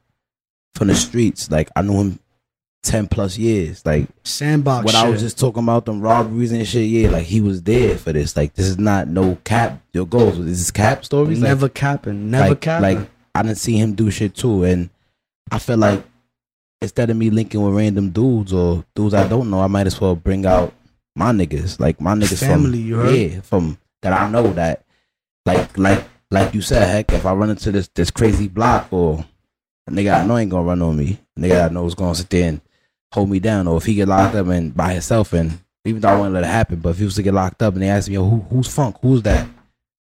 from 0.75 0.89
the 0.89 0.95
streets. 0.95 1.51
Like 1.51 1.68
I 1.77 1.83
knew 1.83 1.95
him 2.01 2.18
ten 2.83 3.07
plus 3.07 3.37
years. 3.39 3.85
Like 3.85 4.09
Sandbox 4.24 4.85
when 4.85 4.95
shit. 4.95 5.05
I 5.05 5.09
was 5.09 5.20
just 5.20 5.39
talking 5.39 5.62
about 5.62 5.85
them 5.85 6.01
robberies 6.01 6.53
and 6.53 6.66
shit, 6.66 6.89
yeah, 6.89 7.11
like 7.11 7.24
he 7.24 7.41
was 7.41 7.62
there 7.62 7.97
for 7.97 8.12
this. 8.12 8.37
Like 8.37 8.55
this 8.55 8.66
is 8.66 8.78
not 8.78 9.09
no 9.09 9.37
cap. 9.45 9.81
Your 9.93 10.07
goals. 10.07 10.39
This 10.39 10.61
is 10.61 10.70
cap 10.70 11.05
stories. 11.05 11.41
Like, 11.41 11.49
never 11.49 11.68
capping, 11.68 12.31
never 12.31 12.51
like, 12.51 12.61
capping. 12.61 12.99
Like 12.99 13.09
I 13.35 13.43
didn't 13.43 13.59
see 13.59 13.76
him 13.76 13.95
do 13.95 14.11
shit 14.11 14.35
too, 14.35 14.64
and 14.64 14.91
I 15.51 15.59
feel 15.59 15.76
like 15.76 16.03
instead 16.81 17.11
of 17.11 17.16
me 17.16 17.31
linking 17.31 17.62
with 17.62 17.74
random 17.74 18.11
dudes 18.11 18.53
or 18.53 18.85
dudes 18.95 19.14
I 19.14 19.28
don't 19.28 19.51
know, 19.51 19.61
I 19.61 19.66
might 19.66 19.87
as 19.87 20.01
well 20.01 20.16
bring 20.16 20.47
out 20.47 20.72
my 21.14 21.33
niggas, 21.33 21.78
like 21.81 22.01
my 22.01 22.14
niggas 22.14 22.41
Family, 22.41 22.91
from 22.91 23.14
yeah, 23.14 23.41
from 23.43 23.78
that 24.03 24.12
I 24.12 24.31
know 24.31 24.53
that, 24.55 24.85
like 25.45 25.76
like 25.76 26.05
like 26.31 26.55
you 26.55 26.62
said, 26.62 26.89
heck, 26.89 27.12
if 27.12 27.26
I 27.26 27.35
run 27.35 27.51
into 27.51 27.72
this 27.72 27.89
this 27.89 28.11
crazy 28.11 28.49
block 28.49 28.93
or 28.93 29.24
a 29.87 29.91
nigga 29.91 30.22
I 30.22 30.26
know 30.26 30.39
ain't 30.39 30.51
gonna 30.51 30.66
run 30.66 30.83
on 30.83 30.97
me, 30.97 31.18
a 31.37 31.41
nigga 31.41 31.66
I 31.66 31.72
know 31.72 31.87
is 31.87 31.95
gonna 31.95 32.14
sit 32.14 32.31
there 32.31 32.49
and 32.49 32.61
hold 33.12 33.30
me 33.30 33.40
down, 33.40 33.66
or 33.66 33.76
if 33.76 33.84
he 33.84 33.94
get 33.94 34.08
locked 34.08 34.34
up 34.34 34.46
and 34.48 34.74
by 34.74 34.92
himself 34.92 35.32
and 35.32 35.58
even 35.84 36.00
though 36.02 36.08
I 36.08 36.16
wouldn't 36.16 36.34
let 36.34 36.44
it 36.44 36.48
happen, 36.48 36.76
but 36.80 36.90
if 36.90 36.98
he 36.98 37.04
was 37.04 37.14
to 37.14 37.22
get 37.22 37.34
locked 37.34 37.62
up 37.62 37.74
and 37.74 37.82
they 37.82 37.88
ask 37.88 38.08
me, 38.08 38.14
yo, 38.14 38.28
who, 38.28 38.40
who's 38.50 38.68
Funk? 38.68 38.96
Who's 39.00 39.22
that? 39.22 39.48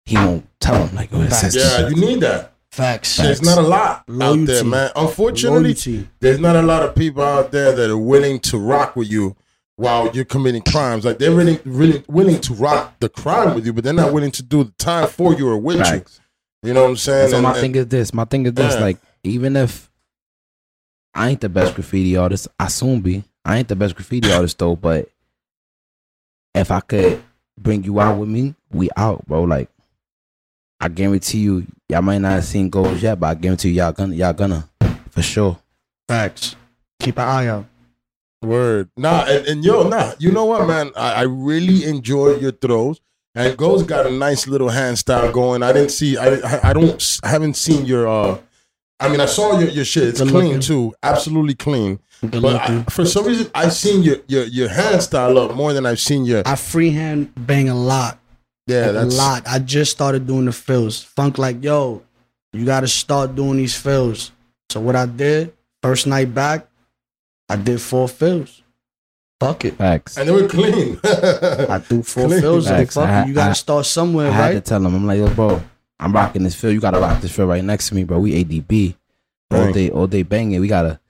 He 0.05 0.17
won't 0.17 0.47
tell 0.61 0.87
him 0.87 0.95
like, 0.95 1.11
oh, 1.13 1.23
it's 1.23 1.41
Facts. 1.41 1.55
his- 1.55 1.65
Yeah, 1.65 1.89
you 1.89 1.97
need 1.97 2.21
that. 2.21 2.53
Facts. 2.71 3.17
There's 3.17 3.43
not 3.43 3.59
a 3.59 3.63
lot 3.63 4.05
out 4.21 4.47
there, 4.47 4.63
man. 4.65 4.91
Unfortunately, 4.95 5.63
Loyalty. 5.65 6.09
there's 6.21 6.39
not 6.39 6.57
a 6.57 6.63
lot 6.63 6.83
of 6.83 6.95
people 6.95 7.23
out 7.23 7.51
there 7.51 7.73
that 7.73 7.91
are 7.91 7.97
willing 7.99 8.39
to 8.41 8.59
rock 8.59 8.95
with 8.97 9.11
you 9.11 9.35
while 9.77 10.11
you're 10.15 10.25
committing 10.27 10.63
crimes. 10.63 11.05
Like 11.05 11.19
they're 11.19 11.35
really, 11.35 11.59
really 11.65 12.05
willing 12.07 12.41
to 12.43 12.55
rock 12.55 12.95
the 13.01 13.09
crime 13.09 13.55
with 13.55 13.65
you, 13.67 13.73
but 13.73 13.83
they're 13.83 13.93
not 13.95 14.13
willing 14.13 14.31
to 14.33 14.43
do 14.43 14.63
the 14.65 14.71
time 14.79 15.09
for 15.09 15.33
you 15.35 15.49
or 15.49 15.57
with 15.59 15.79
Facts. 15.79 16.21
you. 16.63 16.69
You 16.69 16.75
know 16.75 16.83
what 16.83 16.91
I'm 16.91 16.97
saying? 16.97 17.31
So 17.31 17.37
And- 17.37 17.43
my 17.45 17.53
and- 17.53 17.61
thing 17.61 17.75
is 17.75 17.87
this. 17.89 18.13
My 18.15 18.25
thing 18.27 18.47
is 18.47 18.53
this. 18.53 18.75
Yeah. 18.75 18.81
Like, 18.81 18.99
even 19.25 19.57
if 19.57 19.91
I 21.17 21.31
ain't 21.31 21.41
the 21.41 21.49
best 21.49 21.75
graffiti 21.75 22.15
artist, 22.17 22.47
I 22.61 22.69
soon 22.69 23.01
be. 23.01 23.25
I 23.43 23.57
ain't 23.57 23.69
the 23.69 23.77
best 23.77 23.95
graffiti 23.97 24.31
artist 24.31 24.59
though, 24.59 24.77
but 24.77 25.09
if 26.55 26.71
I 26.71 26.81
could 26.81 27.23
bring 27.59 27.85
you 27.85 28.01
out 28.01 28.19
with 28.19 28.29
me, 28.29 28.55
we 28.71 28.91
out, 28.97 29.27
bro. 29.27 29.45
Like, 29.45 29.71
I 30.79 30.89
guarantee 30.89 31.39
you, 31.39 31.67
y'all 31.89 32.03
might 32.03 32.19
not 32.19 32.33
have 32.33 32.45
seen 32.45 32.71
Goze 32.71 33.03
yet, 33.03 33.19
but 33.19 33.29
I 33.29 33.35
guarantee 33.35 33.71
you, 33.71 33.77
y'all 33.77 33.93
gonna, 33.93 34.15
y'all 34.15 34.35
gonna, 34.35 34.69
for 35.11 35.23
sure. 35.23 35.59
Facts. 36.07 36.55
Keep 37.01 37.19
an 37.19 37.29
eye 37.29 37.47
out. 37.47 37.65
Word. 38.43 38.91
Nah, 38.97 39.25
and, 39.25 39.47
and 39.47 39.65
yo, 39.65 39.89
nah. 39.89 40.13
You 40.19 40.33
know 40.33 40.45
what, 40.45 40.67
man? 40.69 40.91
I, 40.95 41.15
I 41.15 41.23
really 41.23 41.85
enjoy 41.85 42.37
your 42.37 42.53
throws. 42.53 43.01
And 43.35 43.57
Goze 43.57 43.87
got 43.87 44.07
a 44.07 44.11
nice 44.11 44.47
little 44.47 44.69
hand 44.69 44.99
style 44.99 45.33
going. 45.33 45.63
I 45.63 45.73
didn't 45.73 45.91
see. 45.91 46.17
I 46.17 46.35
I, 46.37 46.71
I 46.71 46.73
don't. 46.73 47.19
I 47.23 47.29
haven't 47.29 47.55
seen 47.55 47.87
your. 47.87 48.07
uh 48.07 48.39
I 48.99 49.09
mean, 49.09 49.21
I 49.21 49.27
saw 49.27 49.59
your, 49.59 49.69
your 49.69 49.85
shit. 49.85 50.05
It's 50.05 50.21
Good 50.21 50.31
clean 50.31 50.45
looking. 50.47 50.61
too, 50.61 50.95
absolutely 51.03 51.55
clean. 51.55 52.01
Good 52.23 52.41
But 52.43 52.57
I, 52.57 52.83
for 52.85 53.05
some 53.05 53.27
reason, 53.27 53.51
I've 53.55 53.75
seen 53.75 54.03
your, 54.03 54.17
your 54.27 54.45
your 54.45 54.69
hand 54.71 55.03
style 55.03 55.37
up 55.39 55.55
more 55.55 55.73
than 55.75 55.85
I've 55.85 56.01
seen 56.01 56.25
your. 56.25 56.43
I 56.47 56.57
freehand 56.57 57.33
bang 57.37 57.69
a 57.69 57.75
lot. 57.75 58.19
Yeah, 58.67 58.87
Like, 58.91 59.05
a 59.05 59.09
lot. 59.09 59.43
I 59.47 59.59
just 59.59 59.91
started 59.93 60.27
doing 60.27 60.47
the 60.47 60.53
fills. 60.53 61.03
Funk 61.03 61.37
like, 61.39 61.63
yo, 61.63 62.03
you 62.53 62.65
gotta 62.65 62.89
start 62.89 63.35
doing 63.37 63.59
these 63.59 63.77
fills. 63.77 64.33
So 64.71 64.81
what 64.81 64.97
I 64.97 65.07
did, 65.07 65.53
first 65.83 66.07
night 66.07 66.35
back, 66.35 66.67
I 67.49 67.57
did 67.57 67.81
four 67.81 68.09
fills. 68.09 68.63
Fuck 69.39 69.67
it. 69.67 69.75
Facts. 69.77 70.17
and 70.17 70.27
they 70.29 70.33
were 70.33 70.49
clean. 70.49 70.99
I 71.05 71.81
do 71.87 72.03
four 72.03 72.27
Clean. 72.29 72.41
fills. 72.41 72.67
Like, 72.67 72.77
Facts. 72.91 72.95
fuck 72.95 73.09
I- 73.09 73.23
it. 73.23 73.29
You 73.29 73.35
gotta 73.35 73.55
start 73.55 73.85
somewhere, 73.85 74.29
I 74.29 74.33
had 74.33 74.53
to 74.53 74.61
tell 74.63 74.85
him, 74.85 74.95
I'm 74.95 75.07
like, 75.07 75.19
yo, 75.19 75.29
bro, 75.35 75.63
I'm 75.99 76.13
rocking 76.13 76.43
this 76.43 76.55
field. 76.55 76.75
You 76.75 76.81
gotta 76.81 77.01
rock 77.01 77.21
this 77.21 77.35
field 77.35 77.49
right 77.49 77.65
next 77.65 77.89
to 77.89 77.95
me, 77.95 78.05
bro. 78.05 78.19
We 78.19 78.33
ADB 78.45 78.95
all 79.51 79.65
Right. 79.67 79.75
day, 79.75 79.91
all 79.91 80.07
day 80.07 80.23
banging. 80.23 80.61
We 80.61 80.69
gotta 80.69 81.01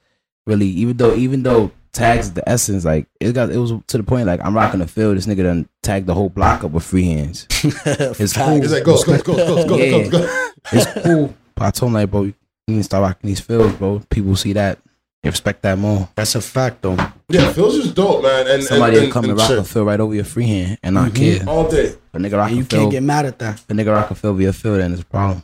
really, 0.46 0.66
even 0.68 0.96
though, 0.96 1.14
even 1.14 1.42
though 1.42 1.70
tags 1.92 2.30
the 2.32 2.46
essence, 2.48 2.84
like 2.84 3.06
it 3.20 3.32
got, 3.32 3.50
it 3.50 3.56
was 3.58 3.72
to 3.88 3.96
the 3.96 4.02
point, 4.04 4.26
like 4.26 4.40
I'm 4.44 4.54
rocking 4.54 4.80
the 4.80 4.86
field. 4.86 5.16
This 5.16 5.26
nigga 5.26 5.42
done 5.42 5.68
tagged 5.82 6.06
the 6.06 6.14
whole 6.14 6.28
block 6.28 6.62
up 6.62 6.70
with 6.72 6.84
free 6.84 7.04
hands. 7.06 7.46
It's 7.64 8.32
cool. 8.32 8.60
He's 8.60 8.72
like, 8.72 8.84
go, 8.84 9.02
go, 9.02 9.18
go, 9.22 9.36
go, 9.36 9.66
go, 9.68 9.76
Yeah. 9.76 9.90
go, 9.90 10.10
go. 10.10 10.50
It's 10.72 11.02
cool. 11.04 11.34
But 11.54 11.64
I 11.64 11.70
told 11.70 11.90
him 11.90 11.94
like, 11.94 12.10
bro, 12.10 12.22
you 12.24 12.34
need 12.68 12.76
to 12.78 12.82
start 12.84 13.02
rocking 13.02 13.28
these 13.28 13.40
fields, 13.40 13.74
bro. 13.76 14.02
People 14.10 14.36
see 14.36 14.52
that, 14.52 14.78
they 15.26 15.30
respect 15.30 15.62
that 15.62 15.76
more. 15.76 16.08
That's 16.14 16.34
a 16.36 16.40
fact, 16.40 16.82
though. 16.82 16.96
Yeah, 17.28 17.52
Fills 17.52 17.76
just 17.82 17.94
dope, 17.96 18.22
man. 18.22 18.46
And 18.46 18.62
Somebody 18.62 18.96
and, 18.96 19.04
and, 19.06 19.12
come 19.12 19.24
and, 19.24 19.30
and 19.32 19.40
rock 19.40 19.48
shit. 19.48 19.58
a 19.58 19.64
field 19.64 19.86
right 19.88 19.98
over 19.98 20.14
your 20.14 20.24
free 20.24 20.46
hand 20.46 20.78
and 20.84 20.94
not 20.94 21.10
Mhm. 21.10 21.14
care. 21.40 21.48
all 21.48 21.68
day, 21.68 21.94
But 22.12 22.22
nigga 22.22 22.34
rock 22.38 22.48
And 22.50 22.58
a 22.58 22.60
you 22.60 22.64
can't 22.64 22.90
get 22.92 23.02
mad 23.02 23.26
at 23.26 23.38
that. 23.40 23.60
the 23.66 23.74
nigga 23.74 23.92
rock 23.92 24.10
a 24.10 24.14
field 24.14 24.38
via 24.38 24.52
field, 24.52 24.78
then 24.80 24.92
it's 24.92 25.02
a 25.02 25.04
problem. 25.04 25.42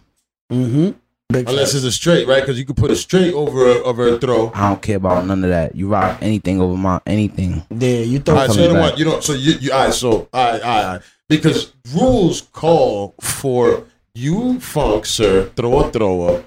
Mm-hmm. 0.53 0.91
Big 1.33 1.49
unless 1.49 1.73
facts. 1.73 1.75
it's 1.77 1.85
a 1.85 1.91
straight, 1.93 2.29
right? 2.29 2.43
Because 2.43 2.59
you 2.59 2.65
could 2.65 2.77
put 2.77 2.91
a 2.93 2.97
straight 2.97 3.33
over 3.35 3.67
a, 3.67 3.83
over 3.83 4.07
a 4.15 4.19
throw. 4.19 4.53
I 4.55 4.69
don't 4.69 4.81
care 4.83 4.97
about 4.99 5.27
none 5.27 5.43
of 5.43 5.51
that. 5.51 5.75
You 5.75 5.89
rock 5.89 6.19
anything 6.21 6.61
over 6.61 6.77
my 6.77 7.01
anything. 7.07 7.63
Yeah, 7.71 7.99
you 8.01 8.19
throw 8.21 8.35
right, 8.37 8.51
so 8.51 8.61
you 8.63 8.73
know 8.73 8.81
what? 8.81 8.99
You 8.99 9.05
know, 9.07 9.21
so 9.21 9.33
you, 9.33 9.55
you 9.55 9.73
all 9.73 9.85
right, 9.87 9.95
so 9.95 10.29
all 10.33 10.53
right, 10.53 10.63
all 10.63 10.85
right, 10.93 11.01
because 11.29 11.73
rules 11.95 12.43
call 12.53 13.15
for 13.21 13.85
you, 14.15 14.61
funk, 14.61 15.07
sir, 15.07 15.51
throw 15.57 15.81
a 15.81 15.91
thrower. 15.91 16.45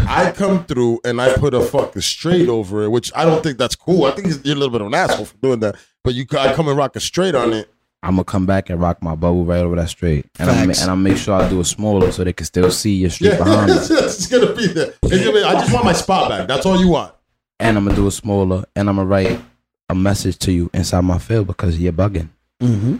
I 0.00 0.32
come 0.32 0.64
through 0.64 1.00
and 1.04 1.20
I 1.20 1.34
put 1.34 1.54
a 1.54 1.60
fucking 1.60 2.02
straight 2.02 2.48
over 2.48 2.84
it, 2.84 2.90
which 2.90 3.10
I 3.14 3.24
don't 3.24 3.42
think 3.42 3.58
that's 3.58 3.74
cool. 3.74 4.04
I 4.04 4.12
think 4.12 4.28
you're 4.44 4.56
a 4.56 4.58
little 4.58 4.70
bit 4.72 4.80
of 4.80 4.86
an 4.88 4.94
asshole 4.94 5.26
for 5.26 5.36
doing 5.38 5.60
that. 5.60 5.76
But 6.04 6.14
you, 6.14 6.24
I 6.38 6.54
come 6.54 6.68
and 6.68 6.76
rock 6.76 6.96
a 6.96 7.00
straight 7.00 7.34
on 7.34 7.52
it. 7.52 7.68
I'm 8.02 8.12
gonna 8.14 8.24
come 8.24 8.46
back 8.46 8.70
and 8.70 8.80
rock 8.80 9.02
my 9.02 9.16
bubble 9.16 9.44
right 9.44 9.58
over 9.58 9.74
that 9.74 9.88
straight, 9.88 10.26
and 10.38 10.48
I'm 10.48 10.70
and 10.70 10.78
I 10.78 10.94
make 10.94 11.16
sure 11.16 11.34
I 11.34 11.48
do 11.48 11.58
it 11.58 11.64
smaller 11.64 12.12
so 12.12 12.22
they 12.22 12.32
can 12.32 12.46
still 12.46 12.70
see 12.70 12.94
your 12.94 13.10
street 13.10 13.30
Yeah, 13.30 13.38
behind 13.44 13.70
me. 13.72 13.76
it's, 13.76 13.90
it's 13.90 14.26
gonna 14.28 14.54
be 14.54 14.68
there. 14.68 14.94
It's 15.02 15.18
gonna 15.24 15.32
be, 15.32 15.42
I 15.42 15.54
just 15.54 15.72
want 15.72 15.84
my 15.84 15.92
spot 15.92 16.28
back. 16.28 16.46
That's 16.46 16.64
all 16.64 16.78
you 16.78 16.88
want. 16.88 17.12
And 17.58 17.76
I'm 17.76 17.84
gonna 17.84 17.96
do 17.96 18.06
it 18.06 18.12
smaller, 18.12 18.64
and 18.76 18.88
I'm 18.88 18.96
gonna 18.96 19.08
write 19.08 19.40
a 19.88 19.96
message 19.96 20.38
to 20.38 20.52
you 20.52 20.70
inside 20.72 21.00
my 21.00 21.18
field 21.18 21.48
because 21.48 21.76
you're 21.80 21.92
bugging. 21.92 22.28
Mm-hmm. 22.62 22.98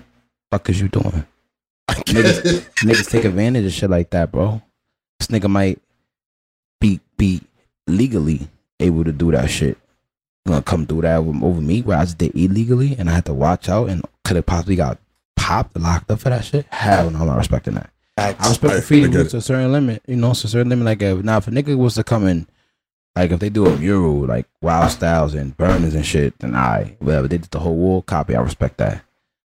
Fuck 0.50 0.68
is 0.68 0.80
you 0.80 0.88
doing? 0.88 1.24
niggas, 1.88 2.68
niggas 2.78 3.08
take 3.08 3.24
advantage 3.24 3.66
of 3.66 3.72
shit 3.72 3.90
like 3.90 4.10
that, 4.10 4.32
bro. 4.32 4.60
This 5.20 5.28
nigga 5.28 5.48
might 5.48 5.80
be 6.80 7.00
be 7.16 7.42
legally 7.86 8.48
able 8.80 9.04
to 9.04 9.12
do 9.12 9.32
that 9.32 9.50
shit. 9.50 9.78
Gonna 10.46 10.62
come 10.62 10.86
through 10.86 11.02
that 11.02 11.18
over, 11.18 11.60
me 11.60 11.82
where 11.82 11.98
I 11.98 12.04
just 12.04 12.18
did 12.18 12.34
illegally 12.34 12.96
and 12.98 13.10
I 13.10 13.14
had 13.14 13.26
to 13.26 13.34
watch 13.34 13.68
out 13.68 13.90
and 13.90 14.02
could 14.24 14.36
have 14.36 14.46
possibly 14.46 14.76
got 14.76 14.98
popped, 15.36 15.78
locked 15.78 16.10
up 16.10 16.20
for 16.20 16.30
that 16.30 16.44
shit. 16.44 16.66
Hell 16.70 17.10
no, 17.10 17.20
I'm 17.20 17.26
not 17.26 17.38
respecting 17.38 17.74
that. 17.74 17.90
I 18.16 18.30
respect 18.30 18.62
Right, 18.62 18.70
graffiti 18.70 19.18
I 19.18 19.24
to 19.24 19.36
a 19.36 19.40
certain 19.40 19.72
limit, 19.72 20.02
you 20.06 20.16
know, 20.16 20.34
to 20.34 20.46
a 20.46 20.50
certain 20.50 20.68
limit. 20.68 20.84
Like, 20.84 21.02
if, 21.02 21.22
now 21.22 21.38
if 21.38 21.48
a 21.48 21.50
nigga 21.50 21.76
was 21.76 21.94
to 21.94 22.04
come 22.04 22.26
in, 22.26 22.46
like 23.14 23.30
if 23.30 23.40
they 23.40 23.48
do 23.48 23.66
a 23.66 23.76
mural, 23.76 24.26
like 24.26 24.46
Wild 24.60 24.90
Styles 24.90 25.34
and 25.34 25.56
Burners 25.56 25.94
and 25.94 26.04
shit, 26.04 26.38
then 26.38 26.54
I, 26.54 26.96
whatever, 26.98 27.28
they 27.28 27.38
did 27.38 27.50
the 27.50 27.60
whole 27.60 27.76
wall 27.76 28.02
copy, 28.02 28.34
I 28.34 28.40
respect 28.40 28.78
that. 28.78 29.02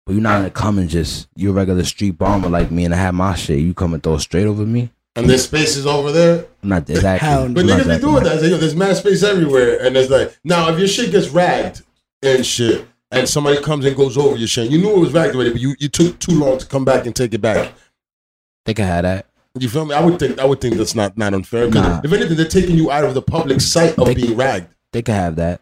But 0.07 0.13
you're 0.13 0.23
not 0.23 0.39
gonna 0.39 0.51
come 0.51 0.79
and 0.79 0.89
just, 0.89 1.29
you're 1.37 1.53
a 1.53 1.55
regular 1.55 1.85
street 1.85 2.13
bomber 2.13 2.49
like 2.49 2.71
me 2.71 2.85
and 2.85 2.95
I 2.95 2.99
have 2.99 3.15
my 3.15 3.35
shit, 3.35 3.61
you 3.61 3.75
come 3.75 3.95
and 3.95 4.03
throw 4.03 4.19
straight 4.19 4.47
over 4.47 4.65
me? 4.65 4.91
And 5.17 5.29
there's 5.29 5.45
spaces 5.45 5.87
over 5.87 6.13
there. 6.13 6.47
Not 6.63 6.89
exactly. 6.89 7.29
Hell 7.29 7.49
no. 7.49 7.55
But 7.55 7.61
I'm 7.63 7.67
not 7.67 7.75
niggas 7.75 7.77
be 7.77 7.81
exactly 7.95 8.11
doing 8.11 8.25
that. 8.25 8.41
that. 8.41 8.49
Yo, 8.51 8.57
there's 8.59 8.75
mad 8.77 8.97
space 8.97 9.23
everywhere, 9.23 9.85
and 9.85 9.97
it's 9.97 10.11
like 10.11 10.39
now 10.45 10.71
if 10.71 10.79
your 10.79 10.89
shit 10.89 11.11
gets 11.11 11.29
ragged 11.29 11.83
and 12.23 12.45
shit, 12.47 12.87
and 13.11 13.29
somebody 13.29 13.61
comes 13.61 13.85
and 13.85 13.97
goes 13.97 14.17
over 14.17 14.37
your 14.37 14.47
shit, 14.49 14.71
you 14.71 14.79
knew 14.79 14.91
it 14.97 14.99
was 15.01 15.13
ragged 15.13 15.35
already, 15.35 15.51
but 15.51 15.61
you, 15.61 15.75
you 15.79 15.89
took 15.89 16.19
too 16.21 16.39
long 16.39 16.59
to 16.59 16.67
come 16.67 16.85
back 16.85 17.07
and 17.07 17.17
take 17.17 17.35
it 17.35 17.41
back. 17.41 17.73
They 18.67 18.75
can 18.75 18.85
have 18.87 19.03
that. 19.03 19.27
You 19.59 19.69
feel 19.69 19.85
me? 19.85 19.95
I 19.97 20.05
would 20.05 20.19
think 20.19 20.39
I 20.39 20.45
would 20.45 20.61
think 20.61 20.77
that's 20.77 20.95
not 20.95 21.19
not 21.19 21.35
unfair. 21.35 21.69
Nah. 21.69 22.01
If 22.05 22.13
anything, 22.13 22.37
they're 22.37 22.47
taking 22.47 22.77
you 22.77 22.91
out 22.91 23.05
of 23.05 23.15
the 23.15 23.23
public 23.23 23.61
sight 23.61 23.99
of 23.99 24.07
They- 24.07 24.15
being 24.15 24.37
ragged. 24.37 24.69
They 24.93 25.03
can 25.03 25.15
have 25.15 25.37
that. 25.37 25.61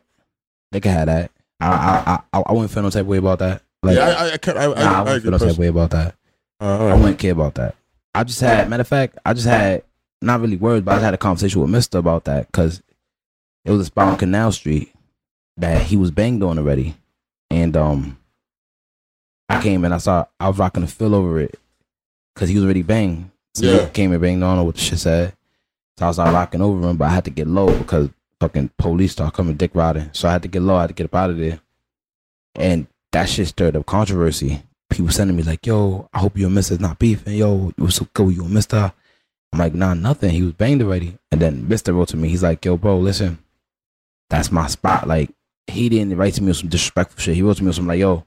They 0.72 0.80
can 0.80 0.92
have 0.92 1.06
that. 1.06 1.30
I 1.60 1.66
I 1.68 2.20
I, 2.38 2.42
I 2.46 2.52
wouldn't 2.52 2.70
feel 2.70 2.82
no 2.82 2.90
type 2.90 3.00
of 3.02 3.06
way 3.06 3.16
about 3.16 3.38
that. 3.38 3.62
Like, 3.82 3.96
yeah, 3.96 4.08
I 4.08 4.10
I, 4.28 4.32
I, 4.32 4.36
can't- 4.36 4.58
I, 4.58 4.64
I, 4.64 4.66
nah, 4.66 4.74
I 4.74 4.98
I, 4.98 5.02
wouldn't 5.04 5.22
feel 5.22 5.30
no 5.32 5.38
type 5.38 5.50
of 5.50 5.58
way 5.58 5.66
about 5.68 5.90
that. 5.90 6.14
Uh, 6.60 6.64
all 6.78 6.88
I 6.88 6.94
wouldn't 6.94 7.18
care 7.18 7.32
about 7.32 7.54
that. 7.54 7.74
I 8.18 8.24
just 8.24 8.40
had, 8.40 8.68
matter 8.68 8.80
of 8.80 8.88
fact, 8.88 9.16
I 9.24 9.32
just 9.32 9.46
had 9.46 9.84
not 10.20 10.40
really 10.40 10.56
words, 10.56 10.84
but 10.84 10.96
I 10.96 11.00
had 11.00 11.14
a 11.14 11.18
conversation 11.18 11.60
with 11.60 11.70
Mister 11.70 11.98
about 11.98 12.24
that 12.24 12.46
because 12.48 12.82
it 13.64 13.70
was 13.70 13.80
a 13.82 13.84
spot 13.84 14.08
on 14.08 14.18
Canal 14.18 14.50
Street 14.50 14.92
that 15.56 15.82
he 15.82 15.96
was 15.96 16.10
banged 16.10 16.42
on 16.42 16.58
already, 16.58 16.96
and 17.48 17.76
um, 17.76 18.18
I 19.48 19.62
came 19.62 19.84
and 19.84 19.94
I 19.94 19.98
saw 19.98 20.24
I 20.40 20.48
was 20.48 20.58
rocking 20.58 20.82
a 20.82 20.88
fill 20.88 21.14
over 21.14 21.38
it 21.38 21.60
because 22.34 22.48
he 22.48 22.56
was 22.56 22.64
already 22.64 22.82
banged. 22.82 23.30
So 23.54 23.66
Yeah. 23.66 23.84
he 23.84 23.90
came 23.90 24.10
and 24.10 24.20
banged 24.20 24.42
on 24.42 24.66
what 24.66 24.74
the 24.74 24.80
shit 24.80 24.98
said. 24.98 25.34
So 25.96 26.08
I 26.08 26.10
started 26.10 26.32
rocking 26.32 26.60
over 26.60 26.88
him, 26.88 26.96
but 26.96 27.04
I 27.06 27.10
had 27.10 27.24
to 27.26 27.30
get 27.30 27.46
low 27.46 27.76
because 27.78 28.10
fucking 28.40 28.70
police 28.78 29.12
started 29.12 29.36
coming 29.36 29.54
dick 29.54 29.70
riding. 29.74 30.10
So 30.12 30.28
I 30.28 30.32
had 30.32 30.42
to 30.42 30.48
get 30.48 30.62
low. 30.62 30.74
I 30.74 30.80
had 30.82 30.88
to 30.88 30.94
get 30.94 31.04
up 31.06 31.14
out 31.14 31.30
of 31.30 31.38
there, 31.38 31.60
and 32.56 32.88
that 33.12 33.28
shit 33.28 33.46
stirred 33.46 33.76
up 33.76 33.86
controversy 33.86 34.62
people 34.90 35.10
sending 35.10 35.36
me 35.36 35.42
like, 35.42 35.66
"Yo, 35.66 36.08
I 36.12 36.18
hope 36.20 36.36
you 36.38 36.46
and 36.46 36.54
Mister's 36.54 36.80
not 36.80 36.98
beefing. 36.98 37.34
Yo, 37.34 37.72
it 37.76 37.80
was 37.80 37.96
so 37.96 38.08
cool 38.14 38.30
you 38.30 38.44
and 38.44 38.54
Mister." 38.54 38.92
I'm 39.52 39.58
like, 39.58 39.74
"Nah, 39.74 39.94
nothing. 39.94 40.30
He 40.30 40.42
was 40.42 40.52
banged 40.52 40.82
already." 40.82 41.18
And 41.32 41.40
then 41.40 41.68
Mister 41.68 41.92
wrote 41.92 42.08
to 42.08 42.16
me. 42.16 42.28
He's 42.28 42.42
like, 42.42 42.64
"Yo, 42.64 42.76
bro, 42.76 42.98
listen, 42.98 43.38
that's 44.30 44.52
my 44.52 44.66
spot." 44.66 45.06
Like, 45.08 45.30
he 45.66 45.88
didn't 45.88 46.16
write 46.16 46.34
to 46.34 46.42
me 46.42 46.48
with 46.48 46.58
some 46.58 46.68
disrespectful 46.68 47.20
shit. 47.20 47.34
He 47.36 47.42
wrote 47.42 47.56
to 47.58 47.62
me 47.62 47.68
with 47.68 47.76
some 47.76 47.86
like, 47.86 48.00
"Yo," 48.00 48.24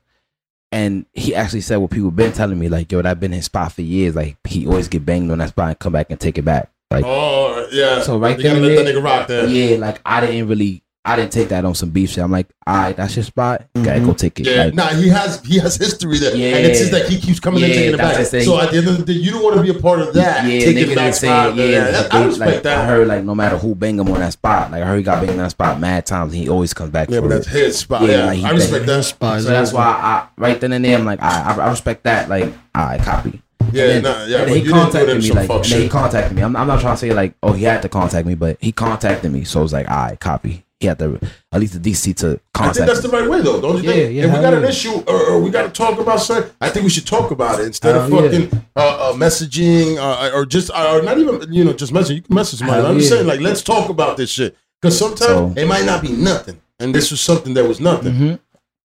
and 0.72 1.06
he 1.14 1.36
actually 1.36 1.62
said 1.62 1.78
what 1.78 1.92
people 1.92 2.12
been 2.12 2.34
telling 2.34 2.60
me, 2.60 2.70
like, 2.70 2.92
"Yo, 2.92 3.02
that 3.02 3.20
been 3.20 3.32
his 3.34 3.46
spot 3.46 3.72
for 3.74 3.82
years. 3.82 4.16
Like, 4.16 4.38
he 4.48 4.66
always 4.68 4.88
get 4.88 5.06
banged 5.06 5.32
on 5.32 5.40
that 5.40 5.50
spot 5.50 5.70
and 5.70 5.80
come 5.80 5.94
back 5.94 6.08
and 6.10 6.20
take 6.20 6.38
it 6.38 6.46
back." 6.46 6.70
Like, 6.92 7.06
Oh 7.08 7.68
yeah. 7.72 8.02
So 8.02 8.18
right 8.18 8.38
gotta 8.38 8.60
let 8.60 8.76
that 8.84 8.94
nigga 8.94 9.04
rock 9.04 9.28
there. 9.28 9.48
yeah, 9.48 9.78
like 9.78 10.02
I 10.06 10.22
didn't 10.22 10.48
really, 10.50 10.84
I 11.04 11.16
didn't 11.16 11.32
take 11.32 11.50
that 11.50 11.66
on 11.66 11.74
some 11.74 11.90
beef 11.90 12.12
shit. 12.12 12.24
I'm 12.24 12.32
like, 12.32 12.48
all 12.68 12.76
right, 12.76 12.96
that's 12.96 13.16
your 13.16 13.24
spot. 13.24 13.66
Gotta 13.74 14.02
go 14.02 14.08
mm-hmm. 14.08 14.12
take 14.14 14.40
it. 14.40 14.46
Yeah, 14.46 14.66
Like, 14.66 14.74
nah, 14.76 14.88
he 14.90 15.10
has 15.10 15.44
he 15.44 15.58
has 15.58 15.76
history 15.76 16.20
there, 16.20 16.36
Yeah. 16.36 16.58
and 16.58 16.68
it's 16.68 16.80
just 16.80 16.94
like 16.94 17.06
he 17.06 17.20
keeps 17.20 17.40
coming 17.40 17.64
and 17.64 17.74
taking 17.74 17.94
it 17.96 17.98
back. 17.98 18.18
the. 18.18 18.42
So 18.44 18.62
at 18.62 18.70
the 18.70 18.78
end 18.78 18.88
of 18.88 18.98
the 18.98 19.06
day, 19.06 19.20
you 19.20 19.32
don't 19.32 19.44
want 19.44 19.56
to 19.56 19.64
be 19.64 19.70
a 19.70 19.82
part 19.82 20.00
of 20.00 20.14
that. 20.14 20.46
Yeah, 20.46 20.60
taking 20.60 20.90
niggas 20.90 20.96
back 20.96 21.14
saying, 21.16 21.34
spot. 21.34 21.56
yeah, 21.56 21.92
that- 21.92 22.12
they- 22.12 22.18
I 22.18 22.26
respect 22.26 22.52
like, 22.54 22.64
that. 22.64 22.78
I 22.78 22.86
heard 22.86 23.08
like 23.08 23.24
no 23.24 23.34
matter 23.34 23.58
who 23.58 23.74
bang 23.74 23.98
him 23.98 24.10
on 24.10 24.20
that 24.20 24.34
spot, 24.34 24.70
like 24.70 24.84
I 24.84 24.86
heard 24.86 24.98
he 24.98 25.04
got 25.04 25.22
banged 25.22 25.32
on 25.32 25.38
that 25.38 25.52
spot 25.52 25.80
mad 25.80 26.06
times, 26.06 26.34
and 26.34 26.44
he 26.44 26.50
always 26.50 26.72
comes 26.72 26.92
back. 26.92 27.10
yeah, 27.10 27.18
for 27.20 27.30
but 27.30 27.30
that's 27.30 27.48
his 27.48 27.80
spot. 27.80 28.04
Yeah, 28.04 28.18
Yeah, 28.18 28.26
like, 28.26 28.44
I 28.44 28.52
respect 28.52 28.86
that. 28.86 29.04
Spot 29.04 29.42
So 29.42 29.50
that's 29.50 29.74
why 29.74 29.86
I 29.86 30.28
right 30.38 30.62
then 30.62 30.72
and 30.72 30.86
there 30.86 31.00
I'm 31.00 31.06
like, 31.06 31.22
I, 31.22 31.56
I 31.56 31.70
respect 31.72 32.04
that. 32.04 32.30
Like, 32.30 32.54
I 32.76 33.00
copy. 33.00 33.42
Yeah, 33.72 33.86
and 33.86 33.92
then, 33.92 34.04
nah, 34.04 34.26
yeah, 34.26 34.38
and 34.42 34.50
then 34.50 34.58
he 34.58 34.64
you 34.64 34.74
didn't 34.74 34.74
do 34.74 34.78
it 34.78 34.82
contacted 34.84 35.24
me 35.24 35.32
like, 35.32 35.50
and 35.50 35.66
then 35.66 35.82
he 35.82 35.90
contacted 35.90 36.36
me. 36.36 36.44
I'm, 36.44 36.56
I'm 36.56 36.68
not 36.68 36.80
trying 36.80 36.94
to 36.94 36.98
say 37.00 37.12
like, 37.12 37.34
oh, 37.42 37.54
he 37.54 37.64
had 37.64 37.82
to 37.82 37.90
contact 37.90 38.28
me, 38.28 38.36
but 38.36 38.58
he 38.60 38.72
contacted 38.72 39.32
me, 39.32 39.46
so 39.46 39.62
it 39.62 39.64
was 39.64 39.74
like, 39.74 39.90
I 39.90 40.16
copy. 40.18 40.64
He 40.82 40.88
had 40.88 40.98
to 41.00 41.20
at 41.52 41.60
least 41.62 41.74
the 41.82 41.92
DC 41.92 42.16
to 42.18 42.40
contact. 42.56 42.58
I 42.58 42.74
think 42.74 42.88
that's 42.88 43.02
the 43.02 43.10
right 43.10 43.30
way, 43.30 43.40
though, 43.42 43.62
don't 43.62 43.78
you 43.78 43.84
Yeah, 43.84 43.94
think? 43.94 44.16
yeah, 44.16 44.24
if 44.26 44.34
we 44.34 44.40
got 44.42 44.54
an 44.56 44.64
issue 44.66 45.04
or, 45.08 45.22
or 45.30 45.40
we 45.40 45.52
got 45.52 45.62
to 45.62 45.70
talk 45.70 46.00
about 46.00 46.20
something, 46.20 46.52
I 46.60 46.70
think 46.70 46.84
we 46.86 46.90
should 46.90 47.06
talk 47.06 47.30
about 47.30 47.60
it 47.60 47.68
instead 47.68 47.96
of 47.96 48.10
Hell 48.10 48.24
yeah. 48.26 48.32
fucking 48.48 48.66
uh, 48.76 49.12
uh, 49.12 49.14
messaging 49.14 49.98
uh, 49.98 50.36
or 50.36 50.46
just 50.48 50.72
uh, 50.72 50.92
or 50.98 51.04
not 51.04 51.20
even 51.20 51.54
you 51.54 51.64
know 51.64 51.74
just 51.74 51.94
messaging. 51.94 52.16
You 52.16 52.22
can 52.24 52.34
message 52.34 52.60
somebody. 52.60 52.82
I'm 52.86 52.98
just 52.98 53.12
yeah. 53.12 53.18
saying, 53.18 53.28
like, 53.28 53.42
let's 53.42 53.62
talk 53.62 53.90
about 53.90 54.18
this 54.18 54.32
shit 54.32 54.58
because 54.82 54.98
sometimes 54.98 55.20
So- 55.22 55.54
it 55.56 55.68
might 55.68 55.86
not 55.86 56.02
be 56.02 56.12
nothing, 56.14 56.60
and 56.80 56.96
this 56.96 57.12
was 57.12 57.22
something 57.22 57.54
that 57.54 57.68
was 57.68 57.80
nothing. 57.80 58.14
Mhm. 58.14 58.40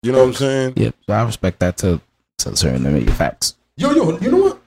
You 0.03 0.11
know 0.11 0.19
what 0.19 0.27
I'm 0.27 0.33
saying? 0.33 0.73
Yep. 0.75 0.95
So 1.07 1.13
I 1.13 1.23
respect 1.23 1.59
that 1.61 1.77
to 1.77 2.01
to 2.39 2.49
a 2.49 2.55
certain 2.57 2.83
limit. 2.83 3.03
Your 3.03 3.15
facts. 3.15 3.55
Yo, 3.77 3.91
yo, 3.91 4.17
you 4.19 4.29
know 4.29 4.37
what? 4.43 4.61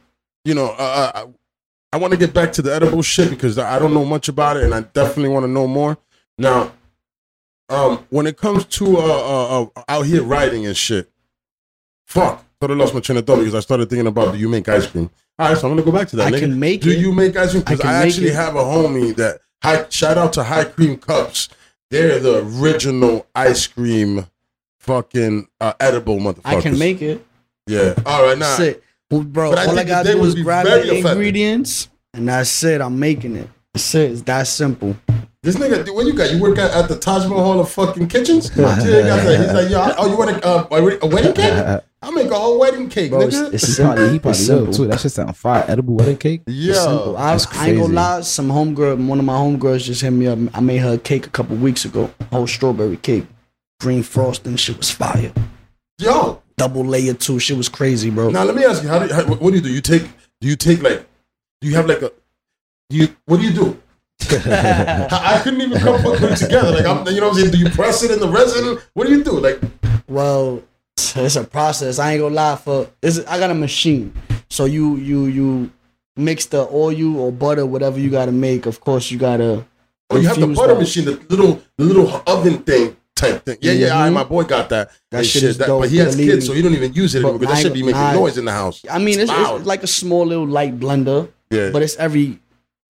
You 0.47 0.55
know, 0.55 0.71
uh, 0.71 1.13
I, 1.15 1.25
I 1.93 1.97
want 1.99 2.13
to 2.13 2.17
get 2.19 2.33
back 2.33 2.53
to 2.55 2.63
the 2.63 2.75
edible 2.75 3.03
shit 3.03 3.29
because 3.29 3.59
I 3.59 3.79
don't 3.79 3.93
know 3.93 4.07
much 4.07 4.29
about 4.29 4.57
it, 4.57 4.65
and 4.65 4.75
I 4.75 4.81
definitely 4.81 5.29
want 5.29 5.45
to 5.45 5.51
know 5.51 5.67
more. 5.67 5.99
Now, 6.39 6.73
um, 7.71 8.05
when 8.11 8.27
it 8.27 8.37
comes 8.37 8.65
to 8.67 8.97
uh, 8.99 9.01
uh, 9.01 9.63
uh, 9.77 9.83
out 9.89 10.03
here 10.07 10.23
writing 10.23 10.67
and 10.67 10.77
shit, 10.77 11.11
fuck, 12.07 12.45
thought 12.61 12.71
I 12.71 12.75
lost 12.75 12.93
my 12.95 13.01
train 13.01 13.19
of 13.19 13.27
thought 13.27 13.39
because 13.39 13.55
I 13.55 13.61
started 13.61 13.89
thinking 13.89 14.07
about 14.07 14.33
do 14.33 14.39
you 14.39 14.49
make 14.49 14.69
ice 14.69 14.87
cream? 14.87 15.09
All 15.39 15.49
right, 15.49 15.57
so 15.57 15.69
I'm 15.69 15.77
gonna 15.77 15.91
go 15.91 15.97
back 15.97 16.09
to 16.09 16.17
that. 16.17 16.27
I 16.27 16.31
nigga. 16.33 16.41
can 16.41 16.61
make 16.61 16.83
do 16.83 16.91
it. 16.91 16.99
you 16.99 17.13
make 17.13 17.37
ice 17.37 17.53
cream? 17.53 17.63
Because 17.63 17.81
I 17.81 18.03
I, 18.03 18.07
actually 18.07 18.29
it. 18.29 18.35
have 18.35 18.57
a 18.57 18.63
homie 18.63 19.15
that 19.17 19.41
high, 19.63 19.87
shout 19.89 20.19
out 20.19 20.33
to 20.35 20.43
High 20.43 20.65
Cream 20.65 20.99
Cups. 20.99 21.49
They're 21.91 22.19
the 22.21 22.45
original 22.61 23.27
ice 23.35 23.67
cream, 23.67 24.27
fucking 24.81 25.49
uh, 25.61 25.73
edible 25.81 26.19
motherfuckers. 26.19 26.41
I 26.45 26.61
can 26.61 26.79
make 26.79 27.03
it. 27.03 27.25
Yeah. 27.67 27.95
All 28.05 28.25
right, 28.25 28.39
now. 28.39 28.57
That's 28.57 28.61
it. 28.61 28.85
Well, 29.11 29.25
bro, 29.25 29.51
But 29.51 29.59
I 29.59 29.65
all 29.67 29.73
I 29.73 29.75
think 29.77 29.89
gotta 29.89 30.13
do 30.13 30.25
is 30.25 30.35
grab 30.37 30.67
the 30.67 30.97
ingredients, 30.99 31.89
and 32.15 32.29
that's 32.29 32.63
it. 32.63 32.81
I'm 32.81 32.99
making 32.99 33.37
it. 33.37 33.49
That's 33.75 33.95
it. 33.95 34.11
It's 34.13 34.23
that 34.23 34.47
simple. 34.47 34.97
This 35.43 35.57
nigga, 35.57 35.93
what 35.95 36.05
you 36.07 36.13
got? 36.13 36.31
You 36.33 36.39
work 36.41 36.59
at, 36.59 36.71
at 36.71 36.89
the 36.89 36.99
Taj 36.99 37.27
Mahal 37.27 37.61
of 37.61 37.71
fucking 37.71 38.09
kitchens? 38.09 38.51
Yeah, 38.57 38.77
he. 38.81 39.37
He's 39.43 39.53
like, 39.55 39.71
yo, 39.71 39.81
I- 39.81 39.95
oh, 39.97 40.07
you 40.11 40.17
want 40.19 40.31
a, 40.33 40.47
uh, 40.47 40.67
a 41.03 41.07
wedding 41.07 41.33
cake? 41.33 41.83
I'll 42.03 42.13
make 42.13 42.31
a 42.31 42.35
whole 42.39 42.59
wedding 42.59 42.89
cake, 42.89 43.11
Bro, 43.11 43.23
it's, 43.23 43.37
nigga. 43.37 43.53
it's 43.55 43.67
He 43.67 43.73
simple. 43.73 43.95
probably, 43.95 44.13
he 44.13 44.19
probably 44.19 44.31
it's 44.41 44.49
will 44.49 44.57
simple. 44.59 44.75
too. 44.75 44.87
That 44.87 45.01
shit 45.01 45.13
sound 45.13 45.37
fire. 45.37 45.65
Edible 45.69 45.95
wedding 45.97 46.17
cake. 46.17 46.43
Yeah. 46.47 46.71
It's 46.73 46.83
simple. 46.83 47.17
I, 47.17 47.31
that's 47.33 47.47
I 47.59 47.69
ain't 47.69 47.79
gonna 47.81 47.93
lie. 47.95 48.21
Some 48.23 48.49
homegirl, 48.49 49.07
one 49.07 49.19
of 49.19 49.25
my 49.27 49.35
homegirls 49.35 49.85
just 49.85 50.01
hit 50.03 50.11
me 50.11 50.27
up. 50.27 50.39
I 50.55 50.61
made 50.61 50.79
her 50.79 50.95
a 50.95 50.99
cake 50.99 51.27
a 51.27 51.31
couple 51.31 51.57
weeks 51.57 51.85
ago. 51.85 52.11
Whole 52.33 52.47
strawberry 52.47 52.97
cake, 52.97 53.27
green 53.81 54.03
frosting. 54.03 54.57
Shit 54.57 54.77
was 54.79 54.91
fire. 54.91 55.33
yo. 55.99 56.43
Double 56.57 56.85
layer 56.85 57.15
too. 57.15 57.39
Shit 57.39 57.57
was 57.57 57.71
crazy, 57.71 58.11
bro. 58.11 58.29
Now 58.31 58.45
let 58.45 58.55
me 58.55 58.65
ask 58.65 58.83
you, 58.83 58.89
how 58.91 58.99
do 58.99 59.07
you, 59.07 59.15
how, 59.15 59.25
what 59.25 59.51
do 59.51 59.57
you 59.57 59.63
do? 59.63 59.71
You 59.73 59.81
take, 59.81 60.03
do 60.43 60.49
you 60.49 60.57
take 60.57 60.83
like, 60.83 61.07
do 61.63 61.69
you 61.69 61.75
have 61.77 61.87
like 61.87 62.03
a, 62.03 62.13
do 62.91 62.97
you, 62.97 63.09
what 63.25 63.41
do 63.41 63.47
you 63.47 63.53
do? 63.53 63.81
I, 64.31 65.37
I 65.39 65.41
couldn't 65.43 65.61
even 65.63 65.79
come 65.81 66.03
put 66.03 66.21
it 66.23 66.37
together. 66.37 66.73
Like, 66.73 66.85
I'm, 66.85 67.07
you 67.07 67.21
know 67.21 67.29
what 67.29 67.37
I'm 67.37 67.41
saying? 67.41 67.53
Do 67.53 67.59
you 67.59 67.71
press 67.71 68.03
it 68.03 68.11
in 68.11 68.19
the 68.21 68.29
resin? 68.29 68.79
What 68.95 69.07
do 69.07 69.15
you 69.17 69.25
do? 69.25 69.39
Like, 69.41 69.61
Well, 70.09 70.63
it's 70.97 71.37
a 71.37 71.45
process. 71.45 71.99
I 71.99 72.13
ain't 72.13 72.21
gonna 72.21 72.35
lie. 72.35 72.57
For 72.57 72.89
it's, 73.03 73.19
I 73.27 73.39
got 73.39 73.51
a 73.51 73.55
machine. 73.55 74.13
So 74.51 74.65
you 74.67 74.97
you 74.97 75.27
you 75.27 75.71
mix 76.17 76.47
the 76.47 76.69
oil 76.71 77.17
or 77.19 77.33
butter, 77.33 77.65
whatever 77.65 77.99
you 77.99 78.11
gotta 78.11 78.33
make. 78.33 78.67
Of 78.67 78.81
course, 78.81 79.11
you 79.11 79.19
gotta. 79.19 79.65
oh, 80.11 80.17
you 80.19 80.27
have 80.29 80.39
the 80.41 80.49
butter 80.49 80.75
that. 80.75 80.81
machine, 80.81 81.05
the 81.07 81.13
little, 81.31 81.63
the 81.79 81.85
little 81.85 82.23
oven 82.27 82.59
thing 82.59 82.97
type 83.15 83.45
thing. 83.45 83.59
Yeah, 83.61 83.73
yeah. 83.73 83.89
right, 83.91 84.11
Mhm. 84.11 84.15
my 84.15 84.25
boy 84.25 84.43
got 84.45 84.69
that. 84.71 84.91
That 85.11 85.19
and 85.19 85.27
shit 85.27 85.45
is 85.45 85.59
That- 85.59 85.69
dope, 85.69 85.83
but 85.83 85.91
he 85.91 85.99
has 85.99 86.17
kids, 86.17 86.47
so 86.47 86.53
he 86.53 86.63
don't 86.63 86.75
even 86.75 86.93
use 86.93 87.15
it 87.15 87.19
anymore 87.21 87.39
because 87.39 87.55
that 87.55 87.59
I- 87.59 87.63
should 87.63 87.73
be 87.75 87.83
making 87.83 88.01
I- 88.01 88.15
noise 88.15 88.37
in 88.37 88.45
the 88.45 88.53
house. 88.53 88.83
I 88.91 88.99
mean, 88.99 89.19
it's, 89.21 89.31
it's 89.33 89.67
like 89.67 89.83
a 89.83 89.87
small 89.87 90.27
little 90.27 90.47
light 90.47 90.79
blender, 90.79 91.29
Yeah. 91.51 91.71
but 91.71 91.83
it's 91.83 91.97
every. 91.97 92.39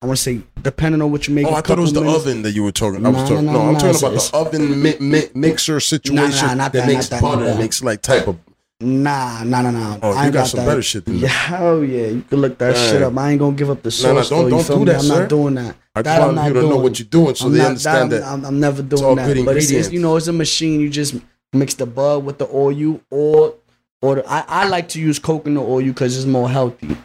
I 0.03 0.07
want 0.07 0.17
to 0.17 0.23
say, 0.23 0.41
depending 0.63 1.03
on 1.03 1.13
what 1.13 1.29
you 1.29 1.35
make. 1.35 1.47
Oh, 1.47 1.53
I 1.55 1.61
thought 1.61 1.77
it 1.79 1.83
was 1.83 1.93
the 1.93 2.01
minutes- 2.01 2.25
oven 2.25 2.43
that 2.43 2.53
you 2.53 2.63
were 2.63 2.73
talking. 2.73 3.05
I 3.05 3.11
was 3.11 3.19
Nah, 3.19 3.29
talking. 3.29 3.45
nah, 3.45 3.53
no, 3.53 3.61
I'm 3.61 3.73
nah, 3.75 3.79
talking 3.81 3.97
it's- 3.97 4.29
about 4.31 4.53
the 4.53 4.59
oven 4.59 4.83
mi- 4.83 4.97
mi- 4.99 5.29
mixer 5.35 5.79
situation 5.79 6.57
not 6.57 6.73
that, 6.73 6.87
that, 6.87 6.87
makes 6.87 7.09
that, 7.09 7.21
butter, 7.21 7.45
that. 7.45 7.59
makes 7.59 7.83
like 7.85 8.01
type 8.01 8.27
of. 8.27 8.39
Nah, 8.83 9.45
nah, 9.45 9.61
nah, 9.61 9.71
nah. 9.71 9.99
Oh, 10.03 10.13
I 10.13 10.21
you 10.21 10.25
ain't 10.25 10.33
got 10.33 10.47
some 10.47 10.61
that. 10.61 10.67
better 10.67 10.81
shit 10.81 11.05
than 11.05 11.17
Yeah, 11.17 11.29
that. 11.29 11.29
hell 11.29 11.85
yeah. 11.85 12.07
You 12.07 12.23
can 12.23 12.41
look 12.41 12.57
that 12.57 12.75
shit 12.79 13.03
up. 13.03 13.15
I 13.19 13.33
ain't 13.33 13.39
gonna 13.41 13.55
give 13.55 13.69
up 13.69 13.83
the 13.83 13.89
Nah, 13.91 13.91
sauce. 13.91 14.31
nah, 14.31 14.37
don't- 14.39 14.49
though, 14.51 14.57
you 14.57 14.65
don't 14.65 14.67
do 14.67 14.79
me? 14.79 14.85
that, 14.87 14.95
I'm 14.97 15.03
sir. 15.03 15.21
not 15.21 15.29
doing 15.29 15.55
that. 15.57 15.77
I 15.95 16.01
that 16.03 16.23
I'm 16.23 16.35
want 16.37 16.55
to 16.55 16.63
know 16.63 16.77
what 16.79 16.99
you're 16.99 17.07
doing 17.09 17.35
so 17.35 17.47
I'm 17.47 17.53
they 17.53 17.59
not- 17.59 17.67
understand 17.67 18.13
that. 18.13 18.21
that. 18.21 18.27
I'm, 18.27 18.45
I'm 18.47 18.59
never 18.59 18.81
doing 18.83 19.17
that. 19.17 19.27
good 19.35 19.45
But 19.45 19.59
it's, 19.59 19.71
it's 19.71 19.93
you 19.93 20.01
know 20.01 20.17
it's 20.17 20.29
a 20.29 20.33
machine. 20.33 20.81
You 20.81 20.89
just 20.89 21.15
mix 21.53 21.75
the 21.75 21.85
bud 21.85 22.25
with 22.25 22.39
the 22.39 22.49
oil, 22.51 22.73
you 22.73 23.03
or 23.11 23.55
or 24.01 24.15
the, 24.15 24.27
I 24.33 24.45
I 24.49 24.69
like 24.69 24.89
to 24.91 24.99
use 25.01 25.19
coconut 25.19 25.63
oil 25.65 25.83
because 25.85 26.17
it's 26.17 26.25
more 26.25 26.49
healthy. 26.49 26.97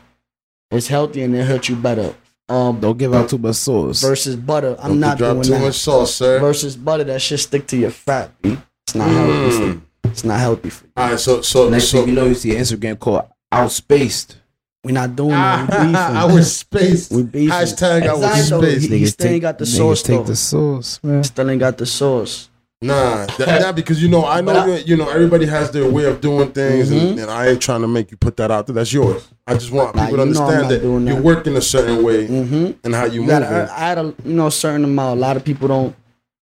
It's 0.72 0.88
healthy 0.88 1.24
and 1.24 1.36
it 1.36 1.44
hurts 1.46 1.68
you 1.68 1.76
better. 1.76 2.16
Um, 2.48 2.80
Don't 2.80 2.98
give 2.98 3.14
out 3.14 3.30
too 3.30 3.38
much 3.40 3.56
sauce. 3.56 4.02
versus 4.02 4.36
butter, 4.36 4.76
I'm 4.80 4.92
Don't 4.92 5.00
not 5.00 5.18
drop 5.18 5.34
doing 5.34 5.44
too 5.44 5.50
that. 5.52 5.62
much 5.62 5.76
sauce, 5.76 6.14
sir. 6.16 6.40
Versus 6.40 6.76
butter, 6.76 7.04
that 7.06 7.22
shit 7.22 7.40
stick 7.40 7.66
to 7.68 7.78
your 7.78 7.90
fat. 7.92 8.30
B. 8.42 8.58
It's 8.86 8.94
not 8.96 9.10
healthy. 9.10 9.58
Mm. 9.58 9.82
It's 10.04 10.24
not 10.24 10.40
healthy 10.40 10.70
for 10.70 10.86
you. 10.86 10.92
All 10.96 11.10
right, 11.10 11.20
so 11.20 11.42
so 11.42 11.70
Next 11.70 11.86
so 11.90 12.00
thing 12.00 12.10
you 12.10 12.16
know, 12.16 12.26
you 12.26 12.36
see 12.36 12.56
an 12.56 12.62
Instagram 12.62 13.00
called 13.00 13.24
Outspaced. 13.52 14.36
We're 14.84 14.92
not 14.92 15.16
doing 15.16 15.32
that. 15.32 15.62
We 15.72 15.78
beefing. 15.78 15.96
I 15.96 16.26
was 16.26 16.56
spaced. 16.58 17.12
We 17.12 17.24
beefing. 17.24 17.50
Hashtag 17.50 18.08
I 18.08 18.14
was 18.14 18.40
Exactly, 18.40 18.70
spaced. 18.76 18.92
He, 18.92 18.98
he 19.00 19.06
still 19.08 19.32
ain't 19.32 19.42
got 19.42 19.58
the 19.58 19.66
niggas 19.66 19.78
sauce 19.78 20.04
take 20.04 20.18
though. 20.20 20.24
the 20.26 20.36
sauce, 20.36 21.00
man. 21.04 21.24
Still 21.24 21.50
ain't 21.50 21.60
got 21.60 21.78
the 21.80 21.86
sauce. 21.88 22.50
Nah, 22.82 23.26
that, 23.26 23.38
that 23.38 23.76
because 23.76 24.02
you 24.04 24.10
know 24.10 24.26
I 24.26 24.42
know 24.42 24.52
I- 24.56 24.68
that 24.68 24.88
you 24.88 24.98
know 24.98 25.10
everybody 25.10 25.46
has 25.46 25.72
their 25.72 25.90
way 25.90 26.06
of 26.06 26.20
doing 26.22 26.52
things, 26.52 26.92
and, 26.92 27.18
Mhm. 27.18 27.22
and 27.24 27.32
I 27.32 27.48
ain't 27.48 27.62
trying 27.62 27.82
to 27.82 27.88
make 27.88 28.12
you 28.12 28.18
put 28.18 28.38
that 28.38 28.52
out 28.52 28.68
there. 28.68 28.74
That's 28.76 28.92
yours. 28.94 29.28
I 29.48 29.54
just 29.54 29.72
want 29.72 29.96
Nah, 29.96 30.06
people 30.06 30.18
to 30.18 30.26
you 30.28 30.34
know 30.34 30.42
I'm 30.42 30.48
understand 30.48 30.72
that 30.72 30.82
doing 30.82 31.08
you 31.08 31.16
work 31.16 31.48
in 31.48 31.56
a 31.56 31.62
certain 31.62 32.04
way 32.04 32.28
Mm-hmm. 32.28 32.72
and 32.84 32.94
how 32.94 33.06
you, 33.06 33.14
You 33.14 33.20
move. 33.22 33.30
gotta 33.30 33.46
uh, 33.48 33.74
add 33.76 33.98
a 33.98 34.14
you 34.26 34.34
know 34.34 34.50
certain 34.50 34.84
amount. 34.84 35.18
A 35.18 35.22
lot 35.22 35.38
of 35.38 35.44
people 35.46 35.68
don't 35.70 35.96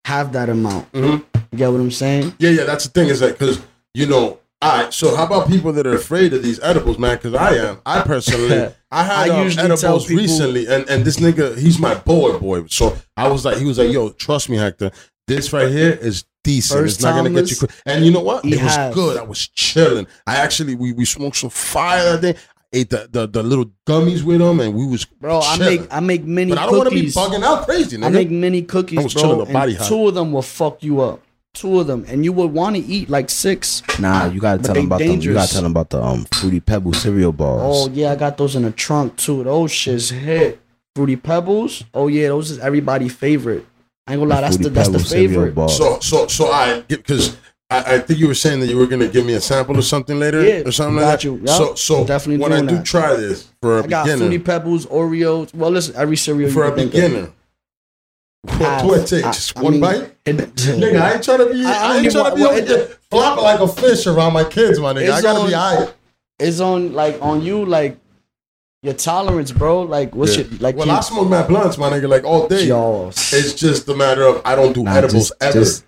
have 0.06 0.34
that 0.34 0.49
amount. 0.49 0.91
Mhm. 0.91 1.24
You 1.52 1.58
get 1.58 1.72
what 1.72 1.80
I'm 1.80 1.91
saying? 1.91 2.34
Yeah, 2.40 2.49
yeah, 2.52 2.64
that's 2.66 2.84
the 2.84 2.91
thing 2.91 3.08
is 3.10 3.20
that 3.22 3.38
because 3.40 3.60
you 3.94 4.06
know. 4.06 4.40
All 4.60 4.76
right, 4.76 4.91
so 4.91 5.16
how 5.16 5.24
about 5.28 5.48
people 5.48 5.72
that 5.74 5.86
are 5.86 5.94
afraid 5.94 6.34
of 6.34 6.41
these 6.41 6.60
edibles, 6.64 6.98
man? 6.98 7.18
Because 7.18 7.36
I 7.36 7.54
am. 7.58 7.78
I 7.86 8.02
personally, 8.02 8.74
I 8.91 9.04
had 9.04 9.30
I 9.30 9.41
um, 9.41 9.48
edibles 9.60 10.08
people- 10.08 10.24
recently, 10.24 10.66
and, 10.66 10.90
and 10.90 11.06
this 11.06 11.18
nigga, 11.18 11.56
he's 11.56 11.78
my 11.78 11.94
boy, 11.94 12.40
boy. 12.40 12.66
So 12.66 12.98
I 13.16 13.28
was 13.28 13.45
like, 13.45 13.58
he 13.60 13.66
was 13.66 13.78
like, 13.78 13.91
yo, 13.91 14.10
trust 14.10 14.49
me, 14.49 14.58
Hector. 14.58 14.90
This 15.28 15.52
right 15.54 15.70
here 15.70 15.91
is 16.02 16.24
decent. 16.44 16.80
First 16.80 16.95
it's 16.98 17.04
not 17.04 17.16
gonna 17.16 17.30
get 17.30 17.49
you. 17.49 17.56
timers, 17.58 17.82
Cra-. 17.84 17.94
And 17.94 18.06
you 18.06 18.12
know 18.12 18.22
what? 18.22 18.45
he 18.45 18.54
It 18.54 18.64
was 18.64 18.76
has. 18.76 18.95
good. 18.95 19.18
I 19.18 19.24
was 19.24 19.48
chilling. 19.49 20.08
I 20.26 20.38
actually 20.38 20.76
we 20.76 20.94
we 20.94 21.06
smoked 21.06 21.38
some 21.38 21.49
fire 21.49 22.18
that 22.18 22.22
day. 22.22 22.40
I 22.74 22.78
ate 22.80 22.90
the, 22.90 23.08
the 23.12 23.28
the 23.28 23.44
little 23.44 23.72
gummies 23.86 24.24
with 24.24 24.40
them, 24.40 24.60
and 24.60 24.74
we 24.76 24.86
was 24.86 25.06
Bro, 25.06 25.41
I 25.44 25.58
make 25.58 25.82
I 25.94 25.99
make 25.99 26.24
mini 26.24 26.52
But 26.52 26.60
I 26.60 26.66
don't 26.66 26.78
want 26.78 26.90
to 26.90 26.95
be 26.95 27.08
bugging 27.08 27.44
out 27.44 27.66
crazy, 27.66 27.98
nigga. 27.98 28.06
I 28.06 28.10
make 28.10 28.30
mini 28.32 28.62
cookies, 28.62 28.99
I 28.99 29.04
was 29.04 29.14
bro. 29.14 29.22
chilling 29.22 29.38
the 29.40 29.44
and 29.45 29.54
body 29.54 29.74
high. 29.76 29.88
two 29.88 30.08
of 30.08 30.16
them 30.16 30.32
will 30.32 30.41
fuck 30.41 30.82
you 30.84 31.02
up. 31.02 31.22
Two 31.54 31.80
of 31.80 31.88
them, 31.88 32.06
and 32.08 32.24
you 32.24 32.32
would 32.34 32.52
want 32.54 32.76
to 32.76 32.82
eat 32.84 33.10
like 33.10 33.30
six. 33.32 33.82
Nah, 33.99 34.26
you 34.28 34.40
gotta 34.40 34.62
tell 34.62 34.76
them 34.76 34.86
about 34.86 34.99
them. 34.99 35.20
You 35.22 35.34
gotta 35.34 35.52
tell 35.52 35.64
them 35.64 35.72
about 35.72 35.90
the 35.90 36.02
um 36.04 36.26
fruity 36.34 36.60
pebble 36.60 36.94
cereal 36.94 37.32
balls. 37.32 37.88
Oh 37.90 37.91
yeah, 37.94 38.12
I 38.12 38.16
got 38.16 38.38
those 38.38 38.56
in 38.56 38.62
the 38.64 38.72
trunk 38.72 39.16
too. 39.18 39.44
Those 39.44 39.72
shits 39.72 40.12
hit. 40.12 40.62
Fruity 40.95 41.16
Pebbles. 41.16 41.84
Oh 41.94 42.08
yeah, 42.08 42.28
those 42.30 42.52
is 42.52 42.60
everybody 42.60 43.08
favorite. 43.10 43.66
I 44.07 44.13
ain't 44.13 44.21
gonna 44.21 44.29
lie, 44.34 44.41
that's 44.41 44.57
the 44.57 44.69
that's 44.69 44.89
the 44.89 44.99
favorite. 44.99 45.53
bars. 45.53 45.75
So 45.77 45.99
so 45.99 46.27
so 46.27 46.51
I 46.51 46.81
because 46.88 47.35
I, 47.69 47.95
I 47.95 47.99
think 47.99 48.19
you 48.19 48.27
were 48.27 48.34
saying 48.34 48.61
that 48.61 48.67
you 48.67 48.77
were 48.77 48.88
gonna 48.88 49.09
give 49.09 49.25
me 49.25 49.34
a 49.34 49.41
sample 49.41 49.77
or 49.77 49.81
something 49.81 50.17
later 50.17 50.41
Yeah, 50.43 50.63
or 50.65 50.71
something 50.71 50.95
got 50.97 51.01
like 51.05 51.19
that. 51.19 51.23
you. 51.25 51.35
Yup. 51.38 51.49
So 51.49 51.75
so 51.75 52.05
Definitely 52.05 52.41
when 52.41 52.53
I 52.53 52.57
doing 52.57 52.67
do 52.69 52.75
that. 52.77 52.85
try 52.85 53.15
this 53.15 53.49
for 53.61 53.79
a 53.79 53.84
I 53.84 53.88
got 53.88 54.05
beginner, 54.05 54.19
Fruity 54.21 54.39
Pebbles, 54.39 54.85
Oreos. 54.85 55.53
Well, 55.53 55.71
listen, 55.71 55.95
every 55.97 56.15
cereal 56.15 56.49
for 56.51 56.65
you 56.65 56.71
a 56.71 56.75
can 56.75 56.77
think 56.77 56.91
beginner, 56.93 57.31
what 58.43 58.53
Half. 58.59 58.81
do 58.84 58.93
it 58.93 59.07
take? 59.07 59.25
I- 59.25 59.31
Just 59.31 59.57
I 59.57 59.61
one 59.61 59.71
mean, 59.73 59.81
bite? 59.81 59.95
of. 59.97 60.11
It- 60.25 60.38
Nigga, 60.55 61.01
I 61.01 61.13
ain't 61.15 61.23
trying 61.23 61.38
to 61.39 61.45
be. 61.53 61.65
I- 61.65 61.69
I 61.71 61.93
I, 61.95 61.97
ain't 61.97 62.11
trying 62.11 62.29
to 62.31 62.35
be 62.35 62.41
well, 62.41 62.51
over 62.51 62.73
it- 62.73 62.99
flopping 63.11 63.43
like 63.43 63.59
a 63.59 63.67
fish 63.67 64.07
around 64.07 64.31
my 64.34 64.43
kids, 64.45 64.79
my 64.79 64.93
nigga. 64.93 65.11
I 65.11 65.21
gotta 65.21 65.39
on- 65.41 65.47
be 65.49 65.55
alright. 65.55 65.93
It's 66.39 66.59
on 66.61 66.93
like 66.93 67.17
on 67.21 67.41
you, 67.41 67.65
like 67.65 67.97
your 68.84 68.94
tolerance, 68.94 69.52
bro. 69.52 69.82
Like 69.82 70.16
what's 70.16 70.36
Yeah. 70.38 70.44
your 70.45 70.60
like? 70.60 70.76
well, 70.78 70.88
you- 70.88 70.94
I 70.94 70.99
smoke 71.02 71.30
my 71.30 71.41
blunts, 71.44 71.78
my 71.78 71.90
nigga, 71.90 72.08
like 72.08 72.24
all 72.24 72.48
day. 72.48 72.66
Yo, 72.66 73.08
It's 73.10 73.54
just 73.54 73.88
a 73.90 73.95
matter 73.95 74.24
of 74.24 74.41
I 74.45 74.56
don't 74.56 74.74
do 74.74 74.84
Nah, 74.84 74.95
edibles 74.95 75.30
just, 75.30 75.34
ever. 75.41 75.60
just 75.60 75.84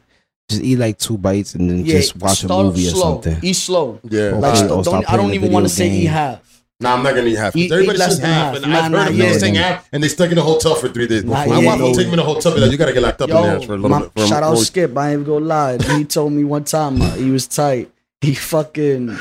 just 0.50 0.62
eat 0.64 0.78
like 0.78 0.98
two 0.98 1.18
bites 1.18 1.54
and 1.56 1.70
then 1.70 1.86
just 1.86 2.16
watch 2.18 2.44
a 2.44 2.46
start 2.48 2.66
movie 2.66 2.88
or 2.88 2.92
slow. 2.92 3.02
something. 3.02 3.38
Eat 3.44 3.54
slow. 3.54 4.00
yeah, 4.10 4.32
Like, 4.32 4.56
play- 4.56 4.68
nah, 4.68 4.74
or 4.76 4.84
don't, 4.84 5.14
I 5.14 5.16
don't 5.18 5.34
even 5.34 5.52
want 5.52 5.66
to 5.68 5.70
say 5.70 5.88
eat 5.92 6.06
half. 6.06 6.40
nah, 6.80 6.94
I'm 6.96 7.04
not 7.04 7.14
gonna 7.14 7.28
eat 7.28 7.36
half. 7.36 7.56
Eat- 7.56 7.72
Everybody 7.72 7.98
eat 7.98 8.00
less 8.00 8.10
says 8.14 8.20
than 8.22 8.30
half, 8.32 8.54
half. 8.56 8.64
and 8.64 8.72
Nah, 8.74 8.80
I've 8.80 8.92
nah, 8.92 9.00
heard 9.04 9.10
of 9.12 9.16
yeah. 9.18 9.26
niggas 9.26 9.40
saying 9.40 9.56
half, 9.56 9.88
and 9.94 10.04
they 10.04 10.08
stuck 10.08 10.32
in 10.32 10.38
a 10.40 10.42
hotel 10.42 10.74
for 10.74 10.90
three 10.90 11.06
days. 11.06 11.24
Nah, 11.24 11.46
My 11.46 11.46
yeah, 11.60 11.68
wife 11.68 11.80
will 11.82 11.90
no. 11.90 11.94
take 11.96 12.08
me 12.10 12.16
to 12.16 12.22
a 12.24 12.26
hotel, 12.26 12.56
be 12.56 12.62
like, 12.62 12.72
you 12.72 12.78
gotta 12.78 12.94
get 12.94 13.04
locked 13.04 13.22
up 13.22 13.30
in 13.30 13.36
there 13.36 13.60
for 13.62 13.74
a 13.74 13.76
little 13.76 13.90
my- 13.90 14.00
bit. 14.00 14.12
For 14.18 14.24
a 14.24 14.28
shout 14.28 14.42
out. 14.44 14.58
Skip. 14.58 14.98
I 14.98 15.12
ain't 15.14 15.26
gonna 15.28 15.46
lie. 15.46 15.78
He 15.78 16.04
told 16.06 16.34
me 16.34 16.44
one 16.44 16.64
time 16.64 17.00
uh, 17.00 17.12
he 17.14 17.30
was 17.30 17.46
tight. 17.46 17.92
He 18.22 18.34
fucking. 18.34 19.16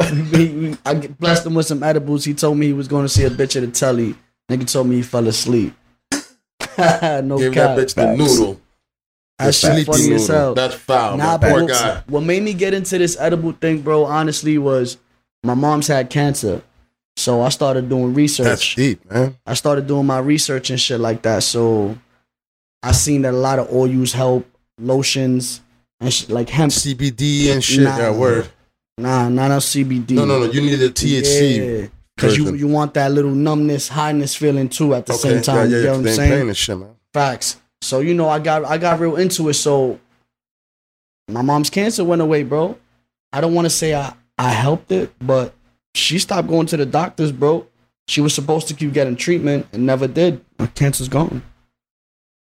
he- 0.04 0.46
he- 0.70 0.76
I 0.86 0.94
blessed 0.94 1.46
him 1.46 1.54
with 1.54 1.66
some 1.66 1.82
edibles. 1.82 2.24
He 2.24 2.34
told 2.34 2.56
me 2.58 2.66
he 2.66 2.72
was 2.72 2.88
going 2.88 3.04
to 3.04 3.08
see 3.08 3.24
a 3.24 3.30
bitch 3.30 3.56
at 3.56 3.62
a 3.62 3.68
telly. 3.68 4.14
Nigga 4.50 4.70
told 4.70 4.88
me 4.88 4.96
he 4.96 5.02
fell 5.02 5.26
asleep. 5.28 5.74
no 6.78 7.36
Give 7.38 7.52
cap. 7.52 7.76
that 7.76 7.78
bitch 7.88 7.94
the 7.94 8.16
noodle. 8.16 8.60
That 9.38 9.46
The 9.46 9.52
shit 9.52 9.72
sleepy 9.72 9.84
funny 9.92 10.14
as 10.14 10.20
noodle. 10.28 10.36
hell. 10.36 10.54
That's 10.54 10.74
foul. 10.74 11.16
Nah, 11.16 11.38
man. 11.38 11.50
Poor 11.52 11.62
what, 11.62 11.70
guy. 11.70 12.02
what 12.08 12.20
made 12.22 12.42
me 12.42 12.54
get 12.54 12.74
into 12.74 12.98
this 12.98 13.16
edible 13.18 13.52
thing, 13.52 13.80
bro, 13.82 14.04
honestly, 14.04 14.58
was 14.58 14.96
my 15.42 15.54
mom's 15.54 15.86
had 15.86 16.10
cancer. 16.10 16.62
So 17.16 17.42
I 17.42 17.48
started 17.50 17.88
doing 17.88 18.08
That's 18.08 18.16
research. 18.16 18.76
deep, 18.76 19.10
man. 19.10 19.36
I 19.46 19.54
started 19.54 19.86
doing 19.86 20.06
my 20.06 20.18
research 20.18 20.70
and 20.70 20.80
shit 20.80 21.00
like 21.00 21.22
that. 21.22 21.42
So 21.42 21.98
I 22.82 22.92
seen 22.92 23.22
that 23.22 23.34
a 23.34 23.36
lot 23.36 23.58
of 23.58 23.70
oils 23.72 24.12
help, 24.12 24.46
lotions, 24.78 25.60
and 26.00 26.12
shit, 26.12 26.30
like 26.30 26.48
hemp. 26.48 26.72
CBD 26.72 27.52
and 27.52 27.62
shit. 27.62 27.84
Nah. 27.84 27.98
That 27.98 28.14
word. 28.14 28.48
Nah, 29.00 29.28
not 29.28 29.50
on 29.50 29.60
CBD. 29.60 30.10
No, 30.12 30.24
no, 30.24 30.38
no. 30.40 30.44
You 30.50 30.60
need 30.60 30.76
the 30.76 30.88
THC. 30.90 31.80
Yeah. 31.82 31.86
Cause 32.18 32.36
you, 32.36 32.54
you 32.54 32.68
want 32.68 32.92
that 32.94 33.10
little 33.12 33.30
numbness, 33.30 33.88
highness 33.88 34.34
feeling 34.34 34.68
too 34.68 34.94
at 34.94 35.06
the 35.06 35.14
Okay, 35.14 35.22
same 35.22 35.42
time. 35.42 35.70
yeah, 35.70 35.76
you 35.78 35.82
know 35.84 35.90
what 35.92 35.98
I'm 36.08 36.14
saying? 36.14 36.52
shit, 36.52 36.76
man. 36.78 36.94
Facts. 37.14 37.56
So 37.80 38.00
you 38.00 38.12
know, 38.12 38.28
I 38.28 38.38
got 38.38 38.64
I 38.66 38.76
got 38.76 39.00
real 39.00 39.16
into 39.16 39.48
it. 39.48 39.54
So 39.54 39.98
my 41.28 41.40
mom's 41.42 41.70
cancer 41.70 42.04
went 42.04 42.20
away, 42.20 42.42
bro. 42.42 42.76
I 43.32 43.40
don't 43.40 43.54
want 43.54 43.64
to 43.66 43.70
say 43.70 43.94
I 43.94 44.12
I 44.38 44.50
helped 44.50 44.92
it, 44.92 45.12
but 45.18 45.54
she 45.94 46.18
stopped 46.18 46.48
going 46.48 46.66
to 46.66 46.76
the 46.76 46.84
doctors, 46.84 47.32
bro. 47.32 47.66
She 48.06 48.20
was 48.20 48.34
supposed 48.34 48.68
to 48.68 48.74
keep 48.74 48.92
getting 48.92 49.16
treatment 49.16 49.66
and 49.72 49.86
never 49.86 50.06
did. 50.06 50.44
Her 50.58 50.66
cancer's 50.66 51.08
gone. 51.08 51.42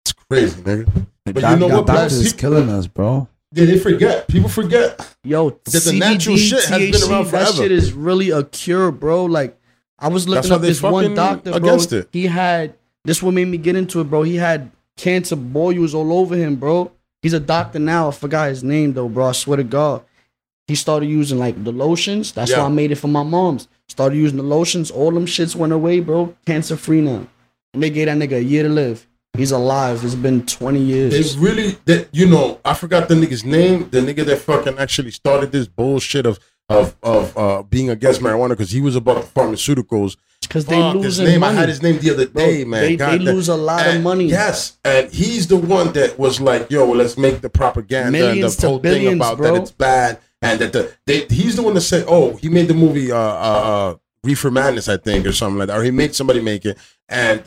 It's 0.05 0.12
crazy, 0.14 0.60
nigga. 0.62 0.86
The 1.27 1.32
But 1.35 1.40
doc- 1.43 1.51
you 1.60 1.68
know 1.68 1.77
what, 1.77 1.86
bro? 1.86 1.94
Doctors 1.94 2.12
is 2.14 2.32
People- 2.32 2.51
killing 2.51 2.70
us, 2.70 2.86
bro. 2.89 3.28
Yeah, 3.52 3.64
they 3.64 3.78
forget. 3.78 4.28
People 4.28 4.48
forget. 4.48 5.14
Yo, 5.24 5.51
That 5.51 5.64
the 5.64 5.78
CBD, 5.78 5.98
natural 5.98 6.36
shit 6.36 6.64
has 6.66 6.78
been 6.78 6.94
around 7.02 7.10
around 7.10 7.24
That 7.24 7.31
forever. 7.48 7.52
shit 7.62 7.72
is 7.72 7.93
really 7.93 8.31
a 8.31 8.44
cure, 8.44 8.93
bro. 8.93 9.24
Like 9.24 9.59
I 9.98 10.09
was 10.09 10.28
looking 10.28 10.52
up 10.52 10.60
this 10.60 10.81
one 10.82 11.14
doctor, 11.14 11.51
bro. 11.51 11.56
against 11.59 11.93
it. 11.93 12.09
He 12.12 12.27
had 12.27 12.74
this. 13.05 13.22
What 13.22 13.32
made 13.35 13.47
me 13.48 13.59
get 13.59 13.74
into 13.77 14.01
it, 14.01 14.05
bro. 14.05 14.22
He 14.22 14.36
had 14.36 14.70
cancer 14.97 15.36
boils 15.36 15.94
all 15.94 16.12
over 16.12 16.36
him, 16.36 16.56
bro. 16.56 16.93
He's 17.22 17.32
a 17.32 17.40
doctor 17.40 17.78
now. 17.78 18.09
I 18.09 18.12
forgot 18.12 18.48
his 18.51 18.62
name 18.62 18.93
though, 18.93 19.09
bro. 19.09 19.27
I 19.27 19.32
swear 19.32 19.56
to 19.56 19.64
God. 19.64 20.02
He 20.68 20.77
started 20.77 21.06
using 21.06 21.39
like 21.39 21.62
the 21.64 21.72
lotions. 21.72 22.31
That's 22.32 22.52
Yeah. 22.52 22.59
why 22.60 22.66
I 22.66 22.68
made 22.68 22.93
it 22.93 22.97
for 22.97 23.09
my 23.09 23.24
mom's. 23.24 23.66
Started 23.89 24.16
using 24.16 24.36
the 24.36 24.44
lotions. 24.44 24.93
All 24.93 25.10
them 25.10 25.27
shits 25.27 25.56
went 25.56 25.72
away, 25.72 25.98
bro. 25.98 26.36
Cancer 26.47 26.77
free 26.77 27.01
now. 27.01 27.27
And 27.74 27.82
they 27.82 27.90
gave 27.90 28.06
that 28.06 28.16
nigga 28.16 28.36
a 28.36 28.43
year 28.44 28.62
to 28.62 28.68
live. 28.68 29.06
He's 29.40 29.50
alive. 29.52 30.04
It's 30.04 30.14
been 30.14 30.44
20 30.46 30.78
years. 30.80 31.34
They 31.34 31.40
really, 31.40 31.78
that 31.86 32.08
you 32.12 32.26
know, 32.26 32.60
I 32.64 32.74
forgot 32.74 33.08
the 33.08 33.14
nigga's 33.14 33.44
name. 33.44 33.88
The 33.90 34.00
nigga 34.00 34.24
that 34.26 34.38
fucking 34.38 34.78
actually 34.78 35.10
started 35.10 35.50
this 35.52 35.66
bullshit 35.66 36.26
of 36.26 36.38
of 36.68 36.94
of 37.02 37.36
uh, 37.36 37.62
being 37.64 37.90
against 37.90 38.20
marijuana 38.20 38.50
because 38.50 38.70
he 38.70 38.80
was 38.80 38.94
about 38.96 39.24
pharmaceuticals. 39.34 40.16
Because 40.42 40.64
they 40.66 40.76
Fuck, 40.80 40.96
his 41.02 41.18
name. 41.20 41.40
money. 41.40 41.56
I 41.56 41.60
had 41.60 41.68
his 41.68 41.82
name 41.82 41.98
the 41.98 42.10
other 42.10 42.26
Bro, 42.26 42.44
day, 42.44 42.64
man. 42.64 42.82
they- 42.82 42.96
God 42.96 43.20
they 43.20 43.24
lose 43.24 43.48
a 43.48 43.56
lot 43.56 43.86
of 43.86 44.02
money. 44.02 44.26
Yes, 44.26 44.78
and 44.84 45.10
he's 45.10 45.46
the 45.48 45.56
one 45.56 45.92
that 45.92 46.18
was 46.18 46.40
like, 46.40 46.70
"Yo, 46.70 46.86
let's 46.90 47.16
make 47.18 47.40
the 47.40 47.50
propaganda 47.50 48.10
Millions 48.12 48.44
and 48.44 48.52
the 48.52 48.60
to 48.62 48.66
whole 48.68 48.78
thing 48.78 48.92
billions, 48.92 49.16
about 49.16 49.36
bro. 49.38 49.52
that 49.54 49.62
it's 49.62 49.70
bad." 49.70 50.18
And 50.42 50.60
that 50.60 50.72
the 50.72 50.92
they, 51.06 51.26
he's 51.26 51.56
the 51.56 51.62
one 51.62 51.74
that 51.74 51.80
said, 51.82 52.04
"Oh, 52.08 52.36
he 52.36 52.48
made 52.48 52.68
the 52.68 52.74
movie 52.74 53.10
uh, 53.12 53.16
uh, 53.16 53.20
uh, 53.20 53.94
Reefer 54.24 54.50
Madness, 54.50 54.88
I 54.88 54.96
think, 54.96 55.26
or 55.26 55.32
something 55.32 55.58
like 55.58 55.68
that, 55.68 55.78
or 55.78 55.82
he 55.84 55.90
made 55.90 56.14
somebody 56.14 56.40
make 56.40 56.64
it." 56.64 56.78
And 57.08 57.42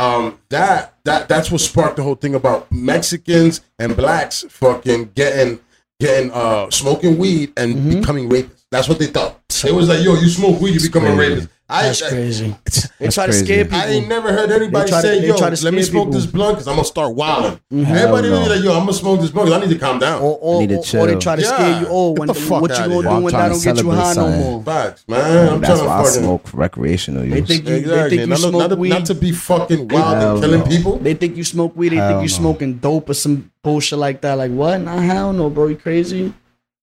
um, 0.00 0.38
that 0.48 0.94
that 1.04 1.28
that's 1.28 1.50
what 1.50 1.60
sparked 1.60 1.96
the 1.96 2.02
whole 2.02 2.14
thing 2.14 2.34
about 2.34 2.70
Mexicans 2.72 3.60
and 3.78 3.96
blacks 3.96 4.44
fucking 4.48 5.12
getting 5.14 5.60
getting 6.00 6.30
uh 6.32 6.70
smoking 6.70 7.18
weed 7.18 7.52
and 7.56 7.74
Mhm. 7.76 8.00
becoming 8.00 8.28
rapists. 8.30 8.64
That's 8.70 8.88
what 8.88 8.98
they 8.98 9.06
thought. 9.06 9.38
It 9.64 9.74
was 9.74 9.88
like, 9.88 10.02
"Yo, 10.02 10.14
you 10.14 10.28
smoke 10.28 10.60
weed, 10.60 10.74
you 10.74 10.80
become 10.80 11.04
a 11.04 11.14
rapist." 11.14 11.48
I, 11.70 11.82
That's 11.84 12.08
crazy. 12.08 12.56
They 13.00 13.06
That's 13.06 13.14
try 13.14 13.26
to 13.26 13.32
crazy. 13.32 13.44
scare 13.46 13.64
people. 13.64 13.78
I 13.78 13.86
ain't 13.86 14.08
never 14.08 14.30
heard 14.30 14.50
anybody 14.50 14.90
to- 14.90 15.00
say, 15.00 15.20
they 15.20 15.28
"Yo, 15.28 15.36
try 15.38 15.48
to 15.48 15.64
let 15.64 15.72
me 15.72 15.82
smoke 15.82 16.08
people. 16.08 16.20
this 16.20 16.26
blunt 16.26 16.56
because 16.56 16.68
I'm 16.68 16.74
gonna 16.74 16.84
start 16.84 17.14
wilding." 17.14 17.58
Mhm. 17.72 17.88
Everybody 17.88 18.28
Hell 18.28 18.42
be 18.42 18.48
like, 18.50 18.62
"Yo, 18.62 18.72
I'm 18.72 18.80
gonna 18.80 18.92
smoke 18.92 19.20
this 19.22 19.30
blunt 19.30 19.48
'cause 19.48 19.56
I 19.56 19.64
need 19.64 19.72
to 19.72 19.78
calm 19.78 19.98
down." 19.98 20.20
Or, 20.20 20.36
or, 20.42 20.60
Need 20.60 20.82
to 20.82 20.98
or, 20.98 21.04
or 21.04 21.06
they 21.06 21.14
try 21.16 21.36
to 21.36 21.40
Yeah. 21.42 21.54
scare 21.56 21.80
you. 21.80 21.86
Oh, 21.88 22.10
when 22.10 22.26
the 22.28 22.34
fuck 22.34 22.60
what 22.60 22.70
you 22.72 22.76
outta 22.76 22.88
gonna 22.90 22.94
here. 22.94 23.02
do 23.02 23.08
Well, 23.08 23.20
when 23.22 23.34
I 23.34 23.48
don't 23.48 23.62
get 23.62 23.76
you 23.76 23.82
celebrate 23.82 23.94
high 23.96 24.08
no 24.08 24.12
something. 24.14 24.40
more? 24.40 24.62
Facts, 24.64 25.04
man. 25.08 25.48
I'm 25.48 25.60
That's 25.62 25.80
trying 25.80 25.88
why 25.90 26.00
I 26.00 26.04
smoke 26.04 26.48
recreational 26.52 27.22
They 27.22 27.40
think 27.40 27.68
you, 27.68 27.80
they 27.80 28.08
think 28.10 28.28
you 28.28 28.36
smoke 28.36 28.52
not, 28.70 28.78
weed. 28.78 28.88
not 28.90 29.04
to 29.06 29.14
be 29.14 29.32
fucking 29.32 29.88
wild 29.88 30.16
and 30.18 30.40
killing 30.44 30.62
people. 30.64 30.98
they 30.98 31.14
think 31.14 31.36
you 31.38 31.44
smoke 31.44 31.72
weed. 31.74 31.90
They 31.90 31.96
think 31.96 32.16
you 32.16 32.20
no. 32.20 32.26
smoking 32.26 32.74
dope 32.74 33.08
or 33.08 33.14
some 33.14 33.50
bullshit 33.64 33.98
like 33.98 34.20
that. 34.20 34.34
Like 34.34 34.50
what? 34.50 34.78
Nah, 34.82 34.98
hell 34.98 35.32
no, 35.32 35.48
bro. 35.48 35.68
You 35.68 35.76
crazy? 35.76 36.34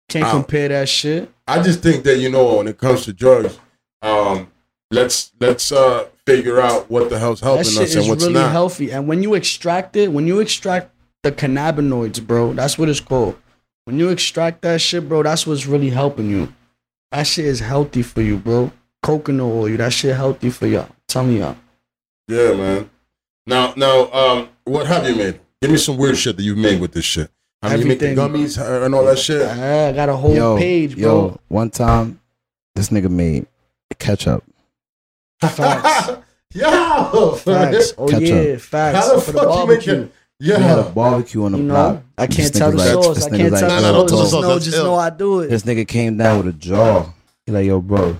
Can't 0.10 0.28
compare 0.32 0.70
that 0.70 0.90
shit. 0.90 1.30
I 1.48 1.62
just 1.62 1.82
think 1.82 2.04
that 2.06 2.18
you 2.18 2.32
know 2.32 2.56
when 2.58 2.68
it 2.68 2.78
comes 2.80 3.06
to 3.06 3.14
drugs, 3.14 3.60
um, 4.02 4.48
let's 4.92 5.32
let's 5.40 5.72
uh 5.72 6.08
figure 6.26 6.60
out 6.60 6.90
what 6.90 7.10
the 7.10 7.20
hell's 7.20 7.40
That 7.42 7.48
helping 7.48 7.64
shit 7.66 7.82
us 7.84 7.96
and 7.96 8.04
is 8.04 8.10
what's 8.10 8.24
really 8.24 8.34
not. 8.36 8.52
healthy. 8.52 8.92
And 8.92 9.08
when 9.08 9.24
you 9.24 9.34
extract 9.34 9.96
it, 9.96 10.12
when 10.12 10.28
you 10.28 10.40
extract 10.40 10.92
the 11.24 11.32
cannabinoids, 11.32 12.26
bro, 12.26 12.54
that's 12.54 12.78
what 12.78 12.90
it's 12.90 13.00
called. 13.00 13.38
When 13.86 13.98
you 14.00 14.10
extract 14.10 14.62
that 14.64 14.82
shit, 14.82 15.08
bro, 15.08 15.24
that's 15.24 15.48
what's 15.48 15.66
really 15.66 15.90
helping 15.90 16.30
you. 16.30 16.54
That 17.12 17.24
shit 17.24 17.46
is 17.46 17.62
healthy 17.62 18.02
for 18.02 18.22
you, 18.22 18.38
bro. 18.38 18.72
Coconut 19.02 19.46
oil, 19.46 19.78
that 19.78 19.94
shit 19.94 20.16
healthy 20.16 20.50
for 20.50 20.68
y'all. 20.68 20.90
Tell 21.08 21.24
me 21.24 21.40
y'all. 21.40 21.56
Yeah, 22.28 22.54
man. 22.54 22.90
Now, 23.46 23.74
now, 23.78 24.12
um, 24.12 24.50
what 24.66 24.88
have 24.88 25.08
you 25.08 25.16
made? 25.16 25.40
Give 25.62 25.72
me 25.72 25.78
some 25.78 25.96
weird 25.96 26.18
shit 26.18 26.36
that 26.36 26.44
you've 26.44 26.58
made 26.58 26.82
with 26.82 26.92
this 26.92 27.06
shit. 27.06 27.32
I 27.62 27.70
mean, 27.72 27.80
you 27.80 27.86
make 27.88 28.00
the 28.00 28.10
Everything. 28.10 28.36
gummies 28.44 28.86
and 28.86 28.94
all 28.94 29.06
that 29.06 29.18
shit. 29.18 29.42
I 29.42 29.94
got 29.94 30.10
a 30.10 30.16
whole 30.18 30.36
yo, 30.36 30.58
page, 30.58 30.96
bro. 30.96 31.02
yo, 31.02 31.40
one 31.48 31.70
time, 31.70 32.20
this 32.76 32.90
nigga 32.90 33.10
made 33.10 33.48
ketchup. 34.00 34.44
Facts. 35.42 36.12
Yo, 36.54 37.32
Facts. 37.36 37.94
Oh 37.98 38.08
Ketchup. 38.08 38.28
yeah, 38.28 38.58
facts. 38.58 38.98
How 38.98 39.16
the 39.16 39.22
For 39.22 39.32
fuck 39.34 39.42
you 39.44 39.48
barbecue. 39.50 39.94
making? 39.94 40.12
We 40.40 40.48
had 40.50 40.80
a 40.80 40.84
barbecue 40.84 41.44
on 41.44 41.52
the 41.52 41.58
You 41.58 41.64
block. 41.68 41.94
know, 41.96 42.04
I 42.18 42.28
can't 42.28 42.38
This 42.38 42.52
tell 42.52 42.72
the 42.72 42.78
like- 42.78 42.88
sauce. 42.90 43.16
this 43.16 43.26
I 43.26 43.30
can't 43.38 43.52
like- 43.52 43.60
tell 43.60 43.70
No, 43.70 43.76
the 43.76 43.92
no, 43.92 44.02
no, 44.02 44.08
sauce. 44.08 44.20
Just 44.22 44.32
sauce, 44.32 44.42
know, 44.44 44.60
just 44.60 44.78
know 44.78 44.96
I 44.96 45.10
do 45.10 45.40
it. 45.42 45.50
This 45.50 45.64
nigga 45.64 45.88
came 45.88 46.18
down 46.18 46.38
with 46.46 46.56
a 46.56 46.58
jaw. 46.58 47.06
He 47.46 47.52
like, 47.52 47.66
yo, 47.66 47.82
bro, 47.82 48.18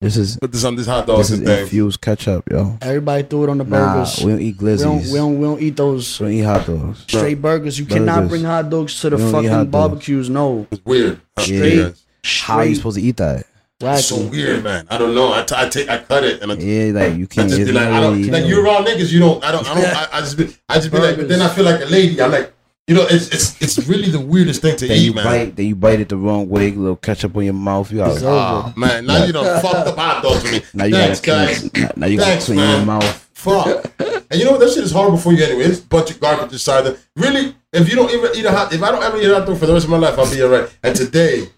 this 0.00 0.16
is 0.16 0.36
put 0.38 0.52
this 0.52 0.64
on 0.64 0.74
this 0.76 0.86
hot 0.86 1.06
dog. 1.06 1.18
this 1.18 1.30
is 1.30 1.38
and 1.38 1.46
things. 1.46 1.60
infused 1.62 2.00
ketchup, 2.00 2.44
yo. 2.50 2.78
Everybody 2.80 3.22
threw 3.24 3.44
it 3.44 3.50
on 3.50 3.58
the 3.58 3.64
burgers. 3.64 3.80
Nah, 3.80 3.94
burgers. 3.94 4.24
we 4.24 4.30
don't 4.32 4.40
eat 4.40 4.60
we, 4.62 4.76
don't, 4.76 5.02
we 5.02 5.12
don't. 5.14 5.38
We 5.38 5.44
don't 5.46 5.62
eat 5.62 5.76
those 5.76 6.20
We 6.20 6.26
don't 6.26 6.34
eat 6.34 6.40
hot 6.42 6.66
dogs. 6.66 6.98
straight 7.00 7.42
burgers. 7.42 7.78
You 7.78 7.86
cannot 7.86 8.28
bring 8.28 8.44
hot 8.44 8.70
dogs 8.70 8.98
to 9.00 9.10
the 9.10 9.16
We 9.16 9.22
don't 9.30 9.44
eat 9.44 9.48
fucking 9.48 9.70
barbecues. 9.70 10.30
No, 10.30 10.66
It's 10.70 10.84
weird. 10.84 11.20
Straight. 11.38 11.74
Yeah. 11.76 11.90
How 12.24 12.58
are 12.58 12.64
you 12.66 12.74
supposed 12.74 12.96
to 12.96 13.02
eat 13.02 13.16
that? 13.18 13.44
It's 13.78 14.06
so 14.06 14.16
weird, 14.28 14.64
man. 14.64 14.86
I 14.88 14.96
don't 14.96 15.14
know. 15.14 15.32
I, 15.34 15.42
t- 15.42 15.54
I 15.56 15.68
take, 15.68 15.88
I 15.90 15.98
cut 15.98 16.24
it, 16.24 16.42
and 16.42 16.50
I, 16.50 16.54
Yeah, 16.54 16.92
like 16.98 17.16
you 17.18 17.26
can't. 17.26 17.52
I 17.52 17.56
just 17.56 17.66
be 17.66 17.72
like, 17.72 17.86
I 17.88 18.00
don't, 18.00 18.16
really- 18.16 18.30
like 18.30 18.46
you're 18.46 18.64
around 18.64 18.86
niggas. 18.86 19.12
You 19.12 19.18
don't. 19.20 19.44
I 19.44 19.52
don't. 19.52 19.68
I 19.68 19.74
don't. 19.74 19.84
I, 19.96 20.08
I 20.14 20.20
just 20.20 20.38
be, 20.38 20.48
I 20.68 20.74
just 20.76 20.90
be 20.90 20.98
like, 20.98 21.16
but 21.16 21.28
then 21.28 21.42
I 21.42 21.48
feel 21.48 21.64
like 21.64 21.82
a 21.82 21.84
lady. 21.84 22.18
I 22.22 22.26
like, 22.26 22.54
you 22.86 22.94
know, 22.94 23.06
it's 23.10 23.28
it's 23.28 23.60
it's 23.60 23.86
really 23.86 24.08
the 24.10 24.20
weirdest 24.20 24.62
thing 24.62 24.76
to 24.76 24.86
Then 24.88 24.96
eat, 24.96 25.00
you 25.04 25.12
man. 25.12 25.24
bite, 25.24 25.56
then 25.56 25.66
you 25.66 25.74
bite 25.76 26.00
it 26.00 26.08
the 26.08 26.16
wrong 26.16 26.48
way, 26.48 26.68
a 26.68 26.72
little 26.72 26.96
ketchup 26.96 27.36
on 27.36 27.44
your 27.44 27.52
mouth. 27.52 27.92
You 27.92 28.02
It's 28.06 28.22
Oh 28.22 28.28
ah, 28.32 28.72
man, 28.76 29.04
now 29.04 29.24
you 29.24 29.32
done 29.34 29.60
fucked 29.60 29.88
up 29.88 29.96
hot 29.96 30.22
dogs 30.22 30.42
for 30.42 30.52
me. 30.52 30.62
now 30.74 30.84
you 30.84 30.94
Thanks, 30.94 31.20
guys. 31.20 31.68
clean, 31.68 31.88
now 31.96 32.06
you 32.06 32.18
Thanks, 32.18 32.48
gotta 32.48 32.58
clean 32.58 32.76
your 32.76 32.86
mouth. 32.86 33.28
Fuck. 33.34 33.92
And 34.30 34.40
you 34.40 34.44
know 34.46 34.52
what? 34.52 34.60
That 34.60 34.70
shit 34.70 34.84
is 34.84 34.90
horrible 34.92 35.18
for 35.18 35.32
you 35.32 35.44
anyway. 35.44 35.64
It's 35.64 35.80
a 35.80 35.86
bunch 35.86 36.10
of 36.12 36.18
garbage 36.18 36.52
inside 36.52 36.82
there. 36.82 36.96
Really, 37.14 37.54
if 37.72 37.88
you 37.90 37.94
don't 37.94 38.10
even 38.10 38.30
eat 38.34 38.44
a 38.46 38.50
hot, 38.50 38.72
if 38.72 38.82
I 38.82 38.90
don't 38.90 39.02
ever 39.02 39.18
eat 39.20 39.30
a 39.30 39.34
hot 39.38 39.46
dog 39.46 39.58
for 39.58 39.66
the 39.66 39.72
rest 39.74 39.84
of 39.84 39.90
my 39.90 39.98
life, 39.98 40.18
I'll 40.18 40.30
be 40.32 40.42
alright. 40.42 40.68
And 40.82 40.96
today, 40.96 41.48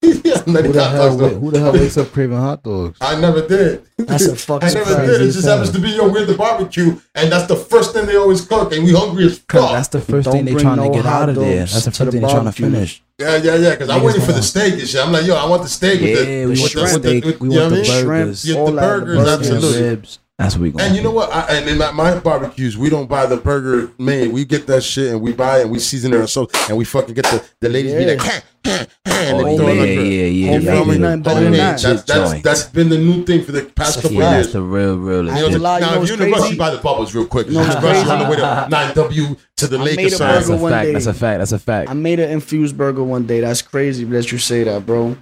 yeah, 0.00 0.38
Who 0.38 0.52
the, 0.52 0.88
hell, 0.88 1.18
dogs, 1.18 1.34
who 1.36 1.50
the 1.50 1.58
hell 1.58 1.72
wakes 1.72 1.96
up 1.96 2.12
craving 2.12 2.36
hot 2.36 2.62
dogs? 2.62 2.98
I 3.00 3.20
never 3.20 3.46
did. 3.46 3.84
That's 3.98 4.26
a 4.26 4.36
fucking 4.46 4.68
I 4.68 4.72
never 4.72 5.06
did. 5.06 5.22
It 5.22 5.32
just 5.32 5.46
happens 5.46 5.70
to 5.72 5.80
be 5.80 5.90
yo, 5.90 6.08
we're 6.08 6.22
at 6.22 6.28
the 6.28 6.36
barbecue, 6.36 7.00
and 7.16 7.32
that's 7.32 7.46
the 7.48 7.56
first 7.56 7.92
thing 7.94 8.06
they 8.06 8.16
always 8.16 8.44
cook, 8.46 8.72
and 8.72 8.84
we 8.84 8.92
hungry 8.94 9.26
as 9.26 9.38
fuck. 9.38 9.72
that's 9.72 9.88
the 9.88 10.00
first 10.00 10.30
thing 10.30 10.44
they 10.44 10.52
bring 10.52 10.62
trying 10.64 10.76
no 10.76 10.88
to 10.88 10.94
get 10.94 11.06
out 11.06 11.28
of 11.28 11.34
there. 11.34 11.66
That's 11.66 11.84
the 11.84 11.90
to 11.90 11.96
first 11.96 11.98
the 12.06 12.12
thing 12.12 12.20
they 12.22 12.28
trying 12.32 12.44
to 12.44 12.52
finish. 12.52 13.02
Yeah, 13.18 13.36
yeah, 13.38 13.56
yeah. 13.56 13.70
Because 13.70 13.90
I'm 13.90 14.02
waiting 14.04 14.22
for 14.22 14.32
the 14.32 14.42
steak 14.42 14.74
and 14.74 14.88
shit. 14.88 15.04
I'm 15.04 15.12
like, 15.12 15.26
yo, 15.26 15.34
I 15.34 15.48
want 15.48 15.62
the 15.62 15.68
steak 15.68 16.00
with 16.00 16.18
the, 16.18 16.30
Yeah, 16.32 16.44
we 16.44 16.50
with 16.52 16.60
want 16.60 16.72
the, 16.72 16.80
the 16.80 16.88
steak. 16.88 17.24
with, 17.24 17.40
We 17.40 17.48
want 17.48 17.70
the 17.70 17.82
mean? 17.82 18.04
burgers. 18.06 18.44
Yeah, 18.44 18.54
the 18.54 18.64
that, 18.66 18.70
the 18.70 18.80
burgers, 18.80 19.16
burgers. 19.18 19.50
absolutely. 19.50 19.82
Ribs. 19.82 20.18
That's 20.38 20.54
what 20.54 20.62
we 20.62 20.70
going. 20.70 20.84
And 20.84 20.94
you 20.96 21.02
know 21.02 21.10
what? 21.10 21.32
I, 21.32 21.56
and 21.56 21.68
in 21.68 21.78
my, 21.78 21.90
my 21.90 22.16
barbecues, 22.20 22.78
we 22.78 22.88
don't 22.88 23.08
buy 23.08 23.26
the 23.26 23.36
burger 23.38 23.90
made. 23.98 24.32
We 24.32 24.44
get 24.44 24.68
that 24.68 24.84
shit 24.84 25.10
and 25.10 25.20
we 25.20 25.32
buy 25.32 25.58
it 25.58 25.62
and 25.62 25.72
we 25.72 25.80
season 25.80 26.14
it 26.14 26.20
ourselves 26.20 26.54
and 26.68 26.78
we 26.78 26.84
fucking 26.84 27.14
get 27.14 27.24
the, 27.24 27.44
the 27.60 27.68
ladies 27.68 27.92
be 27.94 28.06
like, 28.06 28.44
and 28.64 28.88
Oh 29.04 29.44
they 29.44 29.52
yeah, 29.52 29.56
throw 29.56 29.68
yeah, 29.68 29.82
yeah, 29.82 29.84
the- 29.84 30.08
yeah, 30.08 30.58
yeah. 30.58 30.72
Homemade 30.76 31.00
yeah. 31.00 31.12
ain't 31.12 31.22
better 31.22 31.40
than 31.44 31.52
that. 31.52 31.80
That's, 31.80 32.02
that's, 32.04 32.42
that's 32.42 32.62
been 32.64 32.88
the 32.88 32.98
new 32.98 33.24
thing 33.24 33.44
for 33.44 33.52
the 33.52 33.62
past 33.64 33.76
That's 33.94 34.02
couple 34.02 34.18
Yeah, 34.18 34.30
of 34.30 34.36
that's 34.42 34.52
the 34.52 34.62
real, 34.62 34.96
real. 34.98 35.30
I 35.30 35.38
You 35.38 35.44
ain't 35.46 35.52
know, 35.52 35.58
gonna 35.58 35.58
lie, 35.62 35.78
you 35.78 35.86
now, 35.86 35.94
know 35.94 36.02
if 36.02 36.08
you're 36.08 36.22
in 36.22 36.30
the 36.30 36.36
rush, 36.36 36.50
you 36.50 36.58
buy 36.58 36.70
the 36.70 36.78
bubbles 36.78 37.14
real 37.14 37.26
quick. 37.26 37.46
No, 37.48 37.52
You 37.52 37.58
know 37.58 37.66
know, 37.66 37.74
what's 37.74 37.84
rush 37.84 38.08
on 38.08 38.18
the 38.18 38.30
way 38.30 38.36
to 38.36 38.42
9W 38.42 39.38
to 39.56 39.66
the 39.66 39.78
I 39.78 39.82
Lakers 39.82 39.96
made 39.96 40.06
a 40.06 40.10
side. 40.16 40.34
That's 40.34 40.48
a 40.48 40.56
one 40.56 40.72
fact. 40.72 40.84
day. 40.86 40.92
That's 40.92 41.06
a 41.06 41.14
fact. 41.14 41.38
That's 41.38 41.52
a 41.52 41.58
fact. 41.58 41.90
I 41.90 41.94
made 41.94 42.20
an 42.20 42.30
infused 42.30 42.76
burger 42.76 43.02
one 43.04 43.26
day. 43.26 43.40
That's 43.40 43.62
crazy 43.62 44.04
that 44.04 44.30
you 44.32 44.38
say 44.38 44.64
that, 44.64 44.84
bro. 44.86 45.16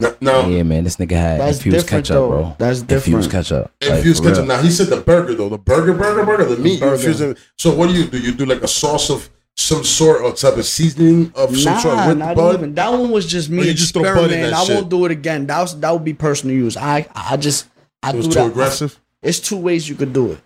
No, 0.00 0.16
no. 0.20 0.48
Yeah, 0.48 0.64
man, 0.64 0.82
this 0.82 0.96
nigga 0.96 1.12
had 1.12 1.40
That's 1.40 1.58
infused 1.58 1.86
different, 1.86 2.06
ketchup, 2.06 2.14
though. 2.14 2.28
bro. 2.28 2.56
That's 2.58 2.80
Infused 2.80 3.30
ketchup. 3.30 3.70
Like, 3.80 3.90
Infused 3.98 4.18
for 4.22 4.28
real. 4.30 4.34
ketchup. 4.36 4.48
Now 4.48 4.60
he 4.60 4.70
said 4.70 4.88
the 4.88 5.00
burger 5.00 5.34
though, 5.34 5.48
the 5.48 5.58
burger, 5.58 5.92
burger, 5.94 6.24
burger, 6.26 6.44
the 6.46 6.56
meat. 6.60 6.80
You 6.80 6.86
Burger. 6.86 7.36
So 7.56 7.72
what 7.74 7.88
do 7.88 7.94
you 7.94 8.06
do? 8.06 8.18
You 8.18 8.32
do 8.32 8.44
like 8.44 8.62
a 8.62 8.68
sauce 8.68 9.10
of 9.10 9.30
some 9.56 9.84
sort 9.84 10.22
or 10.22 10.32
type 10.32 10.56
of 10.56 10.64
seasoning 10.64 11.32
of 11.36 11.56
some 11.56 11.78
sort 11.78 11.94
Nah, 11.96 12.08
with 12.08 12.18
not 12.18 12.36
bud. 12.36 12.54
even. 12.54 12.74
That 12.74 12.90
one 12.90 13.10
was 13.10 13.26
just 13.26 13.50
me 13.50 13.62
Or 13.62 13.64
you 13.66 13.74
just 13.74 13.92
throw 13.92 14.02
bud 14.02 14.08
in 14.10 14.16
experimenting. 14.40 14.50
that 14.50 14.56
I 14.60 14.64
shit? 14.64 14.74
won't 14.76 14.88
do 14.88 15.04
it 15.04 15.12
again. 15.12 15.46
That 15.46 15.60
was 15.60 15.78
that 15.80 15.90
would 15.92 16.04
be 16.04 16.14
personal 16.14 16.56
use. 16.56 16.76
I 16.76 17.06
I 17.14 17.36
just 17.36 17.66
I 18.02 18.10
It 18.10 18.16
was 18.16 18.26
do 18.28 18.32
too 18.34 18.38
that. 18.40 18.46
aggressive. 18.48 18.98
It's 19.22 19.38
two 19.38 19.56
ways 19.58 19.88
you 19.88 19.94
could 19.94 20.12
do 20.12 20.32
it. 20.32 20.40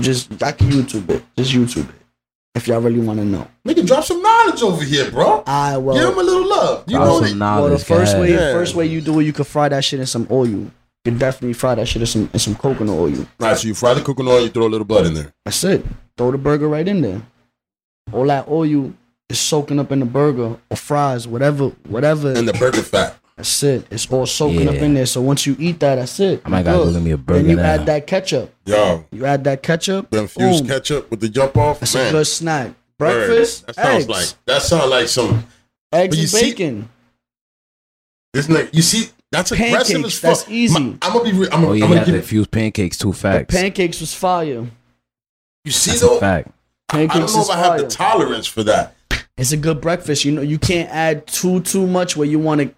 Just 0.00 0.42
I 0.42 0.52
can 0.52 0.68
YouTube 0.70 1.10
it. 1.10 1.22
Just 1.36 1.52
YouTube 1.52 1.88
it 1.88 1.94
if 2.54 2.66
y'all 2.68 2.80
really 2.80 3.00
want 3.00 3.18
to 3.18 3.24
know. 3.24 3.46
Nigga, 3.66 3.86
drop 3.86 4.04
some 4.04 4.22
knowledge 4.22 4.62
over 4.62 4.82
here, 4.82 5.10
bro. 5.10 5.42
I 5.46 5.76
will 5.76 5.94
Give 5.94 6.08
him 6.08 6.18
a 6.18 6.22
little 6.22 6.48
love. 6.48 6.84
You 6.86 6.98
know 6.98 7.18
some 7.20 7.28
that. 7.30 7.34
knowledge, 7.36 7.70
Well, 7.70 7.78
the 7.78 7.84
first 7.84 8.14
go 8.14 8.20
way. 8.22 8.30
Yeah. 8.32 8.52
first 8.52 8.74
way 8.74 8.86
you 8.86 9.00
do 9.00 9.18
it, 9.20 9.24
you 9.24 9.32
could 9.32 9.46
fry 9.46 9.68
that 9.68 9.84
shit 9.84 10.00
in 10.00 10.06
some 10.06 10.26
oil. 10.30 10.46
You 10.46 10.70
can 11.04 11.18
definitely 11.18 11.52
fry 11.54 11.74
that 11.74 11.86
shit 11.88 12.02
in 12.02 12.06
some 12.06 12.30
in 12.32 12.38
some 12.38 12.54
coconut 12.54 12.94
oil. 12.94 13.18
All 13.18 13.26
right, 13.40 13.58
so 13.58 13.66
you 13.68 13.74
fry 13.74 13.94
the 13.94 14.00
coconut 14.00 14.32
oil, 14.34 14.42
you 14.42 14.48
throw 14.48 14.66
a 14.66 14.68
little 14.70 14.84
bud 14.86 15.06
in 15.06 15.14
there. 15.14 15.32
That's 15.44 15.62
it. 15.64 15.84
Throw 16.16 16.30
the 16.30 16.38
burger 16.38 16.68
right 16.68 16.86
in 16.86 17.00
there. 17.02 17.20
All 18.12 18.26
that 18.26 18.48
oil 18.48 18.92
is 19.28 19.38
soaking 19.38 19.78
up 19.78 19.92
in 19.92 20.00
the 20.00 20.06
burger 20.06 20.56
or 20.70 20.76
fries, 20.76 21.26
whatever, 21.28 21.68
whatever. 21.88 22.32
And 22.32 22.48
the 22.48 22.52
burger 22.54 22.82
fat. 22.82 23.16
That's 23.36 23.62
it. 23.62 23.86
It's 23.90 24.10
all 24.10 24.26
soaking 24.26 24.68
up 24.68 24.74
in 24.76 24.94
there. 24.94 25.06
So 25.06 25.20
once 25.20 25.46
you 25.46 25.54
eat 25.60 25.78
that, 25.80 25.94
that's 25.96 26.18
it. 26.18 26.42
I 26.44 26.48
might 26.48 26.64
gotta 26.64 26.78
go 26.86 26.92
get 26.92 27.02
me 27.02 27.12
a 27.12 27.16
burger 27.16 27.40
Then 27.42 27.50
you 27.50 27.56
now. 27.56 27.62
add 27.62 27.86
that 27.86 28.06
ketchup. 28.06 28.52
Yo, 28.66 29.04
You 29.12 29.26
add 29.26 29.44
that 29.44 29.62
ketchup. 29.62 30.10
the 30.10 30.18
infused 30.22 30.64
boom. 30.64 30.68
ketchup 30.68 31.10
with 31.10 31.20
the 31.20 31.28
jump 31.28 31.56
off. 31.56 31.78
That's 31.80 31.94
a 31.94 32.10
good 32.10 32.26
snack. 32.26 32.66
word. 32.68 32.74
Breakfast, 32.98 33.66
That 33.66 33.74
sounds 33.76 33.94
eggs, 34.04 34.08
like 34.08 34.26
that 34.46 34.62
sounds 34.62 34.90
like 34.90 35.06
some 35.08 35.44
eggs 35.92 36.08
But 36.08 36.16
you 36.16 36.22
and 36.22 36.28
see- 36.30 36.50
bacon. 36.50 36.88
this 38.32 38.46
nigga. 38.48 38.74
You 38.74 38.82
see, 38.82 39.08
that's 39.30 39.52
aggressive 39.52 39.94
Pancakes, 40.02 40.06
as 40.14 40.18
fuck. 40.18 40.28
that's 40.38 40.50
easy. 40.50 40.76
I'm 40.76 40.98
gonna 41.00 41.22
be. 41.24 41.32
Re- 41.32 41.48
I'm, 41.52 41.64
Oh, 41.64 41.68
I'm 41.70 41.74
you 41.76 41.80
gonna 41.82 41.96
had 41.98 42.06
give 42.06 42.14
the 42.14 42.20
infused 42.20 42.50
pancakes, 42.50 42.98
two 42.98 43.12
facts. 43.12 43.54
Pancakes 43.54 44.00
was 44.00 44.12
fire. 44.14 44.66
You 45.64 45.70
see 45.70 45.90
That's 45.92 46.00
though, 46.02 46.18
a 46.90 46.96
fact. 46.96 47.12
I 47.12 47.18
don't 47.18 47.32
know 47.32 47.42
if 47.42 47.50
I 47.50 47.56
have 47.56 47.66
fire. 47.66 47.82
the 47.82 47.88
tolerance 47.88 48.46
for 48.46 48.62
that. 48.64 48.94
it's 49.36 49.52
a 49.52 49.56
good 49.56 49.80
breakfast. 49.80 50.24
You 50.24 50.32
know, 50.32 50.42
you 50.42 50.58
can't 50.58 50.88
add 50.90 51.26
too 51.26 51.60
too 51.60 51.86
much 51.86 52.16
where 52.16 52.28
you 52.28 52.38
want 52.38 52.60
to 52.60 52.74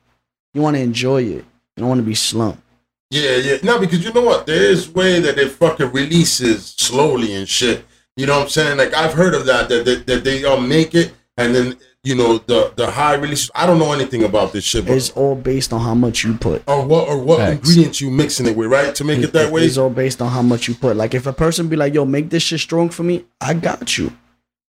you 0.54 0.62
want 0.62 0.76
to 0.76 0.82
enjoy 0.82 1.22
it. 1.22 1.44
You 1.76 1.78
don't 1.78 1.88
want 1.88 2.00
to 2.00 2.06
be 2.06 2.14
slumped. 2.14 2.62
Yeah, 3.10 3.36
yeah. 3.36 3.58
No, 3.62 3.78
because 3.78 4.04
you 4.04 4.12
know 4.12 4.22
what? 4.22 4.46
There 4.46 4.62
is 4.62 4.88
way 4.88 5.20
that 5.20 5.38
it 5.38 5.50
fucking 5.50 5.90
releases 5.92 6.66
slowly 6.66 7.34
and 7.34 7.48
shit. 7.48 7.84
You 8.16 8.26
know 8.26 8.36
what 8.36 8.44
I'm 8.44 8.48
saying? 8.50 8.78
Like 8.78 8.94
I've 8.94 9.14
heard 9.14 9.34
of 9.34 9.46
that 9.46 9.68
that 9.68 9.84
that, 9.84 10.06
that 10.06 10.24
they 10.24 10.44
all 10.44 10.60
make 10.60 10.94
it 10.94 11.12
and 11.40 11.54
then 11.54 11.76
you 12.04 12.14
know 12.14 12.38
the 12.38 12.72
the 12.76 12.90
high 12.90 13.14
release. 13.14 13.50
I 13.54 13.66
don't 13.66 13.78
know 13.78 13.92
anything 13.92 14.22
about 14.24 14.52
this 14.52 14.64
shit, 14.64 14.86
but 14.86 14.96
It's 14.96 15.10
all 15.10 15.34
based 15.34 15.72
on 15.72 15.80
how 15.80 15.94
much 15.94 16.24
you 16.24 16.34
put. 16.34 16.62
or 16.66 16.84
what 16.86 17.08
or 17.08 17.18
what 17.18 17.38
Facts. 17.38 17.52
ingredients 17.68 18.00
you 18.00 18.10
mixing 18.10 18.46
it 18.46 18.56
with, 18.56 18.70
right? 18.70 18.94
To 18.94 19.04
make 19.04 19.20
it 19.20 19.32
that 19.32 19.50
way. 19.52 19.64
It's 19.64 19.76
all 19.78 19.90
based 19.90 20.20
on 20.22 20.30
how 20.30 20.42
much 20.42 20.68
you 20.68 20.74
put. 20.74 20.96
Like 20.96 21.14
if 21.14 21.26
a 21.26 21.32
person 21.32 21.68
be 21.68 21.76
like, 21.76 21.92
"Yo, 21.94 22.04
make 22.04 22.30
this 22.30 22.42
shit 22.42 22.60
strong 22.60 22.88
for 22.90 23.02
me," 23.02 23.24
I 23.40 23.54
got 23.54 23.98
you. 23.98 24.12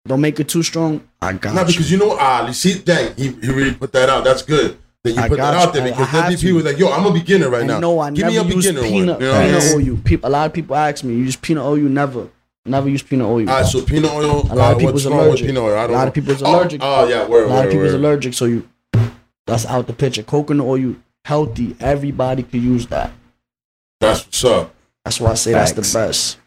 Don't 0.07 0.21
make 0.21 0.41
it 0.41 0.49
too 0.49 0.63
strong. 0.65 1.01
I 1.21 1.33
got 1.35 1.55
No, 1.55 1.61
you. 1.61 1.67
because 1.69 1.91
you 1.93 1.99
know, 1.99 2.17
ah, 2.19 2.47
you 2.49 2.53
see, 2.53 2.79
dang, 2.79 3.15
he, 3.17 3.29
he 3.29 3.51
really 3.53 3.75
put 3.75 3.93
that 3.93 4.09
out. 4.09 4.25
That's 4.25 4.43
good 4.43 4.77
that 5.05 5.13
you 5.13 5.21
I 5.21 5.29
put 5.29 5.37
that 5.39 5.53
got 5.53 5.69
out 5.69 5.75
there 5.75 5.85
because 5.85 6.09
I 6.09 6.13
there'll 6.13 6.31
be 6.31 6.37
people 6.37 6.61
like, 6.63 6.79
yo, 6.79 6.91
I'm 6.91 7.07
a 7.07 7.13
beginner 7.13 7.49
right 7.51 7.63
I 7.63 7.67
now. 7.67 7.79
No, 7.79 8.01
I 8.01 8.11
Give 8.11 8.27
me 8.27 8.35
never 8.35 8.49
a 8.49 8.53
use 8.55 8.67
beginner 8.67 8.83
peanut, 8.83 9.21
one. 9.21 9.21
You 9.21 9.33
know 9.33 9.41
peanut 9.45 9.77
mean? 9.77 9.91
oil. 9.93 9.99
People, 10.05 10.29
a 10.29 10.33
lot 10.33 10.47
of 10.47 10.53
people 10.53 10.75
ask 10.75 11.05
me, 11.05 11.15
"You 11.15 11.23
use 11.25 11.37
peanut 11.37 11.65
oil?" 11.65 11.79
You 11.79 11.89
never, 11.89 12.27
never 12.65 12.89
use 12.89 13.03
peanut 13.03 13.27
oil. 13.29 13.49
All 13.49 13.57
right, 13.57 13.67
so 13.67 13.85
peanut 13.85 14.13
oil. 14.13 14.43
A 14.51 14.55
lot 14.55 14.73
of 14.73 14.77
uh, 14.77 14.79
people's 14.79 15.05
what's 15.05 15.07
wrong 15.07 15.27
allergic. 15.27 15.47
peanut 15.47 15.63
oil? 15.63 15.77
I 15.79 15.81
don't 15.87 15.91
A 15.91 15.93
lot 15.93 16.03
know. 16.03 16.09
of 16.09 16.15
people's 16.15 16.43
Oh, 16.43 16.47
allergic. 16.57 16.81
Oh, 16.83 17.09
yeah, 17.09 17.27
word, 17.27 17.45
a 17.45 17.47
lot 17.49 17.55
word, 17.57 17.65
of 17.67 17.71
people's 17.73 17.93
word. 17.93 17.99
allergic, 18.01 18.35
so 18.35 18.45
you 18.47 18.69
that's 19.47 19.67
out 19.67 19.87
the 19.87 19.93
picture. 19.93 20.23
Coconut 20.23 20.67
oil, 20.67 20.95
healthy. 21.25 21.77
Everybody 21.81 22.43
could 22.45 22.63
use 22.63 22.87
that. 22.89 23.11
That's 24.01 24.25
what's 24.25 24.45
up. 24.45 24.75
That's 25.05 25.21
why 25.21 25.31
I 25.31 25.35
say 25.35 25.53
that's 25.53 25.73
the 25.73 25.83
best. 25.83 26.39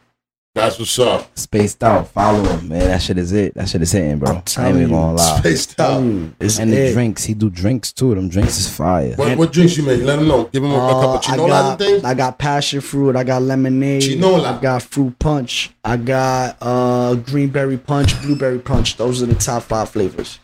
That's 0.55 0.79
what's 0.79 0.97
up. 0.99 1.37
Spaced 1.37 1.83
out. 1.83 2.07
Follow 2.07 2.41
him, 2.43 2.69
man. 2.69 2.79
That 2.79 3.01
shit 3.01 3.17
is 3.17 3.33
it. 3.33 3.53
That 3.55 3.67
shit 3.67 3.81
is 3.81 3.91
hitting, 3.91 4.19
bro. 4.19 4.31
I 4.31 4.35
ain't 4.35 4.45
telling 4.45 4.69
even 4.77 4.81
you. 4.83 4.95
gonna 4.95 5.15
lie. 5.17 5.39
Spaced 5.39 5.77
out. 5.81 6.01
It's 6.39 6.59
And 6.59 6.71
the 6.71 6.77
it. 6.89 6.93
drinks, 6.93 7.25
he 7.25 7.33
do 7.33 7.49
drinks 7.49 7.91
too. 7.91 8.15
Them 8.15 8.29
drinks 8.29 8.57
is 8.57 8.73
fire. 8.73 9.13
What, 9.17 9.37
what 9.37 9.51
drinks 9.51 9.75
you 9.75 9.83
make? 9.83 10.01
Let 10.01 10.17
him 10.19 10.29
know. 10.29 10.45
Give 10.45 10.63
him 10.63 10.71
a, 10.71 10.75
a 10.75 10.77
Uh, 10.77 11.01
couple 11.01 11.17
I 11.17 11.19
chinola 11.21 11.49
got, 11.49 11.69
and 11.71 11.79
things. 11.79 12.03
I 12.05 12.13
got 12.13 12.39
passion 12.39 12.79
fruit. 12.79 13.17
I 13.17 13.25
got 13.25 13.41
lemonade. 13.41 14.03
Chinola. 14.03 14.57
I 14.57 14.61
got 14.61 14.81
fruit 14.81 15.19
punch. 15.19 15.71
I 15.83 15.97
got 15.97 16.55
uh 16.61 17.15
greenberry 17.15 17.77
punch, 17.77 18.19
blueberry 18.21 18.59
punch. 18.59 18.95
Those 18.95 19.21
are 19.21 19.25
the 19.25 19.35
top 19.35 19.63
five 19.63 19.89
flavors, 19.89 20.39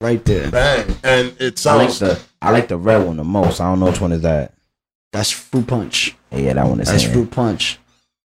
right 0.00 0.24
there. 0.24 0.48
Bang. 0.48 0.94
And 1.02 1.34
it 1.40 1.66
I 1.66 1.74
like 1.74 1.90
sounds. 1.90 1.98
the 1.98 2.20
I 2.40 2.52
like 2.52 2.68
the 2.68 2.78
red 2.78 3.04
one 3.04 3.16
the 3.16 3.24
most. 3.24 3.60
I 3.60 3.64
don't 3.68 3.80
know 3.80 3.86
which 3.86 4.00
one 4.00 4.12
is 4.12 4.20
that. 4.22 4.52
That's 5.12 5.32
fruit 5.32 5.66
punch. 5.66 6.14
Yeah, 6.30 6.52
that 6.52 6.66
one 6.68 6.78
is 6.78 6.88
That's 6.88 7.02
hitting. 7.02 7.14
fruit 7.24 7.30
punch. 7.32 7.80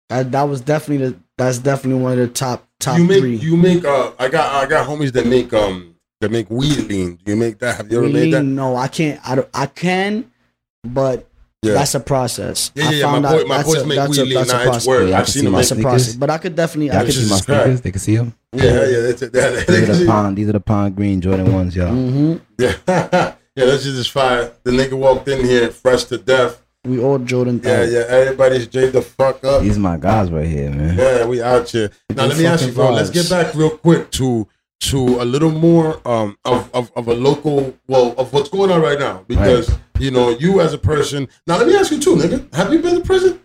That 0.10 0.32
that 0.34 0.44
was 0.44 0.60
definitely 0.60 1.08
the. 1.12 1.20
That's 1.40 1.58
definitely 1.58 2.02
one 2.04 2.12
of 2.14 2.20
the 2.20 2.28
top 2.28 2.68
top 2.80 2.98
you 2.98 3.04
make 3.06 3.20
three. 3.20 3.36
you 3.36 3.58
make 3.58 3.84
uh 3.86 4.12
I 4.20 4.30
got 4.30 4.54
I 4.64 4.68
got 4.68 4.88
homies 4.88 5.12
that 5.14 5.26
make 5.26 5.52
um 5.54 5.96
that 6.22 6.32
make 6.32 6.50
weed 6.50 6.78
lean. 6.88 7.16
Do 7.24 7.32
you 7.32 7.38
make 7.38 7.58
that? 7.60 7.78
Have 7.78 7.92
you 7.92 7.98
ever 7.98 8.08
Really? 8.08 8.26
made 8.26 8.34
that? 8.34 8.44
No, 8.44 8.76
I 8.76 8.88
can't. 8.90 9.20
I 9.28 9.36
don't, 9.36 9.48
I 9.54 9.66
can, 9.68 10.30
but 10.84 11.26
Yeah. 11.62 11.74
that's 11.74 11.96
a 11.96 12.00
process. 12.02 12.72
Yeah, 12.76 12.84
I 12.84 12.90
yeah, 12.92 12.96
yeah. 12.98 13.04
found 13.12 13.24
My 13.24 13.32
boy, 13.32 13.40
out 13.42 13.48
my 13.48 13.58
that's 13.58 13.70
boys 13.70 13.82
a- 13.82 13.86
make 13.88 13.96
that's 13.98 14.10
weed 14.12 14.20
a- 14.20 14.26
lean. 14.26 14.34
that's 14.36 14.50
a 14.50 14.54
Nah, 14.54 14.60
it's 14.60 14.68
process. 14.86 15.10
Yeah, 15.10 15.16
I 15.16 15.20
I've 15.20 15.28
seen 15.30 15.40
see 15.42 15.46
them. 15.46 15.54
That's 15.54 15.72
a 15.72 15.76
process. 15.78 16.16
But 16.16 16.30
I 16.30 16.38
could 16.38 16.56
definitely. 16.56 16.92
I 16.92 17.04
could 17.06 17.14
see 17.14 17.20
my 17.20 17.24
Jesus 17.24 17.46
Christ. 17.46 17.64
sneakers. 17.64 17.82
They 17.82 17.92
can 17.92 18.00
see 18.02 18.16
them. 18.18 18.34
Yeah, 18.54 18.64
yeah. 18.64 19.00
That's, 19.02 19.20
that, 19.22 19.32
that, 19.34 19.68
These 19.68 19.90
are 19.90 19.94
the 19.96 20.06
pond. 20.06 20.38
These 20.38 20.50
are 20.50 20.54
the 20.54 20.60
pond 20.60 20.96
green 20.96 21.22
Jordan 21.22 21.54
ones, 21.54 21.76
y'all. 21.76 21.94
hmm 21.94 22.36
yeah, 22.58 22.74
yeah. 22.88 23.34
That's 23.56 23.84
just 23.84 24.12
fire. 24.12 24.52
The 24.64 24.72
nigga 24.72 24.94
walked 24.94 25.28
in 25.30 25.46
here 25.46 25.70
fresh 25.70 26.04
to 26.06 26.18
death. 26.18 26.62
We 26.90 27.00
all 27.00 27.20
Jordan. 27.20 27.62
Yeah, 27.64 27.82
out. 27.82 27.90
yeah. 27.90 28.00
Everybody's 28.08 28.66
J 28.66 28.90
the 28.90 29.02
fuck 29.02 29.44
up. 29.46 29.62
These 29.62 29.78
my 29.78 29.98
guys 29.98 30.32
right 30.32 30.48
here, 30.48 30.72
man. 30.72 30.98
Yeah, 30.98 31.26
we 31.26 31.42
out 31.42 31.70
here. 31.70 31.92
Now 32.10 32.24
Good 32.24 32.30
let 32.30 32.38
me 32.38 32.46
ask 32.48 32.66
you, 32.66 32.72
fucking 32.72 32.88
bro. 32.88 32.94
Let's 32.94 33.12
get 33.12 33.30
back 33.30 33.54
real 33.54 33.78
quick 33.78 34.10
to 34.12 34.48
to 34.82 35.22
a 35.22 35.26
little 35.26 35.52
more 35.52 36.02
um 36.08 36.38
of, 36.46 36.74
of, 36.74 36.92
of 36.96 37.08
a 37.08 37.14
local 37.14 37.78
well 37.88 38.16
of 38.18 38.34
what's 38.34 38.50
going 38.50 38.72
on 38.72 38.82
right 38.82 38.98
now 38.98 39.24
because 39.28 39.78
you 40.00 40.10
know 40.10 40.30
you 40.32 40.62
as 40.62 40.74
a 40.74 40.78
person. 40.80 41.28
Now 41.46 41.58
let 41.58 41.68
me 41.68 41.76
ask 41.76 41.92
you 41.92 42.00
too, 42.00 42.16
nigga. 42.16 42.54
Have 42.56 42.74
you 42.74 42.80
been 42.82 42.96
to 42.96 43.02
prison? 43.02 43.40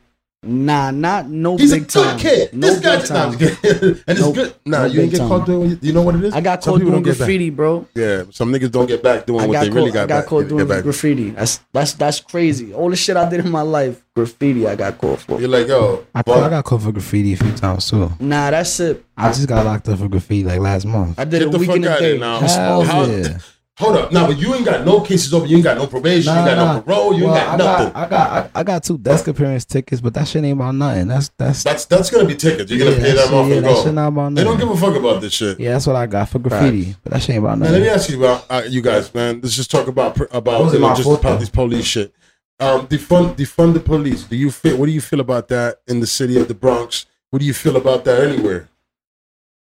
Nah, 0.46 0.90
not 0.90 1.28
no 1.28 1.56
He's 1.56 1.72
a 1.72 1.76
big 1.76 1.88
good 1.88 2.02
time. 2.04 2.18
kid. 2.18 2.52
No 2.54 2.66
this 2.68 2.80
guy, 2.80 3.00
big 3.00 3.10
nah, 3.10 3.16
I'm 3.24 3.30
time. 3.30 3.38
just 3.38 3.62
kidding. 3.62 3.88
and 3.88 4.02
it's 4.08 4.20
Nope. 4.20 4.34
good. 4.34 4.54
Nah, 4.66 4.78
No 4.78 4.84
you 4.86 4.92
didn't 5.00 5.10
get 5.10 5.18
time. 5.18 5.28
caught 5.28 5.46
doing. 5.46 5.78
You 5.82 5.92
know 5.92 6.02
what 6.02 6.14
it 6.16 6.24
is? 6.24 6.34
I 6.34 6.40
got 6.40 6.62
Some 6.62 6.72
caught 6.74 6.80
doing 6.80 6.92
don't 6.92 7.02
get 7.02 7.10
back. 7.12 7.18
graffiti, 7.18 7.50
bro. 7.50 7.86
Yeah, 7.94 8.24
some 8.30 8.52
niggas 8.52 8.70
don't 8.70 8.86
get 8.86 9.02
back 9.02 9.26
doing 9.26 9.48
what 9.48 9.60
they 9.60 9.66
caught. 9.68 9.74
really 9.74 9.90
I 9.90 9.94
got, 9.94 10.08
got 10.08 10.20
back. 10.20 10.26
caught 10.26 10.48
doing 10.48 10.66
back. 10.68 10.82
graffiti. 10.82 11.30
That's 11.30 11.60
that's 11.72 11.92
that's 11.94 12.20
crazy. 12.20 12.72
All 12.74 12.90
the 12.90 12.96
shit 12.96 13.16
I 13.16 13.28
did 13.28 13.40
in 13.44 13.50
my 13.50 13.62
life, 13.62 14.02
graffiti. 14.14 14.66
I 14.66 14.76
got 14.76 14.98
caught 14.98 15.20
for. 15.20 15.40
You're 15.40 15.48
like, 15.48 15.66
yo, 15.68 16.04
I, 16.14 16.22
fuck. 16.22 16.42
I 16.42 16.48
got 16.50 16.64
caught 16.64 16.82
for 16.82 16.92
graffiti 16.92 17.32
a 17.32 17.36
few 17.36 17.52
times 17.52 17.88
too. 17.90 18.10
Nah, 18.20 18.50
that's 18.50 18.78
it. 18.80 19.04
I 19.16 19.28
just 19.28 19.48
got 19.48 19.64
locked 19.64 19.88
up 19.88 19.98
for 19.98 20.08
graffiti 20.08 20.44
like 20.44 20.60
last 20.60 20.84
month. 20.86 21.18
I 21.18 21.24
did 21.24 21.38
Get 21.40 21.48
a 21.48 21.50
the 21.50 21.58
week 21.58 21.68
fuck 21.68 21.76
in 21.76 21.84
a 21.84 21.98
day. 21.98 22.10
here 22.12 22.18
now. 22.18 22.40
Just 22.40 22.56
Hell. 22.58 22.82
How- 22.82 23.04
yeah. 23.06 23.38
Hold 23.80 23.96
up, 23.96 24.12
now, 24.12 24.28
but 24.28 24.38
you 24.38 24.54
ain't 24.54 24.64
got 24.64 24.86
no 24.86 25.00
cases 25.00 25.34
over. 25.34 25.46
You 25.46 25.56
ain't 25.56 25.64
got 25.64 25.76
no 25.76 25.88
probation. 25.88 26.32
you 26.32 26.38
ain't 26.38 26.46
got 26.48 26.76
no 26.76 26.80
parole. 26.82 27.12
You 27.12 27.24
Well, 27.24 27.34
ain't 27.36 27.58
got 27.58 27.60
I 27.60 27.64
nothing. 27.64 27.92
Got, 27.92 27.96
I 27.96 28.08
got 28.08 28.30
I, 28.54 28.60
I 28.60 28.62
got 28.62 28.84
two 28.84 28.98
desk 28.98 29.26
appearance 29.26 29.64
tickets, 29.64 30.00
but 30.00 30.14
that 30.14 30.28
shit 30.28 30.44
ain't 30.44 30.56
about 30.60 30.76
nothing. 30.76 31.08
That's 31.08 31.30
that's 31.36 31.64
That's 31.64 31.84
that's 31.86 32.08
gonna 32.08 32.24
be 32.24 32.36
tickets. 32.36 32.70
You're 32.70 32.84
gonna 32.86 32.96
yeah, 32.98 33.02
pay 33.02 33.12
that 33.16 33.24
them 33.26 33.34
off 33.34 33.48
yeah, 33.48 33.56
and 33.56 33.66
that 33.66 33.82
shit 33.82 33.94
not 33.94 34.08
about 34.08 34.34
They 34.36 34.44
don't 34.44 34.58
give 34.58 34.70
a 34.70 34.76
fuck 34.76 34.94
about 34.94 35.20
this 35.20 35.32
shit. 35.32 35.58
yeah, 35.58 35.72
that's 35.72 35.88
what 35.88 35.96
I 35.96 36.06
got 36.06 36.28
for 36.28 36.38
graffiti, 36.38 36.94
but 37.02 37.14
that 37.14 37.22
shit 37.22 37.30
ain't 37.30 37.44
about 37.44 37.58
Man, 37.58 37.72
let 37.72 37.82
me 37.82 37.88
ask 37.88 38.08
you 38.10 38.18
about 38.24 38.46
uh, 38.48 38.62
you 38.68 38.80
guys, 38.80 39.12
man. 39.12 39.40
Let's 39.42 39.56
just 39.56 39.72
talk 39.72 39.88
about 39.88 40.20
about 40.32 40.72
you 40.72 40.78
know, 40.78 40.94
just 40.94 41.10
about 41.20 41.40
these 41.40 41.50
police 41.50 41.84
shit. 41.84 42.14
Um, 42.60 42.86
defund 42.86 43.34
defund 43.34 43.74
the 43.74 43.80
police. 43.80 44.22
Do 44.22 44.36
you 44.36 44.52
feel? 44.52 44.76
What 44.76 44.86
do 44.86 44.92
you 44.92 45.00
feel 45.00 45.18
about 45.18 45.48
that 45.48 45.80
in 45.88 45.98
the 45.98 46.06
city 46.06 46.38
of 46.40 46.46
the 46.46 46.54
Bronx? 46.54 47.06
What 47.30 47.40
do 47.40 47.44
you 47.44 47.54
feel 47.54 47.76
about 47.76 48.04
that 48.04 48.20
anywhere? 48.22 48.68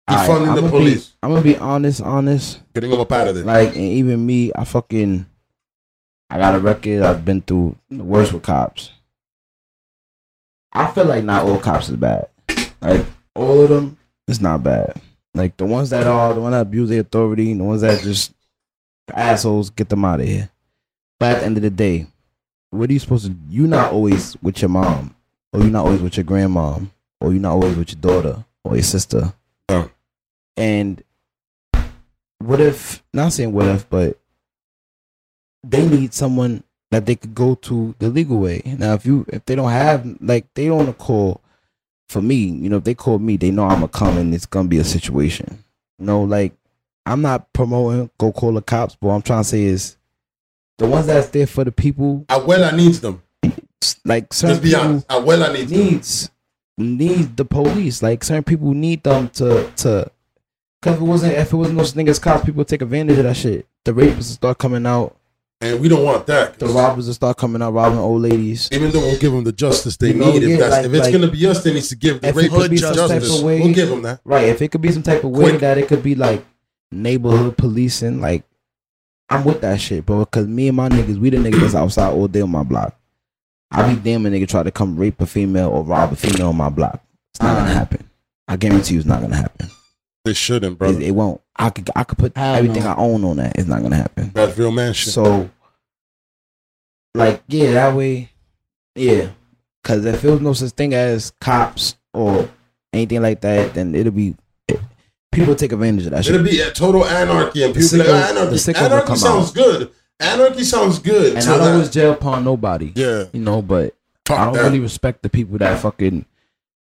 Defunding 0.10 0.48
I'ma 0.50 0.56
the 0.56 0.62
be- 0.64 0.70
police, 0.70 1.14
I'm 1.24 1.30
gonna 1.30 1.42
be 1.42 1.58
honest, 1.58 2.02
honest. 2.02 2.60
getting 2.74 2.92
up 2.94 3.12
out 3.12 3.28
of 3.30 3.36
there. 3.36 3.44
Like, 3.46 3.70
and 3.70 3.78
even 3.78 4.26
me, 4.26 4.52
I 4.54 4.66
fucking, 4.66 5.26
I 6.30 6.38
got 6.38 6.56
a 6.56 6.60
record. 6.60 7.04
I've 7.04 7.24
been 7.24 7.42
through 7.42 7.78
the 7.90 8.04
worst 8.04 8.34
with 8.34 8.44
cops. 8.44 8.92
I 10.74 10.88
feel 10.92 11.06
like 11.06 11.24
not 11.24 11.46
all 11.46 11.60
cops 11.60 11.90
is 11.90 11.96
bad. 11.96 12.28
Like 12.82 13.06
all 13.36 13.62
of 13.62 13.70
them, 13.70 13.98
it's 14.28 14.42
not 14.42 14.64
bad. 14.64 15.00
Like 15.34 15.56
the 15.58 15.66
ones 15.66 15.90
that 15.92 16.06
are 16.06 16.34
the 16.34 16.42
ones 16.42 16.54
that 16.54 16.62
abuse 16.62 16.90
their 16.90 17.02
authority, 17.02 17.54
the 17.54 17.64
ones 17.64 17.82
that 17.82 18.02
just 18.02 18.34
assholes, 19.14 19.70
get 19.70 19.90
them 19.90 20.04
out 20.06 20.20
of 20.20 20.28
here. 20.28 20.50
But 21.20 21.36
at 21.36 21.40
the 21.40 21.46
end 21.46 21.58
of 21.58 21.64
the 21.64 21.70
day, 21.70 22.08
what 22.72 22.90
are 22.90 22.94
you 22.94 23.00
supposed 23.00 23.26
to? 23.28 23.36
You're 23.50 23.68
not 23.68 23.94
always 23.94 24.36
with 24.42 24.62
your 24.62 24.70
mom, 24.70 25.16
or 25.54 25.62
you're 25.62 25.70
not 25.70 25.86
always 25.86 26.02
with 26.02 26.18
your 26.18 26.26
grandmom, 26.26 26.90
or 27.22 27.32
you're 27.32 27.42
not 27.42 27.54
always 27.54 27.76
with 27.78 27.92
your 27.94 28.02
daughter 28.02 28.44
or 28.66 28.76
your 28.76 28.84
sister. 28.84 29.34
No. 29.70 29.90
And 30.58 31.04
what 32.40 32.60
if? 32.60 33.04
Not 33.14 33.34
saying 33.34 33.54
what 33.54 33.68
if, 33.68 33.90
but 33.90 34.20
they 35.64 35.88
need 35.88 36.14
someone 36.14 36.64
that 36.92 37.06
they 37.06 37.16
could 37.16 37.34
go 37.34 37.56
to 37.56 37.96
the 38.00 38.10
legal 38.10 38.40
way. 38.40 38.62
Now, 38.66 38.94
if 38.94 39.06
you 39.06 39.26
if 39.30 39.46
they 39.46 39.56
don't 39.56 39.72
have 39.72 40.18
like 40.22 40.54
they 40.54 40.68
don't 40.68 40.98
call 40.98 41.42
for 42.10 42.22
me, 42.22 42.36
you 42.36 42.70
know, 42.70 42.78
if 42.78 42.84
they 42.84 42.94
call 42.94 43.20
me, 43.20 43.38
they 43.38 43.52
know 43.52 43.64
I'm 43.64 43.76
gonna 43.76 43.88
come 43.88 44.18
and 44.18 44.34
it's 44.34 44.46
gonna 44.46 44.68
be 44.68 44.78
a 44.78 44.84
situation. 44.84 45.64
You 46.00 46.06
know, 46.06 46.24
like 46.24 46.54
I'm 47.06 47.22
not 47.22 47.52
promoting 47.54 48.10
go 48.18 48.32
call 48.32 48.54
the 48.54 48.62
cops, 48.62 48.96
but 48.96 49.08
what 49.08 49.16
I'm 49.16 49.22
trying 49.22 49.42
to 49.44 49.50
say 49.50 49.64
is 49.64 49.98
the 50.78 50.88
ones 50.88 51.08
that's 51.08 51.30
there 51.30 51.48
for 51.48 51.64
the 51.64 51.72
people, 51.72 52.26
Abuela 52.28 52.76
needs 52.76 53.02
them. 53.02 53.22
like 54.06 54.34
certain 54.34 54.56
Let's 54.56 54.64
be 54.64 54.70
people 54.70 54.86
honest. 54.86 55.08
Abuela 55.08 55.54
needs 55.54 55.70
them. 56.78 56.98
needs 56.98 57.18
need 57.18 57.38
the 57.38 57.46
police. 57.46 58.04
Like 58.04 58.24
certain 58.24 58.44
people 58.44 58.74
need 58.74 59.04
them 59.04 59.30
to 59.30 59.72
to. 59.78 60.12
Cause 60.84 60.96
if 60.96 61.02
it 61.02 61.06
wasn't 61.06 61.34
if 61.34 61.54
it 61.54 61.56
wasn't 61.56 61.78
those 61.78 61.94
niggas 61.94 62.22
cops, 62.22 62.44
people 62.44 62.58
would 62.58 62.68
take 62.68 62.82
advantage 62.82 63.18
of 63.18 63.24
that 63.24 63.38
shit. 63.38 63.66
The 63.86 63.94
rapists 63.94 64.16
would 64.16 64.24
start 64.26 64.58
coming 64.58 64.86
out. 64.86 65.16
And 65.62 65.80
we 65.80 65.88
don't 65.88 66.04
want 66.04 66.28
that. 66.28 66.60
The 66.60 66.66
robbers 66.66 67.08
will 67.08 67.14
start 67.14 67.38
coming 67.38 67.62
out 67.62 67.72
robbing 67.72 68.00
old 68.00 68.22
ladies. 68.22 68.68
Even 68.70 68.92
though 68.92 69.00
we'll 69.00 69.18
give 69.18 69.32
them 69.32 69.46
the 69.46 69.54
justice 69.54 69.96
they 69.96 70.10
You 70.10 70.16
know, 70.16 70.34
need, 70.34 70.44
if, 70.44 70.60
that's, 70.60 70.72
like- 70.72 70.86
if 70.86 70.94
it's 70.94 71.04
like- 71.06 71.14
gonna 71.14 71.32
be 71.32 71.48
us, 71.48 71.64
that 71.64 71.74
needs 71.74 71.88
to 71.88 71.96
give 71.96 72.20
the 72.20 72.28
rapists 72.28 72.94
justice. 72.94 73.42
way- 73.42 73.62
we'll 73.62 73.74
give 73.74 73.88
them 73.88 74.02
that. 74.02 74.20
Right. 74.26 74.50
If 74.50 74.62
it 74.62 74.72
could 74.72 74.82
be 74.82 74.92
some 74.92 75.04
type 75.04 75.24
of 75.24 75.30
way 75.30 75.52
Quick. 75.52 75.62
that 75.62 75.78
it 75.78 75.88
could 75.88 76.04
be 76.04 76.16
like 76.16 76.44
neighborhood 76.92 77.56
policing, 77.56 78.20
like 78.20 78.44
I'm 79.30 79.46
with 79.46 79.62
that 79.62 79.80
shit, 79.80 80.06
bro. 80.06 80.26
Cause 80.26 80.48
me 80.48 80.68
and 80.68 80.76
my 80.76 80.90
niggas, 80.90 81.18
we 81.18 81.30
the 81.30 81.38
niggas 81.38 81.62
that's 81.62 81.76
outside 81.76 82.12
all 82.12 82.28
day 82.28 82.42
on 82.42 82.52
my 82.52 82.64
block. 82.64 83.00
I 83.72 83.94
be 83.94 84.00
damn 84.02 84.26
a 84.26 84.30
nigga 84.30 84.50
try 84.50 84.64
to 84.64 84.72
come 84.72 84.98
rape 84.98 85.22
a 85.22 85.26
female 85.26 85.70
or 85.70 85.84
rob 85.84 86.12
a 86.12 86.16
female 86.18 86.50
on 86.50 86.58
my 86.58 86.70
block. 86.70 87.02
It's 87.32 87.42
not 87.42 87.56
gonna 87.56 87.70
uh-huh. 87.70 87.74
happen. 87.74 88.10
I 88.50 88.58
guarantee 88.58 88.96
you, 88.96 89.00
it's 89.00 89.08
not 89.08 89.22
gonna 89.22 89.38
happen. 89.38 89.70
They 90.26 90.34
shouldn't, 90.34 90.74
It, 90.74 90.80
brother. 90.80 91.02
it 91.02 91.12
won't. 91.14 91.42
I 91.58 91.70
could 91.70 91.90
I 91.96 92.04
could 92.04 92.18
put 92.18 92.36
Hell 92.38 92.56
everything 92.56 92.84
no. 92.84 92.90
I 92.92 92.96
own 92.96 93.24
on 93.26 93.38
that. 93.38 93.58
It's 93.58 93.68
not 93.68 93.82
gonna 93.82 93.96
happen. 93.98 94.32
That's 94.34 94.58
real 94.58 94.72
man 94.72 94.94
shit. 94.94 95.14
So, 95.14 95.50
like, 97.16 97.44
yeah, 97.48 97.72
that 97.74 97.96
way, 97.96 98.30
yeah. 98.96 99.30
Cause 99.84 100.06
if 100.06 100.22
there 100.22 100.32
was 100.32 100.42
no 100.42 100.54
such 100.54 100.72
thing 100.72 100.94
as 100.94 101.32
cops 101.42 101.96
or 102.14 102.50
anything 102.94 103.22
like 103.22 103.42
that, 103.42 103.74
then 103.74 103.94
it'll 103.96 104.14
be 104.14 104.36
people 105.32 105.56
take 105.56 105.74
advantage 105.74 106.06
of 106.06 106.12
that 106.12 106.26
It'll 106.26 106.44
shit. 106.44 106.52
be 106.52 106.62
a 106.62 106.72
total 106.72 107.04
anarchy, 107.06 107.64
and 107.64 107.74
The 107.74 107.80
people 107.82 107.98
be 107.98 107.98
like, 107.98 108.08
sickos- 108.08 108.24
"Ah, 108.24 108.30
anarchy. 108.30 108.50
the 108.52 108.56
sickos 108.56 108.82
Anarchy 108.82 109.08
come 109.08 109.16
sounds 109.18 109.48
out. 109.50 109.54
good. 109.56 109.92
Anarchy 110.22 110.64
sounds 110.64 111.00
good. 111.00 111.34
And 111.34 111.42
till 111.44 111.54
I 111.54 111.58
don't 111.58 111.66
that- 111.66 111.74
always 111.74 111.90
jail 111.90 112.12
upon 112.14 112.46
nobody, 112.46 112.94
yeah, 112.96 113.26
you 113.34 113.42
know. 113.42 113.62
But 113.62 113.94
fuck 114.26 114.40
I 114.40 114.46
don't 114.46 114.54
that. 114.54 114.64
really 114.64 114.80
respect 114.80 115.22
the 115.22 115.30
people 115.30 115.58
that 115.58 115.80
fucking 115.82 116.26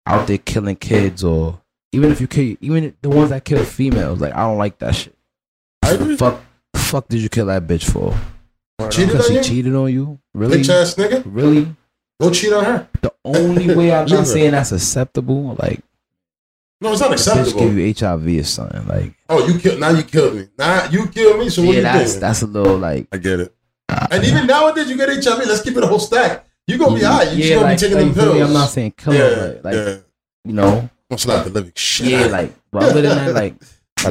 out 0.07 0.27
there 0.27 0.37
killing 0.39 0.77
kids 0.77 1.25
or 1.25 1.59
even 1.93 2.11
if 2.11 2.21
you 2.21 2.27
kill, 2.27 2.57
even 2.61 2.95
the 3.03 3.09
ones 3.09 3.31
that 3.31 3.45
kill 3.45 3.65
females. 3.65 4.21
Like 4.21 4.35
I 4.35 4.41
don't 4.41 4.59
like 4.59 4.79
that 4.79 4.95
shit. 4.95 5.17
I 5.83 5.93
agree. 5.93 6.17
fuck, 6.17 6.41
fuck 6.75 7.09
did 7.09 7.21
you 7.21 7.29
kill 7.29 7.47
that 7.47 7.67
bitch 7.67 7.91
for? 7.91 8.17
Cheated 8.91 9.09
Because 9.09 9.27
on 9.27 9.31
she 9.31 9.37
you? 9.37 9.43
cheated 9.43 9.75
on 9.75 9.93
you? 9.93 10.19
Really? 10.35 10.59
Bitch 10.59 10.69
ass 10.71 10.95
nigga. 10.95 11.23
Really? 11.27 11.75
Go 12.21 12.31
cheat 12.31 12.53
on 12.53 12.65
her. 12.65 12.89
The 13.01 13.13
only 13.25 13.75
way 13.75 13.93
I'm 13.93 14.07
not 14.07 14.27
saying 14.27 14.53
that's 14.53 14.73
acceptable, 14.73 15.57
like 15.59 15.81
No, 16.81 16.93
it's 16.93 17.01
not 17.01 17.11
the 17.11 17.17
bitch 17.17 17.25
give 17.27 17.39
acceptable. 17.39 17.73
you 17.73 17.95
HIV 17.95 18.41
or 18.41 18.45
something, 18.45 18.87
like 18.87 19.15
Oh, 19.29 19.47
you 19.47 19.59
killed. 19.59 19.81
Now 19.81 19.91
you 19.91 20.03
killed 20.03 20.37
me. 20.37 20.49
Now 20.59 20.89
you 20.91 21.07
killed 21.09 21.39
me. 21.41 21.51
So 21.51 21.63
what 21.63 21.73
yeah, 21.73 21.77
you 21.77 21.83
that's 21.83 22.11
doing? 22.13 22.21
that's 22.21 22.43
a 22.43 22.47
little 22.47 22.79
like. 22.79 23.09
I 23.13 23.17
get 23.19 23.41
it. 23.41 23.55
Uh, 23.89 24.07
and 24.13 24.25
even 24.25 24.47
nowadays, 24.47 24.89
you 24.89 24.97
get 24.97 25.09
HIV. 25.09 25.39
Let's 25.47 25.63
keep 25.63 25.77
it 25.77 25.83
a 25.83 25.87
whole 25.87 25.99
stack. 25.99 26.47
You 26.67 26.79
gonna 26.79 26.95
be 26.95 27.01
yeah, 27.01 27.13
high. 27.13 27.31
You 27.33 27.37
just 27.37 27.51
gonna 27.51 27.63
like, 27.63 27.77
be 27.77 27.81
taking 27.81 27.97
like, 27.97 28.15
them 28.15 28.25
pills. 28.25 28.41
I'm 28.41 28.53
not 28.53 28.71
saying 28.71 28.95
kill 28.97 29.15
yeah, 29.15 29.21
her, 29.21 29.61
like 29.65 29.75
yeah. 29.75 29.97
you 30.45 30.53
know, 30.53 30.89
Don't 31.11 31.19
slap 31.19 31.45
the 31.45 31.51
living 31.51 31.73
shit. 31.75 32.07
yeah, 32.07 32.27
like. 32.27 32.55
But 32.71 32.85
other 32.85 33.03
than 33.03 33.17
that, 33.17 33.35
like, 33.35 33.55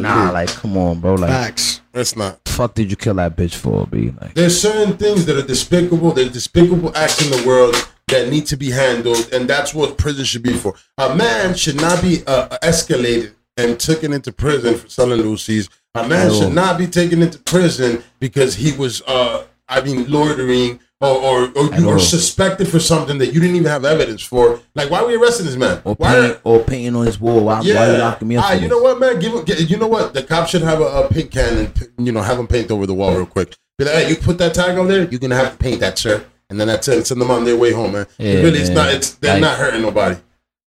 nah, 0.01 0.31
like, 0.31 0.49
come 0.49 0.77
on, 0.77 0.99
bro, 0.99 1.15
like, 1.15 1.29
Facts. 1.29 1.81
That's 1.93 2.15
not. 2.15 2.39
fuck, 2.45 2.75
did 2.75 2.91
you 2.91 2.97
kill 2.97 3.15
that 3.15 3.35
bitch 3.37 3.55
for, 3.55 3.87
b? 3.87 4.13
Like, 4.21 4.33
There's 4.33 4.59
certain 4.61 4.97
things 4.97 5.25
that 5.25 5.37
are 5.37 5.47
despicable. 5.47 6.11
There's 6.11 6.31
despicable 6.31 6.95
acts 6.95 7.23
in 7.23 7.31
the 7.31 7.47
world 7.47 7.75
that 8.09 8.29
need 8.29 8.45
to 8.47 8.57
be 8.57 8.69
handled, 8.69 9.29
and 9.31 9.49
that's 9.49 9.73
what 9.73 9.97
prison 9.97 10.25
should 10.25 10.43
be 10.43 10.53
for. 10.53 10.75
A 10.97 11.15
man 11.15 11.55
should 11.55 11.77
not 11.77 12.01
be 12.01 12.21
uh, 12.27 12.57
escalated 12.57 13.33
and 13.55 13.79
taken 13.79 14.11
into 14.13 14.31
prison 14.33 14.75
for 14.75 14.89
selling 14.89 15.21
loosies. 15.21 15.69
A 15.95 16.07
man 16.07 16.31
should 16.33 16.53
not 16.53 16.77
be 16.77 16.85
taken 16.87 17.21
into 17.21 17.39
prison 17.39 18.03
because 18.19 18.55
he 18.55 18.73
was, 18.73 19.01
uh, 19.07 19.45
I 19.67 19.81
mean, 19.81 20.09
loitering 20.09 20.79
or 21.01 21.07
or, 21.09 21.43
or, 21.55 21.73
At 21.73 21.83
or 21.83 21.93
all. 21.93 21.99
suspected 21.99 22.67
for 22.67 22.79
something 22.79 23.17
that 23.19 23.27
you 23.33 23.39
didn't 23.39 23.55
even 23.55 23.67
have 23.69 23.85
evidence 23.85 24.21
for. 24.21 24.59
Like, 24.75 24.89
why 24.89 24.99
are 24.99 25.07
we 25.07 25.15
arresting 25.15 25.45
this 25.45 25.55
man? 25.55 25.81
or 25.85 25.95
why? 25.95 26.11
paint, 26.13 26.39
or 26.43 26.59
painting 26.63 26.95
on 26.95 27.05
his 27.05 27.19
wall. 27.19 27.43
Why, 27.45 27.59
why 27.59 27.61
you 27.63 27.73
locking 27.73 28.27
me 28.27 28.35
up? 28.37 28.45
Ah, 28.45 28.53
you 28.53 28.61
this? 28.61 28.69
know 28.69 28.79
what, 28.79 28.99
man? 28.99 29.19
Give 29.19 29.33
him. 29.33 29.43
get- 29.45 29.69
You 29.69 29.77
know 29.77 29.87
what? 29.87 30.13
The 30.13 30.23
cop 30.23 30.47
should 30.49 30.61
have 30.61 30.81
a, 30.81 30.85
a 30.85 31.07
paint 31.09 31.31
can 31.31 31.71
and 31.97 32.05
you 32.05 32.11
know 32.11 32.21
have 32.21 32.37
him 32.37 32.47
paint 32.47 32.69
over 32.71 32.85
the 32.85 32.93
wall 32.93 33.15
real 33.15 33.25
quick. 33.25 33.55
Be 33.77 33.85
like, 33.85 33.93
hey, 33.93 34.09
you 34.09 34.17
put 34.17 34.37
that 34.39 34.53
tag 34.53 34.77
on 34.77 34.87
there. 34.89 35.07
You're 35.09 35.19
gonna 35.21 35.35
have 35.35 35.53
to 35.53 35.57
paint 35.57 35.79
that, 35.79 35.97
sir. 35.97 36.25
And 36.49 36.59
then 36.59 36.67
that's 36.67 36.87
it. 36.87 37.05
Send 37.07 37.21
them 37.21 37.31
on 37.31 37.45
their 37.45 37.55
way 37.55 37.71
home, 37.71 37.93
man. 37.93 38.07
Yeah, 38.17 38.33
really, 38.41 38.59
it's 38.59 38.69
not. 38.69 38.93
It's 38.93 39.13
they're 39.13 39.33
Like- 39.35 39.41
not 39.41 39.57
hurting 39.57 39.81
nobody. 39.81 40.17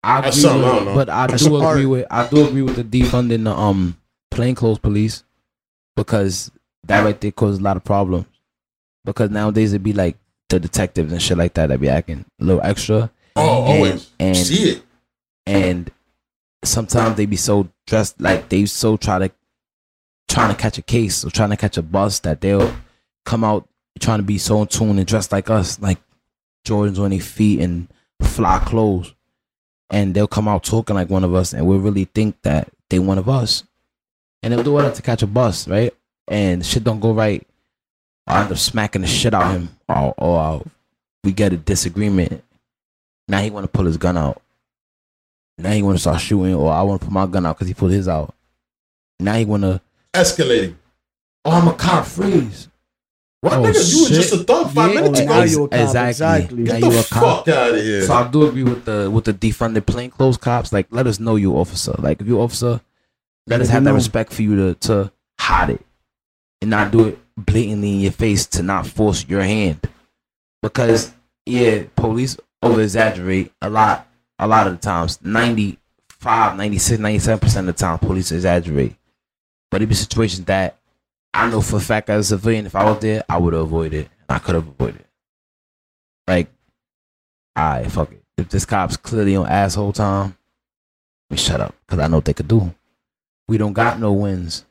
I 0.03 0.21
agree 0.21 0.31
with, 0.31 0.47
I 0.47 0.49
don't 0.61 0.85
know. 0.87 0.95
but 0.95 1.11
I 1.11 1.27
That's 1.27 1.45
do 1.45 1.57
art. 1.57 1.77
agree 1.77 1.87
with 1.87 2.07
I 2.11 2.27
do 2.29 2.47
agree 2.47 2.63
with 2.63 2.77
the 2.77 2.85
defunding 2.85 3.45
the 3.45 3.51
um 3.55 3.99
plainclothes 4.31 4.79
police 4.79 5.25
because 5.97 6.51
that 6.85 7.05
right 7.05 7.21
there 7.21 7.33
causes 7.33 7.59
a 7.59 7.63
lot 7.63 7.77
of 7.77 7.85
problems. 7.85 8.25
Because 9.05 9.31
nowadays 9.31 9.73
it'd 9.73 9.83
be 9.83 9.93
like 9.93 10.17
the 10.51 10.61
detectives 10.61 11.13
and 11.13 11.23
shit 11.23 11.39
like 11.39 11.55
that 11.55 11.69
that 11.69 11.81
be 11.81 11.89
acting 11.89 12.25
a 12.41 12.45
little 12.45 12.63
extra, 12.63 13.11
Oh, 13.37 13.65
And- 13.65 13.69
always 13.75 14.11
and- 14.19 14.37
see 14.37 14.71
it. 14.71 14.83
and 15.47 15.91
sometimes 16.65 17.17
they 17.17 17.27
be 17.27 17.37
so 17.37 17.69
dressed 17.87 18.21
like 18.21 18.49
they 18.51 18.67
so 18.67 18.97
try 18.97 19.19
to 19.19 19.31
trying 20.29 20.55
to 20.55 20.61
catch 20.61 20.79
a 20.79 20.83
case 20.83 21.25
or 21.25 21.31
trying 21.31 21.51
to 21.51 21.57
catch 21.57 21.77
a 21.77 21.83
bus 21.83 22.21
that 22.21 22.41
they'll 22.41 22.73
come 23.25 23.43
out 23.45 23.67
trying 23.99 24.19
to 24.19 24.25
be 24.25 24.39
so 24.39 24.61
in 24.63 24.67
tune 24.69 24.99
and 24.99 25.07
dressed 25.07 25.33
like 25.33 25.51
us, 25.51 25.81
like 25.81 25.99
Jordans 26.67 26.99
on 26.99 27.11
their 27.11 27.21
feet 27.21 27.61
and 27.61 27.89
fly 28.23 28.59
clothes. 28.61 29.15
And 29.91 30.15
they'll 30.15 30.29
come 30.29 30.47
out 30.47 30.63
talking 30.63 30.95
like 30.95 31.11
one 31.11 31.25
of 31.25 31.35
us 31.35 31.53
and 31.53 31.67
we'll 31.67 31.81
really 31.81 32.05
think 32.05 32.41
that 32.43 32.71
they 32.91 32.99
one 33.01 33.19
of 33.19 33.29
us. 33.29 33.65
And 34.43 34.53
they'll 34.53 34.63
do 34.63 34.79
it 34.79 34.95
to 34.95 35.03
catch 35.03 35.23
a 35.23 35.27
bus, 35.27 35.67
right? 35.67 35.93
And 36.29 36.65
shit 36.65 36.85
don't 36.85 37.01
go 37.01 37.13
right. 37.13 37.47
I 38.27 38.43
end 38.43 38.53
up 38.53 38.59
smacking 38.59 39.03
the 39.03 39.09
shit 39.09 39.35
out 39.35 39.47
of 39.47 39.53
him 39.53 39.69
or, 39.91 40.15
or 40.19 40.39
uh, 40.41 40.59
we 41.25 41.33
get 41.33 41.53
a 41.53 41.57
disagreement. 41.57 42.43
Now 43.29 43.41
he 43.41 43.51
want 43.51 43.65
to 43.65 43.69
pull 43.69 43.87
his 43.87 43.97
gun 43.97 44.17
out. 44.19 44.41
Now 45.59 45.73
he 45.73 45.83
want 45.83 45.97
to 45.97 46.01
start 46.01 46.21
shooting, 46.21 46.55
or 46.55 46.73
I 46.73 46.83
want 46.83 47.01
to 47.01 47.07
put 47.07 47.13
my 47.13 47.27
gun 47.27 47.45
out 47.47 47.57
because 47.57 47.69
he 47.69 47.75
pulled 47.75 47.93
his 47.93 48.09
out. 48.09 48.35
Now 49.19 49.35
he 49.35 49.45
want 49.45 49.63
to, 49.63 49.81
Escalating. 50.15 50.75
oh, 51.45 51.51
I'm 51.51 51.69
a 51.69 51.75
cop, 51.75 52.07
freeze. 52.07 52.69
What 53.43 53.53
Oh, 53.55 53.63
nigga? 53.63 53.95
You 53.97 54.03
were 54.05 54.09
just 54.09 54.33
a 54.35 54.39
thug 54.39 54.71
five 54.73 54.93
Yeah, 54.95 55.01
minutes 55.01 55.21
oh, 55.21 55.23
ago. 55.25 55.33
now 55.35 55.43
you 55.45 55.65
a 55.65 55.69
cop, 55.69 55.81
exactly. 55.81 56.09
exactly. 56.09 56.63
Now 56.65 56.73
Get 56.73 56.83
you 56.83 56.91
the 56.93 57.01
a 57.01 57.05
cop. 57.05 57.47
fuck 57.47 57.49
out 57.55 57.75
of 57.75 57.77
here. 57.83 58.03
So 58.03 58.15
I 58.15 58.29
do 58.29 58.47
agree 58.49 58.65
with 58.65 58.85
the 58.87 59.11
with 59.11 59.25
the 59.25 59.35
defunded 59.35 59.87
plainclothes 59.87 60.37
cops. 60.39 60.73
Like, 60.73 60.87
let 60.91 61.07
us 61.07 61.21
know 61.21 61.37
you 61.37 61.57
officer. 61.57 61.95
Like, 61.99 62.21
if 62.21 62.27
you 62.27 62.41
officer, 62.41 62.81
let 63.47 63.61
us 63.61 63.69
have 63.69 63.83
me 63.83 63.91
that 63.91 63.95
respect 63.95 64.33
for 64.33 64.43
you 64.43 64.57
to 64.57 64.75
to 64.89 65.13
hide 65.39 65.71
it 65.71 65.85
and 66.63 66.71
not 66.71 66.91
do 66.91 67.07
it 67.07 67.19
blatantly 67.45 67.95
in 67.95 68.01
your 68.01 68.13
face 68.13 68.47
to 68.47 68.63
not 68.63 68.87
force 68.87 69.27
your 69.29 69.43
hand. 69.43 69.81
Because 70.63 71.13
yeah, 71.47 71.85
police 71.97 72.37
over 72.63 72.81
exaggerate 72.83 73.53
a 73.61 73.71
lot. 73.71 74.07
A 74.39 74.47
lot 74.47 74.67
of 74.67 74.73
the 74.73 74.79
times, 74.79 75.19
95, 75.23 76.57
96, 76.57 76.99
97 76.99 77.39
percent 77.41 77.69
of 77.69 77.77
the 77.77 77.79
time, 77.79 77.99
police 77.99 78.33
exaggerate. 78.33 78.97
But 79.71 79.83
it 79.83 79.87
be 79.87 79.95
situations 79.95 80.47
that 80.47 80.79
I 81.35 81.51
know 81.51 81.61
for 81.61 81.77
a 81.77 81.81
fact 81.81 82.09
as 82.09 82.27
a 82.27 82.37
civilian, 82.37 82.65
if 82.65 82.75
I 82.75 82.85
was 82.85 83.01
there, 83.01 83.23
I 83.29 83.37
would 83.37 83.53
have 83.53 83.63
avoided. 83.63 84.09
I 84.29 84.39
could 84.39 84.55
have 84.55 84.67
avoided. 84.67 85.05
Like 86.27 86.49
Alright, 87.59 87.91
fuck 87.91 88.13
it. 88.13 88.23
If 88.39 88.49
this 88.49 88.65
cop's 88.65 88.97
clearly 88.97 89.37
on 89.37 89.47
asshole 89.47 89.93
time, 89.93 90.37
we 91.29 91.37
shut 91.37 91.61
up 91.61 91.75
because 91.87 91.99
I 92.03 92.09
know 92.09 92.19
what 92.19 92.25
they 92.25 92.33
could 92.33 92.49
do. 92.49 92.75
We 93.49 93.59
don't 93.59 93.73
got 93.73 94.01
no 94.01 94.13
wins. 94.13 94.65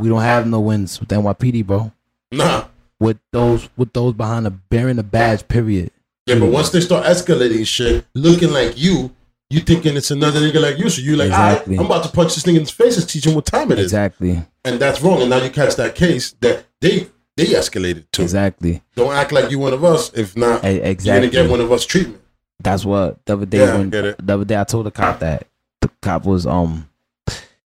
We 0.00 0.08
don't 0.08 0.22
have 0.22 0.46
no 0.46 0.60
wins 0.60 0.98
with 0.98 1.08
NYPD, 1.10 1.66
bro. 1.66 1.92
Nah. 2.32 2.66
With 2.98 3.18
those, 3.32 3.68
with 3.76 3.92
those 3.92 4.14
behind 4.14 4.46
the 4.46 4.50
bearing 4.50 4.96
the 4.96 5.02
badge, 5.02 5.46
period. 5.48 5.90
Yeah, 6.26 6.38
but 6.38 6.50
once 6.50 6.70
they 6.70 6.80
start 6.80 7.06
escalating 7.06 7.66
shit, 7.66 8.04
looking 8.14 8.50
like 8.52 8.78
you, 8.78 9.14
you 9.48 9.60
thinking 9.60 9.96
it's 9.96 10.10
another 10.10 10.38
nigga 10.40 10.60
like 10.62 10.78
you. 10.78 10.88
So 10.90 11.00
you 11.02 11.16
like, 11.16 11.28
Exactly. 11.28 11.76
I'm 11.78 11.86
about 11.86 12.04
to 12.04 12.10
punch 12.10 12.34
this 12.34 12.44
nigga 12.44 12.54
in 12.56 12.60
his 12.60 12.70
face 12.70 12.98
and 12.98 13.08
teach 13.08 13.26
him 13.26 13.34
what 13.34 13.46
time 13.46 13.72
it 13.72 13.78
is. 13.78 13.86
Exactly, 13.86 14.42
And 14.64 14.78
that's 14.80 15.00
wrong. 15.02 15.20
And 15.22 15.30
now 15.30 15.42
you 15.42 15.50
catch 15.50 15.76
that 15.76 15.94
case 15.94 16.32
that 16.40 16.64
they 16.80 17.08
they 17.36 17.46
escalated 17.46 18.04
to. 18.12 18.22
exactly, 18.22 18.82
Don't 18.96 19.12
act 19.14 19.32
like 19.32 19.50
you 19.50 19.58
one 19.58 19.72
of 19.72 19.82
us. 19.82 20.12
If 20.14 20.36
not, 20.36 20.64
E- 20.64 20.68
you're 20.68 20.78
gonna 20.80 20.90
exactly. 20.90 21.30
get 21.30 21.50
one 21.50 21.60
of 21.60 21.72
us 21.72 21.84
treatment. 21.86 22.20
That's 22.62 22.84
what 22.84 23.24
the 23.24 23.32
other 23.32 23.46
day 23.46 23.58
Yeah, 23.58 23.78
when 23.78 23.90
the 23.90 24.16
other 24.28 24.44
day 24.44 24.60
I 24.60 24.64
told 24.64 24.86
the 24.86 24.90
cop 24.90 25.20
that 25.20 25.46
the 25.80 25.88
cop 26.02 26.26
was 26.26 26.46
um 26.46 26.88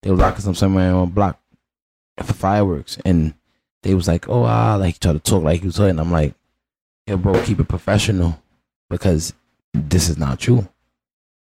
they 0.02 0.11
were 0.11 0.16
locking 0.16 0.40
some 0.40 0.55
somewhere 0.57 0.93
on 0.94 1.11
block 1.11 1.40
for 2.23 2.32
fireworks 2.35 2.99
and 3.05 3.35
they 3.82 3.95
was 3.95 4.07
like, 4.09 4.28
Oh 4.28 4.45
ah 4.45 4.77
like 4.77 4.95
he 4.95 4.99
tried 4.99 5.12
to 5.15 5.19
talk 5.20 5.43
like 5.43 5.61
he 5.61 5.66
was 5.66 5.77
hurting. 5.78 5.99
I'm 5.99 6.11
like, 6.12 6.35
Yo 7.07 7.16
bro, 7.16 7.43
keep 7.45 7.61
it 7.61 7.69
professional 7.69 8.41
because 8.89 9.32
this 9.73 10.09
is 10.09 10.19
not 10.19 10.39
true. 10.39 10.69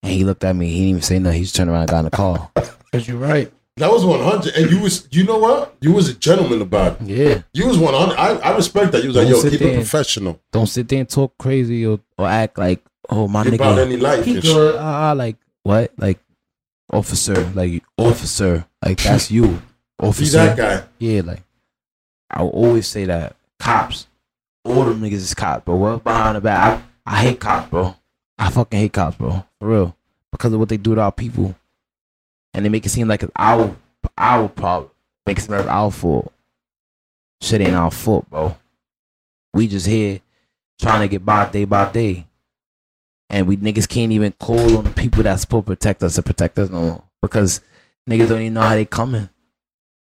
And 0.03 0.13
he 0.13 0.23
looked 0.23 0.43
at 0.43 0.55
me, 0.55 0.67
he 0.69 0.75
didn't 0.75 0.89
even 0.89 1.01
say 1.01 1.19
nothing, 1.19 1.37
he 1.39 1.43
just 1.43 1.55
turned 1.55 1.69
around 1.69 1.81
and 1.81 1.89
got 1.89 1.99
in 1.99 2.05
the 2.05 2.11
car. 2.11 2.51
Cause 2.91 3.07
you're 3.07 3.17
right. 3.17 3.51
That 3.77 3.91
was 3.91 4.03
100. 4.03 4.55
And 4.55 4.69
you 4.71 4.81
was, 4.81 5.07
you 5.11 5.23
know 5.23 5.37
what? 5.37 5.75
You 5.79 5.93
was 5.93 6.09
a 6.09 6.13
gentleman 6.13 6.61
about 6.61 7.01
it. 7.01 7.07
Yeah. 7.07 7.41
You 7.53 7.65
was 7.67 7.77
100. 7.77 8.13
I, 8.17 8.35
I 8.37 8.55
respect 8.55 8.91
that. 8.91 9.03
You 9.03 9.07
was 9.09 9.15
like, 9.17 9.27
Don't 9.29 9.43
yo, 9.43 9.49
keep 9.49 9.61
it 9.61 9.67
and- 9.67 9.75
professional. 9.75 10.39
Don't 10.51 10.67
sit 10.67 10.87
there 10.89 10.99
and 10.99 11.09
talk 11.09 11.37
crazy 11.37 11.85
or, 11.85 11.99
or 12.17 12.27
act 12.27 12.57
like, 12.57 12.83
oh 13.09 13.27
my 13.29 13.41
About 13.43 13.77
nigga. 13.77 13.85
any 13.85 13.95
life 13.97 14.25
He 14.25 14.35
and 14.35 14.43
shit. 14.43 14.53
good, 14.53 14.75
ah, 14.77 15.09
ah, 15.09 15.13
like 15.13 15.37
what? 15.63 15.93
Like 15.97 16.19
officer, 16.91 17.35
like 17.55 17.83
officer, 17.97 18.65
like 18.83 19.01
that's 19.01 19.31
you, 19.31 19.61
officer. 19.99 20.37
Be 20.37 20.45
that 20.47 20.57
guy. 20.57 20.87
Yeah, 20.99 21.21
like 21.23 21.43
I 22.29 22.41
always 22.41 22.87
say 22.87 23.05
that 23.05 23.35
cops, 23.59 24.07
all 24.63 24.85
them 24.85 25.01
niggas 25.01 25.13
is 25.13 25.33
cops, 25.33 25.63
but 25.65 25.75
what 25.75 26.03
behind 26.03 26.37
the 26.37 26.41
back? 26.41 26.83
I, 27.05 27.15
I 27.15 27.21
hate 27.21 27.39
cops, 27.39 27.69
bro. 27.69 27.95
I 28.37 28.49
fucking 28.49 28.79
hate 28.79 28.93
cops, 28.93 29.17
bro, 29.17 29.45
for 29.59 29.67
real, 29.67 29.95
because 30.31 30.53
of 30.53 30.59
what 30.59 30.69
they 30.69 30.77
do 30.77 30.95
to 30.95 31.01
our 31.01 31.11
people, 31.11 31.55
and 32.53 32.63
they 32.63 32.69
make 32.69 32.85
it 32.85 32.89
seem 32.89 33.07
like 33.07 33.23
it's 33.23 33.31
our 33.35 33.75
our 34.17 34.47
problem, 34.47 34.91
make 35.25 35.37
it 35.37 35.41
seem 35.41 35.55
like 35.55 35.67
our 35.67 35.91
fault. 35.91 36.31
Shit 37.41 37.61
ain't 37.61 37.75
our 37.75 37.91
fault, 37.91 38.29
bro. 38.29 38.57
We 39.53 39.67
just 39.67 39.87
here 39.87 40.19
trying 40.79 41.01
to 41.01 41.07
get 41.07 41.25
by 41.25 41.49
day 41.49 41.65
by 41.65 41.91
day, 41.91 42.27
and 43.29 43.47
we 43.47 43.57
niggas 43.57 43.89
can't 43.89 44.11
even 44.11 44.33
call 44.33 44.77
on 44.77 44.83
the 44.83 44.89
people 44.91 45.23
that's 45.23 45.41
supposed 45.41 45.65
to 45.65 45.71
protect 45.71 46.03
us 46.03 46.15
to 46.15 46.21
protect 46.21 46.59
us 46.59 46.69
no 46.69 46.81
more 46.81 47.03
because 47.21 47.61
niggas 48.09 48.29
don't 48.29 48.41
even 48.41 48.53
know 48.53 48.61
how 48.61 48.75
they 48.75 48.85
coming. 48.85 49.29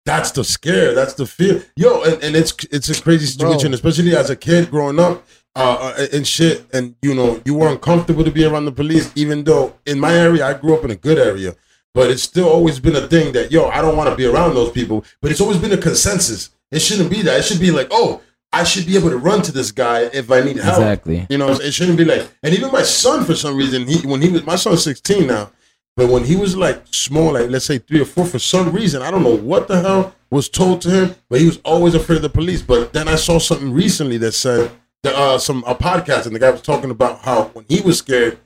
That's 0.05 0.31
the 0.31 0.43
scare. 0.43 0.93
That's 0.93 1.13
the 1.13 1.25
fear. 1.25 1.63
Yo, 1.75 2.03
and, 2.03 2.21
and 2.23 2.35
it's 2.35 2.53
it's 2.71 2.89
a 2.89 3.01
crazy 3.01 3.25
situation, 3.25 3.71
Bro. 3.71 3.75
especially 3.75 4.15
as 4.15 4.29
a 4.29 4.35
kid 4.35 4.69
growing 4.69 4.99
up 4.99 5.25
uh, 5.55 5.93
uh, 5.97 6.07
and 6.11 6.27
shit. 6.27 6.65
And 6.73 6.95
you 7.01 7.13
know, 7.15 7.41
you 7.45 7.53
weren't 7.53 7.81
comfortable 7.81 8.23
to 8.23 8.31
be 8.31 8.43
around 8.43 8.65
the 8.65 8.71
police, 8.71 9.11
even 9.15 9.43
though 9.43 9.75
in 9.85 9.99
my 9.99 10.13
area, 10.13 10.45
I 10.45 10.53
grew 10.55 10.75
up 10.75 10.83
in 10.83 10.91
a 10.91 10.95
good 10.95 11.17
area. 11.17 11.55
But 11.93 12.09
it's 12.09 12.23
still 12.23 12.49
always 12.49 12.79
been 12.79 12.95
a 12.95 13.07
thing 13.07 13.33
that 13.33 13.51
yo, 13.51 13.67
I 13.67 13.81
don't 13.81 13.95
want 13.95 14.09
to 14.09 14.15
be 14.15 14.25
around 14.25 14.55
those 14.55 14.71
people. 14.71 15.05
But 15.21 15.31
it's 15.31 15.41
always 15.41 15.57
been 15.57 15.71
a 15.71 15.77
consensus. 15.77 16.49
It 16.71 16.81
shouldn't 16.81 17.09
be 17.09 17.21
that. 17.21 17.39
It 17.39 17.45
should 17.45 17.59
be 17.61 17.71
like, 17.71 17.87
oh, 17.91 18.21
I 18.51 18.63
should 18.63 18.85
be 18.85 18.97
able 18.97 19.09
to 19.09 19.17
run 19.17 19.41
to 19.43 19.51
this 19.51 19.71
guy 19.71 20.01
if 20.13 20.31
I 20.31 20.41
need 20.41 20.57
help. 20.57 20.77
Exactly. 20.77 21.25
You 21.29 21.37
know, 21.37 21.49
it 21.49 21.73
shouldn't 21.73 21.97
be 21.97 22.05
like, 22.05 22.29
and 22.43 22.53
even 22.53 22.71
my 22.71 22.83
son, 22.83 23.23
for 23.25 23.35
some 23.35 23.55
reason, 23.55 23.87
he 23.87 24.05
when 24.05 24.21
he 24.21 24.29
was 24.29 24.45
my 24.45 24.55
son's 24.55 24.83
16 24.83 25.27
now, 25.27 25.51
but 25.95 26.09
when 26.09 26.23
he 26.23 26.35
was 26.35 26.55
like 26.55 26.81
small, 26.91 27.33
like 27.33 27.49
let's 27.49 27.65
say 27.65 27.77
three 27.77 28.01
or 28.01 28.05
four, 28.05 28.25
for 28.25 28.39
some 28.39 28.71
reason, 28.71 29.01
I 29.01 29.11
don't 29.11 29.23
know 29.23 29.37
what 29.37 29.67
the 29.67 29.81
hell 29.81 30.15
was 30.29 30.49
told 30.49 30.81
to 30.81 30.89
him, 30.89 31.15
but 31.29 31.39
he 31.39 31.45
was 31.45 31.59
always 31.63 31.93
afraid 31.93 32.17
of 32.17 32.21
the 32.23 32.29
police. 32.29 32.61
But 32.61 32.93
then 32.93 33.07
I 33.07 33.15
saw 33.15 33.37
something 33.37 33.71
recently 33.71 34.17
that 34.17 34.31
said 34.31 34.71
that 35.03 35.15
uh, 35.15 35.37
some 35.37 35.63
a 35.67 35.75
podcast, 35.75 36.25
and 36.25 36.35
the 36.35 36.39
guy 36.39 36.49
was 36.49 36.61
talking 36.61 36.89
about 36.89 37.19
how 37.19 37.45
when 37.53 37.65
he 37.69 37.81
was 37.81 37.99
scared 37.99 38.39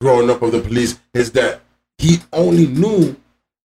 growing 0.00 0.30
up 0.30 0.42
of 0.42 0.52
the 0.52 0.60
police, 0.60 0.98
is 1.12 1.32
that 1.32 1.60
he 1.98 2.18
only 2.32 2.66
knew 2.66 3.16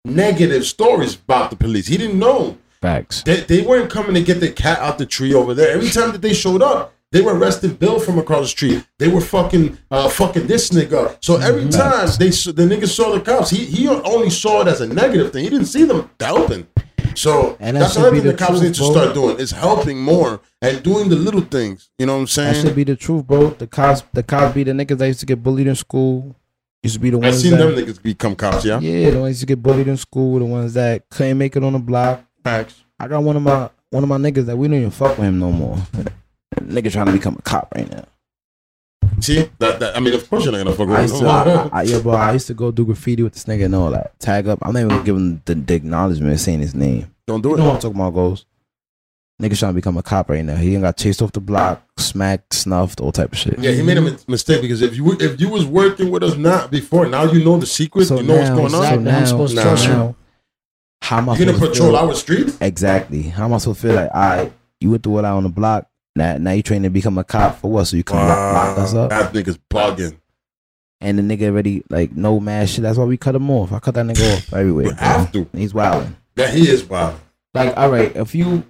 negative 0.05 0.67
stories 0.67 1.15
about 1.15 1.51
the 1.51 1.57
police. 1.57 1.87
He 1.87 1.97
didn't 1.97 2.19
know 2.19 2.59
Facts. 2.81 3.23
they, 3.23 3.41
they 3.41 3.63
weren't 3.63 3.91
coming 3.91 4.15
to 4.15 4.23
get 4.23 4.41
the 4.41 4.51
cat 4.51 4.79
out 4.79 4.99
the 4.99 5.07
tree 5.07 5.35
over 5.35 5.55
there. 5.55 5.71
Every 5.71 5.91
time 5.91 6.13
that 6.13 6.23
they 6.23 6.33
showed 6.33 6.63
up, 6.63 6.95
they 7.13 7.21
were 7.23 7.37
arresting 7.37 7.75
Bill 7.75 7.99
from 7.99 8.19
across 8.19 8.43
the 8.43 8.49
street. 8.49 8.87
They 8.99 9.09
were 9.09 9.21
fucking 9.21 9.79
uh, 9.91 10.09
fucking 10.09 10.47
this 10.47 10.71
nigga. 10.71 11.17
So 11.21 11.37
every 11.37 11.69
time 11.69 12.07
they 12.19 12.29
the 12.29 12.65
niggas 12.65 12.89
saw 12.89 13.13
the 13.15 13.21
cops, 13.21 13.51
he 13.51 13.65
he 13.65 13.89
only 13.89 14.31
saw 14.31 14.63
it 14.63 14.69
as 14.69 14.81
a 14.81 14.87
negative 14.87 15.33
thing. 15.33 15.45
He 15.45 15.51
didn't 15.51 15.67
see 15.67 15.85
them 15.85 16.09
helping. 16.21 16.67
So 17.17 17.57
And 17.59 17.77
that 17.77 17.81
that's 17.81 17.97
another 17.97 18.17
thing 18.17 18.25
the 18.25 18.33
the 18.33 18.39
cops 18.39 18.51
truth, 18.53 18.63
need 18.63 18.75
to 18.75 18.81
bro. 18.81 18.91
start 18.93 19.15
doing 19.15 19.39
is 19.41 19.51
helping 19.51 20.01
more 20.01 20.41
and 20.63 20.83
doing 20.83 21.09
the 21.09 21.17
little 21.17 21.41
things. 21.41 21.91
You 21.99 22.07
know 22.07 22.15
what 22.15 22.21
I'm 22.21 22.27
saying? 22.29 22.55
That 22.55 22.69
should 22.69 22.77
be 22.77 22.85
the 22.85 22.95
truth, 22.97 23.27
bro. 23.27 23.51
The 23.51 23.67
cops, 23.67 24.03
the 24.13 24.23
cops 24.23 24.55
be 24.55 24.63
the 24.63 24.73
niggas 24.73 24.99
that 24.99 25.09
used 25.09 25.21
to 25.21 25.27
get 25.27 25.43
bullied 25.43 25.67
in 25.67 25.75
school. 25.75 26.37
Used 26.85 26.95
to 26.95 27.01
be 27.01 27.11
the 27.11 27.19
ones. 27.19 27.27
I've 27.27 27.33
ones 27.33 27.43
seen 27.43 27.51
that, 27.59 27.59
them 27.59 27.75
niggas 27.75 28.03
become 28.03 28.37
cops. 28.37 28.65
Yeah. 28.65 28.79
yeah, 28.81 29.11
the 29.11 29.19
ones 29.21 29.31
used 29.31 29.41
to 29.41 29.47
get 29.47 29.61
bullied 29.63 29.89
in 29.89 29.97
school. 29.97 30.39
The 30.39 30.45
ones 30.45 30.75
that 30.75 31.09
couldn't 31.11 31.37
make 31.37 31.57
it 31.57 31.65
on 31.65 31.73
the 31.73 31.79
block. 31.81 32.25
Facts. 32.45 32.85
I 32.99 33.09
got 33.09 33.23
one 33.23 33.37
of 33.37 33.43
my 33.43 33.69
one 33.91 34.03
of 34.05 34.09
my 34.09 34.17
niggas 34.17 34.47
that 34.47 34.57
we 34.57 34.69
don't 34.69 34.77
even 34.79 34.91
fuck 34.93 35.19
with 35.19 35.27
him 35.27 35.41
no 35.41 35.51
more. 35.51 35.77
Nigga 36.57 36.91
trying 36.91 37.07
to 37.07 37.13
become 37.13 37.37
a 37.39 37.43
cop 37.43 37.73
right 37.75 37.91
now. 37.91 38.05
See 39.21 39.49
that, 39.59 39.79
that? 39.81 39.97
I 39.97 40.01
mean, 40.01 40.15
of 40.15 40.29
course 40.29 40.45
you're 40.45 40.53
not 40.53 40.59
gonna 40.65 40.73
fuck 40.77 40.89
I 40.89 41.03
with 41.03 41.11
used 41.11 41.23
to, 41.23 41.29
I, 41.29 41.69
I, 41.73 41.83
yeah, 41.83 41.99
bro. 42.01 42.13
I 42.15 42.33
used 42.33 42.47
to 42.49 42.55
go 42.55 42.71
do 42.71 42.85
graffiti 42.87 43.23
with 43.23 43.35
this 43.35 43.45
nigga 43.45 43.67
and 43.67 43.75
all 43.75 43.91
that. 43.91 44.19
Tag 44.19 44.49
up. 44.49 44.59
I'm 44.63 44.73
not 44.73 44.79
even 44.81 44.89
gonna 44.91 45.05
give 45.05 45.17
him 45.17 45.43
the, 45.45 45.55
the 45.55 45.75
acknowledgement 45.75 46.33
of 46.33 46.41
saying 46.41 46.61
his 46.61 46.75
name. 46.75 47.15
Don't 47.27 47.41
do 47.43 47.51
You 47.51 47.55
it. 47.55 47.59
know 47.59 47.65
what 47.67 47.75
I'm 47.77 47.81
talking 47.81 47.97
about, 48.01 48.15
Goze. 48.15 48.45
Nigga 49.43 49.59
trying 49.59 49.73
to 49.73 49.75
become 49.75 49.97
a 49.97 50.03
cop 50.03 50.29
right 50.31 50.45
now. 50.45 50.57
He 50.57 50.75
ain't 50.75 50.83
got 50.83 50.97
chased 50.97 51.23
off 51.23 51.33
the 51.33 51.41
block, 51.41 51.83
smacked, 51.99 52.53
snuffed, 52.55 53.01
all 53.01 53.13
type 53.13 53.33
of 53.33 53.39
shit. 53.39 53.59
Yeah, 53.59 53.71
he 53.73 53.83
made 53.83 53.97
a 53.97 54.03
mi- 54.03 54.17
mistake 54.29 54.61
because 54.61 54.83
if 54.83 54.95
you 54.97 55.05
were- 55.05 55.17
if 55.21 55.41
you 55.41 55.49
was 55.49 55.65
working 55.65 56.11
with 56.11 56.23
us 56.23 56.37
not 56.37 56.71
before, 56.71 57.07
now 57.07 57.25
you 57.25 57.43
know 57.45 57.59
the 57.59 57.67
secret. 57.67 58.07
So 58.07 58.17
you 58.21 58.23
know 58.27 58.35
now, 58.35 58.41
what's 58.41 58.51
going 58.51 58.71
so 58.71 58.77
on. 58.79 58.83
Exactly. 58.85 59.11
I'm 59.13 59.21
now, 59.21 59.25
supposed 59.25 59.55
to 59.57 59.63
so 59.63 59.69
trust 59.69 59.87
you. 59.87 59.93
now, 59.93 60.17
how 61.03 61.19
am 61.19 61.29
I 61.31 61.37
You're 61.37 61.47
gonna 61.47 61.59
patrol 61.59 61.91
feel? 61.91 61.97
our 61.97 62.15
street. 62.15 62.57
Exactly. 62.61 63.23
How 63.23 63.47
am 63.47 63.55
I 63.55 63.59
supposed 63.59 63.81
to 63.81 63.87
feel 63.89 63.97
like, 63.97 64.11
all 64.13 64.21
right, 64.21 64.53
you 64.81 64.91
went 64.91 65.03
through 65.03 65.17
all 65.17 65.23
that 65.23 65.33
on 65.33 65.43
the 65.43 65.49
block. 65.49 65.87
Now, 66.17 66.39
now 66.39 66.53
you 66.53 66.63
trained 66.63 66.85
to 66.85 66.91
become 66.91 67.19
a 67.19 67.25
cop 67.25 67.61
for 67.61 67.71
what? 67.71 67.85
So 67.87 67.97
you 67.97 68.05
come 68.05 68.19
lock, 68.19 68.77
lock 68.77 68.79
us 68.79 68.95
up. 68.95 69.11
That 69.11 69.33
nigga's 69.33 69.59
bugging. 69.71 70.19
And 71.01 71.19
the 71.19 71.23
nigga 71.23 71.49
already 71.49 71.83
like 71.89 72.13
no 72.13 72.41
mad 72.41 72.69
shit. 72.69 72.83
That's 72.83 72.99
why 72.99 73.05
we 73.05 73.17
cut 73.17 73.35
him 73.35 73.51
off. 73.51 73.73
I 73.73 73.79
cut 73.79 73.95
that 73.95 74.05
nigga 74.05 74.37
off 74.37 74.53
everywhere. 74.53 74.93
Have 74.95 75.33
to. 75.33 75.49
He's 75.53 75.73
wilding. 75.73 76.17
Yeah, 76.37 76.51
he 76.51 76.69
is 76.69 76.85
wild. 76.85 77.19
Like, 77.55 77.77
all 77.77 77.91
right, 77.91 78.15
if 78.15 78.35
you 78.35 78.65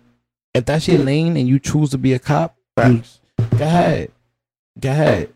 if 0.54 0.64
that's 0.64 0.86
your 0.86 0.98
lane 0.98 1.36
and 1.36 1.48
you 1.48 1.58
choose 1.58 1.90
to 1.90 1.98
be 1.98 2.12
a 2.12 2.18
cop, 2.18 2.56
you, 2.78 3.02
go 3.56 3.64
ahead. 3.64 4.12
Go 4.78 4.90
ahead. 4.90 5.34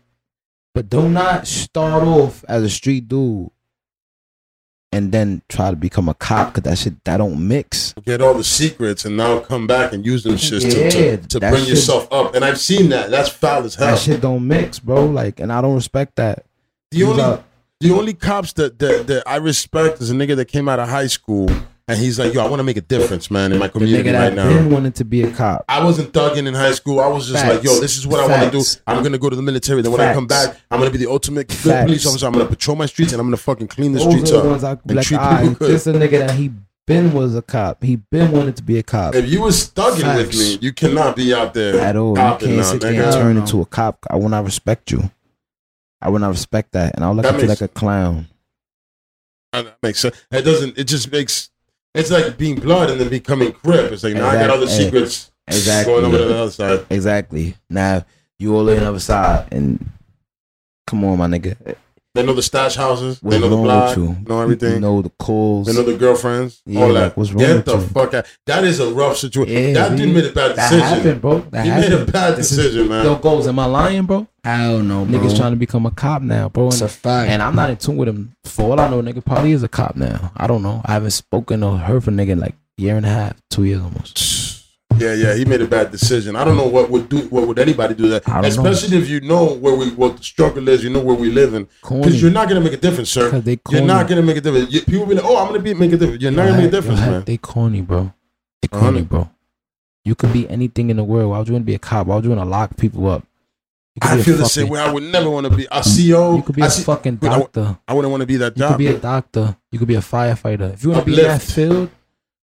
But 0.73 0.89
do 0.89 1.09
not 1.09 1.47
start 1.47 2.03
off 2.03 2.43
as 2.47 2.63
a 2.63 2.69
street 2.69 3.07
dude 3.07 3.49
and 4.95 5.11
then 5.11 5.41
try 5.49 5.69
to 5.69 5.75
become 5.75 6.07
a 6.07 6.13
cop 6.13 6.53
because 6.53 6.63
that 6.69 6.77
shit 6.77 7.03
that 7.03 7.17
don't 7.17 7.45
mix. 7.47 7.93
Get 8.05 8.21
all 8.21 8.33
the 8.33 8.45
secrets 8.45 9.03
and 9.03 9.17
now 9.17 9.39
come 9.39 9.67
back 9.67 9.91
and 9.91 10.05
use 10.05 10.23
them 10.23 10.35
shits 10.35 10.61
to, 10.71 10.79
Yeah, 10.83 10.89
to, 11.17 11.17
to 11.27 11.39
that 11.39 11.51
bring 11.51 11.63
shit- 11.63 11.71
yourself 11.75 12.07
up. 12.13 12.33
And 12.33 12.45
I've 12.45 12.59
seen 12.59 12.89
that. 12.89 13.11
That's 13.11 13.27
foul 13.27 13.65
as 13.65 13.75
hell. 13.75 13.87
That 13.87 13.99
shit 13.99 14.21
don't 14.21 14.47
mix, 14.47 14.79
bro. 14.79 15.05
Like, 15.05 15.41
and 15.41 15.51
I 15.51 15.59
don't 15.61 15.75
respect 15.75 16.15
that. 16.15 16.45
The 16.91 17.03
only 17.03 17.43
the 17.81 17.91
only 17.93 18.13
cops 18.13 18.53
that, 18.53 18.79
that 18.79 19.07
that 19.07 19.23
I 19.27 19.35
respect 19.35 19.99
is 20.01 20.09
a 20.09 20.13
nigga 20.13 20.37
that 20.37 20.45
came 20.45 20.69
out 20.69 20.79
of 20.79 20.87
high 20.87 21.07
school 21.07 21.49
and 21.87 21.99
he's 21.99 22.17
like, 22.17 22.33
yo, 22.33 22.43
I 22.43 22.49
want 22.49 22.59
to 22.59 22.63
make 22.63 22.77
a 22.77 22.81
difference, 22.81 23.29
man, 23.29 23.51
in 23.51 23.59
my 23.59 23.67
the 23.67 23.73
community 23.73 24.09
nigga 24.09 24.13
right 24.13 24.29
that 24.29 24.35
now. 24.35 24.49
been 24.49 24.71
wanted 24.71 24.95
to 24.95 25.05
be 25.05 25.21
a 25.23 25.31
cop. 25.31 25.65
I 25.69 25.83
wasn't 25.83 26.11
thugging 26.13 26.47
in 26.47 26.53
high 26.53 26.71
school. 26.71 26.99
I 26.99 27.07
was 27.07 27.27
just 27.29 27.45
like, 27.45 27.63
yo, 27.63 27.79
this 27.79 27.97
is 27.97 28.07
what 28.07 28.19
I 28.19 28.27
want 28.27 28.51
to 28.51 28.57
do. 28.59 28.63
I'm 28.87 29.03
gonna 29.03 29.17
go 29.19 29.29
to 29.29 29.35
the 29.35 29.41
military. 29.43 29.81
Then 29.81 29.91
when 29.91 30.01
I 30.01 30.13
come 30.13 30.25
back, 30.27 30.57
I'm 30.71 30.79
gonna 30.79 30.91
be 30.91 30.97
the 30.97 31.09
ultimate 31.09 31.47
good 31.63 31.85
police 31.85 32.05
officer. 32.07 32.25
I'm 32.25 32.33
gonna 32.33 32.45
patrol 32.45 32.75
my 32.75 32.87
streets 32.87 33.11
and 33.13 33.19
I'm 33.19 33.27
gonna 33.27 33.37
fucking 33.37 33.67
clean 33.67 33.91
the 33.91 33.99
Those 33.99 34.09
streets 34.11 34.31
are 34.31 34.33
the 34.33 34.39
up 34.39 34.45
ones 34.47 34.63
I 34.63 34.71
and 34.71 34.95
like. 34.95 35.05
treat 35.05 35.19
ah, 35.19 35.39
people 35.41 35.55
good. 35.55 35.71
this 35.71 35.87
a 35.87 35.93
nigga 35.93 36.19
that 36.27 36.31
he 36.31 36.51
been 36.87 37.13
was 37.13 37.35
a 37.35 37.41
cop. 37.41 37.83
He 37.83 37.95
been 37.97 38.31
wanted 38.31 38.55
to 38.57 38.63
be 38.63 38.77
a 38.79 38.83
cop. 38.83 39.15
If 39.15 39.29
you 39.29 39.41
was 39.41 39.69
thugging 39.71 40.15
with 40.15 40.35
me, 40.37 40.57
you 40.61 40.71
cannot 40.73 41.15
be 41.15 41.33
out 41.33 41.53
there 41.53 41.79
At 41.79 41.95
all. 41.95 42.11
You 42.11 42.15
can't 42.15 42.41
now, 42.57 42.61
sit 42.63 42.81
there 42.81 43.03
and 43.03 43.13
turn 43.13 43.35
No. 43.35 43.41
into 43.41 43.61
a 43.61 43.65
cop. 43.65 44.05
I 44.09 44.15
will 44.17 44.29
not 44.29 44.43
respect 44.45 44.91
you. 44.91 45.11
I 46.01 46.09
will 46.09 46.19
not 46.19 46.29
respect 46.29 46.71
that. 46.73 46.95
And 46.95 47.03
I'll 47.03 47.13
look 47.15 47.23
That 47.23 47.35
at 47.35 47.41
you 47.41 47.47
like 47.47 47.61
a 47.61 47.67
clown. 47.67 48.27
That 49.53 49.77
makes 49.81 49.99
sense. 49.99 50.15
It 50.31 50.41
doesn't. 50.41 50.77
It 50.77 50.83
just 50.85 51.11
makes. 51.11 51.49
It's 51.95 52.11
like 52.11 52.37
being 52.37 52.55
blood 52.59 52.89
and 52.89 52.99
then 52.99 53.09
becoming 53.09 53.53
crip. 53.53 53.91
It's 53.91 54.03
like 54.03 54.13
now 54.13 54.27
I 54.27 54.35
got 54.35 54.49
other 54.49 54.63
Exactly. 54.63 54.85
secrets 54.85 55.31
Exactly. 55.47 55.93
going 55.93 56.05
over 56.05 56.17
to 56.17 56.25
the 56.25 56.37
other 56.37 56.51
side. 56.51 56.85
Exactly. 56.89 57.55
Now 57.69 58.05
you 58.37 58.53
all 58.53 58.69
on 58.69 58.75
the 58.75 58.87
other 58.87 58.99
side 58.99 59.47
and 59.51 59.89
come 60.85 61.03
on, 61.05 61.17
my 61.17 61.27
nigga. 61.27 61.55
They 62.15 62.25
know 62.25 62.33
the 62.33 62.41
stash 62.41 62.75
houses. 62.77 63.21
What's 63.21 63.35
they 63.35 63.41
know 63.41 63.49
the 63.49 63.61
block. 63.61 63.97
you? 63.97 64.15
Know 64.25 64.41
everything. 64.41 64.73
You 64.75 64.79
know 64.79 65.01
the 65.01 65.09
calls. 65.19 65.67
They 65.67 65.73
know 65.73 65.83
the 65.83 65.97
girlfriends. 65.97 66.61
Yeah, 66.65 66.81
all 66.81 66.87
like, 66.93 66.95
that. 67.11 67.17
what's 67.17 67.31
wrong 67.33 67.39
Get 67.45 67.55
with 67.57 67.65
the 67.65 67.75
you? 67.77 67.87
fuck 67.87 68.13
out. 68.13 68.25
That 68.45 68.63
is 68.63 68.79
a 68.79 68.89
rough 68.93 69.17
situation. 69.17 69.53
Yeah, 69.53 69.73
that 69.89 69.97
dude 69.97 70.07
we- 70.07 70.13
made 70.13 70.25
a 70.25 70.31
bad 70.31 70.55
that 70.55 70.69
decision. 70.71 70.79
happened, 70.87 71.21
bro. 71.21 71.39
That 71.51 71.63
he 71.65 71.69
happened. 71.71 71.91
made 71.99 72.01
a 72.09 72.11
bad 72.11 72.37
This 72.37 72.51
is- 72.53 72.57
decision, 72.57 72.87
man. 72.87 73.05
Yo, 73.05 73.15
goals. 73.17 73.47
Am 73.47 73.59
I 73.59 73.65
lying, 73.65 74.05
bro? 74.05 74.25
Hell 74.45 74.79
no, 74.79 75.03
bro. 75.05 75.19
Niggas 75.19 75.35
trying 75.37 75.51
to 75.51 75.57
become 75.57 75.85
a 75.85 75.91
cop 75.91 76.21
now, 76.21 76.47
bro. 76.49 76.67
It's 76.67 76.79
And, 76.81 76.89
a 76.89 76.93
fact. 76.93 77.29
and 77.29 77.41
I'm 77.43 77.55
not 77.55 77.69
in 77.69 77.75
tune 77.77 77.97
with 77.97 78.07
him. 78.07 78.33
For 78.45 78.71
all 78.71 78.79
I 78.79 78.87
know, 78.89 79.01
nigga 79.01 79.23
probably 79.25 79.51
is 79.51 79.63
a 79.63 79.67
cop 79.67 79.95
now. 79.97 80.31
I 80.37 80.47
don't 80.47 80.63
know. 80.63 80.81
I 80.85 80.93
haven't 80.93 81.11
spoken 81.11 81.63
or 81.63 81.77
heard 81.77 82.03
from 82.05 82.15
nigga 82.15 82.29
in 82.29 82.39
like 82.39 82.55
year 82.77 82.95
and 82.95 83.05
a 83.05 83.09
half, 83.09 83.33
two 83.49 83.65
years 83.65 83.81
almost. 83.81 84.17
Yeah, 84.97 85.13
yeah, 85.13 85.33
he 85.35 85.45
made 85.45 85.61
a 85.61 85.67
bad 85.67 85.91
decision. 85.91 86.35
I 86.35 86.43
don't 86.43 86.57
know 86.57 86.67
what 86.67 86.89
would 86.89 87.09
do. 87.09 87.19
What 87.29 87.47
would 87.47 87.59
anybody 87.59 87.93
do 87.95 88.09
that? 88.09 88.23
Don't 88.23 88.41
know. 88.41 88.47
Especially 88.47 88.97
if 88.97 89.09
you 89.09 89.21
know 89.21 89.53
where 89.55 89.75
we 89.75 89.89
what 89.91 90.17
the 90.17 90.23
struggle 90.23 90.67
is. 90.69 90.83
You 90.83 90.89
know 90.89 91.01
where 91.01 91.15
we 91.15 91.29
live 91.29 91.53
in. 91.53 91.67
Because 91.81 92.21
you're 92.21 92.31
not 92.31 92.47
gonna 92.47 92.61
make 92.61 92.73
a 92.73 92.77
difference, 92.77 93.09
sir. 93.09 93.29
They 93.41 93.59
You're 93.69 93.81
not 93.81 94.07
gonna 94.07 94.21
make 94.21 94.37
a 94.37 94.41
difference. 94.41 94.71
You, 94.71 94.81
people 94.81 95.05
be 95.05 95.15
like, 95.15 95.25
"Oh, 95.25 95.37
I'm 95.37 95.47
gonna 95.47 95.59
be 95.59 95.73
make 95.73 95.91
a 95.93 95.97
difference." 95.97 96.21
You're 96.21 96.31
not 96.31 96.45
gonna 96.47 96.57
make 96.57 96.67
a 96.67 96.71
difference, 96.71 96.99
Yo, 97.01 97.05
man. 97.11 97.23
They 97.25 97.37
corny, 97.37 97.81
bro. 97.81 98.13
They 98.61 98.67
corny, 98.67 99.01
bro. 99.03 99.29
You 100.03 100.15
could 100.15 100.31
be 100.33 100.47
anything 100.49 100.89
in 100.89 100.97
the 100.97 101.03
world. 101.03 101.31
Why 101.31 101.39
would 101.39 101.47
you 101.47 101.53
want 101.53 101.63
to 101.63 101.71
be 101.71 101.75
a 101.75 101.79
cop? 101.79 102.07
Why 102.07 102.15
would 102.15 102.23
you 102.23 102.29
want 102.31 102.41
to 102.41 102.49
lock 102.49 102.77
people 102.77 103.07
up? 103.09 103.23
I 104.01 104.21
feel 104.21 104.37
the 104.37 104.45
same 104.45 104.67
way. 104.67 104.79
I 104.79 104.91
would 104.91 105.03
never 105.03 105.29
want 105.29 105.49
to 105.49 105.55
be 105.55 105.65
a 105.71 105.79
CEO. 105.79 106.35
You 106.35 106.43
could 106.43 106.55
be 106.55 106.61
I 106.61 106.65
a 106.67 106.69
see- 106.69 106.83
fucking 106.83 107.19
Wait, 107.21 107.29
I 107.29 107.39
w- 107.39 107.49
doctor. 107.53 107.77
I 107.87 107.93
wouldn't 107.93 108.11
want 108.11 108.21
to 108.21 108.27
be 108.27 108.35
that 108.37 108.57
You 108.57 108.63
could 108.63 108.69
job. 108.71 108.77
be 108.77 108.87
a 108.87 108.97
doctor. 108.99 109.55
You 109.71 109.79
could 109.79 109.87
be 109.87 109.95
a 109.95 109.99
firefighter. 110.01 110.73
If 110.73 110.83
you 110.83 110.91
want 110.91 111.05
to 111.05 111.11
be 111.11 111.17
in 111.19 111.27
that 111.27 111.41
field, 111.41 111.89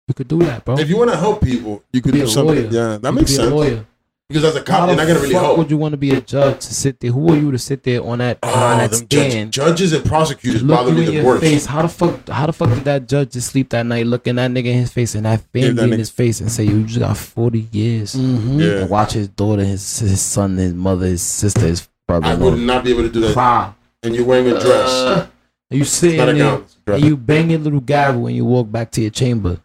you 0.09 0.15
could 0.15 0.29
do 0.29 0.39
that, 0.41 0.65
bro. 0.65 0.79
if 0.79 0.89
you 0.89 0.97
want 0.97 1.11
to 1.11 1.17
help 1.17 1.43
people, 1.43 1.83
you 1.93 2.01
could 2.01 2.13
be 2.13 2.21
do 2.21 2.25
a 2.25 2.29
something. 2.29 2.57
lawyer. 2.57 2.69
Yeah, 2.71 2.99
that 2.99 3.09
You 3.09 3.13
makes 3.15 3.31
could 3.31 3.37
be 3.37 3.43
sense. 3.43 3.51
A 3.51 3.55
lawyer. 3.55 3.85
Because 4.31 4.45
as 4.45 4.57
a 4.57 4.59
How 4.59 4.65
cop, 4.65 4.81
the 4.81 4.87
you're 4.89 4.97
not 4.97 5.07
gonna 5.07 5.21
really 5.21 5.33
fuck 5.33 5.43
help. 5.43 5.57
would 5.59 5.71
you 5.71 5.79
want 5.79 5.93
to 5.93 5.97
be 5.97 6.11
a 6.11 6.21
judge 6.21 6.61
to 6.61 6.75
sit 6.75 7.01
there? 7.01 7.11
Who 7.13 7.33
are 7.33 7.37
you 7.37 7.51
to 7.51 7.59
sit 7.59 7.83
there 7.83 8.03
on 8.05 8.19
that 8.19 8.39
on 8.43 8.51
Oh, 8.53 8.77
that 8.77 8.91
them 8.91 9.07
judge, 9.09 9.51
judges 9.51 9.93
and 9.95 10.05
prosecutors 10.05 10.63
Look 10.63 10.77
bother 10.77 10.91
you 10.91 10.97
me 10.97 11.01
in 11.01 11.07
the 11.07 11.13
your 11.15 11.25
worst. 11.25 11.43
face. 11.43 11.65
How 11.65 11.81
the 11.81 11.89
fuck? 11.89 12.29
How 12.29 12.45
the 12.45 12.53
fuck 12.53 12.69
did 12.69 12.85
that 12.85 13.09
judge 13.09 13.31
just 13.33 13.49
sleep 13.53 13.71
that 13.71 13.87
night, 13.87 14.07
looking 14.07 14.35
that 14.37 14.51
nigga 14.51 14.67
in 14.67 14.81
his 14.81 14.93
face 14.93 15.15
and 15.15 15.25
that 15.25 15.41
Give 15.55 15.63
family 15.69 15.77
that 15.77 15.85
in 15.85 15.91
nigga- 15.93 15.97
his 15.99 16.11
face 16.11 16.43
and 16.43 16.53
say, 16.53 16.65
"You 16.65 16.83
just 16.85 16.99
got 16.99 17.17
forty 17.17 17.69
years." 17.73 18.15
Mhm. 18.17 18.61
Yeah, 18.61 18.81
And 18.83 18.91
watch 18.91 19.13
his 19.15 19.29
daughter, 19.29 19.65
his 19.65 19.99
his 20.01 20.21
son, 20.21 20.59
his 20.59 20.75
mother, 20.75 21.07
his 21.07 21.23
sister, 21.23 21.63
his 21.67 21.89
brother. 22.07 22.27
I 22.27 22.35
would 22.35 22.59
not 22.59 22.85
be 22.85 22.91
able 22.91 23.05
to 23.05 23.09
do 23.09 23.21
that. 23.23 23.33
cry. 23.33 23.73
And 24.03 24.15
you're 24.15 24.27
wearing 24.27 24.49
a 24.49 24.61
dress. 24.61 24.91
Uh, 24.91 25.27
you 25.71 25.85
sitting 25.85 26.19
Not 26.19 26.27
there 26.27 26.35
gown. 26.37 26.61
it's 26.65 26.75
a 26.75 26.79
dress. 26.85 27.01
and 27.01 27.09
you 27.09 27.17
bang 27.17 27.49
your 27.49 27.61
little 27.61 27.81
gavel 27.81 28.21
when 28.21 28.35
you 28.35 28.45
walk 28.45 28.71
back 28.71 28.91
to 28.91 29.01
your 29.01 29.11
chamber 29.11 29.59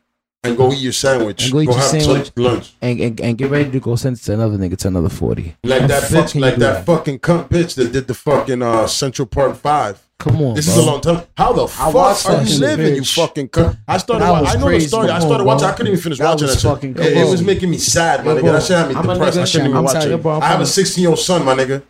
and 0.43 0.57
go 0.57 0.71
eat 0.71 0.79
your 0.79 0.91
sandwich. 0.93 1.43
And 1.43 1.51
go 1.53 1.59
eat 1.61 1.65
your 1.65 1.73
have 1.75 1.83
sandwich. 1.83 2.31
lunch. 2.35 2.73
and, 2.81 2.99
and 2.99 3.21
and 3.21 3.37
get 3.37 3.49
ready 3.49 3.71
to 3.71 3.79
go 3.79 3.95
send 3.95 4.17
it 4.17 4.21
to 4.23 4.33
another 4.33 4.57
nigga 4.57 4.77
to 4.79 4.87
another 4.89 5.09
forty. 5.09 5.55
Like 5.63 5.87
that 5.87 6.03
fuck 6.03 6.25
bitch, 6.25 6.39
like 6.39 6.55
do 6.55 6.59
that, 6.61 6.85
fucking 6.85 7.19
cunt 7.19 7.49
bitch 7.49 7.75
that 7.75 7.91
did 7.91 8.07
the 8.07 8.13
fucking 8.13 8.61
uh, 8.61 8.87
Central 8.87 9.25
Park 9.27 9.55
Five. 9.55 10.01
Come 10.19 10.41
on, 10.41 10.55
This 10.55 10.67
bro. 10.67 10.73
is 10.75 10.79
a 10.79 10.89
long 10.89 11.01
time. 11.01 11.23
How 11.35 11.51
the 11.51 11.67
fuck 11.67 12.25
are 12.29 12.43
you 12.43 12.59
living, 12.59 12.95
you 12.95 13.03
fucking 13.03 13.49
cunt? 13.49 13.77
I 13.87 13.97
started. 13.97 14.23
Wa- 14.25 14.41
I 14.43 14.55
know 14.55 14.65
crazy. 14.67 14.85
the 14.85 14.89
story. 14.89 15.09
I 15.09 15.19
started 15.19 15.39
on, 15.41 15.45
watching. 15.45 15.59
bro. 15.59 15.67
I 15.69 15.71
couldn't 15.73 15.91
even 15.91 16.01
finish 16.01 16.17
That 16.19 16.29
watching 16.29 16.47
that 16.47 16.59
shit. 16.59 16.97
It, 17.07 17.17
it 17.17 17.29
was 17.29 17.41
making 17.43 17.69
me 17.71 17.77
sad, 17.77 18.23
my 18.25 18.31
Yo, 18.31 18.37
nigga. 18.37 18.41
bro, 18.41 18.51
That 18.53 18.63
shit 18.63 18.77
had 18.77 18.89
me 18.89 18.95
I'm 18.95 19.07
depressed. 19.07 19.37
I 19.37 19.45
couldn't 19.45 19.65
even 19.67 19.77
I'm 19.77 19.83
watch 19.83 20.05
it. 20.05 20.25
I'm 20.25 20.41
have 20.41 20.61
a 20.61 20.65
16 20.65 21.01
year 21.01 21.09
old 21.09 21.19
son, 21.19 21.43
my 21.45 21.55
nigga. 21.55 21.83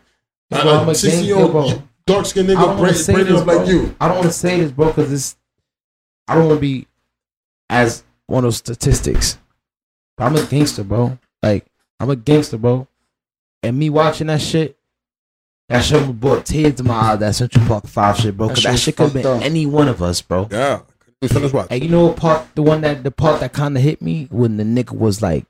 I'm 0.51 0.67
I'm 0.67 0.89
a 0.89 0.95
16 0.95 1.25
year 1.25 1.38
old 1.38 1.84
dark 2.07 2.25
skinned 2.25 2.49
nigga, 2.49 2.77
braided 3.07 3.31
up 3.35 3.45
like 3.45 3.67
you. 3.67 3.95
I 4.01 4.07
don't 4.07 4.17
want 4.17 4.27
to 4.27 4.34
say 4.34 4.59
this, 4.59 4.71
bro, 4.71 4.88
because 4.88 5.11
it's. 5.11 5.38
I 6.27 6.35
don't 6.35 6.47
want 6.47 6.57
to 6.57 6.61
be 6.61 6.88
as 7.69 8.03
one 8.27 8.39
of 8.39 8.43
those 8.45 8.57
statistics. 8.57 9.37
But 10.17 10.25
I'm 10.25 10.35
a 10.35 10.45
gangster, 10.45 10.83
bro. 10.83 11.17
Like 11.41 11.65
I'm 11.99 12.09
a 12.09 12.15
gangster, 12.15 12.57
bro. 12.57 12.87
And 13.61 13.77
me 13.77 13.89
watching 13.89 14.27
that 14.27 14.41
shit, 14.41 14.77
that 15.69 15.81
shit 15.83 16.19
brought 16.19 16.45
tears 16.45 16.75
to 16.75 16.83
my 16.83 16.93
eyes. 16.93 17.19
That 17.19 17.35
Central 17.35 17.65
Park 17.65 17.87
Five 17.87 18.17
shit, 18.17 18.35
bro. 18.37 18.47
That 18.47 18.53
Because 18.55 18.63
that 18.63 18.71
shit 18.73 18.79
shit 18.81 18.95
could 18.97 19.03
have 19.03 19.13
been 19.13 19.25
up. 19.25 19.41
any 19.41 19.65
one 19.65 19.87
of 19.87 20.01
us, 20.01 20.21
bro. 20.21 20.47
Yeah, 20.51 20.81
I 20.83 21.11
couldn't 21.21 21.35
finish 21.37 21.53
watching. 21.53 21.71
And 21.71 21.83
you 21.83 21.89
know 21.89 22.07
what 22.07 22.17
part 22.17 22.47
the 22.55 22.61
one 22.61 22.81
that 22.81 23.03
the 23.03 23.11
part 23.11 23.39
that 23.39 23.53
kind 23.53 23.75
of 23.77 23.83
hit 23.83 24.01
me 24.01 24.27
when 24.31 24.57
the 24.57 24.63
nigga 24.63 24.91
was 24.97 25.21
like 25.21 25.45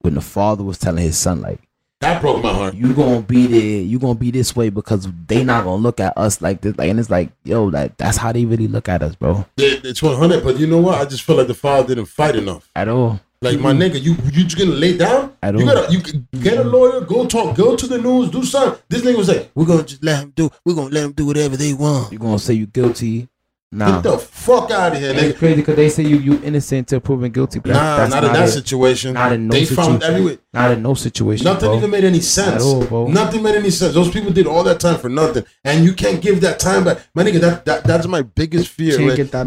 when 0.00 0.14
the 0.14 0.20
father 0.20 0.62
was 0.62 0.78
telling 0.78 1.02
his 1.02 1.18
son 1.18 1.40
like 1.40 1.67
That 2.00 2.20
broke 2.22 2.42
my 2.44 2.52
heart. 2.52 2.74
you 2.74 2.94
gonna 2.94 3.22
be 3.22 3.46
there 3.48 3.82
you 3.82 3.98
gonna 3.98 4.14
be 4.14 4.30
this 4.30 4.54
way 4.54 4.68
because 4.70 5.08
they 5.26 5.42
not 5.42 5.64
gonna 5.64 5.82
look 5.82 5.98
at 5.98 6.16
us 6.16 6.40
like 6.40 6.60
this 6.60 6.78
like 6.78 6.90
and 6.90 7.00
it's 7.00 7.10
like 7.10 7.30
yo 7.44 7.70
that 7.70 7.98
that's 7.98 8.16
how 8.16 8.30
they 8.30 8.44
really 8.44 8.68
look 8.68 8.88
at 8.88 9.02
us 9.02 9.16
bro 9.16 9.44
It- 9.56 9.84
It's 9.84 10.00
100, 10.02 10.44
but 10.44 10.58
you 10.60 10.66
know 10.68 10.78
what? 10.78 10.98
I 11.00 11.04
just 11.06 11.22
feel 11.24 11.36
like 11.36 11.48
the 11.48 11.54
father 11.54 11.88
didn't 11.88 12.06
fight 12.06 12.36
enough. 12.36 12.70
at 12.76 12.88
all 12.88 13.18
Like 13.42 13.58
my 13.58 13.72
nigga, 13.72 14.00
you 14.00 14.12
you 14.32 14.44
just 14.44 14.56
gonna 14.58 14.70
lay 14.72 14.96
down? 14.96 15.32
I 15.42 15.48
You 15.50 15.52
don't- 15.52 15.60
You 15.60 15.66
gotta 15.66 15.92
you 16.32 16.40
get 16.40 16.58
a 16.58 16.64
lawyer, 16.64 17.00
go 17.00 17.26
talk, 17.26 17.56
go 17.56 17.74
to 17.74 17.86
the 17.86 17.98
news, 17.98 18.30
do 18.30 18.44
something. 18.44 18.80
This 18.88 19.02
nigga 19.02 19.16
was 19.16 19.28
like, 19.28 19.50
we're 19.56 19.66
gonna 19.66 19.82
just 19.84 20.02
let 20.04 20.22
him 20.22 20.32
do. 20.36 20.50
We're 20.64 20.74
gonna 20.74 20.94
let 20.94 21.04
him 21.04 21.12
do 21.12 21.26
whatever 21.26 21.56
they 21.56 21.72
want. 21.74 22.12
you 22.12 22.18
gonna 22.20 22.38
say 22.38 22.54
you 22.54 22.66
guilty 22.66 23.28
nah 23.70 24.00
Get 24.00 24.10
the 24.10 24.18
fuck 24.18 24.70
out 24.70 24.92
of 24.94 24.98
here, 24.98 25.12
it's 25.14 25.38
crazy 25.38 25.56
because 25.56 25.76
they 25.76 25.90
say 25.90 26.02
you 26.02 26.16
you 26.18 26.40
innocent 26.42 26.78
until 26.90 27.00
proven 27.00 27.30
guilty 27.30 27.60
Nah, 27.64 27.72
that's, 27.72 27.98
that's 27.98 28.10
not 28.14 28.24
in 28.24 28.32
that 28.32 28.48
it. 28.48 28.52
situation. 28.52 29.12
not 29.14 29.32
in 29.32 29.46
no 29.46 29.52
they 29.52 29.66
found 29.66 30.00
situation. 30.02 30.38
not 30.54 30.70
in 30.70 30.82
no 30.82 30.94
situation 30.94 31.44
Nothing 31.44 31.68
bro. 31.68 31.76
even 31.76 31.90
made 31.90 32.04
any 32.04 32.20
sense. 32.20 32.62
All, 32.62 32.84
bro. 32.86 33.08
Nothing 33.08 33.42
made 33.42 33.56
any 33.56 33.68
sense. 33.70 33.92
Those 33.92 34.10
people 34.10 34.32
did 34.32 34.46
all 34.46 34.62
that 34.64 34.80
time 34.80 34.98
for 34.98 35.10
nothing, 35.10 35.44
and 35.64 35.84
you 35.84 35.92
can't 35.92 36.22
give 36.22 36.40
that 36.40 36.58
time 36.58 36.84
back. 36.84 36.98
My 37.14 37.22
nigga, 37.24 37.40
that, 37.40 37.64
that 37.66 37.84
that's 37.84 38.06
my 38.06 38.22
biggest 38.22 38.68
fear. 38.68 38.98
Like, 39.06 39.18
that 39.30 39.32
back. 39.32 39.44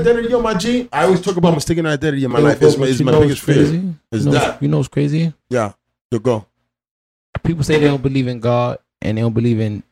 identity, 0.00 0.28
yo, 0.28 0.42
my 0.42 0.54
G. 0.54 0.88
I 0.92 1.04
always 1.04 1.22
talk 1.22 1.36
about 1.38 1.54
mistaken 1.54 1.86
identity 1.86 2.24
in 2.24 2.30
my 2.30 2.40
Yo, 2.40 2.44
life. 2.44 2.58
bro, 2.60 2.68
It's 2.68 2.76
my, 2.78 2.86
you 2.86 3.04
my 3.06 3.12
know 3.12 3.20
biggest 3.22 3.46
what's 3.46 3.58
fear. 3.58 3.64
crazy? 3.70 3.94
Is 4.12 4.24
you 4.26 4.30
know, 4.32 4.38
that. 4.38 4.62
you 4.62 4.68
know 4.68 4.76
what's 4.76 4.88
crazy 4.88 5.32
Yeah, 5.48 5.72
to 6.10 6.18
go. 6.20 6.44
people 7.42 7.64
say 7.64 7.78
they 7.78 7.86
don't 7.86 8.02
believe 8.02 8.28
in 8.28 8.40
God 8.40 8.78
and 9.00 9.16
they 9.16 9.22
don't 9.22 9.32
believe 9.34 9.58
in 9.60 9.82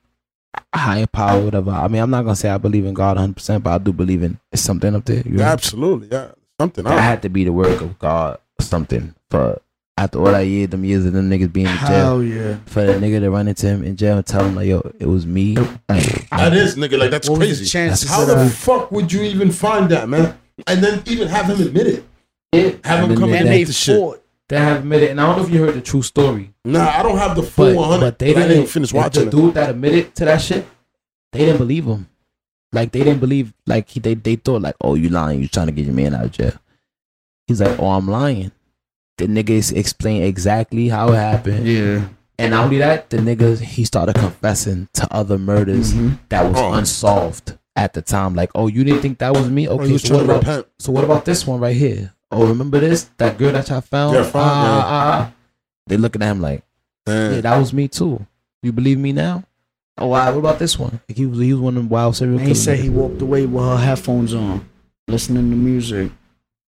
higher 0.75 1.07
power, 1.07 1.41
whatever. 1.45 1.71
I 1.71 1.89
mean, 1.89 2.03
I'm 2.03 2.11
not 2.11 2.23
gonna 2.23 2.37
say 2.37 2.49
I 2.51 2.59
believe 2.59 2.85
in 2.85 2.95
God 2.95 3.17
100, 3.17 3.35
percent 3.35 3.65
but 3.65 3.71
I 3.73 3.79
do 3.79 3.93
believe 3.93 4.23
in 4.23 4.39
it's 4.51 4.63
something 4.63 4.95
up 4.95 5.05
there. 5.05 5.23
You 5.25 5.39
know? 5.39 5.45
Absolutely, 5.45 6.09
yeah. 6.11 6.29
Something. 6.61 6.85
That 6.85 6.93
else. 6.93 7.01
had 7.01 7.23
to 7.23 7.29
be 7.29 7.45
the 7.45 7.53
work 7.53 7.81
of 7.81 7.99
God, 7.99 8.39
or 8.59 8.63
something. 8.65 9.15
For 9.31 9.61
after 9.99 10.19
all 10.19 10.27
that 10.33 10.41
year, 10.47 10.67
them 10.67 10.85
years 10.85 11.05
of 11.07 11.13
them 11.13 11.31
niggas 11.31 11.53
being 11.53 11.67
in 11.67 11.77
jail, 11.79 11.87
Hell 11.89 12.23
yeah. 12.23 12.57
for 12.67 12.85
the 12.85 12.95
nigga 12.95 13.21
to 13.21 13.31
run 13.31 13.49
into 13.49 13.67
him 13.67 13.83
in 13.85 13.97
jail 13.97 14.17
and 14.17 14.27
tell 14.27 14.45
him 14.45 14.55
like, 14.55 14.67
"Yo, 14.69 14.81
it 14.99 15.07
was 15.07 15.27
me." 15.27 15.57
Like, 15.57 16.27
I- 16.33 16.49
That 16.51 16.55
is, 16.55 16.77
nigga. 16.77 16.99
Like 16.99 17.11
that's 17.11 17.29
What 17.29 17.39
crazy. 17.39 17.65
chances 17.65 18.09
How 18.09 18.25
the 18.25 18.35
that? 18.35 18.51
fuck 18.53 18.91
would 18.93 19.13
you 19.13 19.23
even 19.23 19.51
find 19.51 19.91
that, 19.91 20.09
man? 20.09 20.37
And 20.67 20.83
then 20.85 21.03
even 21.07 21.29
have 21.29 21.47
him 21.47 21.61
admit 21.67 21.87
it. 21.87 22.05
Have 22.85 23.09
him 23.11 23.17
come 23.17 23.31
then 23.31 23.41
and 23.41 23.49
And 23.49 23.49
they- 23.49 23.51
they 23.51 23.63
admit 23.63 23.67
the 23.69 23.73
shit. 23.73 24.22
They 24.53 24.59
have 24.59 24.81
admitted, 24.81 25.09
and 25.09 25.19
I 25.19 25.25
don't 25.27 25.39
know 25.39 25.45
if 25.45 25.51
you 25.51 25.65
heard 25.65 25.75
the 25.75 25.81
true 25.81 26.03
story, 26.03 26.53
Nah, 26.63 26.87
I 26.87 27.03
don't 27.03 27.17
have 27.17 27.35
the 27.37 27.43
full 27.43 27.73
but 27.73 27.77
100. 27.89 28.01
but 28.01 28.19
they 28.19 28.35
didn't 28.35 28.49
didn't 28.51 28.67
finish 28.67 28.93
watching 28.93 29.23
The 29.23 29.29
it. 29.29 29.31
dude 29.41 29.55
that 29.55 29.71
admitted 29.71 30.15
to 30.17 30.27
that 30.27 30.43
shit, 30.43 30.67
they 31.33 31.39
didn't 31.47 31.57
believe 31.57 31.87
him. 31.87 32.07
Like 32.71 32.93
they 32.93 32.99
didn't 33.03 33.21
believe. 33.21 33.55
Like 33.67 33.89
he, 33.89 33.99
they 34.01 34.13
they 34.13 34.37
thought 34.37 34.61
like, 34.61 34.75
"Oh, 34.83 34.95
you 34.95 35.09
lying? 35.09 35.41
You 35.41 35.49
trying 35.49 35.69
to 35.69 35.73
get 35.73 35.87
your 35.87 35.95
man 35.95 36.15
out 36.15 36.27
of 36.27 36.33
jail?" 36.33 36.53
He's 37.47 37.63
like, 37.63 37.79
"Oh, 37.81 37.87
I'm 37.93 38.07
lying." 38.09 38.53
The 39.17 39.27
niggas 39.27 39.73
explained 39.75 40.25
exactly 40.25 40.89
how 40.89 41.13
it 41.13 41.17
happened. 41.17 41.67
Yeah. 41.67 42.09
And 42.39 42.51
not 42.51 42.65
only 42.65 42.79
that, 42.79 43.09
the 43.09 43.19
niggas 43.19 43.61
he 43.61 43.85
started 43.87 44.17
confessing 44.17 44.89
to 44.95 45.09
other 45.11 45.39
murders 45.39 45.95
Mhm. 45.95 46.19
that 46.29 46.45
was 46.51 46.61
Oh. 46.61 46.73
unsolved 46.75 47.57
at 47.77 47.93
the 47.95 48.03
time. 48.03 48.35
Like, 48.35 48.51
oh, 48.55 48.67
you 48.69 48.85
didn't 48.85 49.01
think 49.01 49.19
that 49.19 49.33
was 49.35 49.49
me? 49.49 49.67
Oh, 49.69 49.79
Okay, 49.79 49.97
so 49.99 50.25
what 50.27 50.37
about 50.43 50.69
so 50.79 50.93
what 50.93 51.05
about 51.05 51.25
this 51.25 51.47
one 51.47 51.59
right 51.61 51.77
here? 51.77 52.13
Oh, 52.33 52.47
remember 52.47 52.81
this? 52.81 53.05
That 53.19 53.37
girl 53.39 53.53
that 53.53 53.69
y'all 53.69 53.81
found? 53.83 54.15
Yeah, 54.17 54.23
found, 54.25 54.45
Ah, 54.51 54.65
yeah. 54.65 54.85
ah, 54.85 55.13
ah. 55.29 55.33
They 55.87 55.97
looking 55.97 56.23
at 56.23 56.31
him 56.31 56.41
like, 56.41 56.63
Damn. 57.07 57.35
yeah, 57.35 57.41
that 57.43 57.59
was 57.59 57.73
me 57.73 57.89
too. 57.89 58.25
You 58.63 58.73
believe 58.73 58.99
me 58.99 59.13
now? 59.13 59.45
Oh, 59.99 60.07
wow. 60.07 60.31
What 60.33 60.39
about 60.39 60.59
this 60.59 60.79
one? 60.79 61.01
Like 61.09 61.17
he 61.19 61.27
was 61.27 61.39
he 61.39 61.53
was 61.53 61.61
one 61.61 61.77
of 61.77 61.83
them 61.83 61.89
wild 61.91 62.17
serial 62.17 62.39
And 62.39 62.49
he 62.49 62.55
said 62.55 62.79
he 62.79 62.89
walked 62.89 63.21
away 63.21 63.45
with 63.45 63.63
her 63.63 63.77
headphones 63.77 64.33
on, 64.35 64.67
listening 65.09 65.51
to 65.51 65.57
music. 65.57 66.11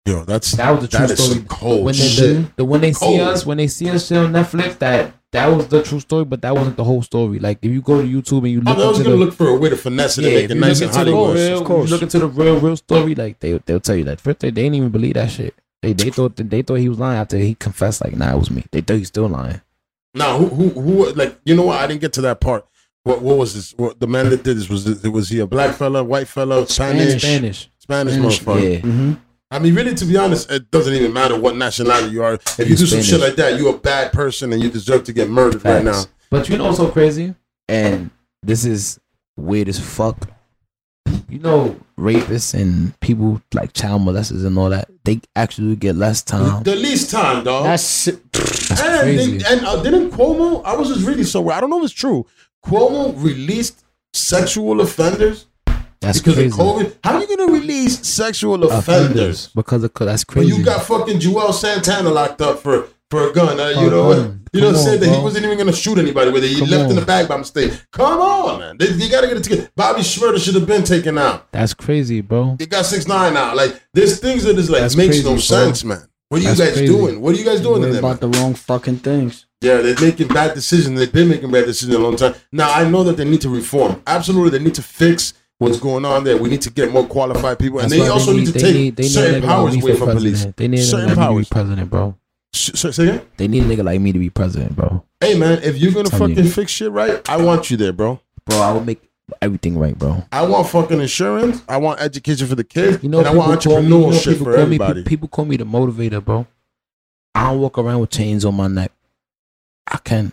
Yo, 0.04 0.24
that's 0.24 0.52
that 0.52 0.70
was 0.72 0.88
the 0.88 0.96
true 0.96 1.06
story. 1.06 1.28
some 1.38 1.44
cold 1.46 1.84
when 1.84 1.94
they 1.94 2.00
shit. 2.08 2.36
the, 2.36 2.52
the 2.56 2.64
when 2.64 2.80
they 2.80 2.92
see 2.92 3.20
us 3.20 3.46
when 3.46 3.56
they 3.58 3.68
see 3.68 3.88
us 3.90 4.08
shit 4.08 4.18
on 4.18 4.32
Netflix 4.32 4.76
that 4.80 5.14
that 5.32 5.46
was 5.46 5.68
the 5.68 5.82
true 5.82 6.00
story, 6.00 6.24
but 6.24 6.42
that 6.42 6.54
wasn't 6.54 6.76
the 6.76 6.84
whole 6.84 7.02
story. 7.02 7.38
Like 7.38 7.58
if 7.62 7.70
you 7.70 7.80
go 7.80 8.00
to 8.00 8.06
YouTube 8.08 8.38
and 8.38 8.50
you 8.50 8.60
look, 8.60 8.76
I 8.76 8.78
look 8.78 8.88
was 8.88 8.98
gonna 8.98 9.10
the 9.10 9.16
look 9.16 9.34
for 9.34 9.48
a 9.48 9.56
way 9.56 9.70
to 9.70 9.76
finesse 9.76 10.18
it 10.18 10.24
and 10.24 10.32
yeah, 10.32 10.38
make 10.38 10.44
if 10.44 10.50
it 10.50 10.54
you 10.54 10.60
nice 10.60 10.80
and 10.80 10.90
into 10.90 11.04
the 11.04 11.10
Hollywood. 11.16 11.36
real, 11.36 11.58
of 11.58 11.64
course. 11.64 11.88
you 11.88 11.94
look 11.94 12.02
into 12.02 12.18
the 12.18 12.28
real, 12.28 12.60
real 12.60 12.76
story, 12.76 13.14
like 13.14 13.40
they 13.40 13.58
they'll 13.66 13.80
tell 13.80 13.96
you 13.96 14.04
that 14.04 14.20
first 14.20 14.40
they, 14.40 14.50
they 14.50 14.62
didn't 14.62 14.76
even 14.76 14.90
believe 14.90 15.14
that 15.14 15.30
shit. 15.30 15.54
They 15.80 15.92
they 15.92 16.10
thought 16.16 16.36
that 16.36 16.50
they 16.50 16.62
thought 16.62 16.76
he 16.76 16.88
was 16.88 16.98
lying 16.98 17.18
after 17.18 17.38
he 17.38 17.54
confessed 17.54 18.04
like 18.04 18.16
nah 18.16 18.34
it 18.34 18.38
was 18.38 18.50
me. 18.50 18.64
They 18.70 18.82
thought 18.82 18.98
he's 18.98 19.08
still 19.08 19.28
lying. 19.28 19.60
Now, 20.14 20.36
who, 20.38 20.46
who, 20.48 20.80
who, 20.80 21.12
like, 21.12 21.38
you 21.44 21.56
know 21.56 21.62
what? 21.62 21.80
I 21.80 21.86
didn't 21.86 22.02
get 22.02 22.12
to 22.14 22.20
that 22.22 22.40
part. 22.40 22.66
What, 23.04 23.22
what 23.22 23.38
was 23.38 23.54
this? 23.54 23.72
What, 23.76 23.98
the 23.98 24.06
man 24.06 24.28
that 24.30 24.42
did 24.42 24.58
this 24.58 24.68
was, 24.68 24.86
it 25.04 25.08
was 25.08 25.28
he 25.28 25.40
a 25.40 25.46
black 25.46 25.74
fella, 25.74 26.04
white 26.04 26.28
fella, 26.28 26.66
Spanish, 26.66 27.22
Spanish. 27.22 27.70
Spanish, 27.78 28.12
Spanish, 28.12 28.40
motherfucker? 28.40 28.62
Yeah. 28.62 28.78
Mm-hmm. 28.80 29.12
I 29.52 29.58
mean, 29.58 29.74
really, 29.74 29.94
to 29.94 30.06
be 30.06 30.16
honest, 30.16 30.50
it 30.50 30.70
doesn't 30.70 30.94
even 30.94 31.12
matter 31.12 31.38
what 31.38 31.56
nationality 31.56 32.08
you 32.08 32.22
are. 32.22 32.34
If 32.34 32.58
you 32.60 32.74
do 32.74 32.86
some 32.86 33.02
shit 33.02 33.20
like 33.20 33.36
that, 33.36 33.58
you're 33.58 33.74
a 33.74 33.78
bad 33.78 34.10
person 34.10 34.50
and 34.50 34.62
you 34.62 34.70
deserve 34.70 35.04
to 35.04 35.12
get 35.12 35.28
murdered 35.28 35.62
right 35.62 35.84
now. 35.84 36.04
But 36.30 36.48
you 36.48 36.56
know 36.56 36.64
what's 36.64 36.78
so 36.78 36.90
crazy? 36.90 37.34
And 37.68 38.10
this 38.42 38.64
is 38.64 38.98
weird 39.36 39.68
as 39.68 39.78
fuck. 39.78 40.26
You 41.28 41.38
know, 41.40 41.78
rapists 41.98 42.58
and 42.58 42.98
people 43.00 43.42
like 43.52 43.74
child 43.74 44.00
molesters 44.00 44.46
and 44.46 44.56
all 44.56 44.70
that, 44.70 44.88
they 45.04 45.20
actually 45.36 45.76
get 45.76 45.96
less 45.96 46.22
time. 46.22 46.62
The 46.62 46.74
least 46.74 47.10
time, 47.10 47.44
dog. 47.44 47.64
That's 47.64 48.06
That's 48.06 48.80
and 48.80 49.00
crazy. 49.00 49.36
they, 49.36 49.44
and 49.52 49.66
uh, 49.66 49.82
didn't 49.82 50.12
Cuomo? 50.12 50.64
I 50.64 50.74
was 50.74 50.88
just 50.88 51.06
reading 51.06 51.24
somewhere. 51.24 51.56
I 51.56 51.60
don't 51.60 51.68
know 51.68 51.78
if 51.80 51.84
it's 51.84 51.92
true. 51.92 52.24
Cuomo 52.64 53.22
released 53.22 53.84
sexual 54.14 54.80
offenders 54.80 55.46
That's 56.02 56.18
because 56.18 56.34
crazy. 56.34 56.48
of 56.50 56.54
COVID. 56.58 56.96
How 57.04 57.14
are 57.16 57.20
you 57.22 57.36
gonna 57.36 57.52
release 57.52 58.06
sexual 58.06 58.62
offenders? 58.64 59.48
because 59.54 59.84
of 59.84 59.92
that's 59.94 60.24
But 60.24 60.32
crazy. 60.34 60.56
you 60.56 60.64
got 60.64 60.84
fucking 60.84 61.18
Juelz 61.20 61.54
Santana 61.54 62.10
locked 62.10 62.40
up 62.42 62.58
for 62.60 62.88
for 63.10 63.28
a 63.28 63.32
gun. 63.32 63.60
Uh, 63.60 63.68
you 63.68 63.74
For 63.74 63.86
a 63.86 63.90
know 63.90 64.06
what? 64.08 64.16
gun. 64.16 64.38
You 64.54 64.60
know 64.60 64.66
what 64.68 64.76
I'm 64.76 64.82
saying? 64.82 65.00
That 65.00 65.06
he 65.06 65.12
bro. 65.12 65.22
wasn't 65.22 65.44
even 65.46 65.58
gonna 65.58 65.72
shoot 65.72 65.98
anybody 65.98 66.30
with 66.30 66.44
it. 66.44 66.48
He 66.48 66.58
Come 66.60 66.68
left 66.70 66.90
in 66.90 66.96
the 66.96 67.04
bag 67.06 67.28
by 67.28 67.36
mistake. 67.38 67.72
Come 67.90 68.20
on, 68.20 68.58
man. 68.60 68.76
They, 68.78 68.88
you 68.88 69.10
gotta 69.10 69.26
get 69.28 69.36
it 69.38 69.44
together. 69.44 69.70
Bobby 69.76 70.00
Shmurda 70.02 70.42
should 70.42 70.54
have 70.54 70.66
been 70.66 70.82
taken 70.84 71.16
out. 71.18 71.50
that's 71.52 71.74
crazy, 71.74 72.20
bro. 72.20 72.56
They 72.58 72.66
got 72.66 72.84
six 72.86 73.06
nine 73.06 73.36
out. 73.36 73.56
Like 73.56 73.80
there's 73.94 74.18
things 74.20 74.44
that 74.44 74.58
is 74.58 74.68
like 74.70 74.80
That's 74.82 74.96
makes 74.96 75.16
crazy, 75.16 75.24
no 75.24 75.30
bro. 75.32 75.38
sense, 75.40 75.84
man. 75.84 76.02
What 76.28 76.38
are 76.38 76.44
you 76.44 76.48
That's 76.48 76.60
guys 76.60 76.72
crazy. 76.72 76.86
doing? 76.86 77.20
What 77.20 77.34
are 77.34 77.38
you 77.38 77.44
guys 77.44 77.60
doing 77.60 77.76
in 77.76 77.80
worry 77.82 77.90
there? 77.92 77.98
about 78.00 78.20
the 78.20 78.28
wrong 78.28 78.54
fucking 78.54 78.98
things. 79.00 79.44
Yeah, 79.60 79.76
they're 79.82 80.00
making 80.00 80.28
bad 80.28 80.54
decisions. 80.54 80.98
They've 80.98 81.12
been 81.12 81.28
making 81.28 81.50
bad 81.50 81.66
decisions 81.66 81.94
a 81.94 81.98
long 81.98 82.16
time. 82.16 82.34
Now 82.50 82.72
I 82.72 82.88
know 82.88 83.04
that 83.04 83.16
they 83.18 83.24
need 83.26 83.42
to 83.42 83.50
reform. 83.50 84.02
Absolutely, 84.06 84.58
they 84.58 84.64
need 84.64 84.74
to 84.76 84.82
fix 84.82 85.34
what's 85.62 85.80
going 85.80 86.04
on 86.04 86.24
there. 86.24 86.36
We 86.36 86.48
need 86.50 86.62
to 86.62 86.70
get 86.70 86.92
more 86.92 87.06
qualified 87.06 87.58
people, 87.58 87.78
and 87.80 87.90
That's 87.90 88.02
they 88.02 88.08
also 88.08 88.32
need, 88.32 88.46
to 88.46 88.52
they 88.52 88.60
take 88.60 88.74
need, 88.74 88.96
they 88.96 89.02
need 89.04 89.08
certain 89.10 89.42
nigga 89.42 89.46
powers 89.46 89.76
away 89.82 89.96
from 89.96 90.10
police. 90.10 90.46
They 90.56 90.68
need 90.68 90.78
certain 90.82 91.06
like 91.06 91.14
to 91.16 91.20
powers. 91.20 91.48
be 91.48 91.52
president, 91.54 91.90
bro. 91.90 92.14
Sh- 92.54 92.70
say 92.74 93.08
again? 93.08 93.26
They 93.38 93.48
need 93.48 93.62
a 93.62 93.66
nigga 93.66 93.84
like 93.84 94.00
me 94.00 94.12
to 94.12 94.18
be 94.18 94.28
president, 94.30 94.76
bro. 94.76 95.04
Hey 95.20 95.38
man, 95.38 95.62
if 95.62 95.78
you're 95.78 95.92
gonna 95.92 96.08
Tell 96.10 96.18
fucking 96.18 96.44
fix 96.48 96.70
shit 96.72 96.90
right, 96.92 97.26
I 97.28 97.36
want 97.38 97.70
you 97.70 97.76
there, 97.78 97.92
bro. 97.92 98.20
Bro, 98.44 98.58
I 98.58 98.72
will 98.72 98.84
make 98.84 99.00
everything 99.40 99.78
right, 99.78 99.96
bro. 99.96 100.22
I 100.32 100.42
want 100.46 100.68
fucking 100.68 101.00
insurance. 101.00 101.62
I 101.68 101.76
want 101.78 102.00
education 102.00 102.46
for 102.46 102.54
the 102.56 102.64
kids, 102.64 103.02
You 103.02 103.08
know, 103.08 103.20
and 103.20 103.28
I 103.28 103.34
want 103.34 103.62
call 103.62 103.80
me- 103.80 103.88
you 103.88 103.88
know, 103.88 104.10
people 104.10 104.34
for 104.34 104.44
call 104.44 104.52
me- 104.56 104.62
everybody. 104.62 105.02
people 105.04 105.28
call 105.28 105.44
me 105.46 105.56
the 105.56 105.64
motivator, 105.64 106.22
bro. 106.22 106.46
I 107.34 107.50
don't 107.50 107.60
walk 107.60 107.78
around 107.78 108.00
with 108.00 108.10
chains 108.10 108.44
on 108.44 108.54
my 108.54 108.66
neck. 108.66 108.92
I 109.86 109.96
can. 109.98 110.32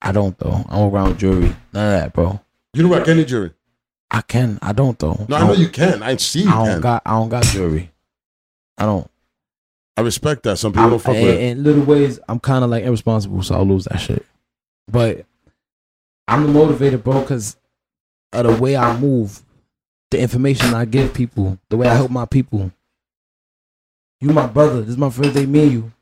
I 0.00 0.12
don't 0.12 0.38
though. 0.38 0.64
I 0.68 0.76
don't 0.76 0.84
walk 0.84 0.92
around 0.94 1.08
with 1.10 1.18
jewelry. 1.18 1.54
None 1.74 1.94
of 1.94 2.00
that, 2.00 2.12
bro. 2.14 2.40
you 2.72 2.82
don't 2.82 2.90
rock 2.92 3.08
any 3.08 3.24
jewelry. 3.24 3.50
I 4.10 4.22
can. 4.22 4.58
I 4.62 4.72
don't 4.72 4.98
though. 4.98 5.26
No, 5.28 5.36
I 5.36 5.46
know 5.46 5.52
you 5.52 5.68
can. 5.68 6.02
I 6.02 6.16
see 6.16 6.42
you 6.42 6.50
I 6.50 6.54
don't 6.54 6.66
can. 6.66 6.80
got. 6.80 7.02
I 7.04 7.10
don't 7.10 7.28
got 7.28 7.44
jewelry. 7.44 7.90
I 8.76 8.84
don't. 8.84 9.10
I 9.96 10.00
respect 10.02 10.44
that. 10.44 10.58
Some 10.58 10.72
people 10.72 10.84
I'm, 10.84 10.90
don't 10.90 10.98
fuck 11.00 11.16
in, 11.16 11.24
with 11.24 11.34
it. 11.34 11.42
in 11.42 11.64
little 11.64 11.82
ways, 11.82 12.20
I'm 12.28 12.38
kind 12.38 12.64
of 12.64 12.70
like 12.70 12.84
irresponsible, 12.84 13.42
so 13.42 13.56
I'll 13.56 13.66
lose 13.66 13.84
that 13.84 13.98
shit. 13.98 14.24
But 14.90 15.26
I'm 16.26 16.46
the 16.46 16.58
motivator, 16.58 17.02
bro, 17.02 17.20
because 17.20 17.56
of 18.32 18.46
the 18.46 18.62
way 18.62 18.76
I 18.76 18.96
move, 18.96 19.42
the 20.10 20.20
information 20.20 20.72
I 20.72 20.84
give 20.84 21.12
people, 21.12 21.58
the 21.68 21.76
way 21.76 21.88
I 21.88 21.94
help 21.94 22.10
my 22.10 22.26
people. 22.26 22.70
You 24.20 24.30
my 24.30 24.46
brother. 24.46 24.80
This 24.80 24.90
is 24.90 24.96
my 24.96 25.10
first 25.10 25.34
day 25.34 25.46
meeting 25.46 25.72
you. 25.72 25.92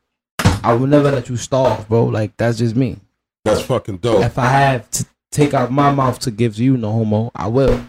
I 0.63 0.75
will 0.75 0.87
never 0.87 1.11
let 1.11 1.29
you 1.29 1.37
starve, 1.37 1.89
bro. 1.89 2.05
Like 2.07 2.37
that's 2.37 2.59
just 2.59 2.77
me. 2.77 2.99
That's 3.45 3.63
fucking 3.63 3.99
dope. 3.99 4.25
If 4.25 4.39
I 4.39 4.47
have 4.47 4.91
to 4.93 5.07
take 5.31 5.55
out 5.55 5.71
my 5.71 5.93
mouth 5.93 6.19
to 6.21 6.31
give 6.31 6.57
to 6.57 6.65
you, 6.65 6.77
no 6.77 6.93
homo, 6.93 7.31
I 7.35 7.47
will. 7.47 7.81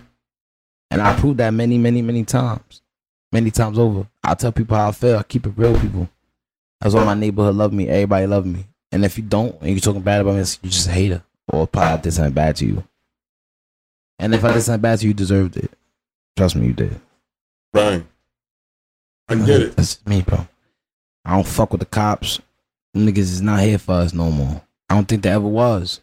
And 0.90 1.02
I 1.02 1.20
proved 1.20 1.38
that 1.40 1.54
many, 1.54 1.78
many, 1.78 2.02
many 2.02 2.24
times. 2.24 2.82
Many 3.32 3.52
times 3.52 3.78
over. 3.78 4.08
I 4.24 4.36
tell 4.36 4.52
people 4.52 4.78
how 4.78 4.90
I 4.90 4.92
feel. 4.92 5.18
I 5.18 5.24
keep 5.24 5.46
it 5.46 5.54
real, 5.56 5.78
people. 5.80 6.10
That's 6.80 6.96
why 6.96 7.04
my 7.04 7.14
neighborhood 7.14 7.56
love 7.56 7.74
me. 7.74 7.90
Everybody 7.90 8.28
love 8.28 8.46
me. 8.46 8.66
And 8.92 9.04
if 9.04 9.18
you 9.18 9.24
don't, 9.24 9.60
and 9.62 9.72
you're 9.72 9.80
talking 9.80 10.02
bad 10.02 10.22
about 10.22 10.32
me, 10.32 10.38
you're 10.38 10.72
just 10.72 10.88
a 10.88 10.92
hater. 10.92 11.24
Or 11.48 11.68
probably 11.68 11.90
I 11.90 11.98
did 11.98 12.14
something 12.14 12.34
bad 12.34 12.56
to 12.58 12.66
you. 12.66 12.84
And 14.20 14.34
if 14.34 14.44
I 14.44 14.54
did 14.54 14.62
something 14.62 14.82
bad 14.82 15.00
to 15.00 15.06
you, 15.06 15.10
you 15.10 15.14
deserved 15.14 15.58
it. 15.58 15.72
Trust 16.38 16.56
me, 16.56 16.68
you 16.68 16.74
did. 16.74 17.00
Right. 17.74 18.06
I 19.28 19.36
get 19.36 19.62
it. 19.62 19.76
That's 19.76 19.96
just 19.96 20.08
me, 20.08 20.22
bro. 20.22 20.48
I 21.26 21.36
don't 21.36 21.48
fuck 21.48 21.72
with 21.72 21.80
the 21.80 21.86
cops. 21.86 22.40
Them 22.94 23.06
niggas 23.06 23.18
is 23.18 23.42
not 23.42 23.60
here 23.60 23.78
for 23.78 23.94
us 23.94 24.14
no 24.14 24.32
more. 24.32 24.62
I 24.90 24.96
don't 24.96 25.06
think 25.08 25.24
they 25.24 25.30
ever 25.30 25.48
was. 25.48 26.00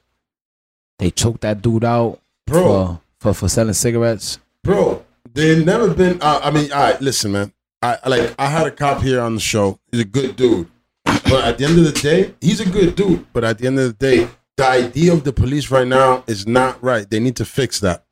They 0.99 1.11
choked 1.11 1.41
that 1.41 1.63
dude 1.63 1.85
out 1.85 2.21
Bro, 2.47 2.63
for, 2.63 3.01
for 3.19 3.35
for 3.35 3.49
selling 3.49 3.73
cigarettes. 3.73 4.39
Bro, 4.65 5.05
they 5.33 5.65
never 5.65 5.95
been. 5.95 6.21
Uh, 6.21 6.41
I 6.43 6.51
mean, 6.51 6.73
all 6.73 6.81
right, 6.81 7.01
listen, 7.01 7.31
man. 7.31 7.53
I 7.81 7.99
like. 8.07 8.35
I 8.39 8.47
had 8.47 8.67
a 8.67 8.71
cop 8.73 9.03
here 9.03 9.21
on 9.21 9.37
the 9.37 9.41
show. 9.41 9.79
He's 9.93 10.01
a 10.01 10.05
good 10.05 10.35
dude, 10.35 10.69
but 11.05 11.45
at 11.45 11.59
the 11.59 11.67
end 11.67 11.79
of 11.79 11.85
the 11.85 11.93
day, 11.93 12.35
he's 12.41 12.61
a 12.61 12.69
good 12.69 12.97
dude. 12.97 13.33
But 13.33 13.45
at 13.45 13.59
the 13.59 13.69
end 13.69 13.79
of 13.79 13.87
the 13.87 13.93
day, 13.93 14.29
the 14.57 14.67
idea 14.67 15.13
of 15.13 15.23
the 15.23 15.33
police 15.33 15.71
right 15.71 15.87
now 15.87 16.25
is 16.27 16.47
not 16.47 16.83
right. 16.83 17.09
They 17.09 17.21
need 17.21 17.37
to 17.37 17.45
fix 17.45 17.79
that. 17.81 18.05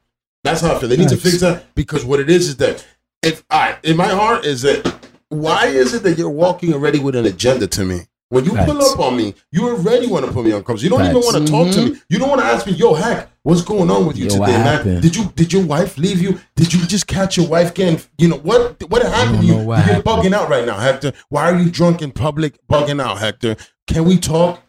That's 0.44 0.60
how 0.60 0.76
I 0.76 0.78
feel. 0.78 0.88
They 0.90 0.96
need 0.96 1.08
to 1.08 1.16
fix 1.16 1.40
that 1.40 1.74
because 1.74 2.04
what 2.04 2.20
it 2.20 2.28
is 2.28 2.48
is 2.48 2.56
that 2.58 2.86
if 3.22 3.44
I, 3.50 3.78
in 3.82 3.96
my 3.96 4.08
heart, 4.08 4.44
is 4.44 4.62
that 4.62 5.08
why 5.28 5.66
is 5.66 5.94
it 5.94 6.02
that 6.02 6.18
you're 6.18 6.28
walking 6.28 6.74
already 6.74 6.98
with 6.98 7.16
an 7.16 7.24
agenda 7.24 7.66
to 7.68 7.84
me? 7.84 8.00
When 8.32 8.46
you 8.46 8.52
pull 8.52 8.80
up 8.80 8.98
on 8.98 9.14
me, 9.14 9.34
you 9.50 9.68
already 9.68 10.06
want 10.06 10.24
to 10.24 10.32
put 10.32 10.46
me 10.46 10.52
on 10.52 10.64
cuffs. 10.64 10.82
You 10.82 10.88
don't 10.88 11.04
even 11.04 11.16
want 11.16 11.36
to 11.36 11.52
talk 11.52 11.70
to 11.74 11.84
me. 11.90 12.00
You 12.08 12.18
don't 12.18 12.30
want 12.30 12.40
to 12.40 12.46
ask 12.46 12.66
me, 12.66 12.72
"Yo, 12.72 12.94
hack, 12.94 13.28
what's 13.42 13.60
going 13.60 13.90
on 13.90 14.06
with 14.06 14.16
you 14.16 14.24
Yo, 14.24 14.30
today, 14.38 14.56
man? 14.56 15.02
Did 15.02 15.14
you 15.14 15.30
did 15.36 15.52
your 15.52 15.66
wife 15.66 15.98
leave 15.98 16.22
you? 16.22 16.40
Did 16.56 16.72
you 16.72 16.80
just 16.86 17.06
catch 17.06 17.36
your 17.36 17.46
wife 17.46 17.74
getting? 17.74 18.00
You 18.16 18.28
know 18.28 18.38
what? 18.38 18.82
What 18.88 19.02
happened? 19.02 19.40
to 19.40 19.46
You 19.46 19.54
you're 19.56 19.76
happened. 19.76 20.04
bugging 20.04 20.32
out 20.32 20.48
right 20.48 20.64
now, 20.64 20.78
Hector. 20.78 21.12
Why 21.28 21.42
are 21.52 21.58
you 21.58 21.68
drunk 21.68 22.00
in 22.00 22.10
public, 22.10 22.56
bugging 22.66 23.02
out, 23.02 23.18
Hector? 23.18 23.54
Can 23.86 24.06
we 24.06 24.16
talk? 24.16 24.62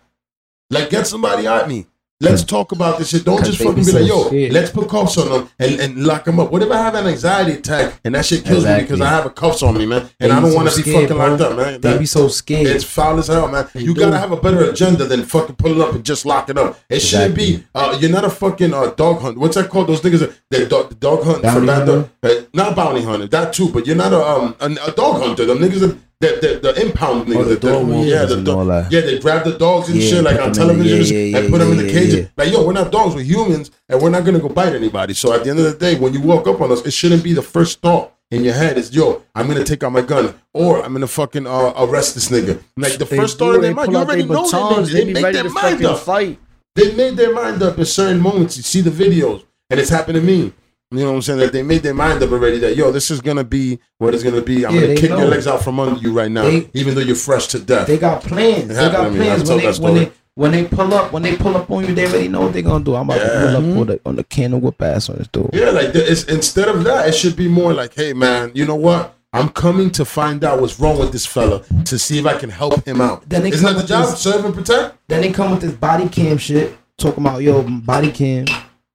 Like, 0.70 0.90
get 0.90 1.08
somebody 1.08 1.48
at 1.48 1.66
me. 1.70 1.88
Let's 2.24 2.44
talk 2.44 2.72
about 2.72 2.98
this 3.00 3.10
shit. 3.10 3.24
Don't 3.26 3.44
just 3.44 3.58
fucking 3.60 3.76
be 3.76 3.86
be 3.86 3.92
like, 4.00 4.08
yo, 4.08 4.28
scared. 4.28 4.54
let's 4.54 4.72
put 4.72 4.90
cuffs 4.90 5.18
on 5.18 5.30
them 5.30 5.50
and, 5.60 5.80
and 5.80 6.04
lock 6.06 6.24
them 6.26 6.40
up. 6.40 6.52
What 6.52 6.62
if 6.64 6.72
I 6.72 6.78
have 6.78 6.96
an 6.96 7.06
anxiety 7.08 7.54
attack 7.54 8.00
and 8.04 8.16
that 8.16 8.26
shit 8.26 8.46
kills 8.46 8.66
me 8.66 8.80
because 8.82 9.02
I 9.02 9.10
have 9.10 9.26
a 9.26 9.30
cuffs 9.30 9.62
on 9.62 9.78
me, 9.78 9.86
man, 9.86 10.10
They 10.20 10.26
and 10.26 10.34
I 10.34 10.40
don't 10.42 10.52
so 10.52 10.56
want 10.58 10.70
to 10.70 10.76
be 10.76 10.82
scared, 10.84 11.10
fucking 11.10 11.18
bro. 11.18 11.28
locked 11.28 11.42
up, 11.42 11.58
man. 11.58 11.82
They 11.82 11.92
That- 11.92 12.00
be 12.00 12.06
so 12.06 12.28
scared. 12.30 12.68
it's 12.68 12.84
foul 12.84 13.20
as 13.20 13.28
hell, 13.28 13.48
man. 13.48 13.68
you 13.76 13.94
do. 13.94 14.02
gotta 14.02 14.18
have 14.18 14.32
a 14.32 14.38
better 14.38 14.64
agenda 14.70 15.06
than 15.06 15.24
fucking 15.24 15.56
pull 15.58 15.74
it 15.80 15.88
up 15.88 15.94
and 15.96 16.04
just 16.04 16.26
lock 16.26 16.50
it 16.50 16.58
up. 16.58 16.80
It 16.90 17.02
shouldn't 17.02 17.36
be. 17.36 17.64
Uh, 17.76 17.98
you're 18.00 18.10
not 18.12 18.24
a 18.26 18.30
fucking 18.30 18.74
uh, 18.74 18.88
dog 18.92 19.22
hunt. 19.22 19.38
What's 19.38 19.56
that 19.56 19.70
called? 19.70 19.88
Those 19.88 20.02
niggas 20.02 20.20
that 20.20 20.34
they 20.50 20.66
dog, 20.66 20.90
the 20.90 20.96
dog 20.96 21.24
hunt 21.24 21.38
for 21.38 21.42
Bounty 21.44 21.68
bad 21.68 21.86
dog. 21.86 22.10
hunter? 22.24 22.38
Uh, 22.42 22.46
not 22.54 22.76
bounty 22.76 23.02
hunter, 23.04 23.28
that 23.28 23.54
too. 23.54 23.70
But 23.70 23.86
you're 23.86 23.96
not 23.96 24.14
a 24.14 24.26
um 24.26 24.56
a, 24.60 24.66
a 24.88 24.92
dog 24.92 25.22
hunter. 25.22 25.46
Them 25.46 25.58
niggas 25.60 25.80
that 25.82 25.98
the, 26.24 26.60
the, 26.62 26.74
the 26.74 26.86
impound 26.86 27.28
niggas. 27.28 27.36
Oh, 27.38 27.44
the 27.44 27.60
dog 27.60 27.88
yeah, 28.06 28.26
the 28.26 28.88
yeah, 28.90 29.02
they 29.02 29.20
grab 29.20 29.44
the 29.46 29.58
dogs 29.58 29.90
and 29.90 29.98
Yeah, 30.00 30.10
shit 30.10 30.24
like 30.24 30.40
on 30.40 30.52
the- 30.52 30.60
television 30.60 31.16
yeah, 31.18 31.24
yeah, 31.24 31.38
and 31.40 31.50
put 31.52 31.60
them 31.60 31.72
in 31.72 31.78
the 31.78 31.92
cage. 31.92 32.30
Like 32.38 32.52
yo, 32.52 32.66
we're 32.66 32.74
not 32.74 32.92
dogs, 32.92 33.16
we're 33.16 33.24
humans, 33.24 33.72
and 33.90 34.02
we're 34.02 34.10
not 34.10 34.24
gonna 34.26 34.40
go 34.40 34.50
bite 34.50 34.74
anybody. 34.74 35.14
So 35.14 35.34
at 35.34 35.44
the 35.44 35.50
end 35.52 35.60
of 35.60 35.66
the 35.66 35.78
day, 35.78 35.96
when 36.00 36.14
you 36.14 36.22
walk 36.22 36.48
up 36.48 36.62
on 36.62 36.72
us, 36.72 36.82
it 36.86 36.92
shouldn't 36.94 37.24
be 37.24 37.34
the 37.34 37.42
first 37.42 37.82
thought 37.82 38.14
in 38.32 38.44
your 38.44 38.54
head 38.56 38.78
is 38.78 38.96
yo, 38.96 39.22
I'm 39.36 39.48
gonna 39.48 39.64
take 39.64 39.84
out 39.84 39.92
my 39.92 40.02
gun 40.02 40.34
or 40.54 40.82
I'm 40.84 40.94
gonna 40.94 41.08
fucking 41.08 41.46
uh, 41.46 41.74
arrest 41.78 42.16
this 42.16 42.30
nigga. 42.30 42.62
Like 42.78 42.94
the 42.98 43.06
They 43.06 43.18
first 43.18 43.38
thought 43.38 43.56
in 43.56 43.62
they 43.62 43.68
their 43.68 43.76
mind, 43.76 43.92
you 43.92 43.98
already 43.98 44.24
know 44.26 44.44
batons, 44.44 44.92
they, 44.92 45.04
they 45.04 45.14
they 45.14 45.22
make 45.22 45.34
their 45.34 45.50
mind 45.50 45.86
up. 45.86 46.00
fight. 46.00 46.40
They 46.76 46.96
made 46.96 47.16
their 47.18 47.34
mind 47.34 47.62
up 47.62 47.78
in 47.78 47.86
certain 47.86 48.20
moments. 48.20 48.58
You 48.58 48.64
see 48.64 48.82
the 48.82 48.90
videos, 48.90 49.44
and 49.70 49.80
it's 49.80 49.90
happened 49.92 50.16
to 50.16 50.22
me. 50.22 50.52
You 50.94 51.00
know 51.00 51.10
what 51.12 51.16
I'm 51.16 51.22
saying? 51.24 51.40
That 51.40 51.52
they 51.54 51.64
made 51.64 51.82
their 51.82 51.94
mind 51.94 52.22
up 52.22 52.32
already. 52.32 52.60
That 52.60 52.76
yo, 52.76 52.92
this 52.92 53.10
is 53.10 53.20
gonna 53.20 53.44
be 53.44 53.80
what 53.98 54.14
it's 54.14 54.24
gonna 54.24 54.42
be. 54.42 54.66
I'm 54.66 54.76
Yeah, 54.76 54.82
gonna 54.82 54.96
kick 54.96 55.10
your 55.10 55.26
legs 55.26 55.48
out 55.48 55.64
from 55.64 55.80
under 55.80 56.00
you 56.00 56.14
right 56.14 56.30
now, 56.30 56.44
They- 56.44 56.70
even 56.74 56.94
though 56.96 57.02
you're 57.02 57.16
fresh 57.16 57.48
to 57.48 57.60
death. 57.60 57.88
They 57.88 57.98
got 57.98 58.22
plans. 58.22 58.68
They 58.68 58.76
got 58.76 59.06
to 59.06 59.12
me. 59.12 59.28
I've 59.30 59.44
plans 59.44 59.80
when 59.80 59.96
they 59.96 60.12
when 60.36 60.52
they 60.52 60.64
when 60.64 60.64
they 60.64 60.64
pull 60.66 60.94
up 60.94 61.12
when 61.12 61.24
they 61.24 61.36
pull 61.36 61.58
up 61.58 61.70
on 61.72 61.86
you. 61.86 61.96
They 61.96 62.06
already 62.06 62.28
know 62.28 62.42
what 62.42 62.54
they're 62.54 62.62
gonna 62.62 62.84
do. 62.84 62.96
I'm 62.96 63.10
about 63.10 63.18
Yeah. 63.22 63.28
to 63.28 63.40
pull 63.40 63.58
up 63.58 63.64
mm-hmm. 63.64 63.80
on 63.80 63.88
the 63.88 64.00
on 64.06 64.16
the 64.18 64.24
can 64.24 64.54
and 64.54 64.62
whip 64.62 64.82
ass 64.82 65.10
on 65.10 65.18
this 65.18 65.28
dude. 65.32 65.50
Yeah, 65.54 65.72
like 65.72 65.94
the- 65.94 66.12
it's, 66.12 66.26
instead 66.26 66.68
of 66.68 66.84
that, 66.84 67.08
it 67.08 67.16
should 67.16 67.36
be 67.36 67.48
more 67.48 67.74
like, 67.74 67.96
hey 67.96 68.14
man, 68.14 68.52
you 68.54 68.66
know 68.66 68.76
what? 68.76 69.16
I'm 69.36 69.50
coming 69.50 69.90
to 69.92 70.06
find 70.06 70.44
out 70.44 70.62
what's 70.62 70.80
wrong 70.80 71.00
with 71.00 71.12
this 71.12 71.26
fella 71.26 71.64
to 71.86 71.98
see 71.98 72.20
if 72.20 72.26
I 72.28 72.38
can 72.38 72.52
help 72.52 72.86
him 72.86 73.02
out. 73.02 73.28
Then 73.28 73.42
they 73.42 73.50
Isn't 73.50 73.66
that 73.66 73.82
the 73.82 73.88
job? 73.88 74.12
this- 74.12 74.20
Serve 74.20 74.46
and 74.46 74.54
protect. 74.54 74.96
Then 75.08 75.22
they 75.22 75.32
come 75.32 75.50
with 75.50 75.62
this 75.62 75.72
body 75.72 76.08
cam 76.08 76.38
shit, 76.38 76.78
talking 77.00 77.24
about 77.26 77.42
yo 77.42 77.64
body 77.64 78.12
cam. 78.12 78.46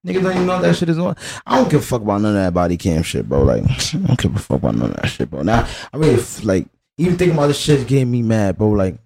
Niggas 0.09 0.22
don't 0.22 0.32
even 0.32 0.47
know 0.47 0.62
that 0.62 0.74
shit 0.74 0.89
is 0.89 0.98
on. 0.98 1.16
I 1.47 1.59
don't 1.59 1.70
give 1.70 1.82
a 1.82 1.85
fuck 1.85 2.01
about 2.01 2.22
none 2.22 2.35
of 2.35 2.43
that 2.43 2.55
body 2.55 2.78
cam 2.78 3.02
shit, 3.02 3.28
bro. 3.28 3.43
Like 3.43 3.62
I 3.94 3.98
don't 3.98 4.18
give 4.18 4.35
a 4.35 4.39
fuck 4.39 4.59
about 4.59 4.74
none 4.74 4.90
of 4.90 4.97
that 4.97 5.09
shit, 5.09 5.30
bro. 5.30 5.43
Now 5.43 5.68
I 5.93 5.97
really 5.98 6.14
f- 6.14 6.44
like 6.44 6.66
even 6.97 7.18
thinking 7.18 7.36
about 7.36 7.48
this 7.48 7.59
shit 7.59 7.80
is 7.80 7.85
getting 7.85 8.10
me 8.10 8.22
mad, 8.22 8.56
bro. 8.56 8.70
Like. 8.70 8.97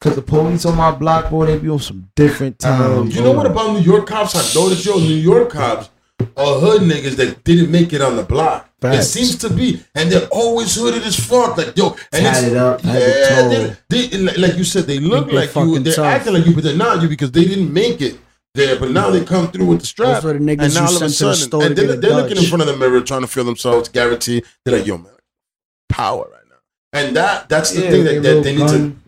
Cause 0.00 0.14
the 0.14 0.22
police 0.22 0.64
on 0.64 0.76
my 0.76 0.92
block, 0.92 1.28
bro, 1.28 1.44
they 1.44 1.58
be 1.58 1.68
on 1.68 1.80
some 1.80 2.08
different 2.14 2.64
um, 2.64 2.78
time. 2.78 3.10
You 3.10 3.20
know 3.20 3.32
what 3.32 3.46
about 3.46 3.72
New 3.72 3.80
York 3.80 4.06
cops? 4.06 4.36
I 4.36 4.60
noticed 4.60 4.86
yo, 4.86 4.96
New 4.96 5.16
York 5.16 5.50
cops 5.50 5.90
are 6.36 6.60
hood 6.60 6.82
niggas 6.82 7.16
that 7.16 7.42
didn't 7.42 7.72
make 7.72 7.92
it 7.92 8.00
on 8.00 8.14
the 8.14 8.22
block. 8.22 8.70
It 8.80 9.02
seems 9.02 9.34
to 9.38 9.50
be, 9.50 9.82
and 9.96 10.10
they're 10.10 10.28
always 10.30 10.72
hooded 10.76 11.02
as 11.02 11.18
fuck. 11.18 11.56
Like 11.56 11.76
yo, 11.76 11.96
and 12.12 12.24
Tatted 12.24 12.56
up, 12.56 12.80
yeah, 12.84 13.74
they, 13.88 14.06
they, 14.06 14.18
like- 14.36 14.56
you 14.56 14.62
said, 14.62 14.84
they 14.84 15.00
look 15.00 15.26
they're 15.26 15.34
like 15.34 15.54
you. 15.56 15.80
They're 15.80 15.94
tough. 15.94 16.04
acting 16.06 16.34
like 16.34 16.46
you, 16.46 16.54
but 16.54 16.62
they're 16.62 16.76
not 16.76 17.02
you 17.02 17.08
because 17.08 17.32
they 17.32 17.44
didn't 17.44 17.72
make 17.72 18.00
it 18.00 18.18
there. 18.54 18.78
But 18.78 18.90
now 18.90 19.10
they 19.10 19.24
come 19.24 19.50
through 19.50 19.66
with 19.66 19.80
the 19.80 19.86
strap, 19.86 20.22
Those 20.22 20.32
are 20.32 20.38
the 20.38 20.44
niggas 20.44 20.62
and 20.64 20.72
you 20.72 20.80
now 20.80 20.86
all 20.86 20.96
of 20.96 21.02
a 21.02 21.08
sent 21.10 21.14
to 21.18 21.24
the 21.24 21.34
sudden, 21.34 21.48
store 21.48 21.62
and 21.64 21.76
they're, 21.76 21.96
they're 21.96 22.14
looking 22.14 22.36
in 22.38 22.44
front 22.44 22.62
of 22.62 22.68
the 22.68 22.76
mirror 22.76 23.00
trying 23.00 23.20
to 23.22 23.26
feel 23.26 23.44
themselves 23.44 23.88
guaranteed. 23.88 24.44
They're 24.64 24.78
like, 24.78 24.86
yo, 24.86 24.98
man, 24.98 25.12
power 25.88 26.28
right 26.30 26.42
now. 26.48 26.56
And 26.92 27.16
that 27.16 27.48
that's 27.48 27.72
the 27.72 27.82
Yeah, 27.82 27.90
thing 27.90 28.04
they 28.04 28.18
that, 28.18 28.22
that 28.34 28.44
they 28.44 28.56
need 28.56 28.68
to 28.68 28.78
gun. 28.78 29.02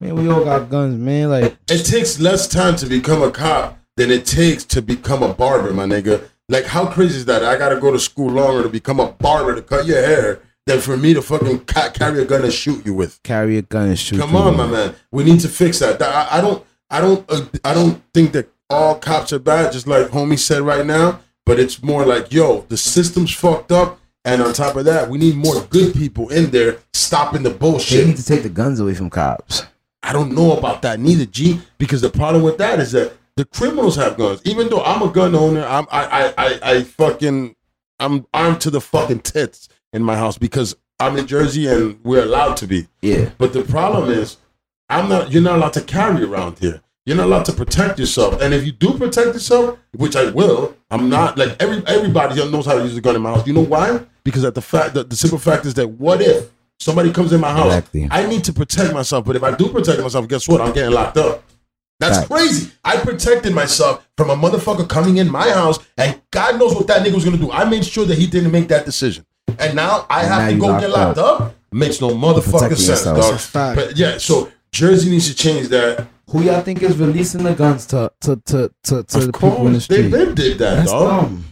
Man, 0.00 0.14
we 0.16 0.28
all 0.28 0.44
got 0.44 0.68
guns, 0.68 0.98
man. 0.98 1.30
Like 1.30 1.56
it 1.70 1.84
takes 1.84 2.20
less 2.20 2.46
time 2.46 2.76
to 2.76 2.86
become 2.86 3.22
a 3.22 3.30
cop 3.30 3.78
than 3.96 4.10
it 4.10 4.26
takes 4.26 4.64
to 4.64 4.82
become 4.82 5.22
a 5.22 5.32
barber, 5.32 5.72
my 5.72 5.84
nigga. 5.84 6.28
Like, 6.48 6.66
how 6.66 6.86
crazy 6.86 7.16
is 7.16 7.24
that? 7.24 7.42
I 7.44 7.56
gotta 7.58 7.80
go 7.80 7.90
to 7.90 7.98
school 7.98 8.30
longer 8.30 8.62
to 8.62 8.68
become 8.68 9.00
a 9.00 9.10
barber 9.10 9.54
to 9.54 9.62
cut 9.62 9.86
your 9.86 10.00
hair 10.04 10.40
than 10.66 10.80
for 10.80 10.96
me 10.96 11.14
to 11.14 11.22
fucking 11.22 11.60
ca- 11.64 11.90
carry 11.90 12.20
a 12.22 12.24
gun 12.24 12.44
and 12.44 12.52
shoot 12.52 12.84
you 12.84 12.92
with. 12.94 13.20
Carry 13.22 13.56
a 13.56 13.62
gun 13.62 13.88
and 13.88 13.98
shoot. 13.98 14.18
Come 14.18 14.32
you, 14.32 14.38
on, 14.38 14.56
my 14.56 14.66
man. 14.66 14.94
We 15.10 15.24
need 15.24 15.40
to 15.40 15.48
fix 15.48 15.78
that. 15.78 15.98
That- 15.98 16.32
I, 16.32 16.38
I 16.38 16.40
don't, 16.40 16.64
I 16.90 17.00
don't, 17.00 17.24
uh, 17.28 17.46
I 17.64 17.72
don't 17.74 18.02
think 18.12 18.32
that 18.32 18.48
all 18.70 18.96
cops 18.96 19.32
are 19.32 19.38
bad. 19.38 19.72
Just 19.72 19.86
like 19.86 20.08
homie 20.08 20.38
said 20.38 20.62
right 20.62 20.84
now, 20.86 21.20
but 21.44 21.60
it's 21.60 21.82
more 21.82 22.04
like, 22.04 22.32
yo, 22.32 22.62
the 22.68 22.76
system's 22.76 23.32
fucked 23.32 23.72
up, 23.72 23.98
and 24.24 24.42
on 24.42 24.52
top 24.52 24.76
of 24.76 24.84
that, 24.86 25.08
we 25.08 25.18
need 25.18 25.36
more 25.36 25.62
good 25.70 25.94
people 25.94 26.28
in 26.30 26.50
there 26.50 26.78
stopping 26.92 27.42
the 27.42 27.50
bullshit. 27.50 28.00
They 28.00 28.06
need 28.06 28.16
to 28.16 28.24
take 28.24 28.42
the 28.42 28.48
guns 28.48 28.80
away 28.80 28.94
from 28.94 29.10
cops. 29.10 29.64
I 30.02 30.12
don't 30.12 30.32
know 30.34 30.56
about 30.56 30.82
that 30.82 31.00
neither, 31.00 31.26
G. 31.26 31.60
Because 31.78 32.00
the 32.00 32.10
problem 32.10 32.42
with 32.42 32.58
that 32.58 32.78
is 32.80 32.92
that 32.92 33.12
the 33.36 33.44
criminals 33.44 33.96
have 33.96 34.16
guns. 34.16 34.40
Even 34.44 34.68
though 34.68 34.82
I'm 34.82 35.02
a 35.02 35.12
gun 35.12 35.34
owner, 35.34 35.64
I'm 35.64 35.86
I 35.90 36.04
I 36.06 36.34
I, 36.38 36.58
I 36.62 36.82
fucking 36.84 37.54
I'm 38.00 38.26
armed 38.32 38.60
to 38.62 38.70
the 38.70 38.80
fucking 38.80 39.20
tits 39.20 39.68
in 39.92 40.02
my 40.02 40.16
house 40.16 40.38
because 40.38 40.76
I'm 40.98 41.16
in 41.16 41.26
Jersey 41.26 41.66
and 41.66 41.98
we're 42.04 42.22
allowed 42.22 42.56
to 42.58 42.66
be. 42.66 42.88
Yeah. 43.02 43.30
But 43.38 43.52
the 43.52 43.62
problem 43.62 44.10
is, 44.10 44.38
I'm 44.88 45.08
not. 45.08 45.32
You're 45.32 45.42
not 45.42 45.56
allowed 45.56 45.74
to 45.74 45.82
carry 45.82 46.22
around 46.22 46.58
here. 46.58 46.82
You're 47.06 47.16
not 47.16 47.26
allowed 47.26 47.44
to 47.46 47.52
protect 47.52 47.98
yourself. 48.00 48.40
And 48.42 48.52
if 48.52 48.66
you 48.66 48.72
do 48.72 48.98
protect 48.98 49.28
yourself, 49.34 49.78
which 49.94 50.16
I 50.16 50.30
will, 50.30 50.76
I'm 50.90 51.08
not 51.08 51.38
like 51.38 51.56
every 51.62 51.82
everybody 51.86 52.34
knows 52.50 52.66
how 52.66 52.74
to 52.74 52.82
use 52.82 52.96
a 52.96 53.00
gun 53.00 53.14
in 53.16 53.22
my 53.22 53.30
house. 53.32 53.46
You 53.46 53.52
know 53.52 53.64
why? 53.64 54.00
Because 54.24 54.44
at 54.44 54.54
the 54.56 54.60
fact 54.62 54.94
that 54.94 55.08
the 55.08 55.14
simple 55.16 55.38
fact 55.38 55.66
is 55.66 55.74
that 55.74 55.86
what 55.88 56.20
if 56.20 56.50
somebody 56.80 57.12
comes 57.12 57.32
in 57.32 57.40
my 57.40 57.52
house? 57.52 57.66
Exactly. 57.66 58.08
I 58.10 58.26
need 58.26 58.42
to 58.44 58.52
protect 58.52 58.92
myself. 58.92 59.24
But 59.24 59.36
if 59.36 59.44
I 59.44 59.54
do 59.54 59.68
protect 59.68 60.02
myself, 60.02 60.26
guess 60.28 60.48
what? 60.48 60.60
I'm 60.60 60.72
getting 60.74 60.92
locked 60.92 61.16
up. 61.16 61.44
That's 62.00 62.18
Facts. 62.18 62.28
crazy. 62.28 62.70
I 62.84 62.96
protected 62.98 63.54
myself 63.54 64.06
from 64.18 64.28
a 64.30 64.36
motherfucker 64.36 64.86
coming 64.88 65.16
in 65.16 65.30
my 65.30 65.48
house, 65.50 65.78
and 65.96 66.20
God 66.30 66.58
knows 66.58 66.74
what 66.74 66.88
that 66.88 67.06
nigga 67.06 67.14
was 67.14 67.24
gonna 67.24 67.38
do. 67.38 67.50
I 67.52 67.64
made 67.64 67.84
sure 67.86 68.04
that 68.04 68.18
he 68.18 68.26
didn't 68.26 68.50
make 68.50 68.68
that 68.68 68.84
decision. 68.84 69.24
And 69.60 69.76
now 69.76 70.06
I 70.10 70.22
And 70.22 70.28
have 70.28 70.42
now 70.42 70.48
to 70.50 70.56
go 70.58 70.66
locked 70.66 70.80
get 70.80 70.90
locked 70.90 71.18
up. 71.18 71.54
Makes 71.72 72.00
no 72.00 72.10
motherfucking 72.10 72.68
sense, 72.76 72.88
yourself. 72.88 73.16
dog. 73.18 73.30
That's 73.32 73.44
a 73.44 73.48
fact. 73.48 73.76
But 73.76 73.96
yeah, 73.96 74.18
so 74.18 74.50
Jersey 74.76 75.10
needs 75.10 75.28
to 75.28 75.34
change 75.34 75.68
that. 75.68 76.06
Who 76.30 76.42
y'all 76.42 76.60
think 76.60 76.82
is 76.82 76.96
releasing 76.98 77.44
the 77.44 77.54
guns 77.54 77.86
to 77.86 78.12
to 78.20 78.36
to 78.36 78.70
to, 78.84 79.02
to 79.04 79.18
the 79.18 79.28
of 79.28 79.32
people 79.34 79.66
in 79.68 79.72
the 79.72 79.78
course, 79.78 79.86
They've 79.86 80.10
been 80.10 80.34
did 80.34 80.58
that, 80.58 80.74
That's 80.76 80.90
dog. 80.90 81.22
dumb. 81.22 81.44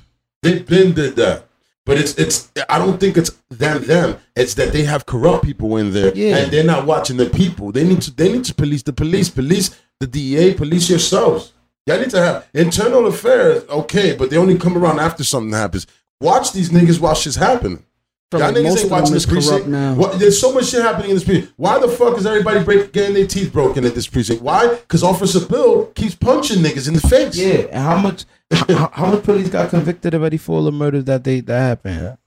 They 0.43 0.59
been 0.61 0.93
did 0.95 1.17
that. 1.17 1.47
But 1.87 1.99
it's 1.99 2.15
it's 2.19 2.51
I 2.69 2.79
don't 2.79 2.99
think 2.99 3.17
it's 3.17 3.31
them 3.51 3.83
them. 3.85 4.19
It's 4.37 4.55
that 4.55 4.73
they 4.73 4.85
have 4.85 5.07
corrupt 5.07 5.45
people 5.45 5.77
in 5.79 5.93
there 5.93 6.13
Yeah. 6.15 6.37
and 6.39 6.53
they're 6.53 6.65
not 6.65 6.87
watching 6.87 7.17
the 7.17 7.31
people. 7.31 7.73
They 7.73 7.85
need 7.85 8.03
to 8.03 8.11
they 8.11 8.31
need 8.33 8.45
to 8.45 8.55
police 8.55 8.83
the 8.83 8.93
police, 8.93 9.31
police 9.31 9.71
the 10.01 10.07
DEA, 10.07 10.55
police 10.55 10.91
yourselves. 10.91 11.53
Y'all 11.87 11.99
need 12.01 12.11
to 12.11 12.21
have 12.21 12.49
internal 12.55 13.07
affairs, 13.07 13.63
okay, 13.69 14.17
but 14.17 14.29
they 14.31 14.37
only 14.39 14.59
come 14.59 14.77
around 14.77 14.99
after 15.01 15.23
something 15.25 15.53
happens. 15.53 15.87
Watch 16.21 16.53
these 16.53 16.71
niggas 16.71 16.99
while 17.01 17.15
shit's 17.15 17.37
happening. 17.37 17.85
Y'all 18.33 18.41
like 18.41 18.55
niggas 18.57 18.79
ain't 18.81 18.91
watching 18.91 19.13
this 19.15 19.27
precinct. 19.27 19.69
now. 19.69 19.95
What, 19.95 20.19
there's 20.19 20.41
so 20.41 20.53
much 20.53 20.67
shit 20.67 20.83
happening 20.83 21.11
in 21.11 21.17
this 21.17 21.25
precinct. 21.25 21.53
Why 21.57 21.79
the 21.79 21.87
fuck 21.89 22.19
is 22.19 22.27
everybody 22.27 22.65
break, 22.65 22.93
getting 22.93 23.15
their 23.15 23.27
teeth 23.29 23.53
broken 23.53 23.85
at 23.85 23.95
this 23.95 24.09
precinct? 24.09 24.43
Why? 24.43 24.67
Because 24.69 25.05
Officer 25.05 25.47
Bill 25.47 25.87
keeps 25.95 26.17
punching 26.17 26.59
niggas 26.63 26.89
in 26.89 26.95
the 26.95 27.01
face. 27.01 27.37
Yeah, 27.37 27.67
and 27.71 27.85
how 27.85 27.97
much 27.99 28.25
how, 28.51 28.91
how 28.93 29.11
much 29.13 29.23
police 29.25 29.49
got 29.49 29.71
convicted 29.71 30.15
already 30.15 30.37
for 30.37 30.57
all 30.59 30.65
the 30.65 30.73
murders 30.73 31.05
that 31.05 31.23
they 31.23 31.41
that 31.41 31.59
happened? 31.61 32.19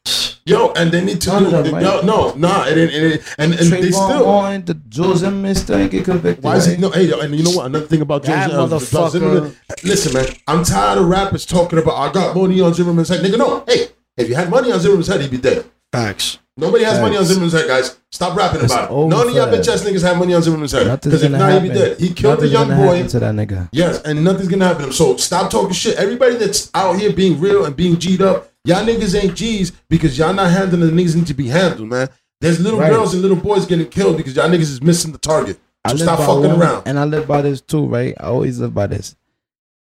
Yo, 0.46 0.72
and 0.78 0.92
they 0.94 1.04
need 1.04 1.20
to 1.20 1.30
None 1.30 1.44
do 1.44 1.50
them, 1.50 1.74
right? 1.74 1.84
no, 1.84 2.00
no, 2.04 2.34
nah, 2.36 2.66
it, 2.68 2.78
ain't- 2.78 2.94
it, 2.94 3.36
and, 3.38 3.54
and 3.54 3.70
they 3.70 3.92
still. 3.92 4.26
Martin, 4.26 4.64
the 4.64 4.76
Joe 4.76 5.14
Zimmerman 5.14 5.56
still 5.56 5.78
ain't 5.78 5.92
get 5.92 6.06
convicted. 6.06 6.42
Why 6.42 6.56
is 6.56 6.68
he 6.68 6.78
no? 6.78 6.90
Hey, 6.90 7.12
and 7.20 7.36
you 7.36 7.44
know 7.44 7.52
what? 7.52 7.66
Another 7.66 7.86
thing 7.86 8.00
about 8.00 8.24
Joe 8.24 8.32
That 8.32 9.10
Zim- 9.12 9.26
uh. 9.26 9.50
Listen, 9.84 10.14
man, 10.14 10.28
I'm 10.48 10.64
tired 10.64 11.00
of 11.00 11.08
rappers 11.08 11.46
talking 11.46 11.80
about 11.80 11.96
I 11.96 12.14
got 12.14 12.34
money 12.34 12.62
on 12.62 12.74
Zimmerman's 12.74 13.10
head. 13.10 13.20
Nigga, 13.26 13.38
no. 13.38 13.66
Hey, 13.68 13.88
if 14.16 14.30
you 14.30 14.36
had 14.36 14.50
money 14.50 14.72
on 14.72 14.80
Zimmerman's 14.80 15.08
head, 15.08 15.20
he'd 15.20 15.32
be 15.32 15.38
dead. 15.38 15.66
Facts. 15.92 16.40
Nobody 16.60 16.84
has 16.86 17.00
money 17.00 17.16
on 17.16 17.22
Facts. 17.24 17.28
Zimmerman's 17.30 17.54
head, 17.54 17.68
guys. 17.68 17.98
Stop 18.12 18.36
rapping 18.36 18.62
It's 18.64 18.74
about 18.74 18.90
it. 18.90 18.94
over 18.94 19.10
None 19.10 19.28
of 19.30 19.36
y'all 19.36 19.46
for 19.50 19.58
bitch 19.58 19.68
ass 19.72 19.84
niggas 19.84 20.02
have 20.02 20.18
money 20.18 20.34
on 20.34 20.42
Zimmerman's 20.42 20.72
head. 20.72 20.88
Nothing's 20.88 21.06
Because 21.22 21.24
if 21.24 21.32
gonna 21.32 21.54
not, 21.54 21.62
he'd 21.62 21.70
be 21.72 21.78
happen. 21.78 21.90
dead. 21.92 22.00
He 22.00 22.14
killed 22.14 22.34
Nothing's 22.36 22.52
the 22.52 22.58
young 22.58 22.68
gonna 22.70 22.86
boy. 22.86 22.96
happen 22.96 23.08
to 23.12 23.20
that 23.20 23.36
nigga. 23.36 23.70
Yes, 23.72 24.02
and 24.02 24.24
nothing's 24.24 24.48
gonna 24.48 24.66
happen 24.66 24.82
to 24.82 24.88
him. 24.88 24.94
So 24.94 25.18
stop 25.18 25.52
talking 25.52 25.74
shit. 25.74 25.98
Everybody 25.98 26.36
that's 26.38 26.72
out 26.74 27.00
here 27.00 27.14
being 27.14 27.40
real 27.40 27.66
and 27.66 27.76
being 27.76 27.96
G'd 27.98 28.22
up, 28.22 28.52
y'all 28.66 28.84
niggas 28.84 29.22
ain't 29.22 29.36
G's 29.36 29.72
because 29.88 30.18
y'all 30.18 30.34
not 30.34 30.50
handling 30.52 30.96
the 30.96 31.04
niggas 31.04 31.16
need 31.16 31.28
to 31.28 31.34
be 31.36 31.48
handled, 31.48 31.90
man. 31.90 32.10
There's 32.42 32.60
little 32.60 32.80
Right. 32.80 32.92
girls 32.92 33.14
and 33.14 33.22
little 33.22 33.38
boys 33.38 33.66
getting 33.68 33.88
killed 33.88 34.18
because 34.18 34.36
y'all 34.36 34.50
niggas 34.50 34.62
is 34.62 34.82
missing 34.82 35.12
the 35.12 35.18
target. 35.20 35.60
I 35.86 35.90
So 35.90 35.96
live 35.98 36.04
stop 36.04 36.20
by 36.20 36.26
fucking 36.26 36.42
one, 36.50 36.60
around. 36.62 36.84
And 36.88 36.98
I 37.00 37.04
live 37.06 37.28
by 37.28 37.42
this 37.44 37.62
too, 37.62 37.86
right? 37.86 38.16
I 38.20 38.24
always 38.26 38.60
live 38.60 38.74
by 38.74 38.88
this. 38.88 39.16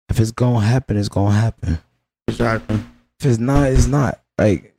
If 0.09 0.19
it's 0.19 0.31
gonna 0.31 0.59
happen, 0.59 0.97
it's 0.97 1.09
gonna 1.09 1.33
happen. 1.35 1.79
Exactly. 2.27 2.83
If 3.19 3.25
it's 3.25 3.39
not, 3.39 3.71
it's 3.71 3.87
not. 3.87 4.19
Like 4.37 4.75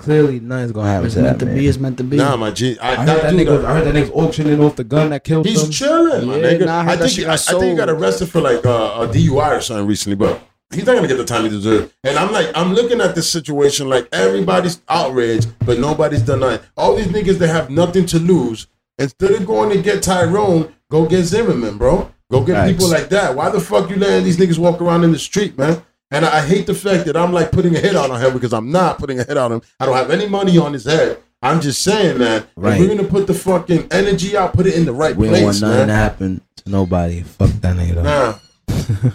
clearly, 0.00 0.40
nothing's 0.40 0.72
gonna 0.72 0.88
happen 0.88 1.06
It's 1.06 1.14
to 1.14 1.22
meant 1.22 1.38
that 1.38 1.44
to 1.44 1.50
man. 1.50 1.58
be. 1.58 1.66
It's 1.68 1.78
meant 1.78 1.98
to 1.98 2.04
be. 2.04 2.16
Nah, 2.16 2.36
my 2.36 2.50
G. 2.50 2.78
I, 2.78 2.92
I 2.92 2.96
heard 2.96 3.06
that 3.08 3.22
that 3.22 3.30
dude, 3.36 3.46
nigga. 3.46 3.64
I 3.64 3.72
heard 3.74 3.86
that 3.86 3.94
nigga's 3.94 4.10
auctioning 4.10 4.60
off 4.60 4.76
the 4.76 4.84
gun 4.84 5.10
that 5.10 5.22
killed 5.24 5.46
he's 5.46 5.62
him. 5.64 5.70
chilling, 5.70 6.26
my 6.26 6.36
Yeah, 6.36 6.42
nigga. 6.52 6.66
nah, 6.66 6.80
I 6.80 6.82
heard 6.84 6.90
I 6.92 6.96
that 6.96 7.02
think 7.04 7.12
shit 7.12 7.26
I, 7.28 7.32
I 7.32 7.36
got 7.36 7.44
think 7.60 7.64
he 7.64 7.74
got 7.76 7.88
sold. 7.88 8.00
arrested 8.02 8.28
for 8.30 8.40
like 8.40 8.66
uh, 8.66 8.70
a 8.70 9.08
DUI 9.08 9.58
or 9.58 9.60
something 9.60 9.86
recently, 9.86 10.16
but 10.16 10.42
he's 10.72 10.84
not 10.86 10.96
gonna 10.96 11.06
get 11.08 11.18
the 11.18 11.24
time 11.24 11.44
he 11.44 11.48
deserves. 11.50 11.92
And 12.04 12.18
I'm 12.18 12.32
like, 12.32 12.48
I'm 12.54 12.72
looking 12.74 13.00
at 13.00 13.14
this 13.14 13.30
situation 13.30 13.88
like 13.88 14.08
everybody's 14.12 14.80
outraged, 14.88 15.48
but 15.64 15.78
nobody's 15.78 16.22
done 16.22 16.40
nothing. 16.40 16.66
All 16.76 16.96
these 16.96 17.06
niggas 17.08 17.38
that 17.38 17.48
have 17.48 17.70
nothing 17.70 18.06
to 18.06 18.18
lose, 18.18 18.66
instead 18.98 19.32
of 19.32 19.46
going 19.46 19.70
to 19.70 19.82
get 19.82 20.02
Tyrone, 20.02 20.72
go 20.90 21.06
get 21.06 21.24
Zimmerman, 21.24 21.78
bro. 21.78 22.10
Go 22.30 22.44
get 22.44 22.54
Facts. 22.54 22.72
people 22.72 22.88
like 22.88 23.08
that. 23.08 23.34
Why 23.34 23.50
the 23.50 23.58
fuck 23.60 23.90
you 23.90 23.96
letting 23.96 24.22
these 24.24 24.36
niggas 24.36 24.56
walk 24.56 24.80
around 24.80 25.02
in 25.02 25.10
the 25.10 25.18
street, 25.18 25.58
man? 25.58 25.82
And 26.10 26.24
I 26.24 26.44
hate 26.44 26.66
the 26.66 26.74
fact 26.74 27.06
that 27.06 27.16
I'm 27.16 27.32
like 27.32 27.52
putting 27.52 27.76
a 27.76 27.78
hit 27.78 27.94
out 27.94 28.10
on 28.10 28.20
him 28.20 28.32
because 28.32 28.52
I'm 28.52 28.72
not 28.72 28.98
putting 28.98 29.20
a 29.20 29.24
hit 29.24 29.36
on 29.36 29.52
him. 29.52 29.62
I 29.78 29.86
don't 29.86 29.94
have 29.94 30.10
any 30.10 30.28
money 30.28 30.58
on 30.58 30.72
his 30.72 30.84
head. 30.84 31.18
I'm 31.42 31.60
just 31.60 31.82
saying, 31.82 32.18
man. 32.18 32.46
Right. 32.56 32.74
If 32.74 32.80
we're 32.80 32.94
gonna 32.94 33.08
put 33.08 33.26
the 33.26 33.34
fucking 33.34 33.88
energy 33.90 34.36
out, 34.36 34.52
put 34.52 34.66
it 34.66 34.74
in 34.74 34.84
the 34.84 34.92
right 34.92 35.16
We 35.16 35.26
don't 35.26 35.42
want 35.42 35.44
place, 35.44 35.60
nothing 35.62 35.78
man. 35.78 35.88
to 35.88 35.94
happen 35.94 36.40
to 36.56 36.70
nobody. 36.70 37.22
Fuck 37.22 37.50
that 37.60 37.76
nigga. 37.76 38.02
Nah. 38.02 38.38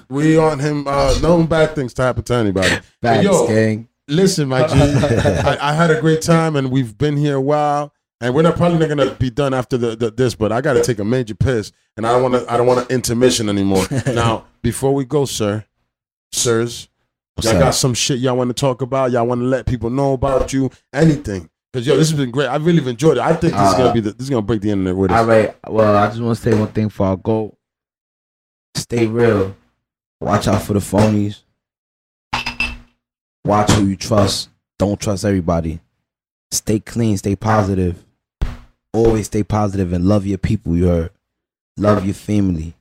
we 0.10 0.38
on 0.38 0.60
him. 0.60 0.88
Uh, 0.88 1.16
no 1.22 1.44
bad 1.44 1.76
things 1.76 1.94
to 1.96 2.02
happen 2.02 2.24
to 2.24 2.34
anybody. 2.34 2.80
Facts, 3.02 3.24
yo, 3.24 3.48
gang. 3.48 3.88
listen, 4.08 4.48
my 4.50 4.66
G. 4.66 4.74
I, 4.76 5.58
I 5.62 5.74
had 5.74 5.92
a 5.92 6.02
great 6.02 6.22
time, 6.22 6.56
and 6.56 6.72
we've 6.72 6.98
been 6.98 7.16
here 7.18 7.36
a 7.36 7.42
while, 7.42 7.94
and 8.22 8.34
we're 8.34 8.42
not 8.42 8.56
probably 8.56 8.80
not 8.80 8.90
gonna 8.90 9.12
be 9.16 9.30
done 9.30 9.54
after 9.54 9.78
the, 9.78 9.96
the 9.96 10.12
this. 10.12 10.34
But 10.34 10.52
I 10.52 10.62
got 10.62 10.74
to 10.74 10.82
take 10.84 11.00
a 11.00 11.06
major 11.06 11.36
piss, 11.36 11.72
and 11.98 12.08
I 12.08 12.12
don't 12.14 12.24
want 12.24 12.46
to. 12.46 12.52
I 12.52 12.58
don't 12.58 12.68
want 12.68 12.80
an 12.80 12.88
intermission 12.96 13.50
anymore. 13.50 13.86
now, 14.08 14.46
before 14.62 14.94
we 14.94 15.06
go, 15.06 15.26
sir, 15.26 15.66
sirs, 16.36 16.88
y'all 17.42 17.54
got 17.60 17.72
some 17.72 17.94
shit 17.94 18.20
y'all 18.20 18.38
want 18.38 18.50
to 18.50 18.54
talk 18.54 18.82
about. 18.82 19.12
Y'all 19.12 19.26
want 19.26 19.42
to 19.42 19.46
let 19.46 19.66
people 19.66 19.90
know 19.90 20.14
about 20.14 20.54
you. 20.54 20.70
Anything. 20.94 21.50
Cause 21.74 21.86
yo, 21.86 21.98
this 21.98 22.10
has 22.10 22.18
been 22.18 22.32
great. 22.32 22.48
I 22.48 22.56
really 22.56 22.88
enjoyed 22.90 23.18
it. 23.18 23.24
I 23.24 23.34
think 23.34 23.54
this 23.54 23.68
is 23.68 23.74
Uh, 23.74 23.78
gonna 23.78 23.94
be 23.94 24.00
the, 24.00 24.12
this 24.14 24.26
is 24.26 24.30
gonna 24.30 24.42
break 24.42 24.62
the 24.62 24.70
internet 24.72 24.96
with 24.96 25.12
us. 25.12 25.18
All 25.20 25.26
right. 25.26 25.56
Well, 25.68 25.96
I 25.98 26.08
just 26.08 26.22
want 26.22 26.38
to 26.38 26.42
say 26.42 26.58
one 26.58 26.70
thing 26.70 26.88
for 26.88 27.06
our 27.08 27.18
goal. 27.18 27.58
Stay 28.76 29.08
real. 29.08 29.56
Watch 30.22 30.48
out 30.48 30.62
for 30.62 30.72
the 30.74 30.80
phonies. 30.80 31.42
Watch 33.44 33.72
who 33.72 33.88
you 33.88 33.96
trust. 33.96 34.50
Don't 34.80 35.00
trust 35.00 35.26
everybody. 35.26 35.80
Stay 36.52 36.80
clean. 36.80 37.18
Stay 37.18 37.36
positive. 37.36 38.04
Always 38.94 39.26
stay 39.26 39.44
positive 39.44 39.92
and 39.92 40.06
love 40.06 40.26
your 40.26 40.38
people. 40.38 40.76
You 40.76 40.88
heard. 40.88 41.10
Love 41.78 42.06
your 42.06 42.14
family. 42.14 42.74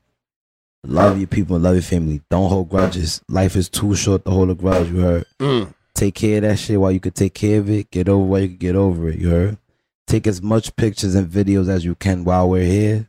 Love 0.86 1.18
your 1.18 1.26
people 1.26 1.56
and 1.56 1.64
love 1.64 1.74
your 1.74 1.82
family. 1.82 2.20
Don't 2.30 2.48
hold 2.48 2.68
grudges. 2.68 3.22
Life 3.28 3.56
is 3.56 3.68
too 3.68 3.94
short 3.94 4.24
to 4.24 4.30
hold 4.30 4.50
a 4.50 4.54
grudge. 4.54 4.90
You 4.90 5.00
heard. 5.00 5.24
Mm. 5.40 5.74
Take 5.94 6.14
care 6.14 6.36
of 6.36 6.42
that 6.42 6.58
shit 6.58 6.78
while 6.78 6.92
you 6.92 7.00
could 7.00 7.14
take 7.14 7.34
care 7.34 7.60
of 7.60 7.70
it. 7.70 7.90
Get 7.90 8.08
over 8.08 8.24
while 8.24 8.40
you 8.40 8.48
can 8.48 8.56
get 8.58 8.76
over 8.76 9.08
it. 9.08 9.18
You 9.18 9.30
heard? 9.30 9.58
Take 10.06 10.26
as 10.26 10.42
much 10.42 10.76
pictures 10.76 11.14
and 11.14 11.26
videos 11.26 11.68
as 11.68 11.84
you 11.84 11.94
can 11.94 12.24
while 12.24 12.50
we're 12.50 12.64
here. 12.64 13.08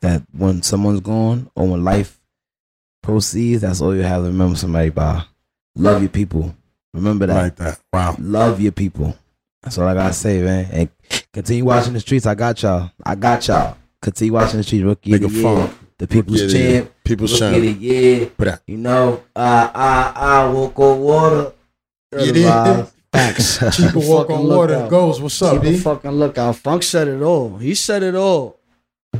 That 0.00 0.22
when 0.32 0.62
someone's 0.62 1.00
gone 1.00 1.50
or 1.54 1.68
when 1.68 1.84
life 1.84 2.20
proceeds, 3.02 3.62
that's 3.62 3.80
all 3.80 3.94
you 3.94 4.02
have 4.02 4.22
to 4.22 4.28
remember 4.28 4.56
somebody 4.56 4.90
by. 4.90 5.24
Love 5.76 6.02
your 6.02 6.10
people. 6.10 6.54
Remember 6.92 7.26
that. 7.26 7.42
Like 7.42 7.56
that. 7.56 7.80
Wow. 7.92 8.16
Love 8.18 8.60
your 8.60 8.72
people. 8.72 9.16
That's 9.62 9.78
all 9.78 9.86
I 9.86 9.94
gotta 9.94 10.12
say, 10.12 10.42
man. 10.42 10.68
And 10.72 10.90
continue 11.32 11.64
watching 11.64 11.92
the 11.92 12.00
streets. 12.00 12.26
I 12.26 12.34
got 12.34 12.62
y'all. 12.62 12.90
I 13.04 13.14
got 13.14 13.46
y'all. 13.46 13.76
Continue 14.02 14.32
watching 14.32 14.58
the 14.58 14.64
streets. 14.64 14.84
Rookie 14.84 15.12
Nigga 15.12 15.42
funk. 15.42 15.72
The 16.00 16.06
people's 16.08 16.40
Yeah, 16.40 16.58
yeah. 16.58 16.72
champ. 16.80 16.90
People's 17.04 17.32
Rookie 17.40 17.44
of 17.44 17.62
champ. 17.62 17.64
the 17.78 17.84
year. 17.84 18.30
But, 18.36 18.48
uh, 18.48 18.56
You 18.66 18.76
know, 18.78 19.22
I 19.36 19.70
I 19.74 20.12
I 20.16 20.48
walk 20.50 20.78
on 20.80 21.00
water. 21.00 21.52
You 22.18 22.32
did. 22.32 22.86
Facts. 23.12 23.58
Cheap 23.76 23.92
Keep 23.92 23.94
a 23.96 24.08
walk 24.08 24.28
fucking 24.28 24.36
on 24.36 24.48
water 24.48 24.74
lookout. 24.76 24.90
Goze. 24.90 25.20
What's 25.20 25.42
up, 25.42 25.52
Keep 25.54 25.62
a 25.62 25.72
B? 25.72 25.78
fucking 25.78 26.10
lookout. 26.12 26.56
Funk 26.56 26.82
said 26.82 27.08
it 27.08 27.20
all. 27.22 27.58
He 27.58 27.74
said 27.74 28.02
it 28.02 28.14
all. 28.14 28.56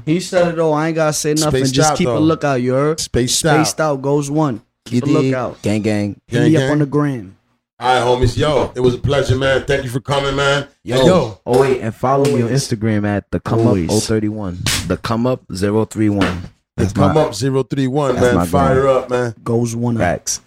He 0.07 0.20
said 0.20 0.48
it 0.55 0.59
all. 0.59 0.73
I 0.73 0.86
ain't 0.89 0.94
gotta 0.97 1.12
say 1.12 1.35
nothing. 1.35 1.61
Spaced 1.65 1.74
Just 1.74 1.90
out, 1.93 1.98
keep 1.98 2.07
though. 2.07 2.16
a 2.16 2.20
lookout. 2.20 2.62
You 2.62 2.73
heard? 2.73 2.98
Spaced 3.01 3.44
out. 3.44 3.66
Spaced 3.66 3.81
out 3.81 4.01
Goze 4.01 4.31
one. 4.31 4.62
You 4.89 5.01
Keep 5.02 5.05
a 5.05 5.07
lookout. 5.12 5.61
Gang 5.62 5.82
gang. 5.82 6.20
Hit 6.28 6.39
Gang, 6.40 6.52
me 6.52 6.57
up 6.57 6.70
on 6.73 6.78
the 6.78 6.86
gram. 6.86 7.36
All 7.78 8.15
right, 8.16 8.23
homies. 8.23 8.36
Yo, 8.39 8.73
it 8.74 8.81
was 8.81 8.94
a 8.94 8.98
pleasure, 8.98 9.36
man. 9.36 9.65
Thank 9.66 9.85
you 9.85 9.90
for 9.90 10.01
coming, 10.01 10.35
man. 10.36 10.69
Yo, 10.85 11.05
yo. 11.05 11.40
oh 11.44 11.61
wait, 11.61 11.81
and 11.81 11.94
follow 11.94 12.24
me 12.24 12.43
on 12.43 12.48
Instagram 12.48 13.07
at 13.07 13.31
the 13.31 13.40
come 13.40 13.61
Always. 13.66 13.90
up 13.90 14.02
031. 14.02 14.59
The 14.86 14.97
come 14.98 15.27
up 15.27 15.43
031. 15.52 16.43
That's 16.81 16.93
Come 16.93 17.15
my 17.15 17.20
up 17.23 17.35
031, 17.35 18.15
man. 18.16 18.47
Fire 18.47 18.81
grind. 18.82 18.89
up, 19.05 19.11
man. 19.11 19.35
Goze 19.43 19.77
one 19.77 19.97
up. 19.97 20.01
facts. 20.02 20.40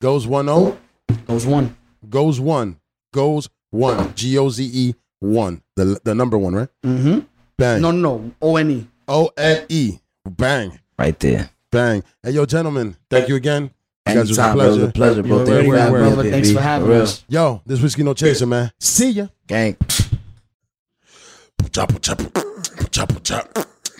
Goze 0.00 0.26
1 0.26 0.46
0. 0.46 0.78
Goze 1.26 1.46
one. 1.46 1.76
Goze 2.08 2.40
1. 2.40 2.76
Goze 3.12 3.48
1. 3.70 4.14
G 4.14 4.38
O 4.38 4.48
Z 4.48 4.70
E 4.72 4.94
1. 5.20 5.62
The, 5.76 6.00
the 6.04 6.14
number 6.14 6.38
one, 6.38 6.54
right? 6.54 6.68
Mm-hmm. 6.84 7.20
Bang. 7.58 7.82
No, 7.82 7.90
no, 7.90 8.18
no. 8.18 8.32
O 8.40 8.56
N 8.56 8.70
E. 8.70 8.86
O 9.08 9.30
N 9.36 9.66
E. 9.68 9.98
Bang. 10.28 10.78
Right 10.98 11.18
there. 11.18 11.50
Bang. 11.70 12.02
Hey, 12.22 12.30
yo, 12.32 12.46
gentlemen. 12.46 12.96
Thank 13.10 13.28
you 13.28 13.36
again. 13.36 13.70
You 14.08 14.14
guys, 14.14 14.16
it 14.16 14.28
was 14.30 14.38
a 14.38 14.42
Anytime, 14.42 14.56
bro. 14.56 14.64
It 14.64 14.68
was 14.68 14.82
a 14.82 14.92
pleasure, 14.92 15.22
bro. 15.22 15.36
Word, 15.38 15.46
Thank 15.46 15.62
you 15.64 15.68
word, 15.70 15.76
for 15.76 15.80
having 15.80 15.92
word. 15.92 16.00
me 16.02 16.06
up 16.08 16.14
Brother, 16.14 16.30
thanks 16.30 16.48
B. 16.48 16.54
for 16.54 16.60
having 16.60 16.88
real. 16.88 17.02
us. 17.02 17.24
Yo, 17.28 17.62
this 17.66 17.80
whiskey 17.82 18.02
no 18.02 18.14
chaser, 18.14 18.46
man. 18.46 18.72
See 18.80 19.10
ya. 19.10 19.26
Gang. 19.46 19.74
Pucha, 21.58 21.86
pucha, 21.86 22.16
pucha, 22.16 22.42
pucha, 22.76 23.06
pucha, 23.06 23.46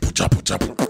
pucha, 0.00 0.28
pucha, 0.58 0.89